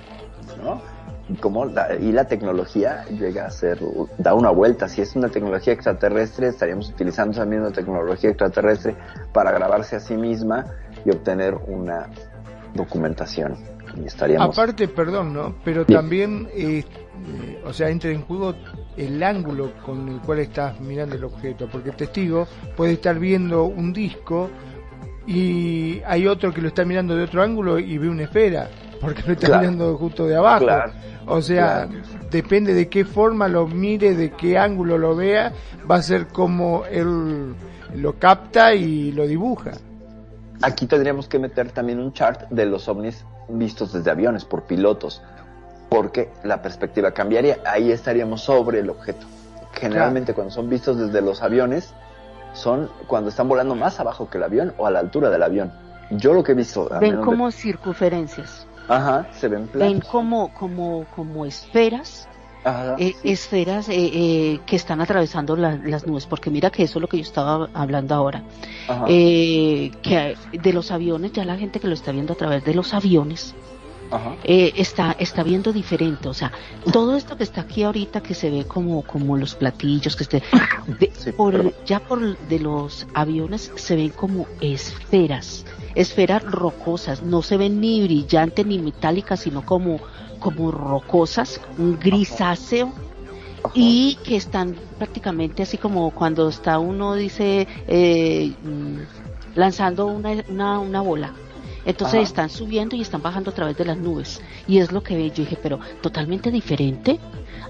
¿no? 0.62 0.81
Y 1.28 1.35
como 1.35 1.64
la, 1.64 1.94
y 1.94 2.10
la 2.12 2.24
tecnología 2.27 3.05
llega 3.05 3.47
a 3.47 3.51
ser, 3.51 3.78
da 4.18 4.35
una 4.35 4.51
vuelta. 4.51 4.89
Si 4.89 5.01
es 5.01 5.14
una 5.14 5.28
tecnología 5.28 5.72
extraterrestre, 5.72 6.48
estaríamos 6.48 6.90
utilizando 6.90 7.32
esa 7.32 7.44
misma 7.44 7.70
tecnología 7.70 8.31
extraterrestre 8.31 8.97
para 9.32 9.52
grabarse 9.52 9.97
a 9.97 10.01
sí 10.01 10.16
misma 10.16 10.66
y 11.05 11.10
obtener 11.10 11.55
una 11.55 12.09
documentación. 12.74 13.56
Y 13.97 14.06
estaríamos... 14.06 14.59
Aparte, 14.59 14.89
perdón, 14.89 15.32
¿no? 15.32 15.55
Pero 15.64 15.86
también, 15.86 16.48
eh, 16.52 16.85
o 17.64 17.72
sea, 17.72 17.90
entra 17.90 18.10
en 18.10 18.22
juego 18.22 18.55
el 18.97 19.22
ángulo 19.22 19.72
con 19.85 20.09
el 20.09 20.20
cual 20.20 20.40
estás 20.40 20.81
mirando 20.81 21.14
el 21.14 21.24
objeto, 21.24 21.68
porque 21.70 21.90
el 21.90 21.97
testigo 21.97 22.47
puede 22.77 22.94
estar 22.94 23.18
viendo 23.18 23.64
un 23.64 23.93
disco 23.93 24.51
y 25.26 26.01
hay 26.06 26.26
otro 26.26 26.52
que 26.52 26.60
lo 26.60 26.68
está 26.68 26.84
mirando 26.84 27.16
de 27.16 27.24
otro 27.24 27.42
ángulo 27.42 27.78
y 27.78 27.98
ve 27.98 28.09
una 28.09 28.24
esfera, 28.24 28.68
porque 29.01 29.22
lo 29.26 29.32
está 29.32 29.47
claro. 29.47 29.62
mirando 29.62 29.97
justo 29.97 30.26
de 30.26 30.36
abajo. 30.36 30.64
Claro. 30.64 30.92
O 31.26 31.42
sea, 31.42 31.86
claro. 31.86 32.26
depende 32.30 32.74
de 32.74 32.88
qué 32.88 33.05
forma 33.05 33.48
lo 33.48 33.66
mire, 33.66 34.14
de 34.14 34.32
qué 34.32 34.59
ángulo 34.59 34.98
lo 34.98 35.14
vea, 35.14 35.52
va 35.88 35.97
a 35.97 36.02
ser 36.02 36.28
como 36.28 36.84
él 36.90 37.55
lo 37.94 38.18
capta 38.18 38.74
y 38.74 39.12
lo 39.12 39.26
dibuja. 39.26 39.72
Aquí 40.62 40.86
tendríamos 40.86 41.28
que 41.28 41.38
meter 41.38 41.72
también 41.72 42.01
un 42.01 42.12
chart 42.12 42.48
de 42.51 42.66
los 42.66 42.88
ovnis 42.88 43.24
vistos 43.48 43.92
desde 43.92 44.10
aviones 44.10 44.44
por 44.44 44.64
pilotos, 44.64 45.22
porque 45.88 46.30
la 46.44 46.62
perspectiva 46.62 47.12
cambiaría. 47.12 47.59
Ahí 47.64 47.90
estaríamos 47.92 48.42
sobre 48.42 48.80
el 48.80 48.90
objeto. 48.90 49.26
Generalmente 49.72 50.34
cuando 50.34 50.52
son 50.52 50.68
vistos 50.68 50.98
desde 50.98 51.22
los 51.22 51.42
aviones, 51.42 51.94
son 52.52 52.90
cuando 53.06 53.31
están 53.31 53.48
volando 53.48 53.74
más 53.74 54.01
abajo 54.01 54.28
que 54.28 54.39
el 54.39 54.44
avión 54.44 54.74
o 54.77 54.86
a 54.86 54.90
la 54.90 54.98
altura 55.01 55.31
del 55.31 55.43
avión. 55.43 55.72
Yo 56.10 56.32
lo 56.32 56.43
que 56.43 56.52
he 56.52 56.55
visto... 56.55 56.89
Ven 57.01 57.20
como 57.22 57.47
de... 57.47 57.52
circunferencias. 57.52 58.66
Ajá, 58.89 59.28
se 59.32 59.48
ven 59.48 59.68
planos. 59.68 59.93
Ven 59.93 60.01
como, 60.01 60.52
como, 60.52 61.06
como 61.14 61.47
esferas. 61.47 62.28
Ajá, 62.64 62.97
eh, 62.98 63.14
sí. 63.22 63.31
Esferas 63.31 63.89
eh, 63.89 63.94
eh, 63.97 64.60
que 64.66 64.77
están 64.77 65.01
atravesando 65.01 65.56
la, 65.56 65.77
las 65.77 66.06
nubes, 66.06 66.27
porque 66.27 66.51
mira 66.51 66.70
que 66.70 66.82
eso 66.82 66.98
es 66.98 67.02
lo 67.02 67.09
que 67.09 67.18
yo 67.18 67.22
estaba 67.22 67.68
hablando 67.72 68.14
ahora. 68.14 68.43
Eh, 69.06 69.93
que 70.02 70.36
de 70.52 70.72
los 70.72 70.90
aviones, 70.90 71.32
ya 71.32 71.44
la 71.44 71.56
gente 71.56 71.78
que 71.78 71.86
lo 71.86 71.94
está 71.94 72.10
viendo 72.10 72.32
a 72.32 72.36
través 72.36 72.64
de 72.64 72.74
los 72.74 72.93
aviones, 72.93 73.55
eh, 74.44 74.72
está 74.76 75.12
está 75.18 75.42
viendo 75.42 75.72
diferente 75.72 76.28
o 76.28 76.34
sea 76.34 76.50
todo 76.92 77.16
esto 77.16 77.36
que 77.36 77.44
está 77.44 77.60
aquí 77.60 77.84
ahorita 77.84 78.22
que 78.22 78.34
se 78.34 78.50
ve 78.50 78.64
como 78.64 79.02
como 79.02 79.36
los 79.36 79.54
platillos 79.54 80.16
que 80.16 80.24
esté 80.24 80.42
de, 80.98 81.12
sí, 81.16 81.32
por, 81.32 81.72
ya 81.84 82.00
por 82.00 82.36
de 82.36 82.58
los 82.58 83.06
aviones 83.14 83.72
se 83.76 83.96
ven 83.96 84.10
como 84.10 84.46
esferas 84.60 85.64
esferas 85.94 86.42
rocosas 86.42 87.22
no 87.22 87.42
se 87.42 87.56
ven 87.56 87.80
ni 87.80 88.02
brillantes 88.02 88.66
ni 88.66 88.78
metálicas 88.78 89.40
sino 89.40 89.64
como 89.64 90.00
como 90.40 90.70
rocosas 90.72 91.60
un 91.78 91.98
grisáceo 91.98 92.92
y 93.74 94.16
que 94.24 94.36
están 94.36 94.74
prácticamente 94.98 95.62
así 95.62 95.78
como 95.78 96.10
cuando 96.10 96.48
está 96.48 96.78
uno 96.78 97.14
dice 97.14 97.68
eh, 97.86 98.52
lanzando 99.54 100.06
una, 100.06 100.30
una, 100.48 100.78
una 100.80 101.00
bola 101.00 101.32
entonces 101.85 102.15
Ajá. 102.15 102.23
están 102.24 102.51
subiendo 102.51 102.97
y 102.97 103.01
están 103.01 103.23
bajando 103.23 103.51
a 103.51 103.55
través 103.55 103.77
de 103.77 103.85
las 103.85 103.97
nubes. 103.97 104.40
Y 104.69 104.78
es 104.78 104.93
lo 104.93 105.02
que 105.02 105.16
ve. 105.16 105.28
Yo 105.31 105.44
dije, 105.44 105.59
pero 105.62 105.78
totalmente 106.01 106.51
diferente 106.51 107.19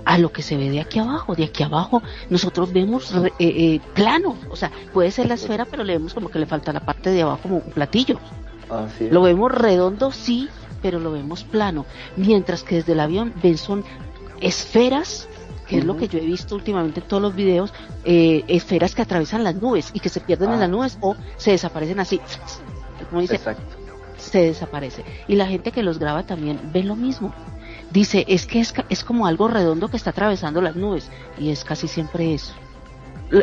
a 0.05 0.19
lo 0.19 0.33
que 0.33 0.43
se 0.43 0.57
ve 0.57 0.71
de 0.71 0.81
aquí 0.81 0.99
abajo. 0.99 1.35
De 1.35 1.45
aquí 1.45 1.63
abajo 1.63 2.03
nosotros 2.29 2.73
vemos 2.73 3.15
eh, 3.15 3.31
eh, 3.39 3.81
plano. 3.95 4.37
O 4.51 4.57
sea, 4.57 4.71
puede 4.93 5.11
ser 5.11 5.27
la 5.29 5.35
esfera, 5.35 5.65
pero 5.65 5.85
le 5.85 5.93
vemos 5.95 6.15
como 6.15 6.29
que 6.29 6.39
le 6.39 6.47
falta 6.47 6.73
la 6.73 6.81
parte 6.81 7.11
de 7.11 7.23
abajo 7.23 7.41
como 7.43 7.57
un 7.57 7.71
platillo. 7.73 8.19
Así. 8.69 9.09
Lo 9.11 9.23
vemos 9.23 9.51
redondo, 9.53 10.13
sí, 10.13 10.49
pero 10.83 10.99
lo 11.01 11.13
vemos 11.13 11.45
plano. 11.45 11.87
Mientras 12.17 12.63
que 12.63 12.77
desde 12.77 12.93
el 12.93 13.01
avión 13.01 13.33
ven 13.43 13.59
son 13.59 13.85
esferas 14.41 15.29
que 15.69 15.79
es 15.79 15.85
lo 15.85 15.97
que 15.97 16.09
yo 16.09 16.19
he 16.19 16.23
visto 16.27 16.57
últimamente 16.57 16.99
en 16.99 17.07
todos 17.07 17.23
los 17.23 17.33
videos, 17.37 17.73
eh, 18.05 18.43
esferas 18.49 18.93
que 18.97 19.03
atraviesan 19.03 19.45
las 19.45 19.55
nubes 19.55 19.91
y 19.95 20.01
que 20.01 20.09
se 20.09 20.19
pierden 20.19 20.49
en 20.51 20.57
Ah. 20.57 20.61
las 20.63 20.69
nubes 20.71 20.99
o 21.01 21.15
se 21.37 21.53
desaparecen 21.53 22.01
así. 22.01 22.21
Como 23.09 23.21
dice, 23.21 23.37
Exacto. 23.37 23.77
Se 24.31 24.41
desaparece. 24.41 25.05
Y 25.29 25.35
la 25.35 25.47
gente 25.47 25.73
que 25.73 25.83
los 25.83 25.99
graba 25.99 26.23
también 26.25 26.61
ve 26.73 26.83
lo 26.83 26.97
mismo. 26.97 27.35
Dice, 27.91 28.25
es 28.29 28.47
que 28.47 28.61
es, 28.61 28.73
es 28.89 29.05
como 29.05 29.27
algo 29.27 29.49
redondo 29.49 29.89
que 29.89 29.97
está 29.97 30.11
atravesando 30.11 30.61
las 30.61 30.77
nubes. 30.77 31.11
Y 31.39 31.51
es 31.51 31.65
casi 31.65 31.89
siempre 31.89 32.35
eso. 32.35 32.55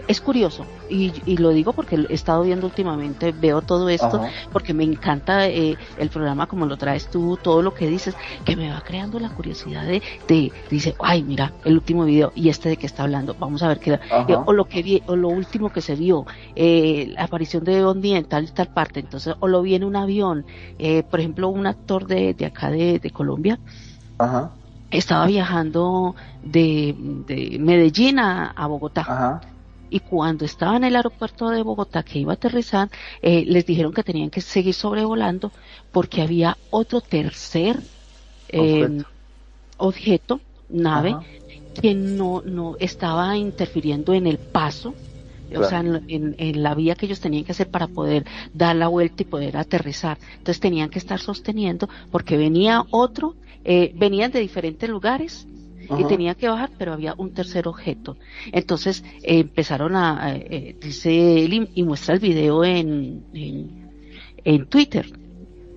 Es 0.07 0.19
curioso, 0.19 0.65
y, 0.89 1.13
y 1.25 1.37
lo 1.37 1.51
digo 1.51 1.71
porque 1.71 1.95
he 1.95 2.13
estado 2.13 2.43
viendo 2.43 2.67
últimamente, 2.67 3.31
veo 3.31 3.61
todo 3.61 3.87
esto, 3.87 4.17
Ajá. 4.17 4.29
porque 4.51 4.73
me 4.73 4.83
encanta 4.83 5.47
eh, 5.47 5.77
el 5.97 6.09
programa 6.09 6.45
como 6.45 6.65
lo 6.65 6.75
traes 6.75 7.09
tú, 7.09 7.37
todo 7.41 7.61
lo 7.61 7.73
que 7.73 7.87
dices, 7.87 8.15
que 8.43 8.57
me 8.57 8.69
va 8.69 8.81
creando 8.81 9.17
la 9.19 9.29
curiosidad 9.29 9.85
de, 9.85 10.01
de 10.27 10.51
dice, 10.69 10.93
ay, 10.99 11.23
mira, 11.23 11.53
el 11.63 11.75
último 11.75 12.03
video 12.03 12.33
y 12.35 12.49
este 12.49 12.67
de 12.67 12.77
qué 12.77 12.85
está 12.85 13.03
hablando, 13.03 13.33
vamos 13.39 13.63
a 13.63 13.69
ver 13.69 13.79
qué, 13.79 13.93
eh, 13.93 14.37
o 14.45 14.51
lo 14.51 14.65
que 14.65 14.83
vi, 14.83 15.01
o 15.07 15.15
lo 15.15 15.29
último 15.29 15.69
que 15.69 15.81
se 15.81 15.95
vio, 15.95 16.25
eh, 16.55 17.07
la 17.15 17.23
aparición 17.23 17.63
de 17.63 17.81
Bondi 17.81 18.13
en 18.13 18.25
tal 18.25 18.43
y 18.43 18.51
tal 18.51 18.67
parte, 18.67 18.99
entonces, 18.99 19.35
o 19.39 19.47
lo 19.47 19.61
vi 19.61 19.75
en 19.75 19.85
un 19.85 19.95
avión, 19.95 20.45
eh, 20.79 21.03
por 21.03 21.21
ejemplo, 21.21 21.47
un 21.47 21.65
actor 21.65 22.07
de, 22.07 22.33
de 22.33 22.45
acá 22.45 22.71
de, 22.71 22.99
de 22.99 23.09
Colombia, 23.11 23.57
Ajá. 24.17 24.51
estaba 24.91 25.25
viajando 25.27 26.15
de, 26.43 26.93
de 27.25 27.57
Medellín 27.59 28.19
a, 28.19 28.51
a 28.51 28.67
Bogotá. 28.67 29.01
Ajá. 29.01 29.41
Y 29.89 30.01
cuando 30.01 30.45
estaba 30.45 30.75
en 30.77 30.83
el 30.83 30.95
aeropuerto 30.95 31.49
de 31.49 31.63
Bogotá 31.63 32.03
que 32.03 32.19
iba 32.19 32.33
a 32.33 32.35
aterrizar, 32.35 32.89
eh, 33.21 33.43
les 33.45 33.65
dijeron 33.65 33.93
que 33.93 34.03
tenían 34.03 34.29
que 34.29 34.41
seguir 34.41 34.73
sobrevolando 34.73 35.53
porque 35.91 36.21
había 36.21 36.59
otro 36.69 37.01
tercer 37.01 37.89
eh, 38.47 38.89
Objeto. 38.89 39.09
objeto, 39.77 40.41
nave, 40.67 41.09
Ajá. 41.11 41.27
que 41.73 41.93
no, 41.95 42.41
no 42.45 42.75
estaba 42.79 43.37
interfiriendo 43.37 44.13
en 44.13 44.27
el 44.27 44.39
paso, 44.39 44.97
o 45.55 45.63
sea, 45.63 45.79
en, 45.81 46.01
en- 46.07 46.35
en 46.37 46.63
la 46.63 46.75
vía 46.75 46.95
que 46.95 47.05
ellos 47.05 47.19
tenían 47.19 47.43
que 47.45 47.51
hacer 47.53 47.69
para 47.69 47.87
poder 47.87 48.25
dar 48.53 48.75
la 48.75 48.87
vuelta 48.87 49.23
y 49.23 49.25
poder 49.25 49.57
aterrizar. 49.57 50.19
Entonces 50.37 50.59
tenían 50.59 50.89
que 50.89 50.99
estar 50.99 51.19
sosteniendo 51.19 51.87
porque 52.09 52.37
venía 52.37 52.85
otro, 52.89 53.37
eh, 53.63 53.91
venían 53.95 54.31
de 54.31 54.39
diferentes 54.39 54.89
lugares 54.89 55.47
y 55.95 56.05
tenía 56.05 56.35
que 56.35 56.47
bajar, 56.49 56.71
pero 56.77 56.93
había 56.93 57.15
un 57.17 57.31
tercer 57.31 57.67
objeto. 57.67 58.17
Entonces 58.51 59.03
eh, 59.21 59.39
empezaron 59.39 59.95
a, 59.95 60.23
a- 60.25 60.35
eh, 60.35 60.77
dice 60.79 61.43
él 61.45 61.53
y, 61.53 61.69
y 61.73 61.83
muestra 61.83 62.13
el 62.15 62.19
video 62.19 62.63
en, 62.63 63.27
en, 63.31 63.75
en 64.43 64.67
Twitter 64.67 65.07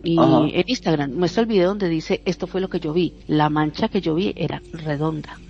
y 0.03 0.17
Ajá. 0.17 0.55
en 0.55 0.65
Instagram, 0.67 1.13
muestra 1.15 1.43
el 1.43 1.49
video 1.49 1.69
donde 1.71 1.89
dice 1.89 2.23
esto 2.27 2.47
fue 2.47 2.61
lo 2.61 2.69
que 2.71 2.81
yo 2.81 2.93
vi, 2.95 3.17
la 3.27 3.51
mancha 3.51 3.89
que 3.89 4.01
yo 4.03 4.15
vi 4.15 4.33
era 4.37 4.65
redonda 4.73 5.43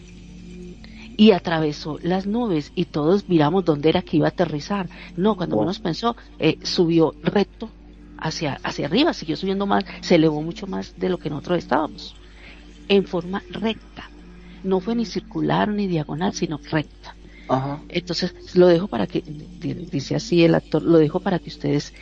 y 1.16 1.32
atravesó 1.32 1.98
las 2.02 2.26
nubes 2.26 2.72
y 2.74 2.86
todos 2.86 3.28
miramos 3.28 3.64
dónde 3.64 3.88
era 3.90 4.02
que 4.02 4.16
iba 4.16 4.26
a 4.26 4.30
aterrizar. 4.30 4.90
No, 5.16 5.36
cuando 5.36 5.56
Wow. 5.56 5.58
menos 5.58 5.80
pensó, 5.80 6.16
eh, 6.38 6.58
subió 6.62 7.16
recto 7.22 7.76
hacia, 8.16 8.54
hacia 8.62 8.86
arriba, 8.86 9.12
siguió 9.14 9.36
subiendo 9.36 9.66
más, 9.66 9.84
se 10.00 10.16
elevó 10.16 10.42
mucho 10.42 10.66
más 10.66 10.92
de 10.96 11.08
lo 11.08 11.18
que 11.18 11.30
nosotros 11.30 11.58
estábamos, 11.58 12.18
en 12.88 13.06
forma 13.06 13.44
recta. 13.48 14.09
No 14.62 14.80
fue 14.80 14.94
ni 14.94 15.06
circular 15.06 15.68
ni 15.68 15.86
diagonal, 15.86 16.32
sino 16.34 16.60
recta. 16.70 17.16
Ajá. 17.48 17.80
Entonces, 17.88 18.34
lo 18.54 18.66
dejo 18.68 18.88
para 18.88 19.06
que, 19.06 19.22
di- 19.26 19.74
dice 19.74 20.14
así 20.14 20.44
el 20.44 20.54
actor, 20.54 20.82
lo 20.82 20.98
dejo 20.98 21.20
para 21.20 21.38
que 21.38 21.50
ustedes 21.50 21.92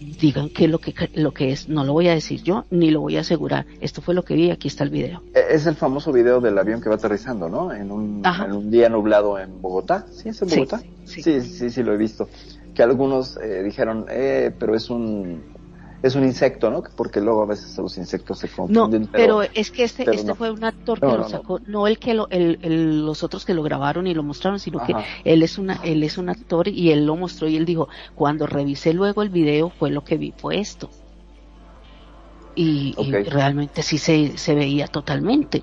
digan 0.00 0.48
qué 0.50 0.64
es 0.64 0.70
lo 0.70 0.78
que, 0.78 0.94
lo 1.14 1.32
que 1.32 1.52
es. 1.52 1.68
No 1.68 1.84
lo 1.84 1.92
voy 1.92 2.08
a 2.08 2.14
decir 2.14 2.42
yo, 2.42 2.66
ni 2.70 2.90
lo 2.90 3.00
voy 3.00 3.16
a 3.16 3.20
asegurar. 3.20 3.66
Esto 3.80 4.00
fue 4.00 4.14
lo 4.14 4.22
que 4.24 4.34
vi, 4.34 4.50
aquí 4.50 4.68
está 4.68 4.84
el 4.84 4.90
video. 4.90 5.22
E- 5.34 5.46
Es 5.50 5.66
el 5.66 5.74
famoso 5.74 6.12
video 6.12 6.40
del 6.40 6.56
avión 6.58 6.80
que 6.80 6.88
va 6.88 6.94
aterrizando, 6.96 7.48
¿no? 7.48 7.72
En 7.72 7.90
un, 7.90 8.22
en 8.24 8.52
un 8.52 8.70
día 8.70 8.88
nublado 8.88 9.38
en 9.38 9.60
Bogotá. 9.60 10.06
¿Sí 10.10 10.28
es 10.28 10.40
en 10.42 10.48
Sí, 10.48 10.56
Bogotá? 10.56 10.80
sí. 11.04 11.22
sí, 11.22 11.40
sí, 11.42 11.70
sí, 11.70 11.82
lo 11.82 11.92
he 11.92 11.96
visto. 11.96 12.28
Que 12.74 12.82
algunos 12.82 13.36
eh, 13.38 13.62
dijeron, 13.64 14.06
eh, 14.08 14.54
pero 14.58 14.74
es 14.76 14.88
un 14.88 15.42
es 16.02 16.14
un 16.14 16.24
insecto, 16.24 16.70
¿no? 16.70 16.82
Porque 16.96 17.20
luego 17.20 17.42
a 17.42 17.46
veces 17.46 17.76
los 17.78 17.96
insectos 17.98 18.38
se 18.38 18.48
No, 18.66 18.88
confunden. 18.88 19.08
pero, 19.14 19.42
es 19.42 19.70
que 19.72 19.82
este, 19.84 20.08
este 20.14 20.32
no. 20.32 20.34
fue 20.34 20.50
un 20.52 20.62
actor 20.64 21.02
que 21.02 21.12
No, 21.12 21.16
lo 21.16 21.24
no, 21.24 21.28
no. 21.28 21.42
sacó, 21.42 21.58
no, 21.66 21.86
el 21.88 21.98
que 21.98 22.14
lo, 22.14 22.28
el, 22.30 22.58
el- 22.62 23.04
los 23.04 23.22
otros 23.24 23.44
que 23.44 23.54
lo 23.54 23.62
grabaron 23.64 24.06
y 24.06 24.14
lo 24.14 24.22
mostraron, 24.22 24.60
sino 24.60 24.80
que 24.80 24.96
él 25.24 25.42
es 25.42 25.58
una, 25.58 25.74
él 25.82 26.02
es 26.04 26.18
un 26.18 26.28
actor 26.28 26.68
y 26.68 26.90
él 26.92 27.04
lo 27.06 27.16
mostró 27.16 27.48
y 27.48 27.56
él 27.56 27.64
dijo, 27.64 27.88
cuando 28.14 28.46
revisé 28.46 28.92
luego 28.94 29.22
el 29.22 29.30
video 29.30 29.70
fue 29.70 29.90
lo 29.90 30.02
que 30.04 30.18
vi, 30.18 30.34
fue 30.38 30.58
esto. 30.60 30.94
Y, 32.54 33.20
realmente 33.24 33.82
sí 33.82 33.98
se, 33.98 34.36
se 34.38 34.54
veía 34.54 34.88
totalmente. 34.88 35.62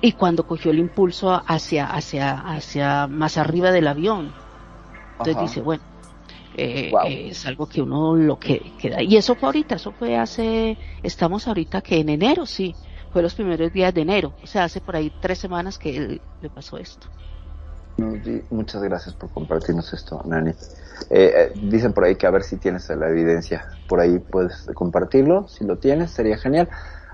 Y 0.00 0.12
cuando 0.14 0.46
cogió 0.46 0.70
el 0.72 0.78
impulso 0.80 1.42
hacia, 1.46 1.86
hacia, 1.86 2.34
hacia 2.40 3.08
más 3.08 3.38
arriba 3.38 3.72
del 3.72 3.88
avión, 3.88 4.36
entonces 5.18 5.38
Ajá. 5.38 5.42
dice, 5.42 5.62
bueno, 5.62 5.84
eh, 6.56 6.90
Wow. 6.92 7.06
eh, 7.06 7.28
es 7.30 7.46
algo 7.46 7.66
que 7.68 7.82
uno 7.82 8.14
lo 8.16 8.38
que 8.38 8.74
queda. 8.78 9.02
Y 9.02 9.16
eso 9.16 9.36
fue 9.36 9.48
ahorita, 9.48 9.76
eso 9.76 9.92
fue 9.92 10.16
hace, 10.16 10.78
estamos 11.02 11.46
ahorita 11.48 11.82
que 11.82 11.98
en 12.00 12.08
enero, 12.08 12.46
sí, 12.46 12.76
fue 13.10 13.22
los 13.22 13.34
primeros 13.34 13.72
días 13.72 13.92
de 13.94 14.02
enero, 14.02 14.36
o 14.42 14.46
sea, 14.46 14.64
hace 14.64 14.80
por 14.80 14.96
ahí 14.96 15.10
tres 15.20 15.38
semanas 15.38 15.78
que 15.78 15.96
él- 15.96 16.22
le 16.40 16.50
pasó 16.50 16.78
esto. 16.78 17.08
Muchas 18.50 18.82
gracias 18.82 19.14
por 19.14 19.30
compartirnos 19.30 19.92
esto, 19.94 20.20
Nani. 20.26 20.50
Eh, 20.50 21.32
eh, 21.34 21.52
dicen 21.54 21.92
por 21.94 22.04
ahí 22.04 22.16
que 22.16 22.26
a 22.26 22.30
ver 22.30 22.42
si 22.42 22.58
tienes 22.58 22.88
la 22.90 23.08
evidencia. 23.08 23.64
Por 23.88 24.00
ahí 24.00 24.18
puedes 24.18 24.66
compartirlo. 24.74 25.48
Si 25.48 25.64
lo 25.64 25.78
tienes, 25.78 26.10
sería 26.10 26.36
genial. 26.36 26.68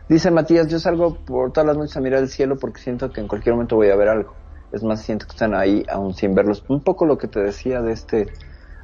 Dice 0.08 0.30
Matías, 0.32 0.66
yo 0.68 0.80
salgo 0.80 1.24
por 1.24 1.52
todas 1.52 1.66
las 1.68 1.76
noches 1.76 1.96
a 1.96 2.00
mirar 2.00 2.20
el 2.20 2.28
cielo 2.28 2.56
porque 2.58 2.80
siento 2.80 3.12
que 3.12 3.20
en 3.20 3.28
cualquier 3.28 3.54
momento 3.54 3.76
voy 3.76 3.90
a 3.90 3.96
ver 3.96 4.08
algo. 4.08 4.34
Es 4.72 4.82
más, 4.82 5.02
siento 5.02 5.26
que 5.26 5.32
están 5.32 5.54
ahí 5.54 5.84
aún 5.88 6.14
sin 6.14 6.34
verlos. 6.34 6.64
Un 6.68 6.82
poco 6.82 7.06
lo 7.06 7.16
que 7.16 7.28
te 7.28 7.40
decía 7.40 7.80
de 7.80 7.92
este 7.92 8.26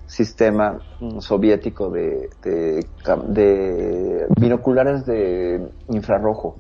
sistema 0.09 0.81
mm, 1.01 1.21
soviético 1.21 1.91
de, 1.91 2.29
de, 2.43 4.27
binoculares 4.41 5.07
de 5.07 5.71
infrarrojo 5.89 6.57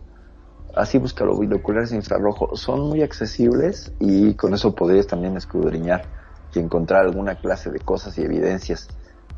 así 0.78 0.98
búscalo, 0.98 1.36
binoculares 1.36 1.90
de 1.90 1.96
infrarrojo, 1.96 2.56
son 2.56 2.88
muy 2.88 3.02
accesibles 3.02 3.92
y 3.98 4.34
con 4.34 4.54
eso 4.54 4.74
podrías 4.74 5.06
también 5.06 5.36
escudriñar 5.36 6.04
y 6.54 6.60
encontrar 6.60 7.04
alguna 7.04 7.34
clase 7.34 7.70
de 7.70 7.80
cosas 7.80 8.16
y 8.18 8.22
evidencias. 8.22 8.88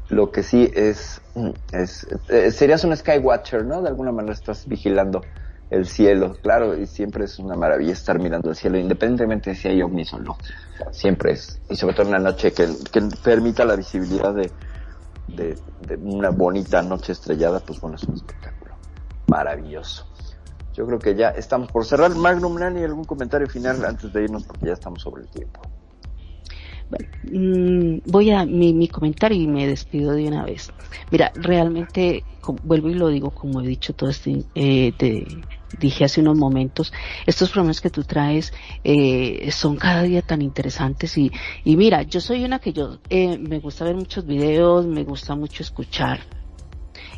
Lo 0.08 0.30
que 0.30 0.42
sí 0.42 0.70
es, 0.74 1.22
mm, 1.34 1.50
es 1.72 2.06
eh, 2.28 2.50
serías 2.50 2.84
un 2.84 2.96
skywatcher, 2.96 3.64
¿no? 3.64 3.80
De 3.80 3.88
alguna 3.88 4.12
manera 4.12 4.34
estás 4.34 4.66
vigilando 4.66 5.22
el 5.70 5.86
cielo, 5.86 6.36
claro, 6.42 6.76
y 6.76 6.86
siempre 6.86 7.24
es 7.24 7.38
una 7.38 7.54
maravilla 7.54 7.92
estar 7.92 8.18
mirando 8.18 8.50
el 8.50 8.56
cielo, 8.56 8.76
independientemente 8.76 9.50
de 9.50 9.56
si 9.56 9.68
hay 9.68 9.82
ovnis 9.82 10.12
o 10.12 10.18
no. 10.18 10.36
Siempre 10.90 11.32
es, 11.32 11.60
y 11.70 11.76
sobre 11.76 11.94
todo 11.94 12.06
en 12.06 12.12
la 12.12 12.18
noche 12.18 12.52
que, 12.52 12.68
que 12.92 13.02
permita 13.22 13.64
la 13.64 13.76
visibilidad 13.76 14.34
de, 14.34 14.50
de, 15.28 15.56
de 15.86 15.96
una 15.96 16.30
bonita 16.30 16.82
noche 16.82 17.12
estrellada, 17.12 17.60
pues 17.60 17.80
bueno, 17.80 17.96
es 17.96 18.04
un 18.04 18.16
espectáculo 18.16 18.74
maravilloso. 19.28 20.06
Yo 20.74 20.86
creo 20.86 20.98
que 20.98 21.14
ya 21.14 21.30
estamos 21.30 21.70
por 21.70 21.84
cerrar. 21.84 22.14
Magnum 22.14 22.58
Nani, 22.58 22.82
¿algún 22.82 23.04
comentario 23.04 23.48
final 23.48 23.84
antes 23.84 24.12
de 24.12 24.24
irnos? 24.24 24.44
Porque 24.44 24.66
ya 24.66 24.72
estamos 24.72 25.02
sobre 25.02 25.22
el 25.22 25.28
tiempo. 25.28 25.60
Mm, 27.22 27.98
voy 28.04 28.30
a 28.30 28.44
mi, 28.46 28.72
mi 28.74 28.88
comentario 28.88 29.40
y 29.40 29.46
me 29.46 29.66
despido 29.66 30.12
de 30.14 30.26
una 30.28 30.44
vez. 30.44 30.72
Mira, 31.10 31.32
realmente, 31.34 32.26
vuelvo 32.62 32.88
y 32.90 32.94
lo 32.94 33.08
digo 33.08 33.32
como 33.32 33.60
he 33.60 33.66
dicho 33.66 33.94
todo 33.94 34.10
este, 34.10 34.46
eh, 34.54 34.92
te 34.96 35.46
dije 35.72 36.04
hace 36.04 36.20
unos 36.20 36.36
momentos, 36.36 36.92
estos 37.26 37.50
programas 37.50 37.80
que 37.80 37.90
tú 37.90 38.04
traes 38.04 38.52
eh, 38.82 39.50
son 39.52 39.76
cada 39.76 40.02
día 40.02 40.22
tan 40.22 40.42
interesantes 40.42 41.16
y, 41.18 41.30
y 41.64 41.76
mira, 41.76 42.02
yo 42.02 42.20
soy 42.20 42.44
una 42.44 42.58
que 42.58 42.72
yo 42.72 43.00
eh, 43.08 43.38
me 43.38 43.60
gusta 43.60 43.84
ver 43.84 43.94
muchos 43.96 44.26
videos, 44.26 44.86
me 44.86 45.04
gusta 45.04 45.36
mucho 45.36 45.62
escuchar 45.62 46.26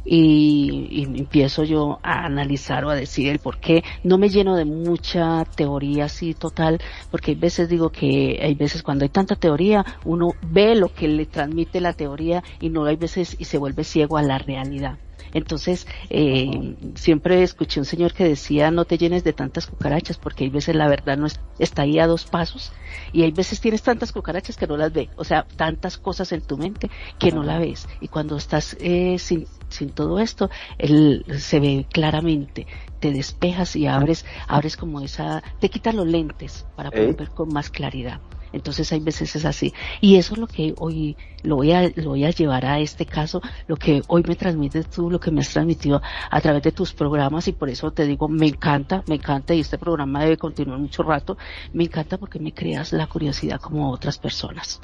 y, 0.05 0.89
y 0.91 1.03
empiezo 1.21 1.65
yo 1.65 2.01
a 2.03 2.25
analizar 2.27 2.85
o 2.85 2.91
a 2.91 2.95
decir 2.97 3.29
el 3.29 3.39
por 3.41 3.59
qué. 3.59 3.83
No 4.03 4.19
me 4.19 4.29
lleno 4.29 4.57
de 4.57 4.65
mucha 4.65 5.45
teoría 5.55 6.05
así 6.07 6.35
total, 6.35 6.81
porque 7.11 7.33
hay 7.33 7.37
veces 7.37 7.69
digo 7.69 7.91
que 7.91 8.39
hay 8.43 8.55
veces 8.55 8.83
cuando 8.83 9.05
hay 9.05 9.11
tanta 9.11 9.37
teoría, 9.37 9.85
uno 10.05 10.37
ve 10.41 10.75
lo 10.75 10.93
que 10.93 11.09
le 11.09 11.27
transmite 11.27 11.81
la 11.81 11.93
teoría 11.95 12.43
y 12.61 12.71
no 12.71 12.85
hay 12.85 12.97
veces 12.97 13.37
y 13.39 13.45
se 13.45 13.59
vuelve 13.59 13.85
ciego 13.85 14.17
a 14.17 14.23
la 14.23 14.39
realidad. 14.39 14.99
Entonces, 15.35 15.87
eh, 16.11 16.77
siempre 16.97 17.43
escuché 17.43 17.81
un 17.81 17.87
señor 17.87 18.13
que 18.13 18.25
decía 18.25 18.71
no 18.71 18.85
te 18.85 18.99
llenes 18.99 19.23
de 19.25 19.33
tantas 19.33 19.67
cucarachas 19.67 20.19
porque 20.19 20.45
hay 20.45 20.51
veces 20.51 20.75
la 20.75 20.89
verdad 20.89 21.17
no 21.17 21.27
es- 21.27 21.41
está 21.59 21.83
ahí 21.83 21.99
a 21.99 22.07
dos 22.07 22.27
pasos 22.27 22.73
y 23.13 23.23
hay 23.23 23.31
veces 23.31 23.61
tienes 23.61 23.83
tantas 23.83 24.13
cucarachas 24.13 24.57
que 24.57 24.67
no 24.67 24.77
las 24.77 24.93
ve, 24.93 25.11
o 25.17 25.25
sea, 25.25 25.47
tantas 25.57 25.97
cosas 25.99 26.33
en 26.33 26.43
tu 26.43 26.59
mente 26.59 26.91
que 27.19 27.33
no 27.33 27.43
la 27.43 27.59
ves 27.59 27.89
y 28.01 28.09
cuando 28.09 28.37
estás 28.37 28.77
eh, 28.81 29.17
sin- 29.19 29.47
sin 29.73 29.91
todo 29.91 30.19
esto, 30.21 30.51
él 30.79 31.25
se 31.39 31.61
ve 31.61 31.87
claramente, 31.91 32.67
te 33.01 33.11
despejas 33.11 33.75
y 33.77 33.87
abres, 33.87 34.25
abres 34.47 34.77
como 34.77 35.01
esa, 35.01 35.43
te 35.61 35.69
quitas 35.69 35.95
los 35.95 36.07
lentes 36.07 36.67
para 36.77 36.91
poder 36.91 37.11
¿Eh? 37.11 37.17
ver 37.19 37.31
con 37.31 37.53
más 37.53 37.71
claridad. 37.71 38.21
Entonces 38.53 38.93
hay 38.93 39.01
veces 39.01 39.35
es 39.35 39.45
así. 39.45 39.73
Y 40.01 40.17
eso 40.17 40.35
es 40.35 40.41
lo 40.41 40.47
que 40.47 40.75
hoy 40.79 41.17
lo 41.43 41.57
voy 41.57 41.73
a, 41.73 41.91
lo 41.97 42.11
voy 42.11 42.25
a 42.25 42.31
llevar 42.31 42.67
a 42.67 42.79
este 42.79 43.07
caso, 43.07 43.41
lo 43.67 43.77
que 43.77 44.03
hoy 44.09 44.23
me 44.27 44.37
transmites 44.37 44.89
tú, 44.91 45.11
lo 45.11 45.19
que 45.19 45.31
me 45.31 45.41
has 45.41 45.49
transmitido 45.49 46.01
a 46.31 46.41
través 46.41 46.63
de 46.63 46.73
tus 46.73 46.93
programas 46.93 47.49
y 47.49 47.53
por 47.53 47.69
eso 47.69 47.91
te 47.91 48.07
digo, 48.07 48.29
me 48.29 48.47
encanta, 48.47 49.03
me 49.07 49.17
encanta 49.17 49.55
y 49.55 49.61
este 49.61 49.79
programa 49.79 50.23
debe 50.23 50.37
continuar 50.37 50.79
mucho 50.79 51.03
rato. 51.03 51.37
Me 51.73 51.85
encanta 51.85 52.19
porque 52.19 52.39
me 52.39 52.53
creas 52.53 52.93
la 52.93 53.07
curiosidad 53.07 53.61
como 53.61 53.91
otras 53.91 54.19
personas. 54.19 54.81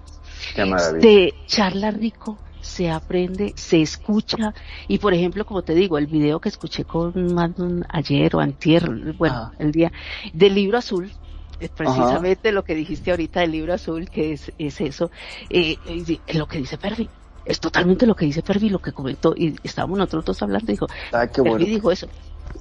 Qué 0.55 0.65
maravilla. 0.65 1.01
Se 1.03 1.35
charla 1.47 1.91
rico, 1.91 2.39
se 2.69 2.91
aprende, 2.91 3.55
se 3.57 3.81
escucha 3.81 4.55
y 4.87 4.99
por 4.99 5.15
ejemplo, 5.15 5.45
como 5.45 5.63
te 5.63 5.75
digo, 5.75 5.99
el 5.99 6.07
video 6.07 6.39
que 6.41 6.51
escuché 6.51 6.85
con 6.85 7.35
Magnum 7.35 7.83
ayer 7.89 8.37
o 8.37 8.41
antier, 8.41 9.15
bueno, 9.15 9.53
el 9.59 9.73
día 9.73 9.91
del 10.33 10.55
libro 10.55 10.79
azul, 10.79 11.11
es 11.59 11.71
precisamente 11.71 12.53
lo 12.53 12.63
que 12.63 12.75
dijiste 12.75 13.11
ahorita 13.11 13.41
del 13.41 13.53
libro 13.53 13.73
azul, 13.73 14.09
que 14.09 14.33
es, 14.33 14.53
es 14.59 14.81
eso, 14.81 15.11
eh, 15.51 15.77
eh, 15.87 16.21
lo 16.35 16.47
que 16.47 16.59
dice 16.59 16.79
Pervi. 16.79 17.09
Es 17.45 17.59
totalmente 17.59 18.07
lo 18.07 18.15
que 18.15 18.27
dice 18.27 18.43
Pervi, 18.43 18.69
lo 18.69 18.81
que 18.81 18.93
comentó, 18.93 19.35
y 19.35 19.57
estábamos 19.63 19.99
nosotros 19.99 20.27
dos 20.27 20.43
hablando, 20.43 20.71
dijo, 20.71 20.87
Ah, 21.13 21.27
qué 21.27 21.43
dijo 21.43 21.91
eso. 21.91 22.07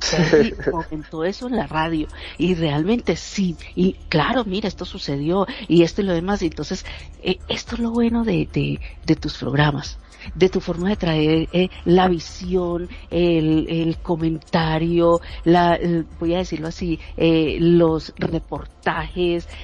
Pervi 0.10 0.56
comentó 0.70 1.24
eso 1.24 1.48
en 1.48 1.56
la 1.56 1.68
radio, 1.68 2.10
y 2.38 2.56
realmente 2.56 3.16
sí, 3.16 3.58
y 3.76 4.00
claro, 4.10 4.46
mira, 4.46 4.68
esto 4.68 4.86
sucedió, 4.86 5.46
y 5.68 5.84
esto 5.84 6.02
y 6.02 6.06
lo 6.06 6.14
demás, 6.14 6.42
y 6.42 6.48
entonces, 6.48 6.86
eh, 7.20 7.42
esto 7.48 7.76
es 7.76 7.82
lo 7.82 7.92
bueno 7.92 8.24
de, 8.24 8.50
de, 8.52 8.82
de 9.04 9.16
tus 9.16 9.38
programas 9.38 10.00
de 10.34 10.50
tu 10.50 10.60
forma 10.62 10.90
de 10.90 10.98
traer 10.98 11.50
eh, 11.52 11.70
la 11.84 12.08
visión, 12.08 12.90
el, 13.10 13.68
el 13.70 14.00
comentario, 14.02 15.22
la, 15.44 15.80
voy 16.18 16.34
a 16.34 16.40
decirlo 16.40 16.68
así, 16.68 17.00
eh, 17.16 17.58
los 17.60 18.14
reportajes, 18.18 18.77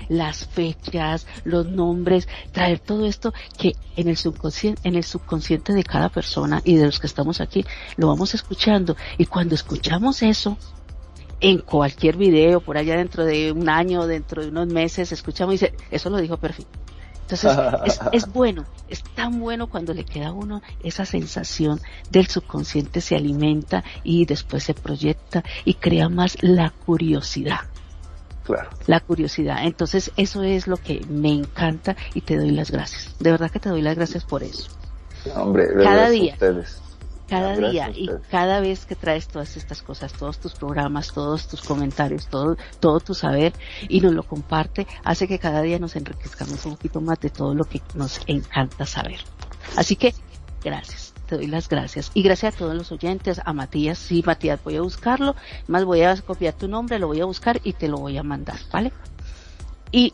las 0.10 0.46
fechas, 0.48 1.28
los 1.44 1.66
nombres, 1.66 2.28
traer 2.52 2.80
todo 2.80 3.06
esto 3.06 3.34
que 3.58 3.74
en 3.96 4.10
el 4.10 4.18
subconsciente, 4.18 4.82
en 4.88 4.96
el 4.96 5.04
subconsciente 5.04 5.74
de 5.74 5.84
cada 5.84 6.10
persona 6.10 6.62
y 6.66 6.76
de 6.76 6.86
los 6.86 7.00
que 7.00 7.08
estamos 7.08 7.40
aquí, 7.40 7.66
lo 7.96 8.08
vamos 8.08 8.34
escuchando. 8.34 8.96
Y 9.18 9.26
cuando 9.26 9.56
escuchamos 9.56 10.24
eso, 10.24 10.58
en 11.40 11.60
cualquier 11.60 12.18
video, 12.18 12.62
por 12.62 12.78
allá 12.78 12.96
dentro 12.96 13.26
de 13.26 13.52
un 13.52 13.70
año, 13.70 14.08
dentro 14.08 14.42
de 14.42 14.50
unos 14.50 14.68
meses, 14.68 15.12
escuchamos 15.12 15.54
y 15.54 15.58
dice, 15.58 15.74
eso 15.92 16.10
lo 16.10 16.18
dijo 16.18 16.38
Perfil. 16.38 16.68
Entonces, 17.22 17.58
es, 17.86 18.00
es 18.12 18.32
bueno, 18.32 18.66
es 18.90 19.04
tan 19.04 19.40
bueno 19.40 19.68
cuando 19.68 19.94
le 19.94 20.04
queda 20.04 20.28
a 20.28 20.34
uno 20.34 20.62
esa 20.84 21.06
sensación 21.06 21.80
del 22.12 22.28
subconsciente 22.28 23.00
se 23.00 23.16
alimenta 23.16 23.84
y 24.04 24.26
después 24.26 24.64
se 24.64 24.74
proyecta 24.74 25.44
y 25.64 25.76
crea 25.76 26.10
más 26.10 26.38
la 26.42 26.72
curiosidad. 26.86 27.62
Claro. 28.44 28.70
La 28.88 29.00
curiosidad. 29.00 29.60
Entonces, 29.64 30.12
eso 30.18 30.44
es 30.44 30.68
lo 30.68 30.78
que 30.78 31.06
me 31.10 31.32
encanta 31.32 31.96
y 32.14 32.22
te 32.22 32.38
doy 32.38 32.52
las 32.52 32.72
gracias. 32.72 33.16
De 33.20 33.32
verdad 33.32 33.50
que 33.50 33.60
te 33.60 33.70
doy 33.70 33.82
las 33.82 33.96
gracias 33.96 34.26
por 34.26 34.44
eso. 34.44 34.70
Hombre, 35.36 35.68
Cada 35.82 36.10
día. 36.10 36.34
ustedes. 36.34 36.82
Cada 37.30 37.56
Gracias 37.56 37.72
día 37.72 37.90
y 37.96 38.10
cada 38.30 38.60
vez 38.60 38.86
que 38.86 38.96
traes 38.96 39.28
todas 39.28 39.56
estas 39.56 39.82
cosas, 39.82 40.12
todos 40.14 40.40
tus 40.40 40.54
programas, 40.54 41.14
todos 41.14 41.48
tus 41.48 41.62
comentarios, 41.62 42.28
todo, 42.28 42.58
todo 42.80 43.00
tu 43.00 43.16
saber 43.16 43.54
y 43.88 44.02
nos 44.02 44.14
lo 44.14 44.24
comparte, 44.24 44.86
hace 45.04 45.28
que 45.28 45.40
cada 45.40 45.62
día 45.62 45.80
nos 45.80 45.96
enriquezcamos 45.96 46.64
un 46.66 46.74
poquito 46.76 47.00
más 47.00 47.20
de 47.22 47.30
todo 47.30 47.56
lo 47.56 47.64
que 47.64 47.82
nos 47.96 48.20
encanta 48.28 48.86
saber. 48.86 49.22
Así 49.78 49.96
que, 49.96 50.14
gracias. 50.64 51.03
Te 51.34 51.38
doy 51.38 51.48
las 51.48 51.68
gracias. 51.68 52.12
Y 52.14 52.22
gracias 52.22 52.54
a 52.54 52.58
todos 52.60 52.76
los 52.76 52.92
oyentes, 52.92 53.42
a 53.44 53.54
Matías. 53.54 53.98
Sí, 53.98 54.22
Matías, 54.24 54.64
voy 54.64 54.76
a 54.76 54.82
buscarlo. 54.82 55.36
Más 55.66 55.84
voy 55.84 56.04
a 56.04 56.16
copiar 56.22 56.54
tu 56.54 56.68
nombre, 56.68 57.00
lo 57.00 57.08
voy 57.08 57.22
a 57.22 57.26
buscar 57.26 57.60
y 57.64 57.74
te 57.74 57.88
lo 57.88 57.98
voy 57.98 58.20
a 58.20 58.24
mandar, 58.24 58.58
¿vale? 58.72 58.92
Y 59.92 60.14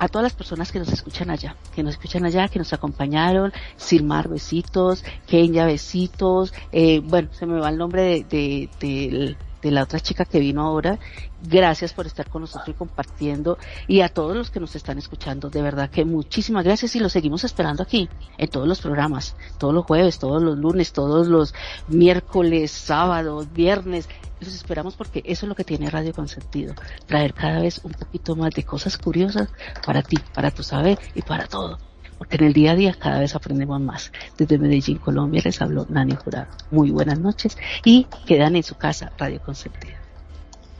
a 0.00 0.08
todas 0.08 0.24
las 0.24 0.32
personas 0.32 0.72
que 0.72 0.80
nos 0.80 0.88
escuchan 0.88 1.30
allá, 1.30 1.54
que 1.72 1.84
nos 1.84 1.92
escuchan 1.92 2.24
allá, 2.24 2.48
que 2.48 2.58
nos 2.58 2.72
acompañaron, 2.72 3.52
Silmar, 3.76 4.28
besitos, 4.28 5.04
Kenya, 5.28 5.66
besitos, 5.66 6.52
eh, 6.72 6.98
bueno, 6.98 7.28
se 7.30 7.46
me 7.46 7.60
va 7.60 7.68
el 7.68 7.78
nombre 7.78 8.02
de, 8.02 8.24
de, 8.24 8.68
de- 8.80 9.36
de 9.66 9.72
la 9.72 9.82
otra 9.82 10.00
chica 10.00 10.24
que 10.24 10.40
vino 10.40 10.62
ahora. 10.62 10.98
Gracias 11.42 11.92
por 11.92 12.06
estar 12.06 12.28
con 12.28 12.42
nosotros 12.42 12.68
y 12.68 12.72
compartiendo. 12.72 13.58
Y 13.86 14.00
a 14.00 14.08
todos 14.08 14.36
los 14.36 14.50
que 14.50 14.60
nos 14.60 14.74
están 14.76 14.96
escuchando, 14.98 15.50
de 15.50 15.60
verdad 15.60 15.90
que 15.90 16.04
muchísimas 16.04 16.64
gracias 16.64 16.96
y 16.96 17.00
los 17.00 17.12
seguimos 17.12 17.44
esperando 17.44 17.82
aquí, 17.82 18.08
en 18.38 18.48
todos 18.48 18.66
los 18.66 18.80
programas, 18.80 19.36
todos 19.58 19.74
los 19.74 19.84
jueves, 19.84 20.18
todos 20.18 20.42
los 20.42 20.56
lunes, 20.56 20.92
todos 20.92 21.26
los 21.26 21.54
miércoles, 21.88 22.70
sábados, 22.70 23.52
viernes. 23.52 24.08
Los 24.40 24.54
esperamos 24.54 24.94
porque 24.94 25.22
eso 25.24 25.46
es 25.46 25.48
lo 25.48 25.54
que 25.54 25.64
tiene 25.64 25.90
Radio 25.90 26.12
Consentido. 26.12 26.74
Traer 27.06 27.34
cada 27.34 27.60
vez 27.60 27.80
un 27.82 27.92
poquito 27.92 28.36
más 28.36 28.54
de 28.54 28.64
cosas 28.64 28.96
curiosas 28.96 29.48
para 29.84 30.02
ti, 30.02 30.18
para 30.34 30.50
tu 30.50 30.62
saber 30.62 30.98
y 31.14 31.22
para 31.22 31.46
todo. 31.46 31.78
Porque 32.18 32.36
en 32.36 32.44
el 32.44 32.52
día 32.52 32.72
a 32.72 32.74
día 32.74 32.94
cada 32.98 33.20
vez 33.20 33.34
aprendemos 33.34 33.80
más. 33.80 34.12
Desde 34.38 34.58
Medellín, 34.58 34.98
Colombia, 34.98 35.42
les 35.44 35.60
habló 35.60 35.86
Nani 35.88 36.16
Jurado. 36.16 36.48
Muy 36.70 36.90
buenas 36.90 37.18
noches 37.18 37.56
y 37.84 38.06
quedan 38.26 38.56
en 38.56 38.62
su 38.62 38.76
casa 38.76 39.12
Radio 39.18 39.40
Consentido. 39.40 39.94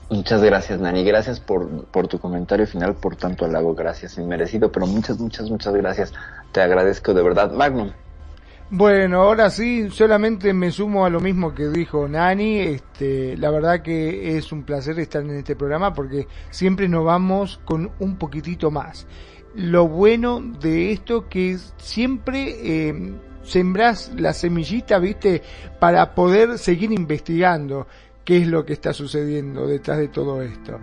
Muchas 0.08 0.40
gracias, 0.40 0.78
Nani. 0.78 1.02
Gracias 1.04 1.40
por, 1.40 1.86
por 1.86 2.06
tu 2.06 2.18
comentario 2.20 2.66
final, 2.66 2.94
por 2.94 3.16
tanto 3.16 3.44
halago. 3.44 3.74
Gracias, 3.74 4.18
inmerecido. 4.18 4.70
Pero 4.70 4.86
muchas, 4.86 5.18
muchas, 5.18 5.50
muchas 5.50 5.74
gracias. 5.74 6.12
Te 6.52 6.60
agradezco 6.60 7.12
de 7.12 7.22
verdad. 7.22 7.50
Magnum. 7.52 7.90
Bueno, 8.68 9.22
ahora 9.22 9.50
sí, 9.50 9.90
solamente 9.90 10.52
me 10.52 10.72
sumo 10.72 11.04
a 11.04 11.10
lo 11.10 11.20
mismo 11.20 11.54
que 11.54 11.68
dijo 11.68 12.08
Nani. 12.08 12.58
Este, 12.58 13.36
la 13.36 13.50
verdad 13.50 13.80
que 13.80 14.36
es 14.36 14.50
un 14.50 14.64
placer 14.64 14.98
estar 14.98 15.22
en 15.22 15.30
este 15.36 15.54
programa 15.54 15.94
porque 15.94 16.26
siempre 16.50 16.88
nos 16.88 17.04
vamos 17.04 17.60
con 17.64 17.92
un 18.00 18.16
poquitito 18.16 18.72
más. 18.72 19.06
Lo 19.56 19.88
bueno 19.88 20.40
de 20.60 20.92
esto 20.92 21.28
que 21.28 21.58
siempre 21.78 22.56
eh, 22.62 23.14
sembrás 23.42 24.12
la 24.16 24.32
semillita, 24.32 24.98
viste, 24.98 25.42
para 25.78 26.14
poder 26.14 26.58
seguir 26.58 26.92
investigando 26.92 27.86
qué 28.24 28.38
es 28.38 28.48
lo 28.48 28.66
que 28.66 28.74
está 28.74 28.92
sucediendo 28.92 29.66
detrás 29.66 29.98
de 29.98 30.08
todo 30.08 30.42
esto. 30.42 30.78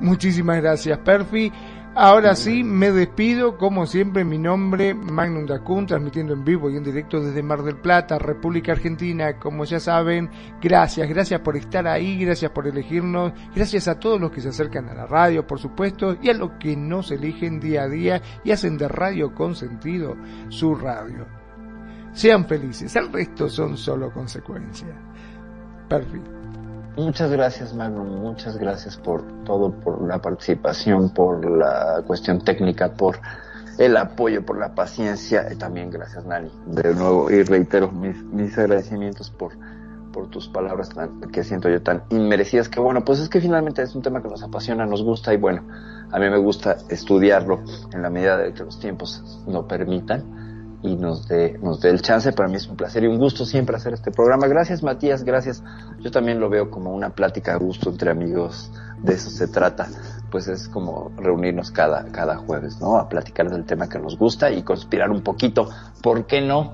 Muchísimas 0.00 0.60
gracias, 0.60 0.98
Perfi. 0.98 1.52
Ahora 1.98 2.36
sí, 2.36 2.62
me 2.62 2.92
despido, 2.92 3.56
como 3.56 3.86
siempre, 3.86 4.22
mi 4.22 4.36
nombre, 4.36 4.92
Magnum 4.92 5.46
Dacun, 5.46 5.86
transmitiendo 5.86 6.34
en 6.34 6.44
vivo 6.44 6.68
y 6.68 6.76
en 6.76 6.84
directo 6.84 7.22
desde 7.22 7.42
Mar 7.42 7.62
del 7.62 7.76
Plata, 7.76 8.18
República 8.18 8.72
Argentina, 8.72 9.38
como 9.38 9.64
ya 9.64 9.80
saben, 9.80 10.28
gracias, 10.60 11.08
gracias 11.08 11.40
por 11.40 11.56
estar 11.56 11.86
ahí, 11.86 12.22
gracias 12.22 12.50
por 12.50 12.66
elegirnos, 12.66 13.32
gracias 13.54 13.88
a 13.88 13.98
todos 13.98 14.20
los 14.20 14.30
que 14.30 14.42
se 14.42 14.50
acercan 14.50 14.90
a 14.90 14.94
la 14.94 15.06
radio, 15.06 15.46
por 15.46 15.58
supuesto, 15.58 16.18
y 16.20 16.28
a 16.28 16.34
los 16.34 16.50
que 16.60 16.76
nos 16.76 17.10
eligen 17.12 17.60
día 17.60 17.84
a 17.84 17.88
día 17.88 18.20
y 18.44 18.50
hacen 18.50 18.76
de 18.76 18.88
Radio 18.88 19.34
con 19.34 19.54
sentido 19.54 20.18
su 20.50 20.74
radio. 20.74 21.26
Sean 22.12 22.44
felices, 22.44 22.94
el 22.94 23.10
resto 23.10 23.48
son 23.48 23.78
solo 23.78 24.12
consecuencias. 24.12 24.94
Perfecto. 25.88 26.35
Muchas 26.96 27.30
gracias, 27.30 27.74
Magnum. 27.74 28.08
Muchas 28.22 28.56
gracias 28.56 28.96
por 28.96 29.22
todo, 29.44 29.70
por 29.70 30.00
la 30.06 30.18
participación, 30.18 31.10
por 31.10 31.44
la 31.44 32.02
cuestión 32.06 32.42
técnica, 32.42 32.94
por 32.94 33.18
el 33.76 33.98
apoyo, 33.98 34.46
por 34.46 34.58
la 34.58 34.74
paciencia. 34.74 35.46
Y 35.52 35.56
también 35.56 35.90
gracias, 35.90 36.24
Nani. 36.24 36.50
De 36.66 36.94
nuevo, 36.94 37.30
y 37.30 37.42
reitero 37.42 37.92
mis, 37.92 38.16
mis 38.24 38.56
agradecimientos 38.56 39.30
por, 39.30 39.52
por 40.10 40.30
tus 40.30 40.48
palabras 40.48 40.88
tan, 40.88 41.20
que 41.30 41.44
siento 41.44 41.68
yo 41.68 41.82
tan 41.82 42.02
inmerecidas. 42.08 42.70
Que 42.70 42.80
bueno, 42.80 43.04
pues 43.04 43.20
es 43.20 43.28
que 43.28 43.42
finalmente 43.42 43.82
es 43.82 43.94
un 43.94 44.00
tema 44.00 44.22
que 44.22 44.28
nos 44.28 44.42
apasiona, 44.42 44.86
nos 44.86 45.02
gusta 45.02 45.34
y 45.34 45.36
bueno, 45.36 45.64
a 46.10 46.18
mí 46.18 46.30
me 46.30 46.38
gusta 46.38 46.78
estudiarlo 46.88 47.62
en 47.92 48.00
la 48.00 48.08
medida 48.08 48.38
de 48.38 48.54
que 48.54 48.64
los 48.64 48.80
tiempos 48.80 49.42
lo 49.46 49.68
permitan 49.68 50.45
y 50.86 50.96
nos 50.96 51.26
dé 51.26 51.58
nos 51.60 51.80
dé 51.80 51.90
el 51.90 52.00
chance. 52.00 52.32
Para 52.32 52.48
mí 52.48 52.56
es 52.56 52.66
un 52.68 52.76
placer 52.76 53.04
y 53.04 53.06
un 53.08 53.18
gusto 53.18 53.44
siempre 53.44 53.76
hacer 53.76 53.92
este 53.92 54.10
programa. 54.10 54.46
Gracias 54.46 54.82
Matías, 54.82 55.24
gracias. 55.24 55.62
Yo 56.00 56.10
también 56.10 56.40
lo 56.40 56.48
veo 56.48 56.70
como 56.70 56.94
una 56.94 57.10
plática 57.10 57.54
a 57.54 57.56
gusto 57.56 57.90
entre 57.90 58.10
amigos. 58.10 58.70
De 59.02 59.14
eso 59.14 59.30
se 59.30 59.48
trata. 59.48 59.88
Pues 60.30 60.48
es 60.48 60.68
como 60.68 61.12
reunirnos 61.16 61.70
cada, 61.70 62.04
cada 62.12 62.36
jueves, 62.36 62.80
¿no? 62.80 62.96
A 62.96 63.08
platicar 63.08 63.50
del 63.50 63.64
tema 63.64 63.88
que 63.88 63.98
nos 63.98 64.16
gusta 64.16 64.50
y 64.50 64.62
conspirar 64.62 65.10
un 65.10 65.22
poquito. 65.22 65.68
¿Por 66.02 66.26
qué 66.26 66.40
no? 66.40 66.72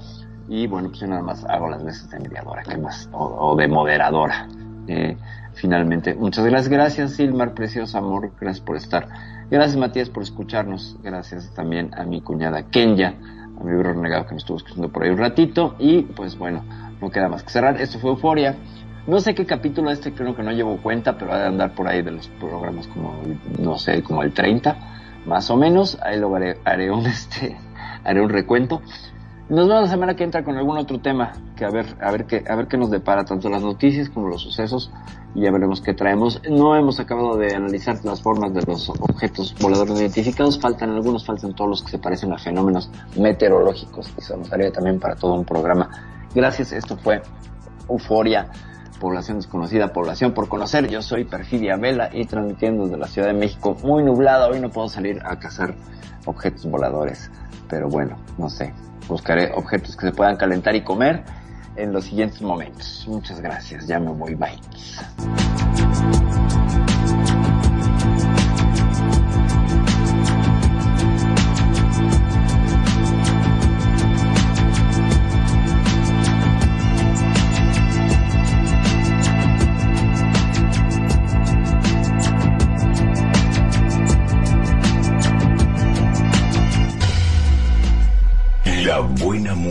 Y 0.49 0.67
bueno, 0.67 0.89
pues 0.89 1.01
yo 1.01 1.07
nada 1.07 1.23
más 1.23 1.45
hago 1.45 1.69
las 1.69 1.83
veces 1.83 2.11
de 2.11 2.19
mediadora, 2.21 2.63
¿qué 2.63 2.77
más? 2.77 3.09
O, 3.13 3.57
de 3.57 3.69
moderadora. 3.69 4.49
Eh, 4.87 5.17
finalmente, 5.55 6.15
muchas 6.15 6.45
gracias. 6.45 6.69
Gracias 6.69 7.13
Silmar, 7.13 7.55
precioso 7.55 7.97
amor. 7.99 8.33
Gracias 8.41 8.65
por 8.65 8.77
estar. 8.77 9.09
Gracias 9.51 9.77
Matías 9.77 10.11
por 10.11 10.23
escucharnos. 10.23 10.97
Gracias 11.03 11.53
también 11.55 11.91
a 11.95 12.05
mi 12.05 12.21
cuñada 12.21 12.65
Kenya 12.65 13.15
a 13.63 13.65
mi 13.65 13.77
bro 13.77 13.93
renegado 13.93 14.27
que 14.27 14.33
me 14.33 14.39
estuvo 14.39 14.57
escuchando 14.57 14.89
por 14.89 15.05
ahí 15.05 15.11
un 15.11 15.19
ratito. 15.19 15.77
Y 15.79 16.03
pues 16.03 16.37
bueno, 16.37 16.65
no 17.01 17.11
queda 17.11 17.29
más 17.29 17.43
que 17.43 17.51
cerrar. 17.51 17.81
Esto 17.81 17.99
fue 17.99 18.11
Euforia. 18.11 18.57
No 19.07 19.21
sé 19.21 19.35
qué 19.35 19.47
capítulo 19.47 19.91
este, 19.91 20.13
creo 20.13 20.35
que 20.37 20.43
no 20.43 20.53
llevo 20.53 20.77
cuenta, 20.77 21.17
pero 21.19 21.33
ha 21.33 21.39
de 21.39 21.47
andar 21.47 21.75
por 21.75 21.89
ahí 21.89 22.03
de 22.03 22.13
los 22.13 22.29
programas 22.29 22.87
como, 22.89 23.21
no 23.59 23.77
sé, 23.77 24.03
como 24.03 24.23
el 24.23 24.33
30, 24.33 24.77
más 25.27 25.51
o 25.51 25.57
menos. 25.57 25.99
Ahí 26.03 26.19
lo 26.19 26.35
haré, 26.35 26.59
haré 26.65 26.91
un, 26.91 27.07
este, 27.07 27.57
haré 28.05 28.21
un 28.21 28.31
recuento. 28.31 28.83
Nos 29.49 29.69
vemos 29.69 29.83
la 29.83 29.89
semana 29.89 30.15
que 30.15 30.25
entra 30.25 30.45
con 30.45 30.57
algún 30.57 30.79
otro 30.79 31.01
tema 31.01 31.33
que 31.57 31.65
a 31.65 31.71
ver, 31.71 31.87
a 32.01 32.11
ver 32.11 32.27
qué, 32.27 32.45
a 32.49 32.55
ver 32.55 32.69
qué 32.69 32.79
nos 32.79 32.91
depara 32.91 33.25
tanto 33.25 33.51
las 33.51 33.63
noticias 33.63 34.09
como 34.09 34.29
los 34.29 34.41
sucesos 34.41 34.91
ya 35.35 35.51
veremos 35.51 35.81
qué 35.81 35.95
traemos. 35.95 36.41
No 36.49 36.77
hemos 36.77 37.01
acabado 37.01 37.37
de 37.37 37.55
analizar 37.55 37.99
las 38.05 38.21
formas 38.21 38.53
de 38.53 38.63
los 38.63 38.89
objetos 38.89 39.55
voladores 39.61 39.99
identificados, 39.99 40.61
faltan 40.61 40.91
algunos, 40.91 41.25
faltan 41.25 41.55
todos 41.55 41.71
los 41.71 41.83
que 41.83 41.93
se 41.93 41.99
parecen 41.99 42.33
a 42.33 42.39
fenómenos 42.39 42.91
meteorológicos 43.17 44.13
y 44.19 44.21
se 44.21 44.37
nos 44.37 44.51
daría 44.51 44.71
también 44.71 45.01
para 45.01 45.17
todo 45.17 45.35
un 45.35 45.45
programa. 45.45 45.89
Gracias, 46.35 46.73
esto 46.73 46.97
fue 46.97 47.23
Euforia, 47.89 48.51
población 49.01 49.39
desconocida, 49.39 49.93
población 49.93 50.33
por 50.33 50.49
conocer. 50.49 50.89
Yo 50.89 51.03
soy 51.03 51.25
Perfidia 51.25 51.77
Vela 51.77 52.11
y 52.13 52.27
transmitiendo 52.27 52.85
desde 52.85 52.99
la 52.99 53.07
Ciudad 53.07 53.29
de 53.29 53.35
México, 53.35 53.77
muy 53.83 54.05
nublada, 54.05 54.49
hoy 54.49 54.61
no 54.61 54.71
puedo 54.71 54.89
salir 54.89 55.21
a 55.25 55.39
cazar 55.39 55.75
objetos 56.27 56.67
voladores, 56.67 57.31
pero 57.69 57.89
bueno, 57.89 58.17
no 58.39 58.49
sé, 58.49 58.73
buscaré 59.09 59.53
objetos 59.55 59.97
que 59.97 60.07
se 60.07 60.13
puedan 60.13 60.37
calentar 60.37 60.77
y 60.77 60.83
comer 60.83 61.25
en 61.77 61.93
los 61.93 62.05
siguientes 62.05 62.43
momentos. 62.43 63.05
Muchas 63.07 63.40
gracias, 63.40 63.86
ya 63.86 63.99
me 63.99 64.11
voy, 64.12 64.35
bye. 64.35 64.59